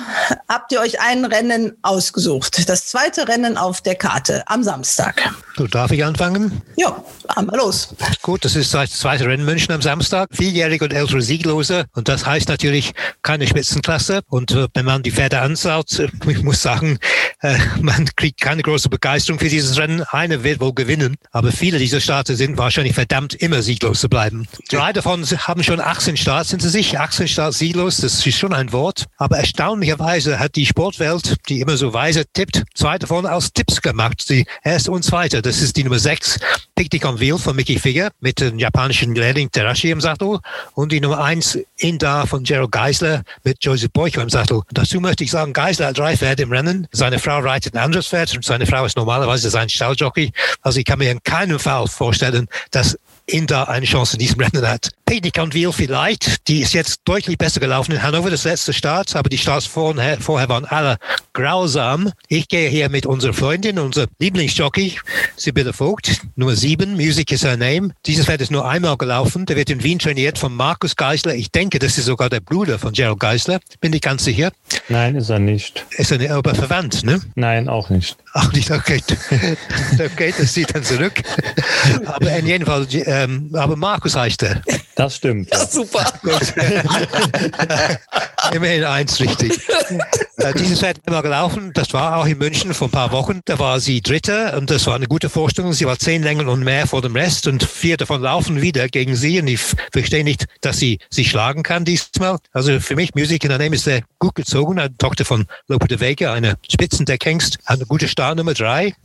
habt 0.48 0.72
ihr 0.72 0.82
euch 0.82 1.00
ein 1.00 1.26
Rennen 1.26 1.78
ausgesucht. 1.82 2.68
Das 2.70 2.88
zweite 2.88 3.28
Rennen 3.28 3.58
auf 3.58 3.82
der 3.82 3.96
Karte 3.96 4.44
am 4.48 4.64
Samstag. 4.64 5.34
So, 5.56 5.68
darf 5.68 5.92
ich 5.92 6.04
anfangen? 6.04 6.62
Ja, 6.76 7.04
einmal 7.28 7.58
los. 7.58 7.96
Gut, 8.22 8.46
das 8.46 8.56
ist 8.56 8.74
das 8.74 8.92
zweite 8.92 9.26
Rennen 9.26 9.46
München 9.46 9.74
am 9.74 9.82
Samstag. 9.82 10.30
Vierjährige 10.32 10.86
und 10.86 10.94
ältere 10.94 11.22
Sieglose. 11.22 11.86
Und 11.94 12.08
das 12.08 12.26
heißt 12.26 12.50
natürlich 12.50 12.94
keine 13.22 13.48
Spitzenklasse. 13.48 14.22
Und 14.28 14.52
äh, 14.52 14.68
wenn 14.74 14.86
man 14.86 15.04
die 15.04 15.12
Pferde 15.12 15.40
anschaut, 15.42 16.00
äh, 16.00 16.08
ich 16.28 16.44
muss 16.44 16.62
sagen, 16.62 17.00
äh, 17.42 17.58
man 17.80 18.10
kriegt 18.16 18.42
keine 18.42 18.62
große 18.64 18.90
Begeisterung 18.90 19.40
für 19.40 19.50
dieses 19.50 19.78
Rennen. 19.78 20.04
Eine 20.04 20.44
wird 20.44 20.60
wohl 20.60 20.74
gewinnen. 20.74 21.16
Aber 21.32 21.52
viele 21.52 21.80
dieser 21.80 22.02
Starter 22.02 22.36
sind 22.36 22.58
wahrscheinlich 22.58 22.96
verdammt 22.96 23.34
immer 23.36 23.62
sieglos 23.62 24.02
zu 24.02 24.10
bleiben. 24.10 24.48
Drei 24.72 24.94
davon 24.94 25.26
haben 25.26 25.64
schon 25.64 25.82
18 25.82 26.16
Starts 26.16 26.52
hinter 26.52 26.70
sich. 26.70 26.98
18 26.98 27.28
Starts 27.28 27.58
sieglos, 27.58 27.98
das 27.98 28.26
ist 28.26 28.38
schon 28.38 28.54
ein 28.54 28.72
Wort. 28.72 29.08
Aber 29.18 29.38
erstaunlicherweise 29.38 30.40
hat 30.40 30.56
die 30.56 30.66
Sportwelt, 30.66 31.36
die 31.50 31.60
immer 31.60 31.76
so 31.76 31.94
weise 31.94 32.24
tippt, 32.32 32.64
zwei 32.74 32.98
davon 32.98 33.26
als 33.26 33.52
Tipps 33.52 33.82
gemacht. 33.82 34.30
Die 34.30 34.46
erste 34.64 34.94
und 34.94 35.04
zweite. 35.04 35.42
Das 35.42 35.62
ist 35.62 35.76
die 35.76 35.84
Nummer 35.84 36.00
6, 36.00 36.40
Picnic 36.74 37.06
on 37.06 37.20
Wheel 37.20 37.38
von 37.38 37.54
Mickey 37.54 37.80
Figger 37.80 38.12
mit 38.22 38.40
dem 38.40 38.60
japanischen 38.60 39.14
Lehrling 39.14 39.52
Terashi 39.52 39.92
im 39.92 40.00
Sattel. 40.00 40.40
Und 40.74 40.94
die 40.94 41.02
Nummer 41.02 41.22
1, 41.22 41.60
Inda 41.76 42.26
von 42.26 42.44
Gerald 42.44 42.72
Geisler 42.72 43.24
mit 43.44 43.58
Joseph 43.60 43.92
Boyko 43.92 44.22
im 44.22 44.30
Sattel. 44.30 44.62
Dazu 44.72 45.02
möchte 45.02 45.26
ich 45.26 45.32
sagen, 45.32 45.52
Geisler 45.52 45.88
hat 45.88 45.98
drei 45.98 46.16
Pferde 46.16 46.44
im 46.44 46.52
Rennen. 46.54 46.88
Seine 46.94 47.20
Frau 47.20 47.40
reitet 47.40 47.76
ein 47.76 47.84
anderes 47.84 48.08
Pferd 48.08 48.34
und 48.36 48.46
seine 48.46 48.66
Frau 48.66 48.86
ist 48.86 48.96
normalerweise 48.96 49.50
sein 49.50 49.68
Stalljockey. 49.68 50.32
Also 50.62 50.80
ich 50.80 50.86
kann 50.86 51.00
mir 51.00 51.12
in 51.12 51.22
keinem 51.24 51.60
Fall 51.60 51.90
vorstellen, 51.90 52.48
dass 52.72 52.98
Inda 53.26 53.64
eine 53.64 53.86
Chance 53.86 54.16
in 54.16 54.20
diesem 54.20 54.40
Rennen 54.40 54.68
hat. 54.68 54.90
On 55.12 55.54
Wheel 55.54 55.74
vielleicht, 55.74 56.48
die 56.48 56.62
ist 56.62 56.74
jetzt 56.74 57.02
deutlich 57.04 57.38
besser 57.38 57.60
gelaufen 57.60 57.92
in 57.92 58.02
Hannover, 58.02 58.30
das 58.30 58.46
letzte 58.46 58.72
Start, 58.72 59.14
aber 59.14 59.28
die 59.28 59.38
Starts 59.38 59.66
vorher, 59.66 60.22
vorher 60.22 60.48
waren 60.48 60.64
alle 60.64 61.00
grausam. 61.34 62.14
Ich 62.30 62.48
gehe 62.48 62.70
hier 62.70 62.88
mit 62.88 63.06
unserer 63.06 63.34
Freundin, 63.34 63.78
unser 63.78 64.06
Lieblingsjockey, 64.20 65.00
Sibylle 65.36 65.74
Vogt, 65.74 66.22
Nummer 66.38 66.56
7, 66.56 66.96
Music 66.96 67.30
is 67.34 67.44
her 67.44 67.58
name. 67.58 67.90
Dieses 68.06 68.28
Pferd 68.28 68.40
ist 68.40 68.52
nur 68.52 68.66
einmal 68.66 68.96
gelaufen, 68.96 69.46
der 69.46 69.58
wird 69.58 69.70
in 69.70 69.84
Wien 69.84 70.00
trainiert 70.00 70.38
von 70.38 70.54
Markus 70.56 70.96
Geisler. 70.96 71.36
Ich 71.36 71.52
denke, 71.52 71.80
das 71.80 71.98
ist 71.98 72.06
sogar 72.06 72.30
der 72.30 72.40
Bruder 72.40 72.80
von 72.80 72.94
Gerald 72.94 73.20
Geisler, 73.20 73.60
bin 73.82 73.92
ich 73.92 74.02
ganz 74.02 74.24
sicher. 74.24 74.54
Nein, 74.88 75.16
ist 75.16 75.30
er 75.30 75.40
nicht. 75.40 75.86
Ist 75.98 76.14
er 76.14 76.20
nicht, 76.20 76.32
aber 76.32 76.56
verwandt, 76.56 77.04
ne? 77.04 77.20
Nein, 77.36 77.68
auch 77.68 77.90
nicht. 77.90 78.16
Auch 78.32 78.54
nicht, 78.54 78.72
okay. 78.72 79.02
okay, 79.94 80.34
das 80.38 80.54
sieht 80.54 80.74
dann 80.74 80.86
zurück. 80.86 81.22
Aber 82.06 82.32
in 82.38 82.48
jedem 82.48 82.66
Fall, 82.66 82.88
ähm, 82.92 83.50
aber 83.54 83.76
Markus 83.76 84.16
heißt 84.16 84.44
er. 84.44 84.62
Das 85.02 85.16
stimmt. 85.16 85.50
Ja, 85.52 85.66
super. 85.66 86.06
Immerhin 88.54 88.84
eins 88.84 89.20
richtig. 89.20 89.60
Äh, 90.44 90.54
dieses 90.56 90.80
Pferd 90.80 90.98
immer 91.06 91.22
gelaufen. 91.22 91.72
Das 91.74 91.94
war 91.94 92.18
auch 92.18 92.26
in 92.26 92.38
München 92.40 92.74
vor 92.74 92.88
ein 92.88 92.92
paar 92.92 93.12
Wochen. 93.12 93.42
Da 93.46 93.60
war 93.60 93.80
sie 93.80 94.02
Dritte 94.02 94.56
und 94.58 94.72
das 94.72 94.88
war 94.88 94.96
eine 94.96 95.06
gute 95.06 95.30
Vorstellung. 95.30 95.74
Sie 95.74 95.86
war 95.86 96.00
zehn 96.00 96.24
Längen 96.24 96.48
und 96.48 96.64
mehr 96.64 96.88
vor 96.88 97.02
dem 97.04 97.16
Rest 97.16 97.46
und 97.48 97.64
vier 97.64 97.96
davon 97.98 98.22
laufen 98.22 98.60
wieder 98.62 98.88
gegen 98.88 99.16
sie. 99.16 99.40
Und 99.40 99.48
ich 99.48 99.62
verstehe 99.92 100.24
nicht, 100.24 100.46
dass 100.62 100.80
sie 100.80 100.98
sie 101.10 101.26
schlagen 101.26 101.62
kann 101.62 101.86
diesmal. 101.86 102.38
Also 102.54 102.80
für 102.80 102.96
mich, 102.96 103.14
Musik 103.14 103.44
in 103.44 103.50
der 103.50 103.60
Name 103.60 103.76
ist 103.76 103.84
sehr 103.84 104.02
gut 104.18 104.34
gezogen. 104.34 104.80
Eine 104.80 104.98
Tochter 104.98 105.26
von 105.26 105.46
Lope 105.68 105.88
de 105.88 106.00
Vega, 106.00 106.34
eine 106.34 106.56
Spitzendeck-Hengst, 106.68 107.60
eine 107.66 107.86
gute 107.86 108.08
Start 108.08 108.38
Nummer 108.38 108.56
drei. 108.56 108.96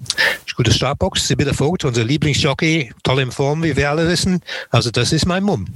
Gute 0.57 0.73
Startbox. 0.73 1.29
Sibylle 1.29 1.53
Vogt, 1.53 1.85
unser 1.85 2.05
Lieblingsjockey, 2.05 2.95
toll 3.03 3.21
in 3.21 3.31
Form, 3.31 3.63
wie 3.63 3.77
wir 3.77 3.91
alle 3.91 4.09
wissen. 4.09 4.41
Also 4.71 4.91
das 4.91 5.13
ist 5.13 5.27
mein 5.27 5.43
Mumm. 5.43 5.67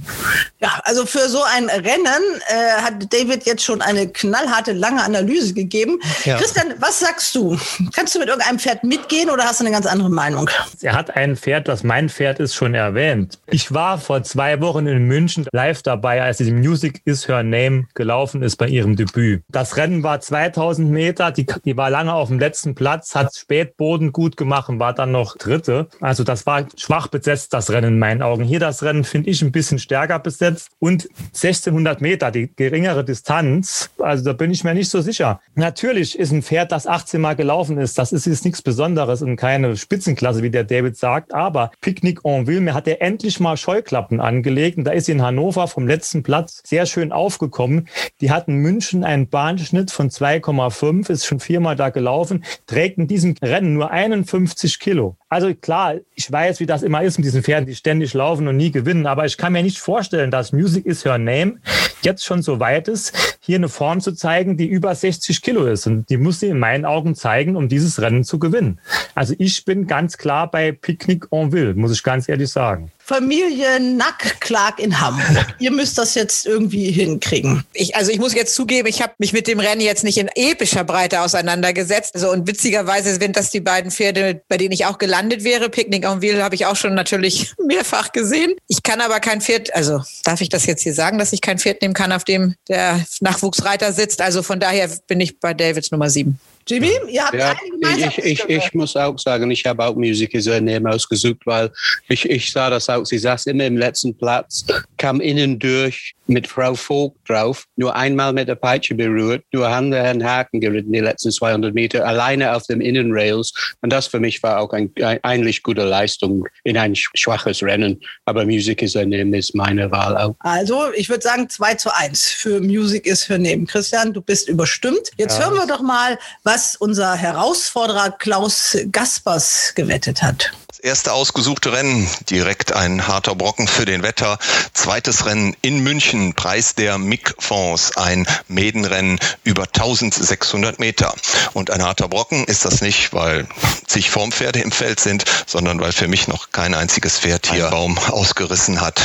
Ja, 0.59 0.81
also 0.85 1.05
für 1.05 1.29
so 1.29 1.43
ein 1.43 1.69
Rennen 1.69 2.41
äh, 2.47 2.81
hat 2.81 3.13
David 3.13 3.45
jetzt 3.45 3.63
schon 3.63 3.81
eine 3.81 4.07
knallharte, 4.07 4.73
lange 4.73 5.03
Analyse 5.03 5.50
gegeben. 5.53 5.99
Ja. 6.25 6.37
Christian, 6.37 6.73
was 6.79 6.99
sagst 6.99 7.35
du? 7.35 7.57
Kannst 7.93 8.15
du 8.15 8.19
mit 8.19 8.27
irgendeinem 8.27 8.59
Pferd 8.59 8.83
mitgehen 8.83 9.29
oder 9.29 9.43
hast 9.43 9.59
du 9.59 9.65
eine 9.65 9.73
ganz 9.73 9.85
andere 9.85 10.09
Meinung? 10.09 10.49
Er 10.81 10.93
hat 10.93 11.15
ein 11.15 11.35
Pferd, 11.35 11.67
das 11.67 11.83
mein 11.83 12.09
Pferd 12.09 12.39
ist, 12.39 12.55
schon 12.55 12.73
erwähnt. 12.73 13.39
Ich 13.47 13.73
war 13.73 13.97
vor 13.97 14.23
zwei 14.23 14.61
Wochen 14.61 14.87
in 14.87 15.05
München 15.05 15.45
live 15.51 15.81
dabei, 15.81 16.21
als 16.21 16.37
die 16.37 16.51
Music 16.51 17.01
is 17.05 17.27
Her 17.27 17.43
Name 17.43 17.85
gelaufen 17.93 18.43
ist 18.43 18.55
bei 18.55 18.67
ihrem 18.67 18.95
Debüt. 18.95 19.43
Das 19.49 19.77
Rennen 19.77 20.03
war 20.03 20.19
2000 20.19 20.89
Meter, 20.89 21.31
die, 21.31 21.45
die 21.65 21.77
war 21.77 21.89
lange 21.89 22.13
auf 22.13 22.29
dem 22.29 22.39
letzten 22.39 22.75
Platz, 22.75 23.15
hat 23.15 23.35
Spätboden 23.35 24.11
gut 24.11 24.37
gemacht 24.37 24.69
und 24.69 24.79
war 24.79 24.93
dann 24.93 25.11
noch 25.11 25.37
Dritte. 25.37 25.87
Also 25.99 26.23
das 26.23 26.45
war 26.45 26.65
schwach 26.77 27.07
besetzt, 27.07 27.53
das 27.53 27.69
Rennen 27.69 27.93
in 27.93 27.99
meinen 27.99 28.21
Augen. 28.21 28.43
Hier 28.43 28.59
das 28.59 28.83
Rennen 28.83 29.03
finde 29.03 29.29
ich 29.29 29.41
ein 29.41 29.51
bisschen 29.51 29.79
stärker 29.79 30.19
besetzt 30.19 30.69
und 30.79 31.09
1600 31.27 32.01
Meter, 32.01 32.31
die 32.31 32.51
geringere 32.55 33.03
Distanz, 33.03 33.89
also 33.99 34.23
da 34.23 34.33
bin 34.33 34.51
ich 34.51 34.63
mir 34.63 34.73
nicht 34.73 34.89
so 34.89 35.01
sicher. 35.01 35.40
Natürlich 35.55 36.17
ist 36.17 36.31
ein 36.31 36.41
Pferd, 36.41 36.71
das 36.71 36.87
18 36.87 37.19
Mal 37.19 37.35
gelaufen 37.35 37.77
ist, 37.77 37.97
das 37.97 38.11
ist 38.11 38.25
jetzt 38.25 38.45
nichts 38.45 38.61
Besonderes 38.61 39.21
und 39.21 39.35
keine 39.35 39.75
Spitzenklasse, 39.75 40.43
wie 40.43 40.49
der 40.49 40.63
David 40.63 40.97
sagt. 40.97 41.33
Aber 41.33 41.71
Picknick 41.81 42.19
en 42.23 42.47
Ville, 42.47 42.61
mir 42.61 42.73
hat 42.73 42.87
er 42.87 43.01
endlich 43.01 43.39
mal 43.39 43.57
Scheuklappen 43.57 44.19
angelegt. 44.19 44.77
Und 44.77 44.85
da 44.85 44.91
ist 44.91 45.05
sie 45.05 45.13
in 45.13 45.21
Hannover 45.21 45.67
vom 45.67 45.87
letzten 45.87 46.23
Platz 46.23 46.61
sehr 46.65 46.85
schön 46.85 47.11
aufgekommen. 47.11 47.87
Die 48.21 48.31
hat 48.31 48.47
in 48.47 48.57
München 48.57 49.03
einen 49.03 49.27
Bahnschnitt 49.27 49.91
von 49.91 50.09
2,5, 50.09 51.09
ist 51.09 51.25
schon 51.25 51.39
viermal 51.39 51.75
da 51.75 51.89
gelaufen, 51.89 52.43
trägt 52.67 52.97
in 52.97 53.07
diesem 53.07 53.35
Rennen 53.41 53.73
nur 53.73 53.91
51 53.91 54.79
Kilo. 54.79 55.17
Also 55.29 55.53
klar, 55.55 55.95
ich 56.15 56.31
weiß, 56.31 56.59
wie 56.59 56.65
das 56.65 56.83
immer 56.83 57.03
ist 57.03 57.17
mit 57.17 57.25
diesen 57.25 57.43
Pferden, 57.43 57.65
die 57.65 57.75
ständig 57.75 58.13
laufen 58.13 58.47
und 58.47 58.57
nie 58.57 58.71
gewinnen. 58.71 59.07
Aber 59.07 59.25
ich 59.25 59.37
kann 59.37 59.53
mir 59.53 59.63
nicht 59.63 59.79
vorstellen, 59.79 60.31
dass 60.31 60.51
Music 60.51 60.85
is 60.85 61.05
Her 61.05 61.17
Name 61.17 61.59
jetzt 62.01 62.25
schon 62.25 62.41
so 62.41 62.59
weit 62.59 62.87
ist, 62.87 63.37
hier 63.43 63.57
eine 63.57 63.69
Form 63.69 64.01
zu 64.01 64.13
zeigen, 64.13 64.55
die 64.55 64.67
über 64.67 64.93
60 64.93 65.41
Kilo 65.41 65.65
ist. 65.65 65.87
Und 65.87 66.09
die 66.09 66.17
muss 66.17 66.39
sie 66.39 66.47
in 66.47 66.59
meinen 66.59 66.85
Augen 66.85 67.15
zeigen, 67.15 67.55
um 67.55 67.67
dieses 67.67 67.99
Rennen 67.99 68.23
zu 68.23 68.37
gewinnen. 68.37 68.79
Also 69.15 69.33
ich 69.39 69.65
bin 69.65 69.87
ganz 69.87 70.17
klar 70.17 70.49
bei 70.49 70.71
Picnic 70.71 71.25
en 71.31 71.51
Ville, 71.51 71.73
muss 71.73 71.91
ich 71.91 72.03
ganz 72.03 72.29
ehrlich 72.29 72.51
sagen. 72.51 72.91
Familie 73.05 73.79
Nack-Clark 73.79 74.79
in 74.79 74.99
Hamburg. 74.99 75.55
Ihr 75.59 75.71
müsst 75.71 75.97
das 75.97 76.15
jetzt 76.15 76.45
irgendwie 76.45 76.91
hinkriegen. 76.91 77.63
Ich, 77.73 77.95
also 77.95 78.11
ich 78.11 78.19
muss 78.19 78.33
jetzt 78.33 78.55
zugeben, 78.55 78.87
ich 78.87 79.01
habe 79.01 79.13
mich 79.17 79.33
mit 79.33 79.47
dem 79.47 79.59
Rennen 79.59 79.81
jetzt 79.81 80.03
nicht 80.03 80.17
in 80.17 80.29
epischer 80.35 80.83
Breite 80.83 81.21
auseinandergesetzt. 81.21 82.15
Also 82.15 82.31
und 82.31 82.47
witzigerweise 82.47 83.15
sind 83.15 83.35
das 83.35 83.49
die 83.49 83.59
beiden 83.59 83.91
Pferde, 83.91 84.41
bei 84.47 84.57
denen 84.57 84.71
ich 84.71 84.85
auch 84.85 84.97
gelandet 84.97 85.43
wäre. 85.43 85.69
Picnic 85.69 86.05
en 86.05 86.21
Ville 86.21 86.43
habe 86.43 86.55
ich 86.55 86.65
auch 86.65 86.75
schon 86.75 86.93
natürlich 86.93 87.53
mehrfach 87.67 88.11
gesehen. 88.11 88.53
Ich 88.67 88.83
kann 88.83 89.01
aber 89.01 89.19
kein 89.19 89.41
Pferd, 89.41 89.73
also 89.75 90.01
darf 90.23 90.41
ich 90.41 90.49
das 90.49 90.65
jetzt 90.65 90.83
hier 90.83 90.93
sagen, 90.93 91.17
dass 91.17 91.33
ich 91.33 91.41
kein 91.41 91.59
Pferd 91.59 91.81
nehmen 91.81 91.93
kann, 91.93 92.11
auf 92.11 92.23
dem 92.23 92.55
der 92.67 93.05
Nachwuchsreiter 93.19 93.93
sitzt. 93.93 94.21
Also 94.21 94.43
von 94.43 94.59
daher 94.59 94.89
bin 95.07 95.19
ich 95.19 95.39
bei 95.39 95.53
Davids 95.53 95.91
Nummer 95.91 96.09
sieben. 96.09 96.39
Jimmy, 96.71 96.91
ihr 97.09 97.25
habt 97.25 97.33
ja, 97.33 97.53
ich, 97.97 98.17
ich, 98.19 98.45
ich 98.47 98.73
muss 98.73 98.95
auch 98.95 99.19
sagen, 99.19 99.51
ich 99.51 99.65
habe 99.65 99.83
auch 99.83 99.95
Musik 99.95 100.33
Name 100.61 100.89
ausgesucht, 100.89 101.41
weil 101.43 101.69
ich, 102.07 102.29
ich 102.29 102.49
sah 102.49 102.69
das 102.69 102.89
auch. 102.89 103.05
Sie 103.05 103.17
saß 103.17 103.47
immer 103.47 103.65
im 103.65 103.75
letzten 103.75 104.17
Platz, 104.17 104.65
kam 104.97 105.19
innen 105.19 105.59
durch 105.59 106.15
mit 106.31 106.47
Frau 106.47 106.75
Vogt 106.75 107.17
drauf, 107.29 107.65
nur 107.75 107.95
einmal 107.95 108.33
mit 108.33 108.47
der 108.47 108.55
Peitsche 108.55 108.95
berührt, 108.95 109.43
nur 109.51 109.69
Hand 109.69 109.93
an 109.93 110.23
Haken 110.23 110.59
geritten 110.59 110.91
die 110.91 110.99
letzten 110.99 111.31
200 111.31 111.73
Meter, 111.73 112.05
alleine 112.05 112.55
auf 112.55 112.65
dem 112.67 112.81
Innenrails. 112.81 113.53
Und 113.81 113.91
das 113.91 114.07
für 114.07 114.19
mich 114.19 114.41
war 114.41 114.59
auch 114.59 114.71
ein, 114.73 114.91
ein 115.01 115.19
eigentlich 115.23 115.63
gute 115.63 115.83
Leistung 115.83 116.47
in 116.63 116.77
ein 116.77 116.95
schwaches 116.95 117.61
Rennen. 117.61 117.99
Aber 118.25 118.45
Music 118.45 118.81
is 118.81 118.95
her 118.95 119.05
name 119.05 119.37
ist 119.37 119.53
meine 119.55 119.91
Wahl 119.91 120.17
auch. 120.17 120.35
Also, 120.39 120.91
ich 120.93 121.09
würde 121.09 121.21
sagen 121.21 121.49
2 121.49 121.75
zu 121.75 121.95
1 121.95 122.29
für 122.29 122.61
Music 122.61 123.05
is 123.05 123.27
her 123.29 123.37
name. 123.37 123.65
Christian, 123.65 124.13
du 124.13 124.21
bist 124.21 124.47
überstimmt. 124.49 125.11
Jetzt 125.17 125.39
ja. 125.39 125.45
hören 125.45 125.55
wir 125.55 125.67
doch 125.67 125.81
mal, 125.81 126.17
was 126.43 126.75
unser 126.75 127.15
Herausforderer 127.15 128.11
Klaus 128.11 128.77
Gaspers 128.91 129.73
gewettet 129.75 130.21
hat 130.23 130.51
erste 130.83 131.13
ausgesuchte 131.13 131.71
Rennen, 131.71 132.09
direkt 132.29 132.73
ein 132.73 133.07
harter 133.07 133.35
Brocken 133.35 133.67
für 133.67 133.85
den 133.85 134.03
Wetter. 134.03 134.39
Zweites 134.73 135.25
Rennen 135.25 135.55
in 135.61 135.79
München, 135.79 136.33
Preis 136.33 136.75
der 136.75 136.97
MIG-Fonds, 136.97 137.97
ein 137.97 138.25
Medenrennen 138.47 139.19
über 139.43 139.63
1600 139.63 140.79
Meter. 140.79 141.13
Und 141.53 141.71
ein 141.71 141.83
harter 141.83 142.07
Brocken 142.07 142.45
ist 142.45 142.65
das 142.65 142.81
nicht, 142.81 143.13
weil 143.13 143.47
zig 143.85 144.09
Formpferde 144.09 144.59
im 144.59 144.71
Feld 144.71 144.99
sind, 144.99 145.25
sondern 145.45 145.79
weil 145.79 145.91
für 145.91 146.07
mich 146.07 146.27
noch 146.27 146.51
kein 146.51 146.73
einziges 146.73 147.19
Pferd 147.19 147.47
hier 147.47 147.69
Baum 147.69 147.97
ausgerissen 147.97 148.81
hat 148.81 148.99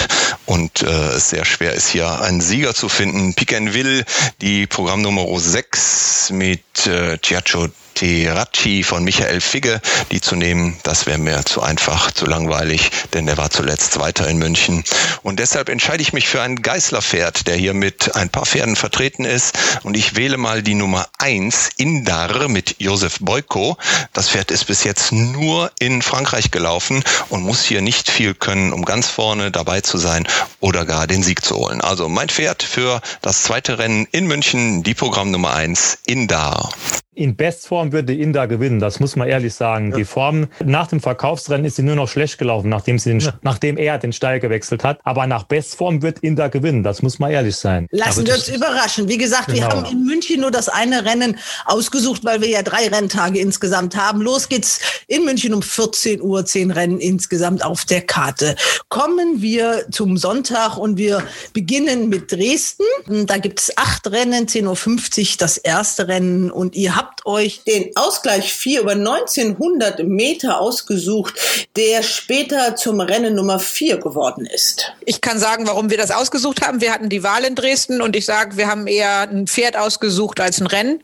und 0.47 0.82
äh, 0.82 0.86
es 0.86 1.31
sehr 1.31 1.44
schwer 1.44 1.74
ist, 1.74 1.89
hier 1.89 2.20
einen 2.20 2.40
Sieger 2.40 2.74
zu 2.74 2.89
finden. 2.89 3.35
Piquenville, 3.35 4.05
die 4.40 4.66
Programmnummer 4.66 5.27
6 5.39 6.31
mit 6.31 6.86
äh, 6.86 7.19
Giaccio 7.19 7.69
Teracci 7.97 8.82
von 8.82 9.05
Michael 9.05 9.40
Figge, 9.40 9.81
die 10.10 10.20
zu 10.20 10.36
nehmen, 10.36 10.78
das 10.82 11.06
wäre 11.06 11.16
mir 11.16 11.44
zu 11.47 11.62
einfach, 11.62 12.10
zu 12.10 12.27
langweilig, 12.27 12.90
denn 13.14 13.24
der 13.24 13.39
war 13.39 13.48
zuletzt 13.48 13.93
Zweiter 13.93 14.28
in 14.28 14.36
München. 14.36 14.85
Und 15.23 15.40
deshalb 15.40 15.70
entscheide 15.70 16.02
ich 16.02 16.12
mich 16.12 16.28
für 16.28 16.43
ein 16.43 16.60
Geißler-Pferd, 16.60 17.47
der 17.47 17.56
hier 17.56 17.73
mit 17.73 18.14
ein 18.14 18.28
paar 18.28 18.44
Pferden 18.44 18.77
vertreten 18.77 19.24
ist. 19.24 19.59
Und 19.82 19.97
ich 19.97 20.14
wähle 20.14 20.36
mal 20.36 20.62
die 20.62 20.74
Nummer 20.74 21.06
eins 21.18 21.70
Indar 21.78 22.48
mit 22.48 22.77
Josef 22.78 23.18
Boyko. 23.20 23.78
Das 24.12 24.28
Pferd 24.28 24.51
ist 24.51 24.66
bis 24.66 24.85
jetzt 24.85 25.12
nur 25.12 25.73
in 25.81 26.02
Frankreich 26.02 26.51
gelaufen 26.51 27.02
und 27.31 27.43
muss 27.43 27.64
hier 27.64 27.81
nicht 27.81 28.10
viel 28.10 28.35
können, 28.35 28.74
um 28.74 28.85
ganz 28.85 29.09
vorne 29.09 29.51
dabei 29.51 29.81
zu 29.81 29.97
sein 29.97 30.28
oder 30.60 30.85
gar 30.85 31.06
den 31.06 31.23
Sieg 31.23 31.43
zu 31.43 31.56
holen. 31.56 31.81
Also 31.81 32.10
mein 32.10 32.28
Pferd 32.28 32.62
für 32.62 33.01
das 33.23 33.43
zweite 33.43 33.78
Rennen 33.78 34.06
in 34.12 34.27
München, 34.27 34.82
die 34.82 34.94
Programm 34.94 35.31
Nummer 35.31 35.55
eins 35.55 35.98
Indar. 36.05 36.70
In 37.16 37.34
Bestform 37.34 37.93
würde 37.93 38.14
Inda 38.14 38.44
gewinnen, 38.44 38.78
das 38.78 39.01
muss 39.01 39.16
man 39.16 39.26
ehrlich 39.26 39.55
sagen. 39.55 39.90
Ja. 39.90 39.97
Die 39.97 40.05
Form 40.05 40.48
nach 40.62 40.86
dem 40.86 41.01
Verkaufsrennen 41.01 41.64
ist 41.64 41.76
sie 41.76 41.82
nur 41.82 41.97
noch 41.97 42.09
schlecht 42.09 42.36
gelaufen, 42.36 42.68
nachdem, 42.68 42.98
sie 42.98 43.09
den, 43.09 43.20
ja. 43.20 43.32
nachdem 43.40 43.78
er 43.78 43.97
den 43.97 44.12
Stall 44.12 44.38
gewechselt 44.38 44.84
hat. 44.84 45.01
Aber 45.02 45.26
nach 45.26 45.44
Bestform 45.44 46.02
wird 46.02 46.18
Inda 46.18 46.48
gewinnen, 46.48 46.82
das 46.82 47.01
muss 47.01 47.18
man 47.18 47.30
ehrlich 47.30 47.56
sein. 47.56 47.86
Lassen 47.90 48.26
wir 48.26 48.34
uns 48.34 48.48
überraschen. 48.48 49.09
Wie 49.09 49.16
gesagt, 49.16 49.47
genau. 49.47 49.60
wir 49.60 49.66
haben 49.68 49.84
in 49.86 50.05
München 50.05 50.43
nur 50.43 50.51
das 50.51 50.68
eine 50.68 51.06
Rennen 51.06 51.38
ausgesucht, 51.64 52.22
weil 52.22 52.43
wir 52.43 52.48
ja 52.48 52.62
drei 52.62 52.86
Renntage 52.88 53.38
insgesamt 53.38 53.97
haben. 53.97 54.20
Los 54.20 54.51
geht's 54.51 54.80
in 55.06 55.24
München 55.24 55.55
um 55.55 55.62
14 55.62 56.20
Uhr, 56.20 56.44
zehn 56.44 56.70
Rennen 56.70 57.01
insgesamt 57.01 57.64
auf 57.64 57.86
der 57.86 58.02
Karte. 58.02 58.56
Kommen 58.90 59.40
wir 59.40 59.86
zum 59.90 60.18
Sonntag 60.18 60.76
und 60.76 60.98
wir 60.98 61.22
beginnen 61.55 62.10
mit 62.10 62.30
Dresden. 62.30 62.84
Da 63.24 63.38
gibt 63.38 63.60
es 63.60 63.78
acht 63.78 64.06
Rennen, 64.09 64.47
10.50 64.47 64.66
Uhr 64.66 65.36
das 65.38 65.56
erste 65.56 66.09
Rennen 66.09 66.51
und 66.51 66.76
ihr 66.76 66.94
habt 66.94 67.05
habt 67.06 67.24
euch 67.24 67.62
den 67.64 67.90
Ausgleich 67.94 68.52
4 68.52 68.80
über 68.80 68.92
1900 68.92 70.02
Meter 70.04 70.60
ausgesucht, 70.60 71.34
der 71.76 72.02
später 72.02 72.74
zum 72.74 73.00
Rennen 73.00 73.34
Nummer 73.34 73.60
4 73.60 73.98
geworden 73.98 74.46
ist. 74.46 74.92
Ich 75.04 75.20
kann 75.20 75.38
sagen, 75.38 75.66
warum 75.66 75.90
wir 75.90 75.98
das 75.98 76.10
ausgesucht 76.10 76.66
haben. 76.66 76.80
Wir 76.80 76.92
hatten 76.92 77.08
die 77.08 77.22
Wahl 77.22 77.44
in 77.44 77.54
Dresden 77.54 78.00
und 78.00 78.16
ich 78.16 78.24
sage, 78.24 78.56
wir 78.56 78.66
haben 78.66 78.86
eher 78.86 79.20
ein 79.20 79.46
Pferd 79.46 79.76
ausgesucht 79.76 80.40
als 80.40 80.60
ein 80.60 80.66
Rennen, 80.66 81.02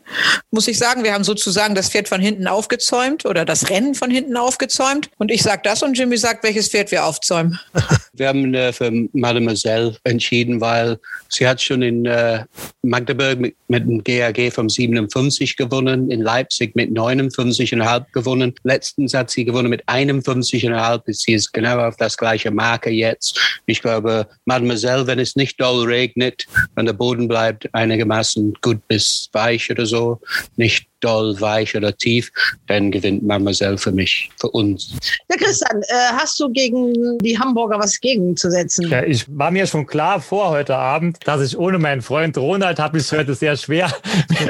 muss 0.51 0.67
ich 0.67 0.77
sagen. 0.77 1.03
Wir 1.03 1.13
haben 1.13 1.23
sozusagen 1.23 1.73
das 1.73 1.89
Pferd 1.89 2.09
von 2.09 2.19
hinten 2.19 2.47
aufgezäumt 2.47 3.25
oder 3.25 3.45
das 3.45 3.69
Rennen 3.69 3.95
von 3.95 4.11
hinten 4.11 4.35
aufgezäumt. 4.35 5.09
Und 5.17 5.31
ich 5.31 5.41
sage 5.41 5.61
das 5.63 5.83
und 5.83 5.97
Jimmy 5.97 6.17
sagt, 6.17 6.43
welches 6.43 6.67
Pferd 6.67 6.91
wir 6.91 7.05
aufzäumen. 7.05 7.59
Wir 8.15 8.27
haben 8.27 8.53
äh, 8.53 8.71
für 8.71 8.91
Mademoiselle 9.13 9.97
entschieden, 10.03 10.61
weil 10.61 10.99
sie 11.29 11.47
hat 11.47 11.59
schon 11.59 11.81
in 11.81 12.05
äh, 12.05 12.45
Magdeburg 12.83 13.39
mit, 13.39 13.55
mit 13.67 13.85
dem 13.85 14.03
GAG 14.03 14.53
vom 14.53 14.69
57 14.69 15.57
gewonnen, 15.57 15.92
in 15.93 16.21
Leipzig 16.21 16.75
mit 16.75 16.91
59,5 16.91 18.05
gewonnen. 18.11 18.53
Letztens 18.63 19.13
hat 19.13 19.29
sie 19.29 19.45
gewonnen 19.45 19.69
mit 19.69 19.87
51,5. 19.87 21.01
Sie 21.13 21.33
ist 21.33 21.51
genau 21.51 21.79
auf 21.79 21.97
das 21.97 22.17
gleiche 22.17 22.51
Marke 22.51 22.89
jetzt. 22.89 23.39
Ich 23.65 23.81
glaube, 23.81 24.27
Mademoiselle, 24.45 25.07
wenn 25.07 25.19
es 25.19 25.35
nicht 25.35 25.59
doll 25.59 25.85
regnet, 25.85 26.45
wenn 26.75 26.85
der 26.85 26.93
Boden 26.93 27.27
bleibt 27.27 27.73
einigermaßen 27.73 28.53
gut 28.61 28.87
bis 28.87 29.29
weich 29.33 29.69
oder 29.71 29.85
so, 29.85 30.19
nicht 30.55 30.87
doll, 31.03 31.39
weich 31.39 31.75
oder 31.75 31.95
tief, 31.95 32.31
dann 32.67 32.91
gewinnt 32.91 33.23
Mademoiselle 33.23 33.77
für 33.77 33.91
mich, 33.91 34.29
für 34.39 34.49
uns. 34.49 34.93
Ja, 35.29 35.37
Christian, 35.37 35.81
äh, 35.81 36.13
hast 36.17 36.39
du 36.39 36.49
gegen 36.49 37.17
die 37.19 37.37
Hamburger 37.37 37.79
was 37.79 37.99
gegenzusetzen? 37.99 38.89
Ja, 38.89 39.03
ich 39.03 39.25
war 39.27 39.51
mir 39.51 39.67
schon 39.67 39.85
klar 39.85 40.21
vor 40.21 40.49
heute 40.49 40.75
Abend, 40.75 41.17
dass 41.25 41.41
ich 41.41 41.57
ohne 41.57 41.79
meinen 41.79 42.01
Freund 42.01 42.37
Ronald 42.37 42.79
habe 42.79 42.97
ich 42.97 43.03
es 43.03 43.11
heute 43.11 43.35
sehr 43.35 43.57
schwer, 43.57 43.91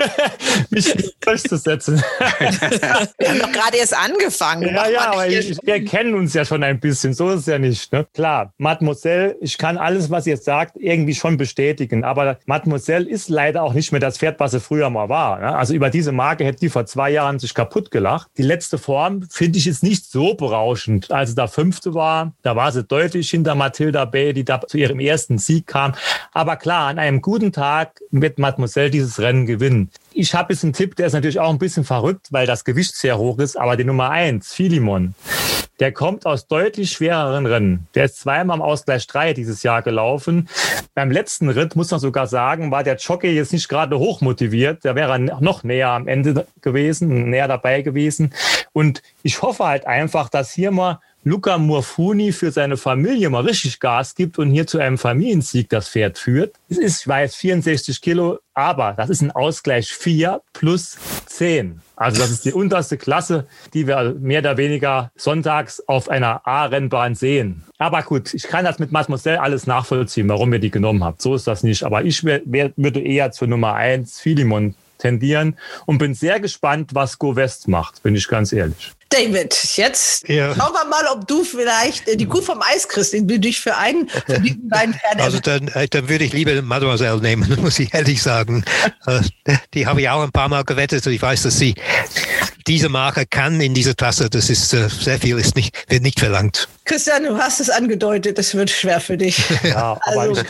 mich 0.69 0.93
durchzusetzen. 1.21 2.03
wir 3.17 3.29
haben 3.29 3.39
doch 3.39 3.51
gerade 3.51 3.77
erst 3.77 3.95
angefangen. 3.95 4.63
Ja, 4.63 4.87
ja, 4.89 5.11
aber 5.11 5.27
ich, 5.27 5.57
wir 5.63 5.83
kennen 5.85 6.13
uns 6.15 6.33
ja 6.33 6.45
schon 6.45 6.63
ein 6.63 6.79
bisschen, 6.79 7.13
so 7.13 7.29
ist 7.29 7.41
es 7.41 7.45
ja 7.47 7.59
nicht. 7.59 7.91
Ne? 7.91 8.05
Klar, 8.13 8.53
Mademoiselle, 8.57 9.35
ich 9.41 9.57
kann 9.57 9.77
alles, 9.77 10.09
was 10.09 10.27
ihr 10.27 10.37
sagt, 10.37 10.77
irgendwie 10.77 11.15
schon 11.15 11.37
bestätigen, 11.37 12.03
aber 12.03 12.37
Mademoiselle 12.45 13.07
ist 13.07 13.29
leider 13.29 13.63
auch 13.63 13.73
nicht 13.73 13.91
mehr 13.91 14.01
das 14.01 14.17
Pferd, 14.17 14.39
was 14.39 14.51
sie 14.51 14.59
früher 14.59 14.89
mal 14.89 15.09
war. 15.09 15.39
Ne? 15.39 15.55
Also 15.55 15.73
über 15.73 15.89
diese 15.89 16.11
Marke 16.11 16.42
Marke 16.43 16.45
hätte 16.45 16.59
die 16.59 16.69
vor 16.69 16.85
zwei 16.85 17.11
Jahren 17.11 17.39
sich 17.39 17.53
kaputt 17.53 17.89
gelacht. 17.89 18.27
Die 18.37 18.43
letzte 18.43 18.77
Form 18.77 19.23
finde 19.29 19.57
ich 19.57 19.65
jetzt 19.65 19.83
nicht 19.83 20.05
so 20.05 20.35
berauschend. 20.35 21.11
Als 21.11 21.35
da 21.35 21.47
fünfte 21.47 21.93
war, 21.93 22.33
da 22.41 22.55
war 22.55 22.71
sie 22.71 22.83
deutlich 22.83 23.29
hinter 23.29 23.55
Mathilda 23.55 24.05
Bay, 24.05 24.33
die 24.33 24.43
da 24.43 24.61
zu 24.61 24.77
ihrem 24.77 24.99
ersten 24.99 25.37
Sieg 25.37 25.67
kam. 25.67 25.93
Aber 26.33 26.57
klar, 26.57 26.87
an 26.87 26.99
einem 26.99 27.21
guten 27.21 27.51
Tag 27.51 28.01
wird 28.11 28.39
Mademoiselle 28.39 28.91
dieses 28.91 29.19
Rennen 29.19 29.45
gewinnen. 29.45 29.89
Ich 30.11 30.33
habe 30.33 30.53
jetzt 30.53 30.63
einen 30.63 30.73
Tipp, 30.73 30.95
der 30.95 31.07
ist 31.07 31.13
natürlich 31.13 31.39
auch 31.39 31.49
ein 31.49 31.59
bisschen 31.59 31.85
verrückt, 31.85 32.27
weil 32.31 32.45
das 32.45 32.65
Gewicht 32.65 32.95
sehr 32.95 33.17
hoch 33.17 33.39
ist, 33.39 33.57
aber 33.57 33.77
die 33.77 33.85
Nummer 33.85 34.09
eins, 34.09 34.53
Philimon, 34.53 35.15
der 35.83 35.91
kommt 35.91 36.25
aus 36.25 36.47
deutlich 36.47 36.91
schwereren 36.91 37.45
Rennen. 37.45 37.87
Der 37.93 38.05
ist 38.05 38.17
zweimal 38.17 38.53
am 38.53 38.61
Ausgleich 38.61 39.05
3 39.05 39.33
dieses 39.33 39.63
Jahr 39.63 39.81
gelaufen. 39.81 40.47
Beim 40.95 41.11
letzten 41.11 41.49
Ritt, 41.49 41.75
muss 41.75 41.91
man 41.91 41.99
sogar 41.99 42.25
sagen, 42.25 42.71
war 42.71 42.85
der 42.85 42.95
Jockey 42.95 43.31
jetzt 43.31 43.51
nicht 43.51 43.67
gerade 43.67 43.99
hoch 43.99 44.21
motiviert. 44.21 44.85
Der 44.85 44.95
wäre 44.95 45.19
noch 45.19 45.65
näher 45.65 45.89
am 45.89 46.07
Ende 46.07 46.47
gewesen, 46.61 47.29
näher 47.29 47.49
dabei 47.49 47.81
gewesen. 47.81 48.33
Und 48.71 49.01
ich 49.23 49.41
hoffe 49.41 49.65
halt 49.65 49.85
einfach, 49.85 50.29
dass 50.29 50.53
hier 50.53 50.71
mal 50.71 51.01
Luca 51.25 51.57
Murfuni 51.57 52.33
für 52.33 52.51
seine 52.51 52.75
Familie 52.75 53.29
mal 53.29 53.43
richtig 53.43 53.79
Gas 53.79 54.13
gibt 54.13 54.37
und 54.39 54.51
hier 54.51 54.67
zu 54.67 54.79
einem 54.79 54.97
Familiensieg 54.97 55.69
das 55.69 55.87
Pferd 55.87 56.17
führt. 56.17 56.55
Es 56.67 56.77
ist, 56.77 57.01
ich 57.01 57.07
weiß, 57.07 57.35
64 57.35 58.01
Kilo, 58.01 58.39
aber 58.53 58.93
das 58.97 59.09
ist 59.09 59.21
ein 59.21 59.31
Ausgleich 59.31 59.87
4 59.93 60.41
plus 60.51 60.97
10. 61.27 61.79
Also 61.95 62.21
das 62.21 62.29
ist 62.29 62.43
die 62.43 62.51
unterste 62.51 62.97
Klasse, 62.97 63.47
die 63.73 63.87
wir 63.87 64.15
mehr 64.19 64.39
oder 64.41 64.57
weniger 64.57 65.11
sonntags 65.15 65.81
auf 65.87 66.09
einer 66.09 66.45
A-Rennbahn 66.45 67.15
sehen. 67.15 67.63
Aber 67.77 68.01
gut, 68.01 68.33
ich 68.33 68.43
kann 68.43 68.65
das 68.65 68.79
mit 68.79 68.91
Mademoiselle 68.91 69.41
alles 69.41 69.65
nachvollziehen, 69.65 70.27
warum 70.27 70.51
ihr 70.51 70.59
die 70.59 70.71
genommen 70.71 71.05
habt. 71.05 71.21
So 71.21 71.35
ist 71.35 71.47
das 71.47 71.63
nicht. 71.63 71.83
Aber 71.83 72.03
ich 72.03 72.25
wär, 72.25 72.41
wär, 72.43 72.73
würde 72.75 72.99
eher 72.99 73.31
zur 73.31 73.47
Nummer 73.47 73.75
1 73.75 74.19
Philemon 74.19 74.75
tendieren 74.97 75.57
und 75.85 75.97
bin 75.99 76.13
sehr 76.13 76.39
gespannt, 76.39 76.91
was 76.93 77.17
Go 77.17 77.35
West 77.35 77.67
macht, 77.67 78.03
bin 78.03 78.15
ich 78.15 78.27
ganz 78.27 78.51
ehrlich. 78.51 78.93
David, 79.13 79.55
jetzt 79.75 80.27
ja. 80.27 80.55
schauen 80.55 80.73
wir 80.73 80.85
mal, 80.85 81.05
ob 81.13 81.27
du 81.27 81.43
vielleicht 81.43 82.07
äh, 82.07 82.17
die 82.17 82.25
Kuh 82.25 82.41
vom 82.41 82.61
Eis 82.63 82.87
kriegst, 82.87 83.13
indem 83.13 83.41
du 83.41 83.47
dich 83.47 83.61
für 83.61 83.77
einen 83.77 84.09
von 84.09 84.41
diesen 84.41 84.67
beiden 84.67 84.95
Pferden 84.95 85.21
Also 85.21 85.39
dann, 85.39 85.67
äh, 85.67 85.87
dann 85.87 86.09
würde 86.09 86.23
ich 86.23 86.33
lieber 86.33 86.59
Mademoiselle 86.63 87.21
nehmen, 87.21 87.55
muss 87.61 87.77
ich 87.77 87.93
ehrlich 87.93 88.23
sagen. 88.23 88.65
Äh, 89.05 89.21
die 89.75 89.85
habe 89.85 90.01
ich 90.01 90.09
auch 90.09 90.23
ein 90.23 90.31
paar 90.31 90.49
Mal 90.49 90.63
gewettet 90.63 91.05
und 91.05 91.13
ich 91.13 91.21
weiß, 91.21 91.43
dass 91.43 91.59
sie 91.59 91.75
diese 92.65 92.89
Marke 92.89 93.25
kann 93.27 93.61
in 93.61 93.75
dieser 93.75 93.93
Klasse. 93.93 94.29
Das 94.29 94.49
ist 94.49 94.69
sehr 94.69 95.19
viel, 95.19 95.37
ist 95.37 95.55
nicht, 95.55 95.75
wird 95.89 96.01
nicht 96.01 96.19
verlangt. 96.19 96.67
Christian, 96.85 97.23
du 97.23 97.37
hast 97.37 97.61
es 97.61 97.69
angedeutet, 97.69 98.37
es 98.37 98.53
wird 98.55 98.69
schwer 98.69 98.99
für 98.99 99.17
dich. 99.17 99.41
Ja, 99.63 99.97
also 100.01 100.41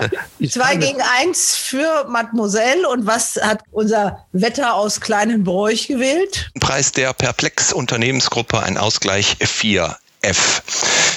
zwei 0.49 0.75
gegen 0.75 1.01
eins 1.01 1.55
für 1.55 2.05
Mademoiselle. 2.09 2.89
Und 2.89 3.05
was 3.05 3.35
hat 3.41 3.61
unser 3.71 4.25
Wetter 4.31 4.73
aus 4.73 4.99
kleinen 4.99 5.43
Bräuch 5.43 5.87
gewählt? 5.87 6.49
Preis 6.59 6.91
der 6.91 7.13
Perplex 7.13 7.71
Unternehmensgruppe, 7.71 8.61
ein 8.61 8.77
Ausgleich 8.77 9.37
4. 9.39 9.95
F. 10.23 10.63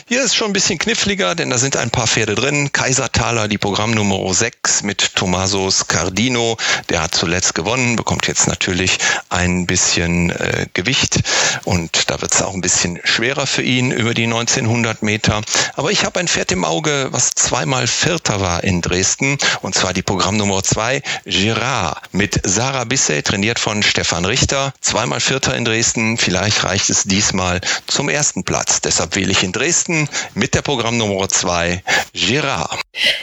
Hier 0.08 0.22
ist 0.22 0.36
schon 0.36 0.48
ein 0.48 0.52
bisschen 0.52 0.78
kniffliger, 0.78 1.34
denn 1.34 1.50
da 1.50 1.58
sind 1.58 1.76
ein 1.76 1.90
paar 1.90 2.06
Pferde 2.06 2.36
drin. 2.36 2.70
Kaisertaler, 2.72 3.48
die 3.48 3.58
Programmnummer 3.58 4.32
6 4.32 4.84
mit 4.84 5.16
Tommaso 5.16 5.70
Scardino. 5.70 6.56
Der 6.90 7.02
hat 7.02 7.14
zuletzt 7.14 7.54
gewonnen, 7.54 7.96
bekommt 7.96 8.28
jetzt 8.28 8.46
natürlich 8.46 8.98
ein 9.30 9.66
bisschen 9.66 10.30
äh, 10.30 10.66
Gewicht 10.74 11.20
und 11.64 12.10
da 12.10 12.20
wird 12.20 12.34
es 12.34 12.42
auch 12.42 12.54
ein 12.54 12.60
bisschen 12.60 13.00
schwerer 13.02 13.46
für 13.46 13.62
ihn 13.62 13.90
über 13.90 14.14
die 14.14 14.24
1900 14.24 15.02
Meter. 15.02 15.42
Aber 15.74 15.90
ich 15.90 16.04
habe 16.04 16.20
ein 16.20 16.28
Pferd 16.28 16.52
im 16.52 16.64
Auge, 16.64 17.08
was 17.10 17.30
zweimal 17.30 17.88
Vierter 17.88 18.40
war 18.40 18.62
in 18.62 18.82
Dresden 18.82 19.38
und 19.62 19.74
zwar 19.74 19.92
die 19.92 20.02
Programmnummer 20.02 20.62
2, 20.62 21.02
Girard 21.24 22.02
mit 22.12 22.40
Sarah 22.44 22.84
Bisset, 22.84 23.26
trainiert 23.26 23.58
von 23.58 23.82
Stefan 23.82 24.24
Richter. 24.24 24.72
Zweimal 24.80 25.18
Vierter 25.18 25.56
in 25.56 25.64
Dresden, 25.64 26.16
vielleicht 26.16 26.62
reicht 26.62 26.90
es 26.90 27.04
diesmal 27.04 27.60
zum 27.86 28.08
ersten 28.08 28.44
Platz. 28.44 28.80
Des 28.80 28.95
Deshalb 28.96 29.14
wähle 29.14 29.30
ich 29.30 29.42
in 29.42 29.52
Dresden 29.52 30.08
mit 30.32 30.54
der 30.54 30.62
Programmnummer 30.62 31.28
2 31.28 31.82
Girard. 32.14 32.80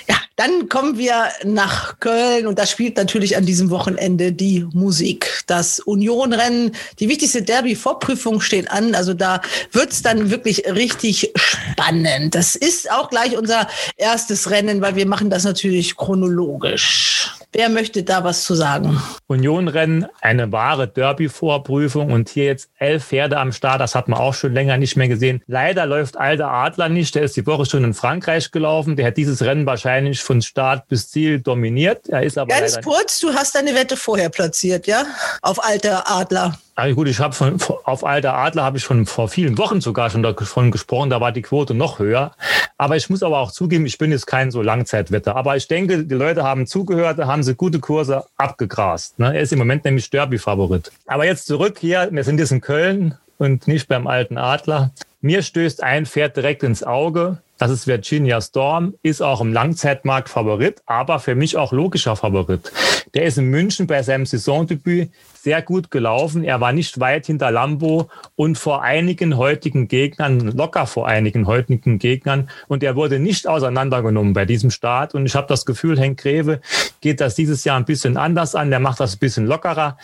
Ja, 0.08 0.18
dann 0.36 0.68
kommen 0.68 0.98
wir 0.98 1.26
nach 1.44 2.00
Köln 2.00 2.48
und 2.48 2.58
da 2.58 2.66
spielt 2.66 2.98
natürlich 2.98 3.38
an 3.38 3.46
diesem 3.46 3.70
Wochenende 3.70 4.32
die 4.32 4.66
Musik. 4.74 5.44
Das 5.46 5.80
Unionrennen, 5.80 6.72
die 7.00 7.08
wichtigste 7.08 7.44
Derby-Vorprüfung 7.44 8.42
steht 8.42 8.72
an. 8.72 8.96
Also 8.96 9.14
da 9.14 9.42
wird 9.72 9.92
es 9.92 10.02
dann 10.02 10.32
wirklich 10.32 10.66
richtig 10.66 11.32
spannend. 11.36 12.34
Das 12.34 12.56
ist 12.56 12.92
auch 12.92 13.10
gleich 13.10 13.38
unser 13.38 13.68
erstes 13.98 14.50
Rennen, 14.50 14.82
weil 14.82 14.96
wir 14.96 15.06
machen 15.06 15.30
das 15.30 15.44
natürlich 15.44 15.96
chronologisch. 15.96 17.32
Wer 17.56 17.70
möchte 17.70 18.02
da 18.02 18.24
was 18.24 18.46
zu 18.46 18.56
sagen? 18.56 19.00
Unionrennen, 19.28 20.08
eine 20.22 20.52
wahre 20.52 20.88
Derby-Vorprüfung 20.88 22.12
und 22.12 22.30
hier 22.30 22.46
jetzt 22.46 22.72
elf 22.80 23.06
Pferde 23.06 23.38
am 23.38 23.52
Start. 23.52 23.80
Das 23.80 23.94
hat 23.94 24.08
man 24.08 24.20
auch 24.20 24.34
schon 24.34 24.54
länger 24.54 24.78
nicht 24.78 24.96
mehr 24.96 25.08
gesehen. 25.08 25.44
Leider 25.46 25.86
läuft 25.86 26.18
Alter 26.18 26.50
Adler 26.50 26.90
nicht. 26.90 27.14
Der 27.14 27.22
ist 27.22 27.38
die 27.38 27.46
Woche 27.46 27.68
schon 27.68 27.84
in 27.84 27.94
Frankreich 27.94 28.50
gelaufen. 28.50 28.96
Der 28.96 29.06
hat 29.06 29.18
dieses 29.18 29.44
Rennen 29.44 29.68
wahrscheinlich 29.68 30.23
von 30.24 30.41
Start 30.41 30.88
bis 30.88 31.10
Ziel 31.10 31.40
dominiert. 31.40 32.10
Er 32.10 32.24
ist 32.24 32.38
aber 32.38 32.54
Ganz 32.54 32.82
kurz, 32.82 33.20
du 33.20 33.34
hast 33.34 33.56
deine 33.56 33.76
Wette 33.76 33.98
vorher 33.98 34.30
platziert, 34.30 34.88
ja? 34.88 35.06
Auf 35.41 35.64
Alter 35.64 36.10
Adler. 36.10 36.58
Also 36.76 36.95
gut, 36.95 37.08
ich 37.08 37.20
habe 37.20 37.36
von 37.36 37.60
auf 37.84 38.04
Alter 38.04 38.34
Adler 38.34 38.64
habe 38.64 38.78
ich 38.78 38.84
schon 38.84 39.06
vor 39.06 39.28
vielen 39.30 39.58
Wochen 39.60 39.80
sogar 39.80 40.10
schon 40.10 40.24
davon 40.24 40.72
gesprochen, 40.72 41.12
da 41.12 41.22
war 41.22 41.32
die 41.32 41.44
Quote 41.44 41.76
noch 41.76 42.00
höher. 42.00 42.32
Aber 42.78 42.95
ich 42.95 43.10
muss 43.10 43.22
aber 43.22 43.38
auch 43.40 43.52
zugeben, 43.52 43.86
ich 43.86 44.00
bin 44.00 44.12
jetzt 44.12 44.26
kein 44.26 44.50
so 44.50 44.62
Langzeitwetter. 44.62 45.36
Aber 45.36 45.56
ich 45.56 45.68
denke, 45.68 46.04
die 46.04 46.16
Leute 46.16 46.44
haben 46.44 46.66
zugehört, 46.66 47.20
da 47.20 47.28
haben 47.28 47.44
sie 47.44 47.54
gute 47.54 47.80
Kurse 47.80 48.26
abgegrast. 48.38 49.20
Ne? 49.20 49.36
Er 49.36 49.41
ist 49.41 49.54
im 49.54 49.60
Moment 49.60 49.86
nämlich 49.86 50.10
Derby-Favorit. 50.10 50.91
Aber 51.06 51.26
jetzt 51.26 51.45
zurück 51.45 51.78
hier, 51.80 52.10
wir 52.12 52.24
sind 52.24 52.40
jetzt 52.40 52.52
in 52.52 52.62
Köln 52.62 53.18
und 53.38 53.68
nicht 53.68 53.88
beim 53.88 54.08
alten 54.08 54.38
Adler. 54.38 54.91
Mir 55.22 55.44
stößt 55.44 55.84
ein 55.84 56.06
Pferd 56.06 56.36
direkt 56.36 56.64
ins 56.64 56.84
Auge. 56.84 57.43
Das 57.60 57.70
ist 57.70 57.88
Virginia 57.88 58.42
Storm, 58.42 58.96
ist 59.04 59.22
auch 59.22 59.40
im 59.40 59.54
Langzeitmarkt 59.54 60.28
Favorit, 60.28 60.82
aber 60.86 61.20
für 61.20 61.36
mich 61.36 61.56
auch 61.56 61.72
logischer 61.72 62.16
Favorit. 62.16 62.72
Der 63.14 63.26
ist 63.26 63.38
in 63.38 63.46
München 63.46 63.86
bei 63.86 64.02
seinem 64.02 64.26
Saisondebüt 64.26 65.12
sehr 65.44 65.62
gut 65.62 65.92
gelaufen. 65.92 66.44
Er 66.44 66.62
war 66.62 66.74
nicht 66.74 67.00
weit 67.00 67.28
hinter 67.28 67.52
Lambo 67.52 68.10
und 68.36 68.58
vor 68.58 68.82
einigen 68.82 69.38
heutigen 69.38 69.88
Gegnern, 69.88 70.40
locker 70.40 70.88
vor 70.88 71.08
einigen 71.08 71.46
heutigen 71.46 72.00
Gegnern. 72.00 72.50
Und 72.70 72.82
er 72.82 72.96
wurde 72.96 73.20
nicht 73.20 73.48
auseinandergenommen 73.48 74.34
bei 74.34 74.46
diesem 74.46 74.72
Start. 74.72 75.14
Und 75.14 75.26
ich 75.26 75.36
habe 75.36 75.48
das 75.48 75.66
Gefühl, 75.66 76.00
Henk 76.00 76.22
Greve 76.22 76.60
geht 77.02 77.22
das 77.22 77.36
dieses 77.36 77.66
Jahr 77.66 77.78
ein 77.78 77.86
bisschen 77.86 78.18
anders 78.18 78.56
an. 78.56 78.72
Der 78.72 78.80
macht 78.80 79.00
das 79.00 79.16
ein 79.16 79.20
bisschen 79.20 79.46
lockerer. 79.46 79.98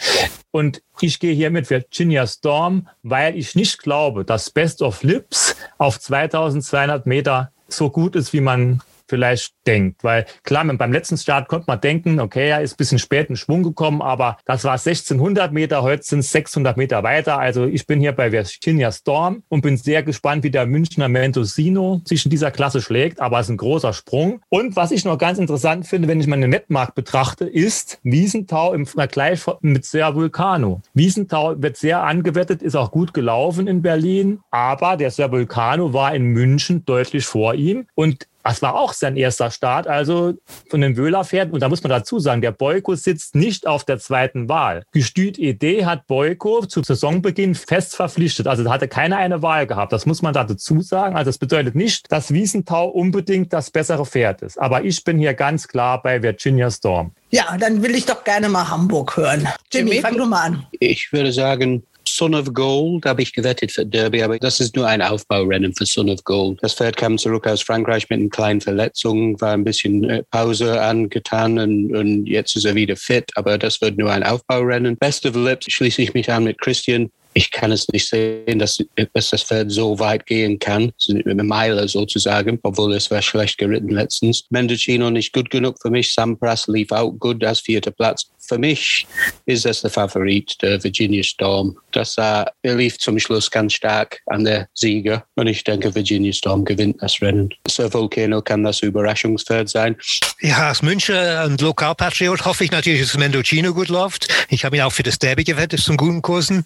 Und 0.52 0.82
ich 1.02 1.20
gehe 1.20 1.34
hier 1.34 1.52
mit 1.52 1.70
Virginia 1.70 2.28
Storm, 2.28 2.88
weil 3.04 3.38
ich 3.38 3.56
nicht 3.56 3.80
glaube, 3.80 4.26
dass 4.26 4.50
Best 4.50 4.82
of 4.82 5.04
Lips 5.04 5.56
auf 5.80 6.00
2200 6.00 7.08
Meter 7.08 7.52
so 7.68 7.90
gut 7.90 8.16
ist, 8.16 8.34
wie 8.34 8.42
man 8.42 8.82
vielleicht 9.10 9.54
denkt. 9.68 10.04
Weil 10.04 10.26
klar, 10.44 10.66
beim 10.66 10.94
letzten 10.94 11.18
Start 11.18 11.48
konnte 11.48 11.66
man 11.68 11.82
denken, 11.82 12.20
okay, 12.20 12.50
er 12.50 12.62
ist 12.62 12.74
ein 12.74 12.78
bisschen 12.78 13.00
spät 13.00 13.30
in 13.30 13.36
Schwung 13.36 13.64
gekommen, 13.64 14.02
aber 14.02 14.38
das 14.46 14.64
war 14.64 14.74
1600 14.74 15.52
Meter, 15.52 15.82
heute 15.82 16.04
sind 16.04 16.20
es 16.20 16.32
600 16.32 16.78
Meter 16.78 17.04
weiter. 17.04 17.40
Also 17.40 17.66
ich 17.66 17.86
bin 17.86 18.00
hier 18.00 18.12
bei 18.12 18.32
Virginia 18.32 18.92
Storm 18.92 19.44
und 19.50 19.62
bin 19.62 19.78
sehr 19.78 20.04
gespannt, 20.04 20.44
wie 20.44 20.52
der 20.52 20.66
Münchner 20.66 21.10
Mentosino 21.10 22.02
sich 22.06 22.26
in 22.26 22.32
dieser 22.32 22.52
Klasse 22.52 22.82
schlägt, 22.82 23.20
aber 23.20 23.40
es 23.40 23.48
ist 23.48 23.52
ein 23.52 23.58
großer 23.58 23.94
Sprung. 23.94 24.42
Und 24.50 24.76
was 24.76 24.92
ich 24.92 25.06
noch 25.06 25.18
ganz 25.18 25.40
interessant 25.40 25.88
finde, 25.88 26.08
wenn 26.08 26.22
ich 26.22 26.28
mal 26.28 26.40
den 26.40 26.50
Nettmarkt 26.50 26.96
betrachte, 26.96 27.46
ist 27.46 28.00
Wiesenthau 28.04 28.74
im 28.74 28.86
Vergleich 28.86 29.42
mit 29.62 29.86
Ser 29.86 30.16
Vulcano. 30.16 30.82
Wiesenthau 30.94 31.62
wird 31.62 31.78
sehr 31.78 32.04
angewettet, 32.04 32.62
ist 32.62 32.76
auch 32.76 32.92
gut 32.92 33.14
gelaufen 33.14 33.68
in 33.68 33.82
Berlin, 33.82 34.40
aber 34.52 34.98
der 34.98 35.12
Ser 35.12 35.32
Vulcano 35.32 35.94
war 35.94 36.14
in 36.14 36.26
München 36.28 36.86
deutlich 36.86 37.26
vor 37.26 37.56
ihm 37.56 37.88
und 37.96 38.29
das 38.44 38.62
war 38.62 38.76
auch 38.76 38.94
sein 38.94 39.16
erster 39.16 39.52
Start, 39.52 39.88
also 39.88 40.34
von 40.70 40.82
den 40.82 40.98
Wöhler-Pferden. 40.98 41.54
Und 41.54 41.60
da 41.60 41.70
muss 41.70 41.84
man 41.84 41.90
dazu 41.90 42.20
sagen, 42.20 42.42
der 42.42 42.52
Boyko 42.52 42.96
sitzt 42.96 43.36
nicht 43.36 43.68
auf 43.68 43.84
der 43.84 44.00
zweiten 44.00 44.50
Wahl. 44.50 44.84
Gestüt 44.92 45.38
Idee 45.38 45.86
hat 45.86 46.08
Boyko 46.08 46.66
zu 46.66 46.82
Saisonbeginn 46.82 47.54
fest 47.54 47.96
verpflichtet. 47.96 48.48
Also 48.48 48.64
da 48.64 48.72
hatte 48.72 48.88
keiner 48.88 49.18
eine 49.18 49.42
Wahl 49.42 49.68
gehabt. 49.68 49.94
Das 49.94 50.06
muss 50.06 50.22
man 50.22 50.34
da 50.34 50.44
dazu 50.44 50.82
sagen. 50.82 51.16
Also 51.16 51.30
das 51.30 51.38
bedeutet 51.38 51.76
nicht, 51.76 52.12
dass 52.12 52.34
Wiesenthau 52.34 52.88
unbedingt 52.88 53.54
das 53.54 53.72
bessere 53.72 54.06
Pferd 54.06 54.42
ist. 54.42 54.60
Aber 54.60 54.84
ich 54.84 55.04
bin 55.04 55.20
hier 55.20 55.34
ganz 55.34 55.68
klar 55.68 56.02
bei 56.02 56.24
Virginia 56.24 56.72
Storm. 56.72 57.12
Ja, 57.32 57.58
dann 57.60 57.84
will 57.84 57.94
ich 57.94 58.06
doch 58.06 58.24
gerne 58.24 58.50
mal 58.50 58.70
Hamburg 58.70 59.18
hören. 59.18 59.48
Jimmy, 59.72 60.02
fang 60.02 60.18
du 60.18 60.26
mal 60.26 60.42
an. 60.42 60.66
Ich 60.80 61.12
würde 61.14 61.32
sagen, 61.32 61.84
Son 62.16 62.36
of 62.36 62.54
Gold 62.54 63.06
habe 63.06 63.22
ich 63.22 63.34
gewettet 63.34 63.72
für 63.72 63.86
Derby, 63.86 64.24
aber 64.24 64.38
das 64.40 64.60
ist 64.60 64.76
nur 64.76 64.88
ein 64.88 65.02
Aufbaurennen 65.02 65.74
für 65.74 65.86
Son 65.86 66.10
of 66.10 66.24
Gold. 66.24 66.60
Das 66.62 66.74
Pferd 66.74 66.98
kam 66.98 67.18
zurück 67.18 67.48
aus 67.48 67.62
Frankreich 67.62 68.10
mit 68.10 68.20
einer 68.20 68.30
kleinen 68.30 68.62
Verletzung, 68.62 69.40
war 69.42 69.54
ein 69.54 69.64
bisschen 69.64 70.04
äh, 70.10 70.24
Pause 70.32 70.82
angetan 70.82 71.60
und, 71.60 71.96
und 71.96 72.26
jetzt 72.26 72.56
ist 72.56 72.66
er 72.66 72.76
wieder 72.76 72.96
fit, 72.96 73.32
aber 73.36 73.58
das 73.58 73.82
wird 73.82 73.98
nur 73.98 74.12
ein 74.12 74.24
Aufbaurennen. 74.24 74.98
Best 74.98 75.26
of 75.26 75.36
Lips 75.36 75.72
schließe 75.72 76.02
ich 76.02 76.14
mich 76.14 76.32
an 76.32 76.44
mit 76.46 76.60
Christian 76.60 77.10
ich 77.34 77.52
kann 77.52 77.72
es 77.72 77.88
nicht 77.90 78.08
sehen, 78.08 78.60
dass, 78.60 78.84
dass 79.14 79.30
das 79.30 79.44
Pferd 79.44 79.72
so 79.72 80.00
weit 80.00 80.26
gehen 80.26 80.58
kann, 80.58 80.92
eine 81.26 81.44
Meile 81.44 81.88
sozusagen, 81.88 82.60
obwohl 82.64 82.94
es 82.94 83.12
war 83.12 83.22
schlecht 83.22 83.58
geritten 83.58 83.90
letztens. 83.90 84.46
Mendocino 84.50 85.10
nicht 85.10 85.32
gut 85.32 85.50
genug 85.50 85.78
für 85.82 85.90
mich. 85.90 86.14
Sampras 86.14 86.68
lief 86.68 86.92
auch 86.92 87.12
gut 87.12 87.44
als 87.44 87.60
vierter 87.60 87.92
Platz. 87.92 88.30
Für 88.50 88.58
mich 88.58 89.06
ist 89.46 89.66
das 89.66 89.82
der 89.82 89.92
Favorit, 89.92 90.58
der 90.64 90.84
Virginia 90.84 91.22
Storm. 91.22 91.78
Das, 91.92 92.18
uh, 92.18 92.46
er 92.64 92.76
lief 92.76 92.98
zum 92.98 93.20
Schluss 93.20 93.52
ganz 93.52 93.74
stark 93.74 94.22
an 94.26 94.44
der 94.44 94.68
Sieger 94.74 95.24
und 95.36 95.46
ich 95.46 95.64
denke, 95.64 95.94
Virginia 95.94 96.34
Storm 96.34 96.66
gewinnt 96.66 97.00
das 97.00 97.22
Rennen. 97.22 97.54
Sir 97.68 97.94
Volcano 97.94 98.42
kann 98.42 98.64
das 98.64 98.82
Überraschungspferd 98.82 99.70
sein. 99.70 99.96
Ja, 100.42 100.70
als 100.70 100.82
Münchner 100.82 101.44
und 101.46 101.62
Lokalpatriot 101.62 102.44
hoffe 102.46 102.64
ich 102.64 102.72
natürlich, 102.72 103.02
dass 103.02 103.16
Mendocino 103.16 103.72
gut 103.72 103.90
läuft. 103.90 104.28
Ich 104.50 104.66
habe 104.66 104.78
ihn 104.78 104.82
auch 104.82 104.94
für 104.94 105.04
das 105.04 105.20
Derby 105.20 105.44
gewettet, 105.44 105.82
zum 105.82 105.96
guten 105.96 106.24
Kursen. 106.24 106.66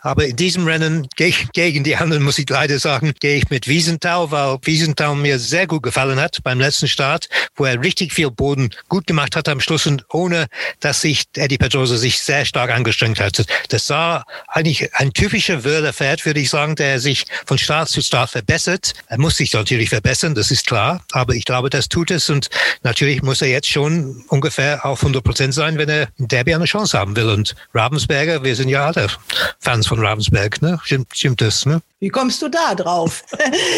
Aber 0.00 0.26
in 0.26 0.34
diesem 0.34 0.66
Rennen 0.66 1.06
gegen 1.16 1.84
die 1.84 1.96
anderen, 1.96 2.24
muss 2.24 2.38
ich 2.38 2.48
leider 2.48 2.78
sagen, 2.80 3.14
gehe 3.20 3.36
ich 3.36 3.50
mit 3.50 3.68
Wiesenthal, 3.68 4.32
weil 4.32 4.58
Wiesenthal 4.62 5.14
mir 5.14 5.38
sehr 5.38 5.68
gut 5.68 5.84
gefallen 5.84 6.18
hat 6.18 6.42
beim 6.42 6.58
letzten 6.58 6.88
Start, 6.88 7.28
wo 7.54 7.64
er 7.64 7.80
richtig 7.80 8.12
viel 8.12 8.30
Boden 8.30 8.70
gut 8.88 9.06
gemacht 9.06 9.36
hat 9.36 9.48
am 9.48 9.60
Schluss 9.60 9.86
und 9.86 10.04
ohne, 10.12 10.46
dass 10.80 11.03
sich 11.04 11.24
Eddie 11.36 11.58
Pedrosa 11.58 11.98
sich 11.98 12.22
sehr 12.22 12.46
stark 12.46 12.70
angestrengt 12.70 13.20
hat. 13.20 13.44
Das 13.68 13.90
war 13.90 14.24
eigentlich 14.48 14.94
ein 14.94 15.12
typischer 15.12 15.62
Wörterpferd, 15.62 16.24
würde 16.24 16.40
ich 16.40 16.48
sagen, 16.48 16.76
der 16.76 16.98
sich 16.98 17.26
von 17.44 17.58
Start 17.58 17.90
zu 17.90 18.00
Start 18.00 18.30
verbessert. 18.30 18.94
Er 19.08 19.18
muss 19.18 19.36
sich 19.36 19.52
natürlich 19.52 19.90
verbessern, 19.90 20.34
das 20.34 20.50
ist 20.50 20.66
klar, 20.66 21.04
aber 21.12 21.34
ich 21.34 21.44
glaube, 21.44 21.68
das 21.68 21.90
tut 21.90 22.10
es 22.10 22.30
und 22.30 22.48
natürlich 22.82 23.22
muss 23.22 23.42
er 23.42 23.48
jetzt 23.48 23.68
schon 23.68 24.24
ungefähr 24.28 24.86
auf 24.86 25.00
100 25.00 25.22
Prozent 25.22 25.52
sein, 25.52 25.76
wenn 25.76 25.90
er 25.90 26.08
in 26.16 26.26
Derby 26.28 26.54
eine 26.54 26.64
Chance 26.64 26.98
haben 26.98 27.14
will. 27.16 27.28
Und 27.28 27.54
Ravensberger, 27.74 28.42
wir 28.42 28.56
sind 28.56 28.70
ja 28.70 28.86
alle 28.86 29.08
Fans 29.60 29.86
von 29.86 30.00
Ravensberg, 30.00 30.62
ne? 30.62 30.80
Stimmt, 30.84 31.08
stimmt 31.12 31.42
das, 31.42 31.66
ne? 31.66 31.82
Wie 32.00 32.10
kommst 32.10 32.42
du 32.42 32.48
da 32.48 32.74
drauf? 32.74 33.24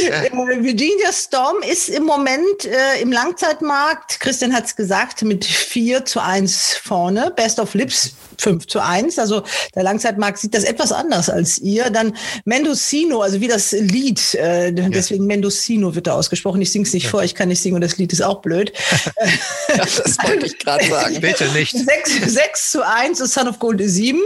Äh, 0.07 0.31
Virginia 0.63 1.13
Storm 1.13 1.57
ist 1.69 1.89
im 1.89 2.05
Moment 2.05 2.65
äh, 2.65 3.01
im 3.01 3.11
Langzeitmarkt, 3.11 4.21
Christian 4.21 4.55
hat 4.55 4.67
es 4.67 4.77
gesagt, 4.77 5.23
mit 5.23 5.45
4 5.45 6.05
zu 6.05 6.23
1 6.23 6.77
vorne. 6.83 7.16
Best 7.37 7.59
of 7.59 7.75
Lips 7.75 8.15
5 8.41 8.67
zu 8.67 8.81
1. 8.81 9.19
Also 9.19 9.43
der 9.75 9.83
Langzeitmarkt 9.83 10.39
sieht 10.39 10.55
das 10.55 10.65
etwas 10.65 10.93
anders 10.93 11.31
als 11.31 11.59
ihr. 11.59 11.91
Dann 11.91 12.17
Mendocino, 12.45 13.21
also 13.21 13.41
wie 13.41 13.49
das 13.49 13.73
Lied, 13.73 14.35
äh, 14.35 14.73
deswegen 14.73 15.25
ja. 15.25 15.29
Mendocino 15.29 15.95
wird 15.95 16.07
da 16.07 16.15
ausgesprochen. 16.15 16.61
Ich 16.63 16.73
sing's 16.73 16.93
nicht 16.93 17.05
ja. 17.05 17.11
vor, 17.11 17.23
ich 17.23 17.35
kann 17.35 17.49
nicht 17.49 17.61
singen 17.61 17.77
und 17.77 17.81
das 17.83 17.97
Lied 17.99 18.13
ist 18.13 18.23
auch 18.23 18.41
blöd. 18.41 18.73
das 19.77 20.19
wollte 20.23 20.47
ich 20.47 20.59
gerade 20.59 20.87
sagen. 20.87 21.21
Bitte 21.21 21.49
nicht. 21.53 21.73
6, 21.73 22.33
6 22.33 22.71
zu 22.71 22.87
1 22.87 23.21
und 23.21 23.29
Son 23.29 23.49
of 23.49 23.59
Gold 23.59 23.81
7, 23.83 24.21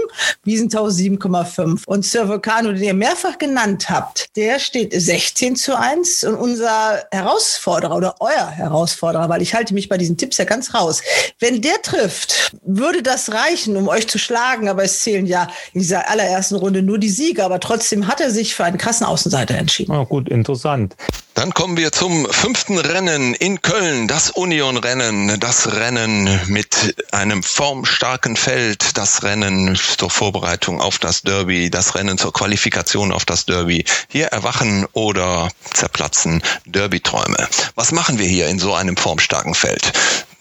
Wiesenthau 0.45 0.87
7,5. 0.87 1.87
Und 1.87 2.05
Sir 2.05 2.29
Vulcano, 2.29 2.73
den 2.73 2.83
ihr 2.83 2.95
mehrfach 2.95 3.39
genannt 3.39 3.91
habt, 3.91 4.37
der 4.37 4.59
steht 4.59 4.93
16 4.93 5.57
zu 5.57 5.79
1 5.79 6.25
und 6.25 6.35
unser 6.37 7.05
Herausforderer 7.11 7.97
oder 7.97 8.15
euer 8.21 8.49
Herausforderer, 8.49 9.29
weil 9.29 9.43
ich 9.43 9.55
halte 9.55 9.75
mich 9.75 9.89
bei 9.89 9.99
diesen 9.99 10.17
Tipps 10.17 10.39
ja 10.39 10.45
ganz 10.45 10.75
raus. 10.75 11.03
Wenn 11.39 11.61
der 11.61 11.81
trifft, 11.83 12.57
würde 12.63 13.03
das 13.03 13.33
reichen, 13.33 13.77
um 13.77 13.89
euch 13.89 14.00
zu 14.09 14.19
schlagen, 14.19 14.69
aber 14.69 14.85
es 14.85 15.01
zählen 15.01 15.27
ja 15.27 15.49
in 15.73 15.81
dieser 15.81 16.09
allerersten 16.09 16.57
Runde 16.57 16.83
nur 16.83 16.99
die 16.99 17.09
Sieger, 17.09 17.45
aber 17.45 17.61
trotzdem 17.61 18.07
hat 18.07 18.21
er 18.21 18.31
sich 18.31 18.55
für 18.55 18.65
einen 18.65 18.79
krassen 18.79 19.07
Außenseiter 19.07 19.57
entschieden. 19.57 19.95
Oh, 19.95 20.05
gut, 20.05 20.29
interessant. 20.29 20.97
Dann 21.35 21.55
kommen 21.55 21.79
wir 21.79 21.91
zum 21.91 22.27
fünften 22.31 22.77
Rennen 22.77 23.33
in 23.33 23.63
Köln, 23.63 24.09
das 24.09 24.31
Union-Rennen, 24.31 25.41
das 25.41 25.73
Rennen 25.73 26.29
mit 26.49 26.95
einem 27.13 27.43
formstarken 27.43 28.37
Feld, 28.37 28.99
das 28.99 29.23
Rennen 29.23 29.75
zur 29.77 30.11
Vorbereitung 30.11 30.83
auf 30.83 30.99
das 30.99 31.23
Derby, 31.23 31.71
das 31.71 31.95
Rennen 31.95 32.19
zur 32.19 32.35
Qualifikation 32.35 33.11
auf 33.11 33.25
das 33.25 33.47
Derby. 33.47 33.87
Hier 34.09 34.27
erwachen 34.27 34.87
oder 34.93 35.49
zerplatzen 35.73 36.43
Derby-Träume. 36.67 37.49
Was 37.75 37.93
machen 37.93 38.19
wir 38.19 38.27
hier 38.27 38.49
in 38.49 38.59
so 38.59 38.75
einem 38.75 38.99
formstarken 38.99 39.55
Feld? 39.55 39.93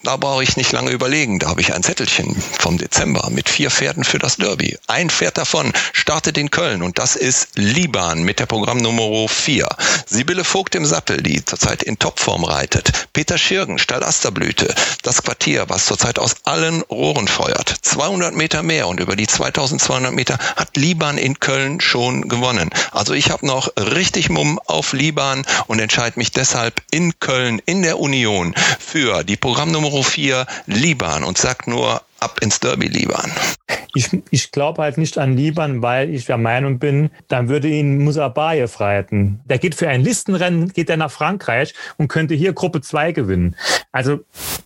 Da 0.02 0.16
brauche 0.16 0.42
ich 0.42 0.56
nicht 0.56 0.72
lange 0.72 0.92
überlegen. 0.92 1.38
Da 1.38 1.48
habe 1.48 1.60
ich 1.60 1.74
ein 1.74 1.82
Zettelchen 1.82 2.34
vom 2.34 2.78
Dezember 2.78 3.28
mit 3.28 3.50
vier 3.50 3.70
Pferden 3.70 4.02
für 4.02 4.18
das 4.18 4.36
Derby. 4.36 4.78
Ein 4.86 5.10
Pferd 5.10 5.36
davon 5.36 5.74
startet 5.92 6.38
in 6.38 6.50
Köln 6.50 6.82
und 6.82 6.98
das 6.98 7.16
ist 7.16 7.50
Liban 7.56 8.22
mit 8.22 8.38
der 8.38 8.46
Programmnummer 8.46 9.28
4. 9.28 9.68
Sibylle 10.06 10.44
Vogt 10.44 10.74
im 10.74 10.86
Sattel, 10.86 11.22
die 11.22 11.44
zurzeit 11.44 11.82
in 11.82 11.98
Topform 11.98 12.44
reitet. 12.44 13.08
Peter 13.12 13.36
Schirgen, 13.36 13.78
Stall 13.78 14.02
Asterblüte. 14.02 14.74
Das 15.02 15.22
Quartier, 15.22 15.66
was 15.68 15.84
zurzeit 15.84 16.18
aus 16.18 16.36
allen 16.44 16.80
Rohren 16.82 17.28
feuert. 17.28 17.68
200 17.82 18.34
Meter 18.34 18.62
mehr 18.62 18.88
und 18.88 19.00
über 19.00 19.16
die 19.16 19.26
2200 19.26 20.14
Meter 20.14 20.38
hat 20.56 20.78
Liban 20.78 21.18
in 21.18 21.40
Köln 21.40 21.78
schon 21.82 22.26
gewonnen. 22.26 22.70
Also 22.92 23.12
ich 23.12 23.30
habe 23.30 23.46
noch 23.46 23.68
richtig 23.76 24.30
Mumm 24.30 24.58
auf 24.64 24.94
Liban 24.94 25.44
und 25.66 25.78
entscheide 25.78 26.18
mich 26.18 26.32
deshalb 26.32 26.80
in 26.90 27.20
Köln 27.20 27.60
in 27.66 27.82
der 27.82 27.98
Union 27.98 28.54
für 28.78 29.24
die 29.24 29.36
Programmnummer 29.36 29.89
Nummer 29.90 30.04
4 30.04 30.46
Liban 30.66 31.24
und 31.24 31.36
sagt 31.36 31.66
nur 31.66 32.02
ab 32.20 32.38
ins 32.40 32.60
Derby 32.60 32.86
Liban. 32.86 33.30
Ich, 33.94 34.10
ich 34.30 34.52
glaube 34.52 34.82
halt 34.82 34.98
nicht 34.98 35.18
an 35.18 35.36
Liban, 35.36 35.82
weil 35.82 36.10
ich 36.10 36.26
der 36.26 36.38
Meinung 36.38 36.78
bin, 36.78 37.10
dann 37.28 37.48
würde 37.48 37.68
ihn 37.68 37.98
Musabayev 37.98 38.78
reiten. 38.78 39.40
Der 39.46 39.58
geht 39.58 39.74
für 39.74 39.88
ein 39.88 40.02
Listenrennen, 40.02 40.72
geht 40.72 40.90
er 40.90 40.96
nach 40.96 41.10
Frankreich 41.10 41.74
und 41.96 42.08
könnte 42.08 42.34
hier 42.34 42.52
Gruppe 42.52 42.80
2 42.80 43.12
gewinnen. 43.12 43.56
Also 43.90 44.20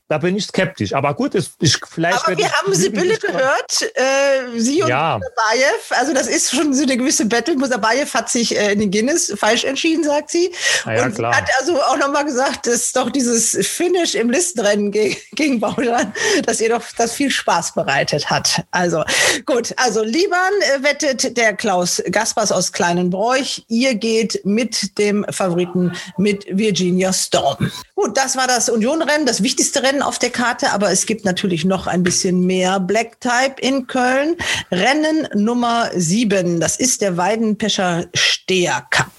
da 0.09 0.19
bin 0.19 0.37
ich 0.37 0.45
skeptisch. 0.45 0.93
Aber 0.93 1.15
gut, 1.15 1.35
ist, 1.35 1.53
ich, 1.61 1.79
vielleicht. 1.89 2.27
Aber 2.27 2.37
wir 2.37 2.53
haben 2.53 2.75
Sibylle 2.75 3.17
gehört, 3.17 3.83
äh, 3.95 4.59
sie 4.59 4.83
und 4.83 4.89
ja. 4.89 5.19
Musabayev. 5.19 5.91
Also 5.91 6.13
das 6.13 6.27
ist 6.27 6.55
schon 6.55 6.75
so 6.75 6.83
eine 6.83 6.97
gewisse 6.97 7.25
Battle. 7.25 7.57
Musabayev 7.57 8.13
hat 8.13 8.29
sich 8.29 8.57
äh, 8.57 8.73
in 8.73 8.81
den 8.81 8.91
Guinness 8.91 9.33
falsch 9.37 9.65
entschieden, 9.65 10.05
sagt 10.05 10.31
sie. 10.31 10.53
Ja, 10.85 11.05
und 11.05 11.15
klar. 11.15 11.35
hat 11.35 11.49
also 11.59 11.81
auch 11.83 11.97
nochmal 11.97 12.27
gesagt, 12.27 12.67
dass 12.67 12.93
doch 12.93 13.11
dieses 13.11 13.67
Finish 13.67 14.15
im 14.15 14.29
Listenrennen 14.29 14.91
gegen, 14.93 15.17
gegen 15.33 15.61
Baulan, 15.61 16.13
dass 16.45 16.61
ihr 16.61 16.69
doch 16.69 16.83
das 16.97 17.15
viel 17.15 17.31
Spaß 17.31 17.44
bereitet 17.75 18.31
hat. 18.31 18.65
Also 18.71 19.05
gut, 19.47 19.75
also 19.77 20.03
Liban 20.03 20.53
äh, 20.61 20.83
wettet 20.83 21.37
der 21.37 21.55
Klaus 21.55 22.03
Gaspers 22.11 22.53
aus 22.53 22.73
Kleinenbräuch. 22.73 23.65
Ihr 23.69 23.95
geht 23.95 24.41
mit 24.45 24.99
dem 24.99 25.25
Favoriten 25.31 25.93
mit 26.17 26.47
Virginia 26.51 27.13
Storm. 27.13 27.71
Gut, 27.95 28.17
das 28.17 28.37
war 28.37 28.47
das 28.47 28.69
Unionrennen, 28.69 29.27
das 29.27 29.43
wichtigste 29.43 29.83
Rennen 29.83 30.03
auf 30.03 30.19
der 30.19 30.31
Karte, 30.31 30.71
aber 30.73 30.91
es 30.91 31.07
gibt 31.07 31.25
natürlich 31.25 31.65
noch 31.65 31.87
ein 31.87 32.03
bisschen 32.03 32.47
mehr 32.47 32.81
Black 32.81 33.21
Type 33.21 33.61
in 33.61 33.87
Köln. 33.87 34.37
Rennen 34.71 35.29
Nummer 35.35 35.91
sieben, 35.95 36.61
das 36.61 36.77
ist 36.77 37.01
der 37.01 37.17
Weidenpescher 37.17 38.07
Steher 38.15 38.87
Cup. 38.91 39.13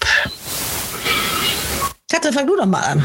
Katrin, 2.10 2.32
fang 2.32 2.46
du 2.46 2.56
doch 2.56 2.66
mal 2.66 2.82
an. 2.82 3.04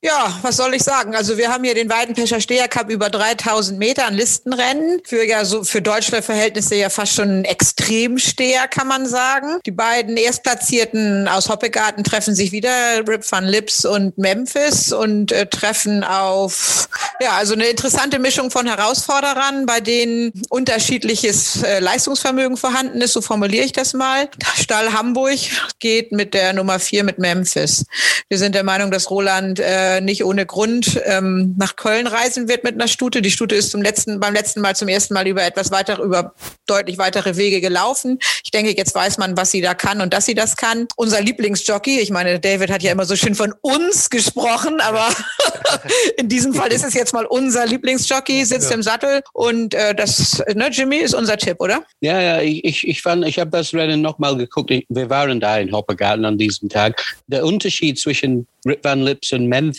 Ja, 0.00 0.38
was 0.42 0.56
soll 0.56 0.74
ich 0.74 0.84
sagen? 0.84 1.16
Also 1.16 1.38
wir 1.38 1.52
haben 1.52 1.64
hier 1.64 1.74
den 1.74 1.90
Weidenpescher 1.90 2.40
Steher 2.40 2.68
Cup 2.68 2.88
über 2.88 3.10
3000 3.10 3.80
Meter 3.80 4.06
an 4.06 4.14
Listenrennen. 4.14 5.00
Für 5.04 5.24
ja 5.24 5.44
so 5.44 5.64
für 5.64 5.82
deutsche 5.82 6.22
Verhältnisse 6.22 6.76
ja 6.76 6.88
fast 6.88 7.14
schon 7.14 7.40
ein 7.40 7.44
Extremsteher, 7.44 8.68
kann 8.68 8.86
man 8.86 9.08
sagen. 9.08 9.58
Die 9.66 9.72
beiden 9.72 10.16
Erstplatzierten 10.16 11.26
aus 11.26 11.48
Hoppegarten 11.48 12.04
treffen 12.04 12.36
sich 12.36 12.52
wieder, 12.52 12.70
Rip 13.08 13.28
van 13.28 13.44
Lips 13.44 13.84
und 13.84 14.16
Memphis 14.16 14.92
und 14.92 15.32
äh, 15.32 15.46
treffen 15.46 16.04
auf, 16.04 16.88
ja, 17.20 17.32
also 17.32 17.54
eine 17.54 17.66
interessante 17.66 18.20
Mischung 18.20 18.52
von 18.52 18.68
Herausforderern, 18.68 19.66
bei 19.66 19.80
denen 19.80 20.32
unterschiedliches 20.48 21.64
äh, 21.64 21.80
Leistungsvermögen 21.80 22.56
vorhanden 22.56 23.00
ist, 23.00 23.14
so 23.14 23.20
formuliere 23.20 23.64
ich 23.64 23.72
das 23.72 23.94
mal. 23.94 24.30
Stall 24.54 24.92
Hamburg 24.92 25.40
geht 25.80 26.12
mit 26.12 26.34
der 26.34 26.52
Nummer 26.52 26.78
vier 26.78 27.02
mit 27.02 27.18
Memphis. 27.18 27.84
Wir 28.28 28.38
sind 28.38 28.54
der 28.54 28.62
Meinung, 28.62 28.92
dass 28.92 29.10
Roland 29.10 29.58
äh, 29.58 29.87
äh, 29.88 30.00
nicht 30.00 30.24
ohne 30.24 30.44
Grund 30.44 31.00
ähm, 31.04 31.54
nach 31.58 31.76
Köln 31.76 32.06
reisen 32.06 32.48
wird 32.48 32.64
mit 32.64 32.74
einer 32.74 32.88
Stute. 32.88 33.22
Die 33.22 33.30
Stute 33.30 33.54
ist 33.54 33.70
zum 33.70 33.80
letzten, 33.80 34.20
beim 34.20 34.34
letzten 34.34 34.60
Mal 34.60 34.76
zum 34.76 34.88
ersten 34.88 35.14
Mal 35.14 35.26
über 35.26 35.42
etwas 35.42 35.70
weiter, 35.70 35.98
über 35.98 36.34
deutlich 36.66 36.98
weitere 36.98 37.36
Wege 37.36 37.60
gelaufen. 37.60 38.18
Ich 38.44 38.50
denke, 38.50 38.76
jetzt 38.76 38.94
weiß 38.94 39.18
man, 39.18 39.36
was 39.36 39.50
sie 39.50 39.60
da 39.60 39.74
kann 39.74 40.00
und 40.00 40.12
dass 40.12 40.26
sie 40.26 40.34
das 40.34 40.56
kann. 40.56 40.88
Unser 40.96 41.20
Lieblingsjockey, 41.20 42.00
ich 42.00 42.10
meine, 42.10 42.38
David 42.38 42.70
hat 42.70 42.82
ja 42.82 42.92
immer 42.92 43.06
so 43.06 43.16
schön 43.16 43.34
von 43.34 43.54
uns 43.62 44.10
gesprochen, 44.10 44.80
aber 44.80 45.08
in 46.18 46.28
diesem 46.28 46.52
Fall 46.52 46.72
ist 46.72 46.84
es 46.84 46.94
jetzt 46.94 47.14
mal 47.14 47.24
unser 47.24 47.66
Lieblingsjockey, 47.66 48.44
sitzt 48.44 48.70
ja. 48.70 48.76
im 48.76 48.82
Sattel 48.82 49.22
und 49.32 49.74
äh, 49.74 49.94
das, 49.94 50.42
ne, 50.54 50.68
Jimmy, 50.70 50.98
ist 50.98 51.14
unser 51.14 51.38
Tipp, 51.38 51.56
oder? 51.60 51.82
Ja, 52.00 52.20
ja, 52.20 52.40
ich, 52.42 52.86
ich 52.86 53.00
fand, 53.00 53.26
ich 53.26 53.38
habe 53.38 53.50
das 53.50 53.72
Rennen 53.72 54.02
nochmal 54.02 54.36
geguckt. 54.36 54.70
Wir 54.70 55.10
waren 55.10 55.40
da 55.40 55.58
in 55.58 55.72
Hoppergarten 55.72 56.24
an 56.24 56.36
diesem 56.36 56.68
Tag. 56.68 57.02
Der 57.26 57.44
Unterschied 57.44 57.98
zwischen 57.98 58.46
Rip 58.66 58.84
Van 58.84 59.02
Lips 59.02 59.32
und 59.32 59.46
Memphis. 59.46 59.77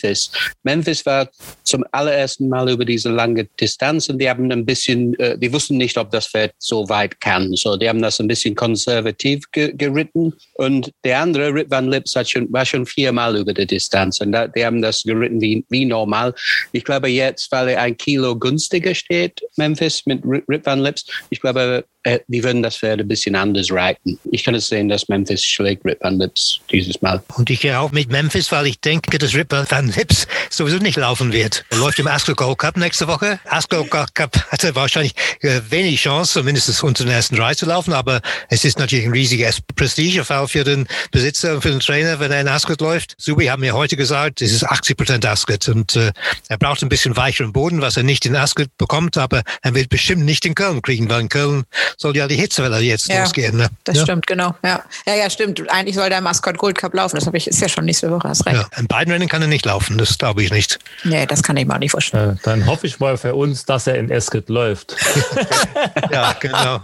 Memphis 0.62 1.04
war 1.06 1.28
zum 1.64 1.84
allerersten 1.92 2.48
Mal 2.48 2.70
über 2.70 2.84
diese 2.84 3.10
lange 3.10 3.44
Distanz 3.60 4.08
und 4.08 4.18
die 4.18 4.28
haben 4.28 4.50
ein 4.50 4.64
bisschen, 4.64 5.18
äh, 5.18 5.38
die 5.38 5.52
wussten 5.52 5.76
nicht, 5.76 5.96
ob 5.98 6.10
das 6.10 6.28
Pferd 6.28 6.52
so 6.58 6.88
weit 6.88 7.20
kann. 7.20 7.54
So, 7.54 7.76
die 7.76 7.88
haben 7.88 8.02
das 8.02 8.20
ein 8.20 8.28
bisschen 8.28 8.54
konservativ 8.54 9.50
ge 9.52 9.72
geritten 9.76 10.32
und 10.54 10.90
der 11.04 11.20
andere, 11.20 11.54
Rip 11.54 11.70
Van 11.70 11.88
Lips, 11.88 12.16
hat 12.16 12.28
schon, 12.28 12.52
war 12.52 12.66
schon 12.66 12.86
viermal 12.86 13.36
über 13.36 13.54
die 13.54 13.66
Distanz 13.66 14.20
und 14.20 14.32
da, 14.32 14.48
die 14.48 14.64
haben 14.64 14.82
das 14.82 15.02
geritten 15.02 15.40
wie, 15.40 15.64
wie 15.68 15.84
normal. 15.84 16.34
Ich 16.72 16.84
glaube 16.84 17.08
jetzt, 17.08 17.50
weil 17.52 17.68
er 17.68 17.82
ein 17.82 17.96
Kilo 17.96 18.36
günstiger 18.36 18.94
steht, 18.94 19.40
Memphis 19.56 20.04
mit 20.06 20.22
Rip 20.24 20.66
Van 20.66 20.80
Lips, 20.80 21.04
ich 21.30 21.40
glaube, 21.40 21.84
äh, 22.02 22.20
die 22.28 22.42
würden 22.42 22.62
das 22.62 22.76
Pferd 22.76 23.00
ein 23.00 23.08
bisschen 23.08 23.36
anders 23.36 23.70
reiten. 23.70 24.18
Ich 24.30 24.44
kann 24.44 24.54
es 24.54 24.68
sehen, 24.68 24.88
dass 24.88 25.08
Memphis 25.08 25.44
schlägt 25.44 25.84
Rip 25.84 25.98
Van 26.00 26.18
Lips 26.18 26.60
dieses 26.70 27.00
Mal. 27.02 27.22
Und 27.36 27.50
ich 27.50 27.60
gehe 27.60 27.78
auch 27.78 27.92
mit 27.92 28.10
Memphis, 28.10 28.50
weil 28.52 28.66
ich 28.66 28.80
denke, 28.80 29.18
dass 29.18 29.34
Rip 29.34 29.52
Van 29.52 29.92
Lips 29.92 30.26
sowieso 30.48 30.78
nicht 30.78 30.96
laufen 30.96 31.32
wird. 31.32 31.64
Er 31.70 31.78
läuft 31.78 31.98
im 31.98 32.06
Ascot 32.06 32.36
Gold 32.36 32.58
Cup 32.58 32.76
nächste 32.76 33.06
Woche. 33.06 33.38
Ascot 33.44 33.90
Gold 33.90 34.14
Cup 34.14 34.36
hatte 34.50 34.74
wahrscheinlich 34.74 35.14
äh, 35.40 35.60
wenig 35.68 36.00
Chance, 36.00 36.32
zumindest 36.34 36.82
unter 36.82 37.04
den 37.04 37.12
ersten 37.12 37.36
drei 37.36 37.54
zu 37.54 37.66
laufen, 37.66 37.92
aber 37.92 38.20
es 38.48 38.64
ist 38.64 38.78
natürlich 38.78 39.04
ein 39.04 39.12
riesiges 39.12 39.60
Prestigefall 39.76 40.48
für 40.48 40.64
den 40.64 40.86
Besitzer 41.10 41.54
und 41.54 41.62
für 41.62 41.70
den 41.70 41.80
Trainer, 41.80 42.18
wenn 42.20 42.32
er 42.32 42.40
in 42.40 42.48
Ascot 42.48 42.80
läuft. 42.80 43.14
Subi 43.18 43.46
hat 43.46 43.60
mir 43.60 43.74
heute 43.74 43.96
gesagt, 43.96 44.40
es 44.40 44.52
ist 44.52 44.64
80 44.64 44.96
Prozent 44.96 45.26
Ascot 45.26 45.68
und 45.68 45.96
äh, 45.96 46.12
er 46.48 46.58
braucht 46.58 46.82
ein 46.82 46.88
bisschen 46.88 47.16
weicheren 47.16 47.52
Boden, 47.52 47.80
was 47.80 47.96
er 47.96 48.02
nicht 48.04 48.24
in 48.24 48.36
Ascot 48.36 48.68
bekommt, 48.78 49.18
aber 49.18 49.42
er 49.62 49.74
wird 49.74 49.90
bestimmt 49.90 50.24
nicht 50.24 50.46
in 50.46 50.54
Köln 50.54 50.80
kriegen, 50.80 51.10
weil 51.10 51.20
in 51.20 51.28
Köln 51.28 51.64
soll 51.96 52.16
ja 52.16 52.26
die 52.28 52.36
Hitzewelle 52.36 52.78
jetzt 52.80 53.08
Ja, 53.08 53.22
losgehen. 53.22 53.56
Ne? 53.56 53.68
Das 53.84 53.96
ja. 53.96 54.02
stimmt, 54.02 54.26
genau. 54.26 54.54
Ja. 54.64 54.82
ja, 55.06 55.14
ja, 55.14 55.30
stimmt. 55.30 55.68
Eigentlich 55.70 55.96
soll 55.96 56.08
der 56.10 56.20
Mascot 56.20 56.58
Gold 56.58 56.78
Cup 56.78 56.94
laufen. 56.94 57.16
Das 57.16 57.26
habe 57.26 57.36
ich, 57.36 57.46
ist 57.46 57.60
ja 57.60 57.68
schon 57.68 57.84
nächste 57.84 58.10
Woche, 58.10 58.28
hast 58.28 58.46
recht. 58.46 58.56
Ja. 58.56 58.78
In 58.78 58.86
beiden 58.86 59.12
Rennen 59.12 59.28
kann 59.28 59.42
er 59.42 59.48
nicht 59.48 59.64
laufen, 59.66 59.98
das 59.98 60.16
glaube 60.18 60.42
ich 60.42 60.50
nicht. 60.50 60.78
Nee, 61.04 61.26
das 61.26 61.42
kann 61.42 61.56
ich 61.56 61.66
mir 61.66 61.74
auch 61.74 61.78
nicht 61.78 61.92
vorstellen. 61.92 62.36
Äh, 62.36 62.40
Dann 62.42 62.66
hoffe 62.66 62.86
ich 62.86 63.00
mal 63.00 63.16
für 63.16 63.34
uns, 63.34 63.64
dass 63.64 63.86
er 63.86 63.96
in 63.96 64.10
Eskid 64.10 64.48
läuft. 64.48 64.96
Ja, 66.10 66.34
genau. 66.38 66.80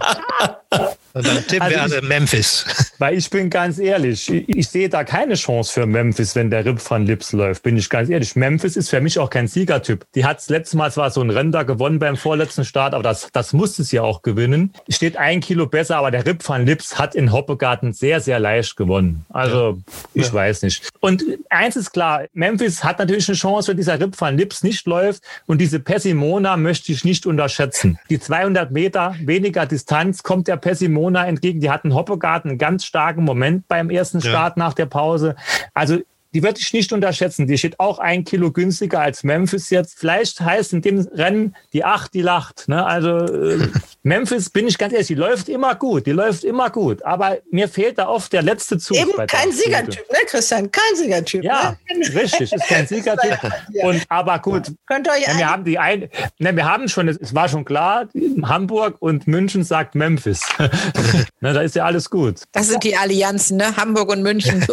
Dann 1.25 1.47
tippen 1.47 1.71
wir 1.71 1.83
Also 1.83 1.97
alle 1.97 2.07
Memphis. 2.07 2.65
Weil 2.99 3.17
ich 3.17 3.29
bin 3.31 3.51
ganz 3.51 3.79
ehrlich, 3.79 4.31
ich, 4.33 4.49
ich 4.49 4.69
sehe 4.69 4.89
da 4.89 5.05
keine 5.05 5.35
Chance 5.35 5.73
für 5.73 5.87
Memphis, 5.87 6.35
wenn 6.35 6.51
der 6.51 6.65
Rip 6.65 6.79
van 6.91 7.07
Lips 7.07 7.33
läuft, 7.33 7.63
bin 7.63 7.77
ich 7.77 7.89
ganz 7.91 8.09
ehrlich. 8.09 8.37
Memphis 8.37 8.77
ist 8.77 8.91
für 8.91 9.01
mich 9.01 9.19
auch 9.19 9.31
kein 9.31 9.49
Siegertyp. 9.49 10.05
Die 10.15 10.25
hat 10.25 10.47
letztes 10.49 10.75
Mal 10.75 10.91
zwar 10.93 11.11
so 11.11 11.21
ein 11.23 11.31
Rennen 11.31 11.53
da 11.53 11.63
gewonnen 11.63 11.99
beim 11.99 12.17
vorletzten 12.17 12.65
Start, 12.65 12.95
aber 12.95 13.03
das, 13.03 13.29
das 13.33 13.53
musste 13.53 13.85
sie 13.85 13.97
ja 13.97 14.03
auch 14.03 14.23
gewinnen. 14.23 14.73
Steht 14.89 15.17
ein 15.17 15.41
Kilo 15.41 15.67
besser, 15.67 15.97
aber 15.97 16.11
der 16.11 16.27
Rip 16.27 16.47
van 16.47 16.67
Lips 16.67 16.99
hat 16.99 17.15
in 17.15 17.33
Hoppegarten 17.33 17.93
sehr, 17.93 18.21
sehr 18.21 18.39
leicht 18.39 18.77
gewonnen. 18.77 19.25
Also 19.31 19.79
ich 20.15 20.27
Ja. 20.27 20.33
weiß 20.35 20.63
nicht. 20.63 20.89
Und 21.01 21.25
eins 21.51 21.77
ist 21.77 21.93
klar, 21.93 22.25
Memphis 22.33 22.83
hat 22.85 22.99
natürlich 22.99 23.29
eine 23.29 23.37
Chance, 23.37 23.69
wenn 23.69 23.77
dieser 23.77 24.01
Rip 24.01 24.21
van 24.21 24.37
Lips 24.37 24.63
nicht 24.63 24.87
läuft 24.87 25.23
und 25.47 25.61
diese 25.61 25.81
Pessimona 25.81 26.57
möchte 26.57 26.93
ich 26.93 27.05
nicht 27.05 27.27
unterschätzen. 27.27 27.99
Die 28.11 28.19
200 28.21 28.71
Meter 28.71 29.15
weniger 29.23 29.67
Distanz 29.67 30.23
kommt 30.23 30.49
der 30.49 30.57
Pessimona 30.57 31.06
entgegen. 31.27 31.61
Die 31.61 31.71
hatten 31.71 31.95
Hoppegarten 31.95 32.51
einen 32.51 32.59
ganz 32.59 32.85
starken 32.85 33.25
Moment 33.25 33.69
beim 33.69 33.91
ersten 33.91 34.21
Ja. 34.21 34.31
Start 34.31 34.57
nach 34.57 34.75
der 34.75 34.87
Pause. 34.87 35.37
Also 35.75 35.99
die 36.37 36.43
würde 36.43 36.61
ich 36.61 36.71
nicht 36.75 36.93
unterschätzen. 36.93 37.47
Die 37.47 37.57
steht 37.57 37.81
auch 37.81 37.99
ein 37.99 38.23
Kilo 38.23 38.53
günstiger 38.53 39.01
als 39.01 39.25
Memphis 39.25 39.71
jetzt. 39.71 39.99
Vielleicht 39.99 40.39
heißt 40.39 40.75
in 40.75 40.83
dem 40.83 40.99
Rennen 41.15 41.57
die 41.73 41.83
acht, 41.83 42.13
die 42.13 42.21
lacht. 42.21 42.69
Ne? 42.69 42.85
Also 42.85 43.21
äh, 43.21 43.69
Memphis, 44.03 44.51
bin 44.51 44.69
ich 44.69 44.77
ganz 44.77 44.93
ehrlich, 44.93 45.07
die 45.07 45.15
läuft 45.15 45.49
immer 45.49 45.75
gut. 45.75 46.05
Die 46.05 46.13
läuft 46.13 46.45
immer 46.45 46.69
gut. 46.69 47.03
Aber 47.07 47.39
mir 47.51 47.71
fehlt 47.71 47.97
da 47.97 48.09
oft 48.09 48.35
der 48.35 48.43
letzte 48.43 48.77
Zug. 48.77 48.99
Eben 48.99 49.13
kein. 49.27 49.51
Siegertyp, 49.51 50.05
ne, 50.13 50.19
Christian? 50.27 50.71
Kein 50.71 50.97
Siegertyp. 50.97 51.43
Ja, 51.43 51.75
ne? 51.89 52.15
richtig, 52.15 52.53
ist 52.53 52.67
kein 52.67 52.87
Siegertyp. 52.87 53.39
Ja. 53.73 53.87
Und 53.87 54.05
aber 54.11 54.39
gut, 54.39 54.73
Könnt 54.87 55.07
ihr 55.07 55.13
euch 55.15 55.27
ja, 55.27 55.39
wir 55.39 55.51
haben 55.51 55.65
die 55.65 55.79
ein, 55.79 56.11
ne, 56.39 56.55
wir 56.55 56.67
haben 56.67 56.89
schon, 56.89 57.09
es 57.09 57.35
war 57.35 57.49
schon 57.49 57.65
klar, 57.65 58.09
Hamburg 58.43 58.97
und 58.99 59.27
München 59.27 59.65
sagt 59.65 59.95
Memphis. 59.95 60.43
ne, 61.41 61.55
da 61.55 61.63
ist 61.63 61.77
ja 61.77 61.87
alles 61.87 62.11
gut. 62.11 62.43
Das 62.53 62.69
sind 62.69 62.85
die 62.85 62.95
Allianzen, 62.95 63.57
ne? 63.57 63.75
Hamburg 63.75 64.11
und 64.11 64.23
München. 64.23 64.67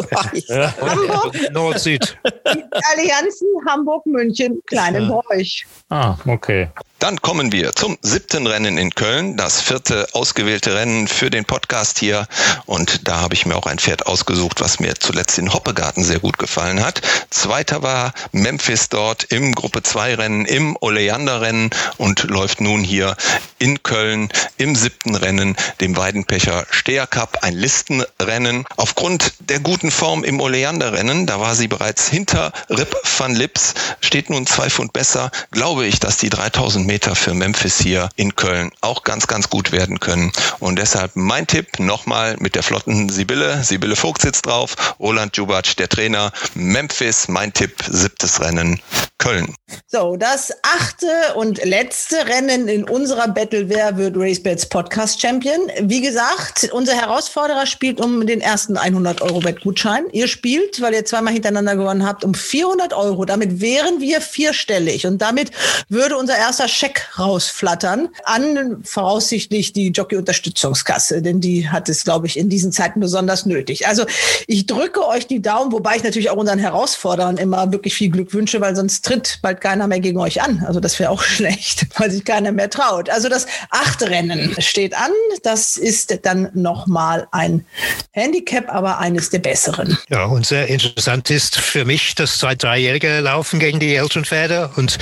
Ja. 0.48 0.73
Hamburg, 0.81 1.53
Nord-Süd. 1.54 2.18
Allianzen 2.44 3.48
Hamburg, 3.68 4.06
München, 4.06 4.62
Kleinenbräuch. 4.66 5.66
Ah, 5.90 6.18
okay. 6.26 6.70
Dann 7.04 7.22
kommen 7.22 7.52
wir 7.52 7.74
zum 7.74 7.98
siebten 8.02 8.48
Rennen 8.48 8.78
in 8.78 8.96
Köln, 8.96 9.36
das 9.36 9.60
vierte 9.60 10.08
ausgewählte 10.14 10.74
Rennen 10.74 11.10
für 11.10 11.30
den 11.30 11.44
Podcast 11.44 12.00
hier. 12.00 12.28
Und 12.66 13.10
da 13.10 13.20
habe 13.20 13.34
ich 13.34 13.46
mir 13.46 13.58
auch 13.58 13.66
ein 13.66 13.78
Pferd 13.78 14.08
ausgesucht, 14.08 14.62
was 14.62 14.80
mir 14.80 14.96
zuletzt 14.96 15.38
in 15.38 15.52
Hoppegarten 15.52 16.02
sehr 16.02 16.20
gut 16.20 16.38
gefallen 16.38 16.82
hat. 16.82 17.02
Zweiter 17.30 17.84
war 17.84 18.14
Memphis 18.32 18.88
dort 18.88 19.26
im 19.26 19.54
Gruppe 19.54 19.84
2 19.84 20.16
Rennen, 20.16 20.46
im 20.46 20.78
Oleander 20.80 21.42
Rennen 21.42 21.72
und 21.98 22.24
läuft 22.24 22.62
nun 22.62 22.86
hier 22.86 23.18
in 23.60 23.84
Köln 23.84 24.30
im 24.56 24.74
siebten 24.74 25.16
Rennen, 25.16 25.58
dem 25.82 25.98
Weidenpecher 25.98 26.66
Steher 26.72 27.08
Cup, 27.08 27.40
ein 27.42 27.54
Listenrennen. 27.54 28.64
Aufgrund 28.78 29.34
der 29.40 29.60
guten 29.60 29.92
Form 29.92 30.24
im 30.24 30.40
Oleander 30.40 30.94
Rennen, 30.94 31.26
da 31.34 31.40
war 31.40 31.56
sie 31.56 31.68
bereits 31.68 32.08
hinter 32.08 32.52
Rip 32.70 32.96
van 33.18 33.34
Lips, 33.34 33.74
steht 34.02 34.30
nun 34.30 34.46
zwei 34.46 34.70
Pfund 34.70 34.94
besser, 34.94 35.32
glaube 35.50 35.88
ich, 35.88 36.00
dass 36.00 36.18
die 36.18 36.30
3000 36.30 36.86
Meter 36.86 37.16
für 37.16 37.34
Memphis 37.34 37.80
hier 37.80 38.10
in 38.18 38.36
Köln 38.36 38.70
auch 38.82 39.04
ganz, 39.04 39.26
ganz 39.26 39.50
gut 39.50 39.72
werden 39.72 40.00
können. 40.00 40.32
Und 40.60 40.78
deshalb 40.78 41.16
mein 41.16 41.48
Tipp 41.48 41.80
nochmal 41.80 42.36
mit 42.38 42.54
der 42.54 42.62
flotten 42.62 43.10
Sibylle. 43.10 43.64
Sibylle 43.64 43.96
Vogt 43.96 44.22
sitzt 44.22 44.46
drauf, 44.46 44.76
Roland 45.00 45.36
Jubatsch, 45.36 45.76
der 45.80 45.90
Trainer. 45.90 46.32
Memphis, 46.54 47.28
mein 47.28 47.52
Tipp, 47.52 47.84
siebtes 47.90 48.40
Rennen, 48.40 48.80
Köln. 49.18 49.56
So, 49.88 50.18
das 50.18 50.52
achte 50.62 51.34
und 51.36 51.64
letzte 51.64 52.28
Rennen 52.28 52.68
in 52.68 52.84
unserer 52.84 53.28
Battle 53.28 53.70
Wer 53.70 53.98
wird 53.98 54.18
RaceBets 54.18 54.68
Podcast 54.68 55.22
Champion. 55.22 55.72
Wie 55.80 56.02
gesagt, 56.02 56.70
unser 56.74 56.94
Herausforderer 56.94 57.66
spielt 57.66 58.00
um 58.00 58.28
den 58.28 58.42
ersten 58.42 58.78
100 58.78 59.22
Euro 59.22 59.44
Wettgutschein. 59.44 60.06
Ihr 60.12 60.28
spielt, 60.28 60.82
weil 60.82 60.94
ihr 60.94 61.06
zweimal 61.24 61.34
hintereinander 61.34 61.76
gewonnen 61.76 62.06
habt, 62.06 62.26
um 62.26 62.34
400 62.34 62.94
Euro. 62.94 63.24
Damit 63.24 63.62
wären 63.62 64.02
wir 64.02 64.20
vierstellig 64.20 65.06
und 65.08 65.22
damit 65.22 65.52
würde 65.88 66.18
unser 66.18 66.38
erster 66.38 66.68
Scheck 66.68 67.08
rausflattern 67.18 68.10
an 68.26 68.82
voraussichtlich 68.84 69.72
die 69.72 69.90
Jockey-Unterstützungskasse, 69.90 71.22
denn 71.22 71.40
die 71.40 71.70
hat 71.70 71.88
es, 71.88 72.04
glaube 72.04 72.28
ich, 72.28 72.38
in 72.38 72.50
diesen 72.50 72.72
Zeiten 72.74 73.00
besonders 73.00 73.45
nötig. 73.45 73.88
Also 73.88 74.06
ich 74.48 74.66
drücke 74.66 75.08
euch 75.08 75.28
die 75.28 75.41
Daumen, 75.41 75.72
wobei 75.72 75.95
ich 75.95 76.04
natürlich 76.04 76.30
auch 76.30 76.36
unseren 76.36 76.60
Herausforderern 76.60 77.38
immer 77.38 77.72
wirklich 77.72 77.94
viel 77.94 78.10
Glück 78.10 78.34
wünsche, 78.34 78.60
weil 78.60 78.76
sonst 78.76 79.06
tritt 79.06 79.40
bald 79.41 79.62
keiner 79.62 79.88
mehr 79.88 80.02
gegen 80.02 80.20
euch 80.20 80.41
an. 80.41 80.64
Also 80.68 80.82
das 80.82 81.00
wäre 81.00 81.10
auch 81.10 81.24
schlecht, 81.24 81.88
weil 81.98 82.12
sich 82.12 82.26
keiner 82.26 82.52
mehr 82.52 82.70
traut. 82.70 83.10
Also 83.10 83.30
das 83.30 83.48
achte 83.70 84.10
Rennen 84.10 84.56
steht 84.60 84.94
an. 84.94 85.12
Das 85.44 85.78
ist 85.78 86.20
dann 86.24 86.50
nochmal 86.54 87.28
ein 87.32 87.66
Handicap, 88.12 88.70
aber 88.70 88.98
eines 89.00 89.30
der 89.30 89.40
besseren. 89.40 89.98
Ja, 90.10 90.26
und 90.26 90.45
sehr 90.45 90.68
interessant 90.68 91.12
ist 91.22 91.60
für 91.60 91.85
mich, 91.85 92.15
dass 92.15 92.38
zwei 92.38 92.56
Dreijährige 92.56 93.19
laufen 93.19 93.60
gegen 93.60 93.80
die 93.80 93.95
älteren 93.95 94.26
Pferde. 94.26 94.72
Und 94.76 94.98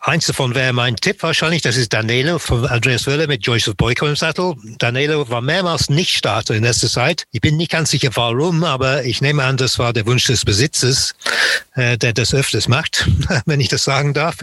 eins 0.00 0.26
davon 0.26 0.54
wäre 0.54 0.72
mein 0.72 0.96
Tipp 0.96 1.22
wahrscheinlich. 1.22 1.62
Das 1.62 1.76
ist 1.76 1.92
Danilo 1.92 2.38
von 2.38 2.66
Andreas 2.66 3.06
Wöller 3.06 3.26
mit 3.26 3.44
Joseph 3.44 3.76
Boyko 3.76 4.06
im 4.06 4.16
Sattel. 4.16 4.54
Danilo 4.78 5.28
war 5.28 5.40
mehrmals 5.40 5.90
nicht 5.90 6.16
Starter 6.16 6.54
in 6.54 6.62
letzter 6.62 6.88
Zeit. 6.88 7.24
Ich 7.32 7.40
bin 7.40 7.56
nicht 7.56 7.72
ganz 7.72 7.90
sicher 7.90 8.10
warum, 8.14 8.64
aber 8.64 9.04
ich 9.04 9.20
nehme 9.20 9.42
an, 9.42 9.56
das 9.56 9.78
war 9.78 9.92
der 9.92 10.06
Wunsch 10.06 10.24
des 10.24 10.44
Besitzers, 10.44 11.14
äh, 11.76 11.96
der 11.96 12.12
das 12.12 12.34
öfters 12.34 12.68
macht, 12.68 13.08
wenn 13.46 13.60
ich 13.60 13.68
das 13.68 13.84
sagen 13.84 14.14
darf. 14.14 14.36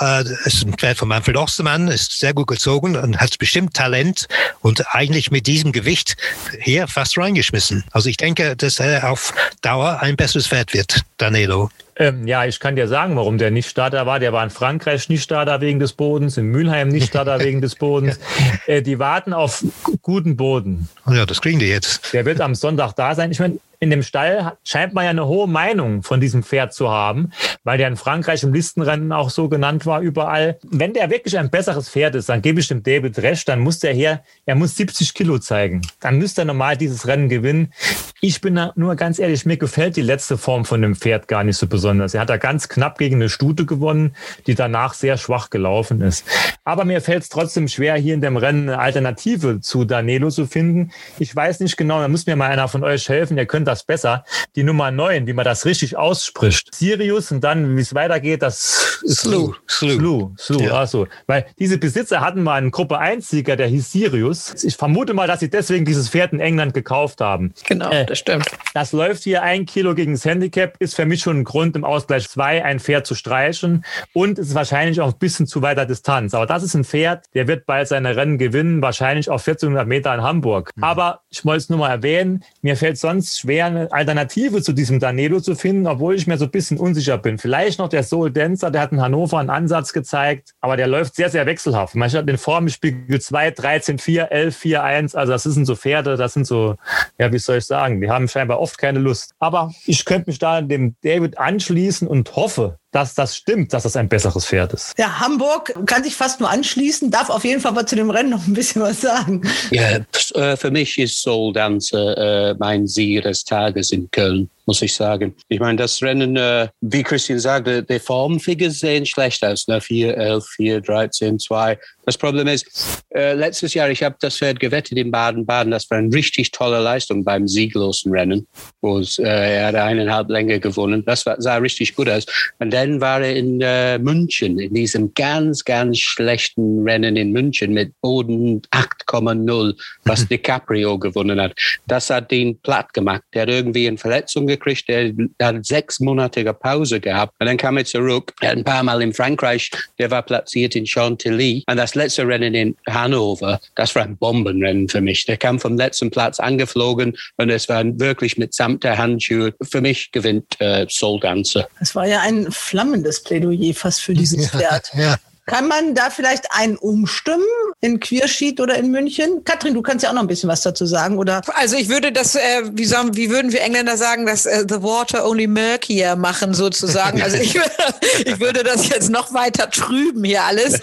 Äh, 0.00 0.24
ist 0.44 0.64
ein 0.64 0.74
Pferd 0.74 0.98
von 0.98 1.08
Manfred 1.08 1.36
Ostermann, 1.36 1.88
ist 1.88 2.18
sehr 2.18 2.32
gut 2.32 2.46
gezogen 2.46 2.96
und 2.96 3.18
hat 3.18 3.38
bestimmt 3.38 3.74
Talent 3.74 4.26
und 4.60 4.94
eigentlich 4.94 5.30
mit 5.30 5.46
diesem 5.46 5.72
Gewicht 5.72 6.16
hier 6.60 6.88
fast 6.88 7.18
reingeschmissen. 7.18 7.84
Also 7.92 8.08
ich 8.08 8.16
denke, 8.16 8.56
dass 8.56 8.80
er 8.80 9.10
auf 9.10 9.34
Dauer 9.60 10.00
ein 10.00 10.16
besseres 10.16 10.46
Pferd 10.46 10.72
wird, 10.72 11.02
Danilo. 11.18 11.70
Ähm, 11.96 12.26
ja, 12.26 12.44
ich 12.44 12.58
kann 12.58 12.76
dir 12.76 12.88
sagen, 12.88 13.16
warum 13.16 13.38
der 13.38 13.50
nicht 13.50 13.68
Starter 13.68 14.06
war. 14.06 14.18
Der 14.18 14.32
war 14.32 14.42
in 14.42 14.50
Frankreich 14.50 15.08
nicht 15.08 15.22
Starter 15.22 15.60
wegen 15.60 15.78
des 15.78 15.92
Bodens, 15.92 16.36
in 16.36 16.46
Mülheim 16.46 16.88
nicht 16.88 17.08
Starter 17.08 17.40
wegen 17.40 17.60
des 17.60 17.74
Bodens. 17.74 18.18
Äh, 18.66 18.82
die 18.82 18.98
warten 18.98 19.32
auf 19.32 19.64
guten 20.02 20.36
Boden. 20.36 20.88
Ja, 21.08 21.26
das 21.26 21.40
kriegen 21.40 21.58
die 21.58 21.66
jetzt. 21.66 22.12
Der 22.12 22.24
wird 22.24 22.40
am 22.40 22.54
Sonntag 22.54 22.92
da 22.92 23.14
sein. 23.14 23.32
Ich 23.32 23.40
meine, 23.40 23.58
in 23.82 23.90
dem 23.90 24.04
Stall 24.04 24.56
scheint 24.62 24.94
man 24.94 25.02
ja 25.02 25.10
eine 25.10 25.26
hohe 25.26 25.48
Meinung 25.48 26.04
von 26.04 26.20
diesem 26.20 26.44
Pferd 26.44 26.72
zu 26.72 26.88
haben, 26.88 27.32
weil 27.64 27.78
der 27.78 27.88
in 27.88 27.96
Frankreich 27.96 28.44
im 28.44 28.54
Listenrennen 28.54 29.10
auch 29.10 29.28
so 29.28 29.48
genannt 29.48 29.86
war 29.86 30.00
überall. 30.00 30.56
Wenn 30.62 30.92
der 30.92 31.10
wirklich 31.10 31.36
ein 31.36 31.50
besseres 31.50 31.88
Pferd 31.88 32.14
ist, 32.14 32.28
dann 32.28 32.42
gebe 32.42 32.60
ich 32.60 32.68
dem 32.68 32.84
David 32.84 33.18
recht, 33.18 33.48
dann 33.48 33.58
muss 33.58 33.80
der 33.80 33.92
her, 33.92 34.22
er 34.46 34.54
muss 34.54 34.76
70 34.76 35.14
Kilo 35.14 35.40
zeigen. 35.40 35.82
Dann 35.98 36.16
müsste 36.18 36.42
er 36.42 36.44
normal 36.44 36.76
dieses 36.76 37.08
Rennen 37.08 37.28
gewinnen. 37.28 37.72
Ich 38.20 38.40
bin 38.40 38.54
da 38.54 38.72
nur 38.76 38.94
ganz 38.94 39.18
ehrlich, 39.18 39.46
mir 39.46 39.56
gefällt 39.56 39.96
die 39.96 40.02
letzte 40.02 40.38
Form 40.38 40.64
von 40.64 40.80
dem 40.80 40.94
Pferd 40.94 41.26
gar 41.26 41.42
nicht 41.42 41.56
so 41.56 41.66
besonders. 41.66 41.81
Er 42.14 42.20
hat 42.20 42.30
da 42.30 42.36
ganz 42.36 42.68
knapp 42.68 42.98
gegen 42.98 43.16
eine 43.16 43.28
Stute 43.28 43.66
gewonnen, 43.66 44.14
die 44.46 44.54
danach 44.54 44.94
sehr 44.94 45.16
schwach 45.16 45.50
gelaufen 45.50 46.00
ist. 46.00 46.24
Aber 46.64 46.84
mir 46.84 47.00
fällt 47.00 47.22
es 47.24 47.28
trotzdem 47.28 47.68
schwer, 47.68 47.96
hier 47.96 48.14
in 48.14 48.20
dem 48.20 48.36
Rennen 48.36 48.68
eine 48.68 48.78
Alternative 48.78 49.60
zu 49.60 49.84
Danilo 49.84 50.30
zu 50.30 50.46
finden. 50.46 50.92
Ich 51.18 51.34
weiß 51.34 51.60
nicht 51.60 51.76
genau, 51.76 52.00
da 52.00 52.08
muss 52.08 52.26
mir 52.26 52.36
mal 52.36 52.50
einer 52.50 52.68
von 52.68 52.84
euch 52.84 53.08
helfen, 53.08 53.36
ihr 53.38 53.46
könnt 53.46 53.66
das 53.68 53.84
besser. 53.84 54.24
Die 54.56 54.62
Nummer 54.62 54.90
9, 54.90 55.26
wie 55.26 55.32
man 55.32 55.44
das 55.44 55.64
richtig 55.64 55.96
ausspricht. 55.96 56.74
Sirius 56.74 57.32
und 57.32 57.42
dann, 57.42 57.76
wie 57.76 57.80
es 57.80 57.94
weitergeht, 57.94 58.42
das 58.42 59.00
Slew. 59.06 59.54
Slew. 59.68 59.98
Slew. 59.98 60.30
Slew. 60.38 60.62
Ja. 60.62 60.82
Ach 60.82 60.86
so. 60.88 61.06
Weil 61.26 61.46
diese 61.58 61.78
Besitzer 61.78 62.20
hatten 62.20 62.42
mal 62.42 62.54
einen 62.54 62.70
Gruppe 62.70 63.00
1-Sieger, 63.00 63.56
der 63.56 63.66
hieß 63.66 63.90
Sirius. 63.92 64.62
Ich 64.64 64.76
vermute 64.76 65.14
mal, 65.14 65.26
dass 65.26 65.40
sie 65.40 65.50
deswegen 65.50 65.84
dieses 65.84 66.08
Pferd 66.08 66.32
in 66.32 66.40
England 66.40 66.74
gekauft 66.74 67.20
haben. 67.20 67.52
Genau, 67.66 67.90
Äh, 67.90 68.06
das 68.06 68.18
stimmt. 68.18 68.46
Das 68.74 68.92
läuft 68.92 69.24
hier 69.24 69.42
ein 69.42 69.66
Kilo 69.66 69.94
gegen 69.94 70.12
das 70.12 70.24
Handicap, 70.24 70.76
ist 70.78 70.94
für 70.94 71.04
mich 71.06 71.20
schon 71.20 71.40
ein 71.40 71.44
Grund, 71.44 71.71
im 71.76 71.84
Ausgleich 71.84 72.28
2 72.28 72.64
ein 72.64 72.80
Pferd 72.80 73.06
zu 73.06 73.14
streichen 73.14 73.84
und 74.12 74.38
ist 74.38 74.54
wahrscheinlich 74.54 75.00
auch 75.00 75.12
ein 75.12 75.18
bisschen 75.18 75.46
zu 75.46 75.62
weiter 75.62 75.86
Distanz. 75.86 76.34
Aber 76.34 76.46
das 76.46 76.62
ist 76.62 76.74
ein 76.74 76.84
Pferd, 76.84 77.26
der 77.34 77.48
wird 77.48 77.66
bald 77.66 77.88
seine 77.88 78.16
Rennen 78.16 78.38
gewinnen, 78.38 78.82
wahrscheinlich 78.82 79.30
auf 79.30 79.46
1400 79.46 79.86
Meter 79.86 80.14
in 80.14 80.22
Hamburg. 80.22 80.70
Aber 80.80 81.20
ich 81.30 81.44
wollte 81.44 81.58
es 81.58 81.68
nur 81.68 81.78
mal 81.78 81.90
erwähnen, 81.90 82.44
mir 82.60 82.76
fällt 82.76 82.98
sonst 82.98 83.40
schwer, 83.40 83.66
eine 83.66 83.92
Alternative 83.92 84.62
zu 84.62 84.72
diesem 84.72 85.00
Danilo 85.00 85.40
zu 85.40 85.54
finden, 85.54 85.86
obwohl 85.86 86.14
ich 86.14 86.26
mir 86.26 86.38
so 86.38 86.44
ein 86.44 86.50
bisschen 86.50 86.78
unsicher 86.78 87.18
bin. 87.18 87.38
Vielleicht 87.38 87.78
noch 87.78 87.88
der 87.88 88.02
Soul 88.02 88.30
Dancer, 88.30 88.70
der 88.70 88.82
hat 88.82 88.92
in 88.92 89.00
Hannover 89.00 89.38
einen 89.38 89.50
Ansatz 89.50 89.92
gezeigt, 89.92 90.50
aber 90.60 90.76
der 90.76 90.86
läuft 90.86 91.16
sehr, 91.16 91.30
sehr 91.30 91.46
wechselhaft. 91.46 91.94
Man 91.94 92.10
hat 92.10 92.28
den 92.28 92.38
Formspiegel 92.38 93.20
2, 93.20 93.50
13, 93.52 93.98
4, 93.98 94.32
11, 94.32 94.56
4, 94.56 94.82
1. 94.82 95.14
Also 95.14 95.32
das 95.32 95.42
sind 95.42 95.64
so 95.64 95.76
Pferde, 95.76 96.16
das 96.16 96.34
sind 96.34 96.46
so, 96.46 96.76
ja, 97.18 97.32
wie 97.32 97.38
soll 97.38 97.58
ich 97.58 97.66
sagen, 97.66 98.00
die 98.00 98.10
haben 98.10 98.28
scheinbar 98.28 98.60
oft 98.60 98.78
keine 98.78 98.98
Lust. 98.98 99.34
Aber 99.38 99.72
ich 99.86 100.04
könnte 100.04 100.30
mich 100.30 100.38
da 100.38 100.60
dem 100.60 100.96
David 101.02 101.38
anschließen 101.62 102.08
und 102.08 102.34
hoffe, 102.34 102.78
dass 102.90 103.14
das 103.14 103.36
stimmt, 103.36 103.72
dass 103.72 103.84
das 103.84 103.96
ein 103.96 104.08
besseres 104.08 104.46
Pferd 104.46 104.72
ist. 104.72 104.92
Ja, 104.98 105.20
Hamburg 105.20 105.74
kann 105.86 106.02
sich 106.02 106.14
fast 106.14 106.40
nur 106.40 106.50
anschließen, 106.50 107.10
darf 107.10 107.30
auf 107.30 107.44
jeden 107.44 107.60
Fall 107.60 107.72
mal 107.72 107.86
zu 107.86 107.96
dem 107.96 108.10
Rennen 108.10 108.30
noch 108.30 108.46
ein 108.46 108.54
bisschen 108.54 108.82
was 108.82 109.00
sagen. 109.00 109.42
Ja, 109.70 110.00
äh, 110.34 110.56
für 110.56 110.70
mich 110.70 110.98
ist 110.98 111.22
Soul 111.22 111.52
Dancer 111.52 112.50
äh, 112.50 112.54
mein 112.58 112.86
Sieger 112.86 113.22
des 113.22 113.44
Tages 113.44 113.92
in 113.92 114.10
Köln 114.10 114.50
muss 114.66 114.82
ich 114.82 114.94
sagen. 114.94 115.34
Ich 115.48 115.60
meine, 115.60 115.76
das 115.76 116.02
Rennen, 116.02 116.36
äh, 116.36 116.68
wie 116.80 117.02
Christian 117.02 117.38
sagte, 117.38 117.82
die 117.82 117.98
Formfigure 117.98 118.70
sehen 118.70 119.06
schlecht 119.06 119.44
aus. 119.44 119.66
Ne? 119.68 119.80
4, 119.80 120.16
11, 120.16 120.46
4, 120.56 120.80
13, 120.80 121.38
2. 121.38 121.78
Das 122.04 122.18
Problem 122.18 122.48
ist, 122.48 122.66
äh, 123.14 123.34
letztes 123.34 123.74
Jahr, 123.74 123.90
ich 123.90 124.02
habe 124.02 124.16
das 124.20 124.38
Pferd 124.38 124.58
gewettet 124.58 124.98
in 124.98 125.10
Baden-Baden. 125.10 125.70
Das 125.70 125.88
war 125.90 125.98
eine 125.98 126.12
richtig 126.12 126.50
tolle 126.50 126.80
Leistung 126.80 127.24
beim 127.24 127.46
sieglosen 127.46 128.12
Rennen, 128.12 128.46
wo 128.80 128.98
es, 128.98 129.18
äh, 129.18 129.24
er 129.24 129.66
hat 129.68 129.74
eineinhalb 129.76 130.28
Länge 130.28 130.58
gewonnen. 130.58 131.04
Das 131.06 131.24
war, 131.26 131.40
sah 131.40 131.56
richtig 131.56 131.94
gut 131.94 132.08
aus. 132.08 132.26
Und 132.58 132.72
dann 132.72 133.00
war 133.00 133.20
er 133.20 133.36
in 133.36 133.60
äh, 133.60 133.98
München, 133.98 134.58
in 134.58 134.74
diesem 134.74 135.14
ganz, 135.14 135.64
ganz 135.64 135.98
schlechten 135.98 136.82
Rennen 136.82 137.16
in 137.16 137.32
München 137.32 137.72
mit 137.72 137.92
Boden 138.00 138.62
8,0, 138.72 139.74
was 140.04 140.26
DiCaprio 140.28 140.98
gewonnen 140.98 141.40
hat. 141.40 141.54
Das 141.86 142.10
hat 142.10 142.32
ihn 142.32 142.58
platt 142.60 142.92
gemacht. 142.94 143.22
Der 143.34 143.42
hat 143.42 143.48
irgendwie 143.48 143.86
eine 143.86 143.98
Verletzung 143.98 144.46
gekriegt. 144.56 144.88
Der, 144.88 145.12
der 145.12 145.46
hat 145.46 145.66
sechsmonatige 145.66 146.54
Pause 146.54 147.00
gehabt. 147.00 147.34
Und 147.38 147.46
dann 147.46 147.56
kam 147.56 147.76
er 147.76 147.84
zurück. 147.84 148.32
Er 148.40 148.50
hat 148.50 148.58
ein 148.58 148.64
paar 148.64 148.82
Mal 148.82 149.02
in 149.02 149.12
Frankreich, 149.12 149.70
der 149.98 150.10
war 150.10 150.22
platziert 150.22 150.76
in 150.76 150.86
Chantilly. 150.86 151.64
Und 151.66 151.76
das 151.76 151.94
letzte 151.94 152.26
Rennen 152.26 152.54
in 152.54 152.76
Hannover, 152.88 153.60
das 153.74 153.94
war 153.94 154.02
ein 154.02 154.16
Bombenrennen 154.16 154.88
für 154.88 155.00
mich. 155.00 155.24
Der 155.26 155.36
kam 155.36 155.58
vom 155.58 155.76
letzten 155.76 156.10
Platz 156.10 156.40
angeflogen 156.40 157.16
und 157.36 157.50
es 157.50 157.68
war 157.68 157.84
wirklich 157.98 158.38
mit 158.38 158.54
samter 158.54 158.98
Handschuhe. 158.98 159.54
Für 159.62 159.80
mich 159.80 160.12
gewinnt 160.12 160.60
äh, 160.60 160.86
Soul 160.88 161.20
Dancer. 161.20 161.68
Es 161.80 161.94
war 161.94 162.06
ja 162.06 162.20
ein 162.20 162.50
flammendes 162.50 163.22
Plädoyer 163.22 163.74
fast 163.74 164.00
für 164.02 164.14
dieses 164.14 164.50
Pferd. 164.50 164.90
Ja. 164.94 165.16
Kann 165.46 165.66
man 165.66 165.96
da 165.96 166.08
vielleicht 166.10 166.52
einen 166.52 166.76
umstimmen 166.76 167.44
in 167.80 167.98
Queersheet 167.98 168.60
oder 168.60 168.76
in 168.76 168.92
München? 168.92 169.42
Katrin, 169.44 169.74
du 169.74 169.82
kannst 169.82 170.04
ja 170.04 170.10
auch 170.10 170.14
noch 170.14 170.20
ein 170.20 170.28
bisschen 170.28 170.48
was 170.48 170.62
dazu 170.62 170.86
sagen, 170.86 171.18
oder? 171.18 171.40
Also 171.54 171.76
ich 171.76 171.88
würde 171.88 172.12
das, 172.12 172.36
äh, 172.36 172.62
wie, 172.72 172.84
sagen, 172.84 173.16
wie 173.16 173.28
würden 173.28 173.50
wir 173.50 173.60
Engländer 173.60 173.96
sagen, 173.96 174.24
das 174.24 174.46
äh, 174.46 174.64
The 174.68 174.82
Water 174.84 175.26
Only 175.26 175.48
Murkier 175.48 176.14
machen 176.14 176.54
sozusagen. 176.54 177.20
Also 177.20 177.38
ich, 177.38 177.58
ich 178.24 178.38
würde 178.38 178.62
das 178.62 178.88
jetzt 178.88 179.10
noch 179.10 179.34
weiter 179.34 179.68
trüben 179.68 180.22
hier 180.22 180.44
alles, 180.44 180.78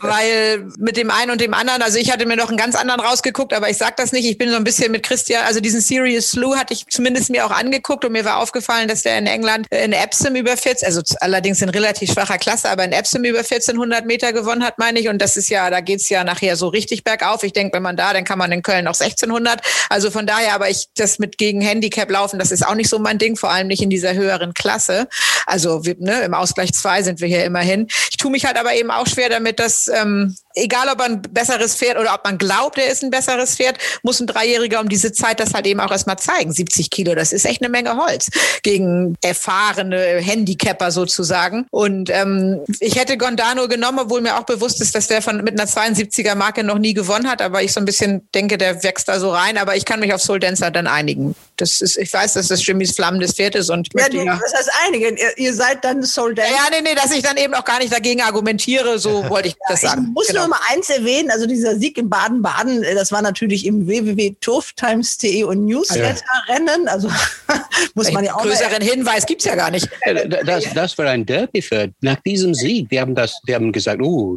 weil 0.00 0.68
mit 0.78 0.96
dem 0.96 1.10
einen 1.10 1.32
und 1.32 1.40
dem 1.40 1.52
anderen, 1.52 1.82
also 1.82 1.98
ich 1.98 2.12
hatte 2.12 2.24
mir 2.24 2.36
noch 2.36 2.50
einen 2.50 2.56
ganz 2.56 2.76
anderen 2.76 3.00
rausgeguckt, 3.00 3.52
aber 3.52 3.68
ich 3.68 3.78
sag 3.78 3.96
das 3.96 4.12
nicht. 4.12 4.26
Ich 4.26 4.38
bin 4.38 4.48
so 4.48 4.56
ein 4.56 4.64
bisschen 4.64 4.92
mit 4.92 5.02
Christian, 5.02 5.44
also 5.44 5.58
diesen 5.58 5.80
Serious 5.80 6.30
Slew 6.30 6.54
hatte 6.54 6.72
ich 6.72 6.86
zumindest 6.86 7.30
mir 7.30 7.44
auch 7.44 7.50
angeguckt 7.50 8.04
und 8.04 8.12
mir 8.12 8.24
war 8.24 8.36
aufgefallen, 8.36 8.86
dass 8.86 9.02
der 9.02 9.18
in 9.18 9.26
England 9.26 9.66
in 9.70 9.92
Epsom 9.92 10.36
über 10.36 10.56
14, 10.56 10.86
also 10.86 11.02
allerdings 11.20 11.60
in 11.62 11.68
relativ 11.68 12.12
schwacher 12.12 12.38
Klasse, 12.38 12.70
aber 12.70 12.84
in 12.84 12.92
Epsom 12.92 13.24
über 13.24 13.40
1400 13.40 14.03
Meter 14.06 14.32
gewonnen 14.32 14.64
hat, 14.64 14.78
meine 14.78 14.98
ich. 15.00 15.08
Und 15.08 15.20
das 15.20 15.36
ist 15.36 15.48
ja, 15.48 15.70
da 15.70 15.80
geht's 15.80 16.08
ja 16.08 16.24
nachher 16.24 16.56
so 16.56 16.68
richtig 16.68 17.04
bergauf. 17.04 17.42
Ich 17.42 17.52
denke, 17.52 17.74
wenn 17.76 17.82
man 17.82 17.96
da, 17.96 18.12
dann 18.12 18.24
kann 18.24 18.38
man 18.38 18.52
in 18.52 18.62
Köln 18.62 18.86
auch 18.86 18.98
1600. 18.98 19.60
Also 19.88 20.10
von 20.10 20.26
daher, 20.26 20.54
aber 20.54 20.70
ich 20.70 20.86
das 20.96 21.18
mit 21.18 21.38
gegen 21.38 21.60
Handicap 21.60 22.10
laufen, 22.10 22.38
das 22.38 22.52
ist 22.52 22.66
auch 22.66 22.74
nicht 22.74 22.88
so 22.88 22.98
mein 22.98 23.18
Ding, 23.18 23.36
vor 23.36 23.50
allem 23.50 23.68
nicht 23.68 23.82
in 23.82 23.90
dieser 23.90 24.14
höheren 24.14 24.54
Klasse. 24.54 25.08
Also 25.46 25.84
wir, 25.84 25.96
ne, 25.98 26.22
im 26.22 26.34
Ausgleich 26.34 26.72
2 26.72 27.02
sind 27.02 27.20
wir 27.20 27.28
hier 27.28 27.44
immerhin. 27.44 27.88
Ich 28.10 28.16
tue 28.16 28.30
mich 28.30 28.44
halt 28.44 28.58
aber 28.58 28.74
eben 28.74 28.90
auch 28.90 29.06
schwer 29.06 29.28
damit, 29.28 29.58
dass 29.58 29.88
ähm, 29.88 30.36
egal 30.54 30.88
ob 30.88 30.98
man 30.98 31.12
ein 31.12 31.22
besseres 31.22 31.76
Pferd 31.76 31.98
oder 31.98 32.14
ob 32.14 32.24
man 32.24 32.38
glaubt, 32.38 32.78
er 32.78 32.88
ist 32.88 33.02
ein 33.02 33.10
besseres 33.10 33.56
Pferd, 33.56 33.78
muss 34.02 34.20
ein 34.20 34.26
Dreijähriger 34.26 34.80
um 34.80 34.88
diese 34.88 35.12
Zeit 35.12 35.40
das 35.40 35.54
halt 35.54 35.66
eben 35.66 35.80
auch 35.80 35.90
erstmal 35.90 36.18
zeigen. 36.18 36.52
70 36.52 36.90
Kilo, 36.90 37.14
das 37.14 37.32
ist 37.32 37.44
echt 37.44 37.62
eine 37.62 37.70
Menge 37.70 37.96
Holz 37.96 38.30
gegen 38.62 39.16
erfahrene 39.22 40.20
Handicapper 40.20 40.90
sozusagen. 40.90 41.66
Und 41.70 42.10
ähm, 42.10 42.60
ich 42.80 42.96
hätte 42.96 43.16
Gondano 43.16 43.68
genommen, 43.68 44.00
obwohl 44.00 44.20
mir 44.20 44.38
auch 44.38 44.44
bewusst 44.44 44.80
ist, 44.80 44.94
dass 44.94 45.08
der 45.08 45.22
von 45.22 45.42
mit 45.42 45.58
einer 45.60 45.68
72er 45.68 46.34
Marke 46.34 46.64
noch 46.64 46.78
nie 46.78 46.94
gewonnen 46.94 47.28
hat, 47.28 47.42
aber 47.42 47.62
ich 47.62 47.72
so 47.72 47.80
ein 47.80 47.84
bisschen 47.84 48.28
denke, 48.34 48.58
der 48.58 48.82
wächst 48.82 49.08
da 49.08 49.18
so 49.18 49.30
rein. 49.30 49.58
Aber 49.58 49.76
ich 49.76 49.84
kann 49.84 50.00
mich 50.00 50.14
auf 50.14 50.22
Soul 50.22 50.40
Dancer 50.40 50.70
dann 50.70 50.86
einigen. 50.86 51.34
Das 51.56 51.80
ist, 51.80 51.96
ich 51.96 52.12
weiß, 52.12 52.32
dass 52.34 52.48
das 52.48 52.66
Jimmys 52.66 52.94
flammendes 52.96 53.32
Pferd 53.34 53.54
ist 53.54 53.70
und 53.70 53.88
ja, 53.94 54.08
du, 54.08 54.24
das 54.24 54.54
heißt 54.54 54.70
einige. 54.86 55.10
Ihr, 55.10 55.38
ihr 55.38 55.54
seid 55.54 55.84
dann 55.84 56.02
Soul 56.02 56.34
Dancer. 56.34 56.52
Ja, 56.52 56.62
nee, 56.70 56.80
nee, 56.82 56.94
dass 56.94 57.12
ich 57.12 57.22
dann 57.22 57.36
eben 57.36 57.54
auch 57.54 57.64
gar 57.64 57.78
nicht 57.78 57.92
dagegen 57.92 58.22
argumentiere, 58.22 58.98
so 58.98 59.28
wollte 59.28 59.48
ich 59.48 59.54
das 59.68 59.80
sagen. 59.82 60.06
Ich 60.08 60.14
muss 60.14 60.26
Genau. 60.28 60.40
nur 60.40 60.48
mal 60.50 60.60
eins 60.72 60.88
erwähnen, 60.90 61.30
also 61.30 61.46
dieser 61.46 61.76
Sieg 61.78 61.96
in 61.98 62.08
Baden-Baden, 62.10 62.82
äh, 62.82 62.94
das 62.94 63.12
war 63.12 63.22
natürlich 63.22 63.66
im 63.66 63.86
www.turftimes.de 63.86 65.44
und 65.44 65.66
Newsletter-Rennen, 65.66 66.88
also 66.88 67.08
muss 67.94 68.10
man 68.12 68.24
ja 68.24 68.34
auch 68.34 68.42
Größeren 68.42 68.82
Hinweis 68.82 69.26
gibt's 69.26 69.44
ja 69.44 69.54
gar 69.54 69.70
nicht. 69.70 69.88
Äh, 70.02 70.28
Das, 70.44 70.64
das 70.74 70.98
war 70.98 71.06
ein 71.06 71.24
Derby-Pferd. 71.24 71.92
Nach 72.00 72.16
diesem 72.24 72.54
Sieg, 72.54 72.88
die 72.90 73.00
haben 73.00 73.14
das, 73.14 73.40
die 73.46 73.54
haben 73.54 73.72
gesagt, 73.72 74.00
oh, 74.02 74.36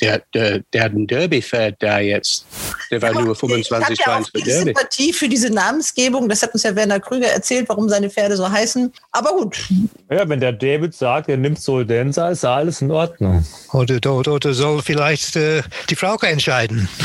der, 0.00 0.22
der, 0.34 0.60
der 0.72 0.82
hat 0.82 0.92
ein 0.92 1.06
Derby-Pferd 1.06 1.76
da 1.80 1.98
jetzt. 2.00 2.44
Der 2.90 3.00
war 3.02 3.12
nur 3.12 3.34
25 3.34 3.98
ich 4.00 4.06
habe 4.06 4.10
ja 4.10 4.12
auch 4.12 4.14
Lines 4.16 4.28
für 4.30 4.38
viel 4.38 4.44
Derby. 4.44 4.64
Sympathie 4.66 5.12
für 5.12 5.28
diese 5.28 5.50
Namensgebung. 5.50 6.28
Das 6.28 6.42
hat 6.48 6.54
uns 6.54 6.62
ja 6.62 6.74
Werner 6.74 7.00
Krüger 7.00 7.28
erzählt, 7.28 7.68
warum 7.68 7.88
seine 7.88 8.10
Pferde 8.10 8.36
so 8.36 8.50
heißen. 8.50 8.92
Aber 9.12 9.30
gut. 9.30 9.68
Ja, 10.10 10.28
wenn 10.28 10.40
der 10.40 10.52
David 10.52 10.94
sagt, 10.94 11.28
er 11.28 11.36
nimmt 11.36 11.60
Soldenza, 11.60 12.30
ist 12.30 12.42
ja 12.42 12.56
alles 12.56 12.80
in 12.80 12.90
Ordnung. 12.90 13.44
Oder, 13.72 14.12
oder, 14.12 14.34
oder 14.34 14.54
soll 14.54 14.82
vielleicht 14.82 15.36
äh, 15.36 15.62
die 15.90 15.96
Frauke 15.96 16.26
entscheiden? 16.26 16.88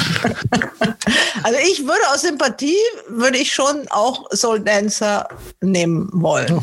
Also 1.43 1.59
ich 1.59 1.81
würde 1.81 1.99
aus 2.13 2.21
Sympathie, 2.21 2.77
würde 3.09 3.37
ich 3.37 3.51
schon 3.53 3.85
auch 3.89 4.31
Soul 4.31 4.61
Dancer 4.61 5.27
nehmen 5.59 6.09
wollen. 6.13 6.61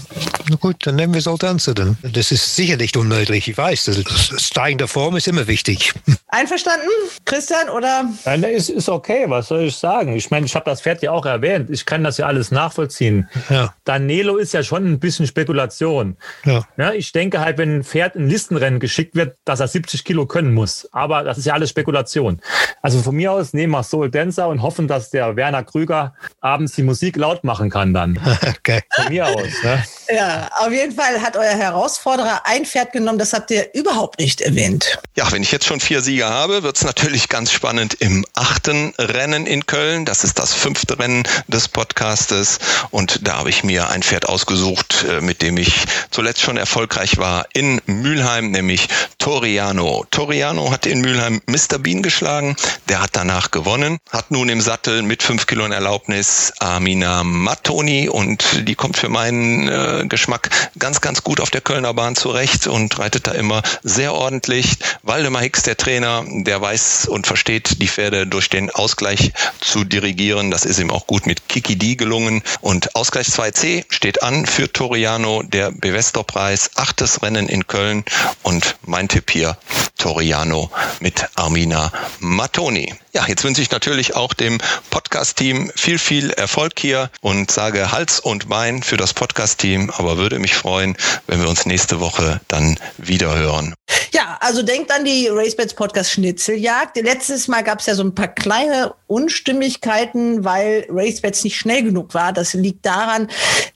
Na 0.51 0.57
gut, 0.57 0.85
dann 0.85 0.97
nehmen 0.97 1.15
wir 1.15 1.21
Soldanze 1.21 1.75
dann. 1.75 1.97
Das 2.03 2.33
ist 2.33 2.57
sicher 2.57 2.77
nicht 2.77 2.97
unmöglich, 2.97 3.47
ich 3.47 3.57
weiß. 3.57 3.85
Das, 3.85 4.03
das 4.03 4.43
steigende 4.43 4.89
Form 4.89 5.15
ist 5.15 5.29
immer 5.29 5.47
wichtig. 5.47 5.93
Einverstanden, 6.27 6.89
Christian? 7.25 7.69
Oder? 7.69 8.07
Nein, 8.25 8.43
ist, 8.43 8.69
ist 8.69 8.89
okay, 8.89 9.27
was 9.29 9.47
soll 9.47 9.63
ich 9.63 9.77
sagen? 9.77 10.17
Ich 10.17 10.33
meine, 10.33 10.47
ich 10.47 10.55
habe 10.57 10.65
das 10.65 10.83
Pferd 10.83 11.03
ja 11.03 11.13
auch 11.13 11.25
erwähnt. 11.25 11.71
Ich 11.71 11.87
kann 11.87 12.03
das 12.03 12.19
ja 12.19 12.27
alles 12.27 12.51
nachvollziehen. 12.51 13.29
Ja. 13.49 13.75
Danilo 13.85 14.39
ist 14.39 14.53
ja 14.53 14.65
schon 14.65 14.87
ein 14.87 14.99
bisschen 14.99 15.29
Spekulation. 15.29 16.17
Ja. 16.45 16.67
Ja, 16.77 16.93
ich 16.95 17.13
denke 17.13 17.39
halt, 17.39 17.57
wenn 17.57 17.77
ein 17.77 17.85
Pferd 17.85 18.17
in 18.17 18.29
Listenrennen 18.29 18.81
geschickt 18.81 19.15
wird, 19.15 19.37
dass 19.45 19.61
er 19.61 19.69
70 19.69 20.05
Kilo 20.05 20.27
können 20.27 20.53
muss. 20.53 20.89
Aber 20.91 21.23
das 21.23 21.39
ist 21.39 21.45
ja 21.45 21.55
alles 21.55 21.71
Spekulation. 21.71 22.41
Also 22.83 23.03
von 23.03 23.15
mir 23.15 23.31
aus 23.31 23.53
nehmen 23.53 23.73
wir 23.73 23.85
Soul 23.85 24.11
Dancer 24.11 24.49
und 24.49 24.63
hoffen, 24.63 24.89
dass 24.89 25.11
der 25.11 25.37
Werner 25.37 25.63
Krüger 25.63 26.15
abends 26.41 26.75
die 26.75 26.83
Musik 26.83 27.17
laut 27.17 27.45
machen 27.45 27.71
kann 27.71 27.95
dann. 27.95 28.19
Okay. 28.61 28.81
Von 28.95 29.09
mir 29.09 29.27
aus. 29.27 29.63
Ne? 29.63 29.85
Ja, 30.15 30.40
auf 30.59 30.73
jeden 30.73 30.95
Fall 30.95 31.21
hat 31.21 31.37
euer 31.37 31.57
Herausforderer 31.57 32.43
ein 32.45 32.65
Pferd 32.65 32.93
genommen, 32.93 33.19
das 33.19 33.33
habt 33.33 33.51
ihr 33.51 33.75
überhaupt 33.75 34.19
nicht 34.19 34.41
erwähnt. 34.41 34.99
Ja, 35.17 35.31
wenn 35.33 35.43
ich 35.43 35.53
jetzt 35.53 35.67
schon 35.67 35.81
vier 35.81 36.01
Sieger 36.01 36.31
habe, 36.31 36.63
wird 36.63 36.77
es 36.77 36.85
natürlich 36.85 37.29
ganz 37.29 37.53
spannend 37.53 37.95
im 37.95 38.25
achten 38.35 38.95
Rennen 38.99 39.47
in 39.47 39.67
Köln. 39.67 40.05
Das 40.05 40.25
ist 40.25 40.39
das 40.39 40.53
fünfte 40.53 40.99
Rennen 40.99 41.25
des 41.49 41.69
Podcastes. 41.69 42.59
Und 42.91 43.27
da 43.27 43.39
habe 43.39 43.51
ich 43.51 43.65
mir 43.65 43.91
ein 43.91 44.03
Pferd 44.03 44.29
ausgesucht, 44.29 45.05
äh, 45.09 45.21
mit 45.21 45.43
dem 45.43 45.57
ich 45.57 45.85
zuletzt 46.11 46.41
schon 46.41 46.57
erfolgreich 46.57 47.19
war 47.19 47.47
in 47.53 47.81
Mülheim, 47.87 48.51
nämlich 48.51 48.89
Toriano. 49.19 50.05
Toriano 50.11 50.71
hat 50.71 50.87
in 50.87 51.01
Mülheim 51.01 51.43
Mr. 51.47 51.79
Bean 51.79 52.03
geschlagen. 52.03 52.57
Der 52.89 53.03
hat 53.03 53.11
danach 53.13 53.51
gewonnen, 53.51 53.99
hat 54.11 54.31
nun 54.31 54.49
im 54.49 54.61
Sattel 54.61 55.03
mit 55.03 55.23
fünf 55.23 55.47
Kilo 55.47 55.65
in 55.65 55.73
Erlaubnis 55.73 56.53
Amina 56.59 57.25
Mattoni 57.25 58.09
und 58.09 58.69
die 58.69 58.75
kommt 58.75 58.97
für 58.97 59.09
meinen 59.09 59.69
äh, 59.69 60.07
Geschmack 60.07 60.30
ganz, 60.79 61.01
ganz 61.01 61.25
gut 61.25 61.41
auf 61.41 61.51
der 61.51 61.61
Kölner 61.61 61.95
Bahn 61.95 62.17
zurecht 62.17 62.67
und 62.67 62.99
reitet 62.99 63.27
da 63.27 63.33
immer 63.33 63.63
sehr 63.83 64.15
ordentlich. 64.15 64.77
Waldemar 65.03 65.43
Hicks, 65.43 65.63
der 65.63 65.77
Trainer, 65.77 66.25
der 66.27 66.61
weiß 66.61 67.07
und 67.09 67.27
versteht 67.27 67.81
die 67.83 67.89
Pferde 67.89 68.27
durch 68.27 68.49
den 68.49 68.71
Ausgleich 68.71 69.33
zu 69.61 69.85
dirigieren. 69.85 70.51
Das 70.51 70.65
ist 70.65 70.79
ihm 70.79 70.91
auch 70.91 71.07
gut 71.07 71.27
mit 71.27 71.49
Kiki 71.49 71.77
D 71.77 71.97
gelungen. 71.97 72.43
Und 72.61 72.95
Ausgleich 72.95 73.29
2C 73.29 73.85
steht 73.89 74.23
an 74.23 74.47
für 74.47 74.73
Toriano, 74.73 75.43
der 75.43 75.71
Bevesto-Preis, 75.71 76.71
achtes 76.77 77.23
Rennen 77.23 77.49
in 77.49 77.67
Köln. 77.67 78.05
Und 78.43 78.77
mein 78.83 79.09
Tipp 79.09 79.31
hier, 79.31 79.57
Toriano 80.01 80.71
mit 81.01 81.29
Armina 81.37 81.93
Mattoni. 82.21 82.95
Ja, 83.13 83.27
jetzt 83.27 83.45
wünsche 83.45 83.61
ich 83.61 83.71
natürlich 83.71 84.17
auch 84.17 84.33
dem 84.33 84.59
Podcast-Team 84.89 85.71
viel, 85.77 85.99
viel 85.99 86.31
Erfolg 86.31 86.73
hier 86.79 87.11
und 87.21 87.51
sage 87.51 87.93
Hals 87.93 88.19
und 88.19 88.49
Bein 88.49 88.83
für 88.83 88.97
das 88.97 89.13
Podcast-Team, 89.13 89.91
aber 89.91 90.17
würde 90.17 90.39
mich 90.39 90.55
freuen, 90.55 90.97
wenn 91.27 91.43
wir 91.43 91.49
uns 91.49 91.67
nächste 91.67 92.01
Woche 92.01 92.41
dann 92.49 92.79
wieder 92.97 93.37
hören. 93.37 93.75
Ja, 94.13 94.39
also 94.41 94.63
denkt 94.63 94.91
an 94.93 95.05
die 95.05 95.29
RaceBets 95.29 95.75
Podcast 95.75 96.11
Schnitzeljagd. 96.13 96.97
Letztes 96.97 97.49
Mal 97.49 97.63
gab 97.63 97.81
es 97.81 97.87
ja 97.87 97.95
so 97.95 98.03
ein 98.03 98.15
paar 98.15 98.29
kleine 98.29 98.95
Unstimmigkeiten, 99.07 100.45
weil 100.45 100.87
RaceBets 100.89 101.45
nicht 101.45 101.57
schnell 101.57 101.83
genug 101.83 102.15
war. 102.15 102.33
Das 102.33 102.55
liegt 102.55 102.87
daran, 102.87 103.29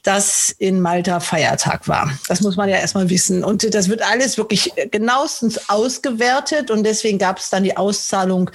dass 0.02 0.50
in 0.58 0.80
Malta 0.80 1.20
Feiertag 1.20 1.88
war. 1.88 2.10
Das 2.28 2.40
muss 2.40 2.56
man 2.56 2.68
ja 2.68 2.76
erstmal 2.76 3.10
wissen. 3.10 3.42
Und 3.42 3.74
das 3.74 3.88
wird 3.88 4.02
alles 4.02 4.36
wirklich 4.38 4.72
genauestens 4.90 5.68
ausgewertet. 5.68 6.70
Und 6.70 6.84
deswegen 6.84 7.18
gab 7.18 7.38
es 7.38 7.50
dann 7.50 7.64
die 7.64 7.76
Auszahlung 7.76 8.50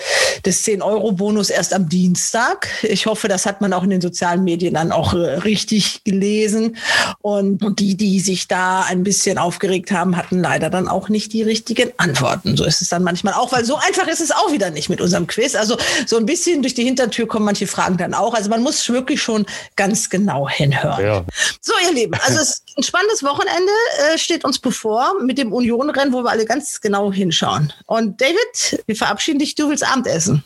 des 0.46 0.64
10-Euro-Bonus 0.66 1.50
erst 1.50 1.74
am 1.74 1.90
Dienstag. 1.90 2.68
Ich 2.84 3.06
hoffe, 3.06 3.28
das 3.28 3.46
hat 3.46 3.62
man 3.62 3.74
auch 3.74 3.84
in 3.84 3.90
den 3.90 4.02
sozialen 4.02 4.44
Medien 4.44 4.76
dann 4.76 4.92
auch 4.92 5.14
äh, 5.14 5.18
richtig 5.18 6.04
gelesen. 6.04 6.78
Und, 7.22 7.64
und 7.64 7.80
die, 7.80 7.96
die 7.96 8.20
sich 8.20 8.48
da 8.48 8.84
ein 8.84 9.04
bisschen 9.04 9.38
aufgeregt 9.38 9.92
haben, 9.92 10.16
hatten 10.16 10.40
leider 10.40 10.70
dann 10.70 10.88
auch 10.88 11.10
nicht 11.10 11.34
die 11.34 11.44
richtigen 11.50 11.92
Antworten. 11.98 12.56
So 12.56 12.64
ist 12.64 12.82
es 12.82 12.90
dann 12.90 13.04
manchmal 13.04 13.34
auch, 13.34 13.52
weil 13.52 13.66
so 13.66 13.76
einfach 13.76 14.08
ist 14.08 14.22
es 14.22 14.32
auch 14.32 14.52
wieder 14.52 14.70
nicht 14.70 14.90
mit 14.90 15.02
unserem 15.02 15.28
Quiz. 15.28 15.56
Also 15.56 15.78
so 16.06 16.18
ein 16.18 16.26
bisschen 16.26 16.62
durch 16.62 16.74
die 16.74 16.84
Hintertür 16.84 17.28
kommen 17.28 17.46
manche 17.46 17.68
Fragen 17.68 17.98
dann 17.98 18.14
auch. 18.14 18.34
Also 18.34 18.50
man 18.50 18.64
muss 18.64 18.88
wirklich 18.90 19.22
schon 19.22 19.46
ganz 19.76 20.10
genau 20.10 20.48
hinhören. 20.48 21.04
Ja. 21.04 21.26
So, 21.60 21.74
ihr 21.86 21.94
Lieben, 21.94 22.14
also 22.26 22.40
es 22.40 22.64
ein 22.80 22.84
spannendes 22.84 23.24
Wochenende 23.24 23.72
äh, 24.14 24.18
steht 24.18 24.46
uns 24.46 24.58
bevor 24.58 25.22
mit 25.22 25.38
dem 25.38 25.52
Union-Rennen, 25.52 26.14
wo 26.14 26.24
wir 26.24 26.30
alle 26.30 26.46
ganz 26.46 26.80
genau 26.80 27.12
hinschauen. 27.12 27.74
Und 27.86 28.22
David, 28.22 28.84
wir 28.86 28.96
verabschieden 28.96 29.40
dich, 29.40 29.56
du 29.56 29.70
willst 29.70 29.86
Abendessen. 29.86 30.44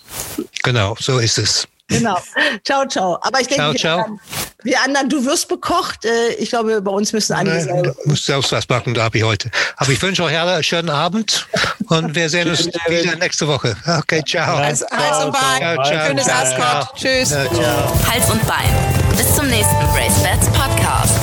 Genau, 0.64 0.96
so 1.00 1.20
ist 1.20 1.38
es. 1.38 1.68
Genau. 1.88 2.18
Ciao, 2.64 2.86
ciao. 2.88 3.20
Aber 3.22 3.42
ich 3.42 3.48
denke, 3.48 3.76
ciao, 3.78 4.04
ciao. 4.04 4.20
wir 4.64 4.82
anderen, 4.82 5.10
du 5.10 5.26
wirst 5.26 5.48
bekocht. 5.48 6.06
Äh, 6.06 6.34
ich 6.36 6.50
glaube, 6.50 6.82
bei 6.82 6.92
uns 6.92 7.12
müssen 7.14 7.34
einige 7.34 7.56
Nein, 7.56 7.64
selber. 7.66 7.96
Du 8.04 8.10
musst 8.10 8.26
selbst 8.26 8.52
was 8.52 8.66
backen, 8.66 8.94
da 8.94 9.04
habe 9.04 9.18
ich 9.18 9.24
heute. 9.24 9.52
Aber 9.78 9.92
ich 9.92 10.02
wünsche 10.02 10.24
euch 10.24 10.38
alle 10.38 10.54
einen 10.54 10.64
schönen 10.64 10.90
Abend 10.90 11.48
und 11.90 12.16
wir 12.16 12.30
sehen 12.30 12.50
uns 12.50 12.66
wieder 12.88 13.16
nächste 13.18 13.48
Woche. 13.48 13.76
Okay, 14.00 14.24
ciao. 14.26 14.58
Hals, 14.58 14.86
Hals 14.92 15.26
und 15.26 15.34
Bein. 15.34 15.60
Ciao, 15.60 15.84
ciao. 15.84 16.08
Schönes 16.08 16.30
Ascot. 16.30 16.96
Tschüss. 16.96 17.36
Hals 17.36 18.30
und 18.30 18.48
Bein. 18.48 18.70
Bis 19.18 19.36
zum 19.36 19.48
nächsten 19.48 19.86
Race 19.94 20.24
Bats 20.24 20.48
Podcast. 20.48 21.23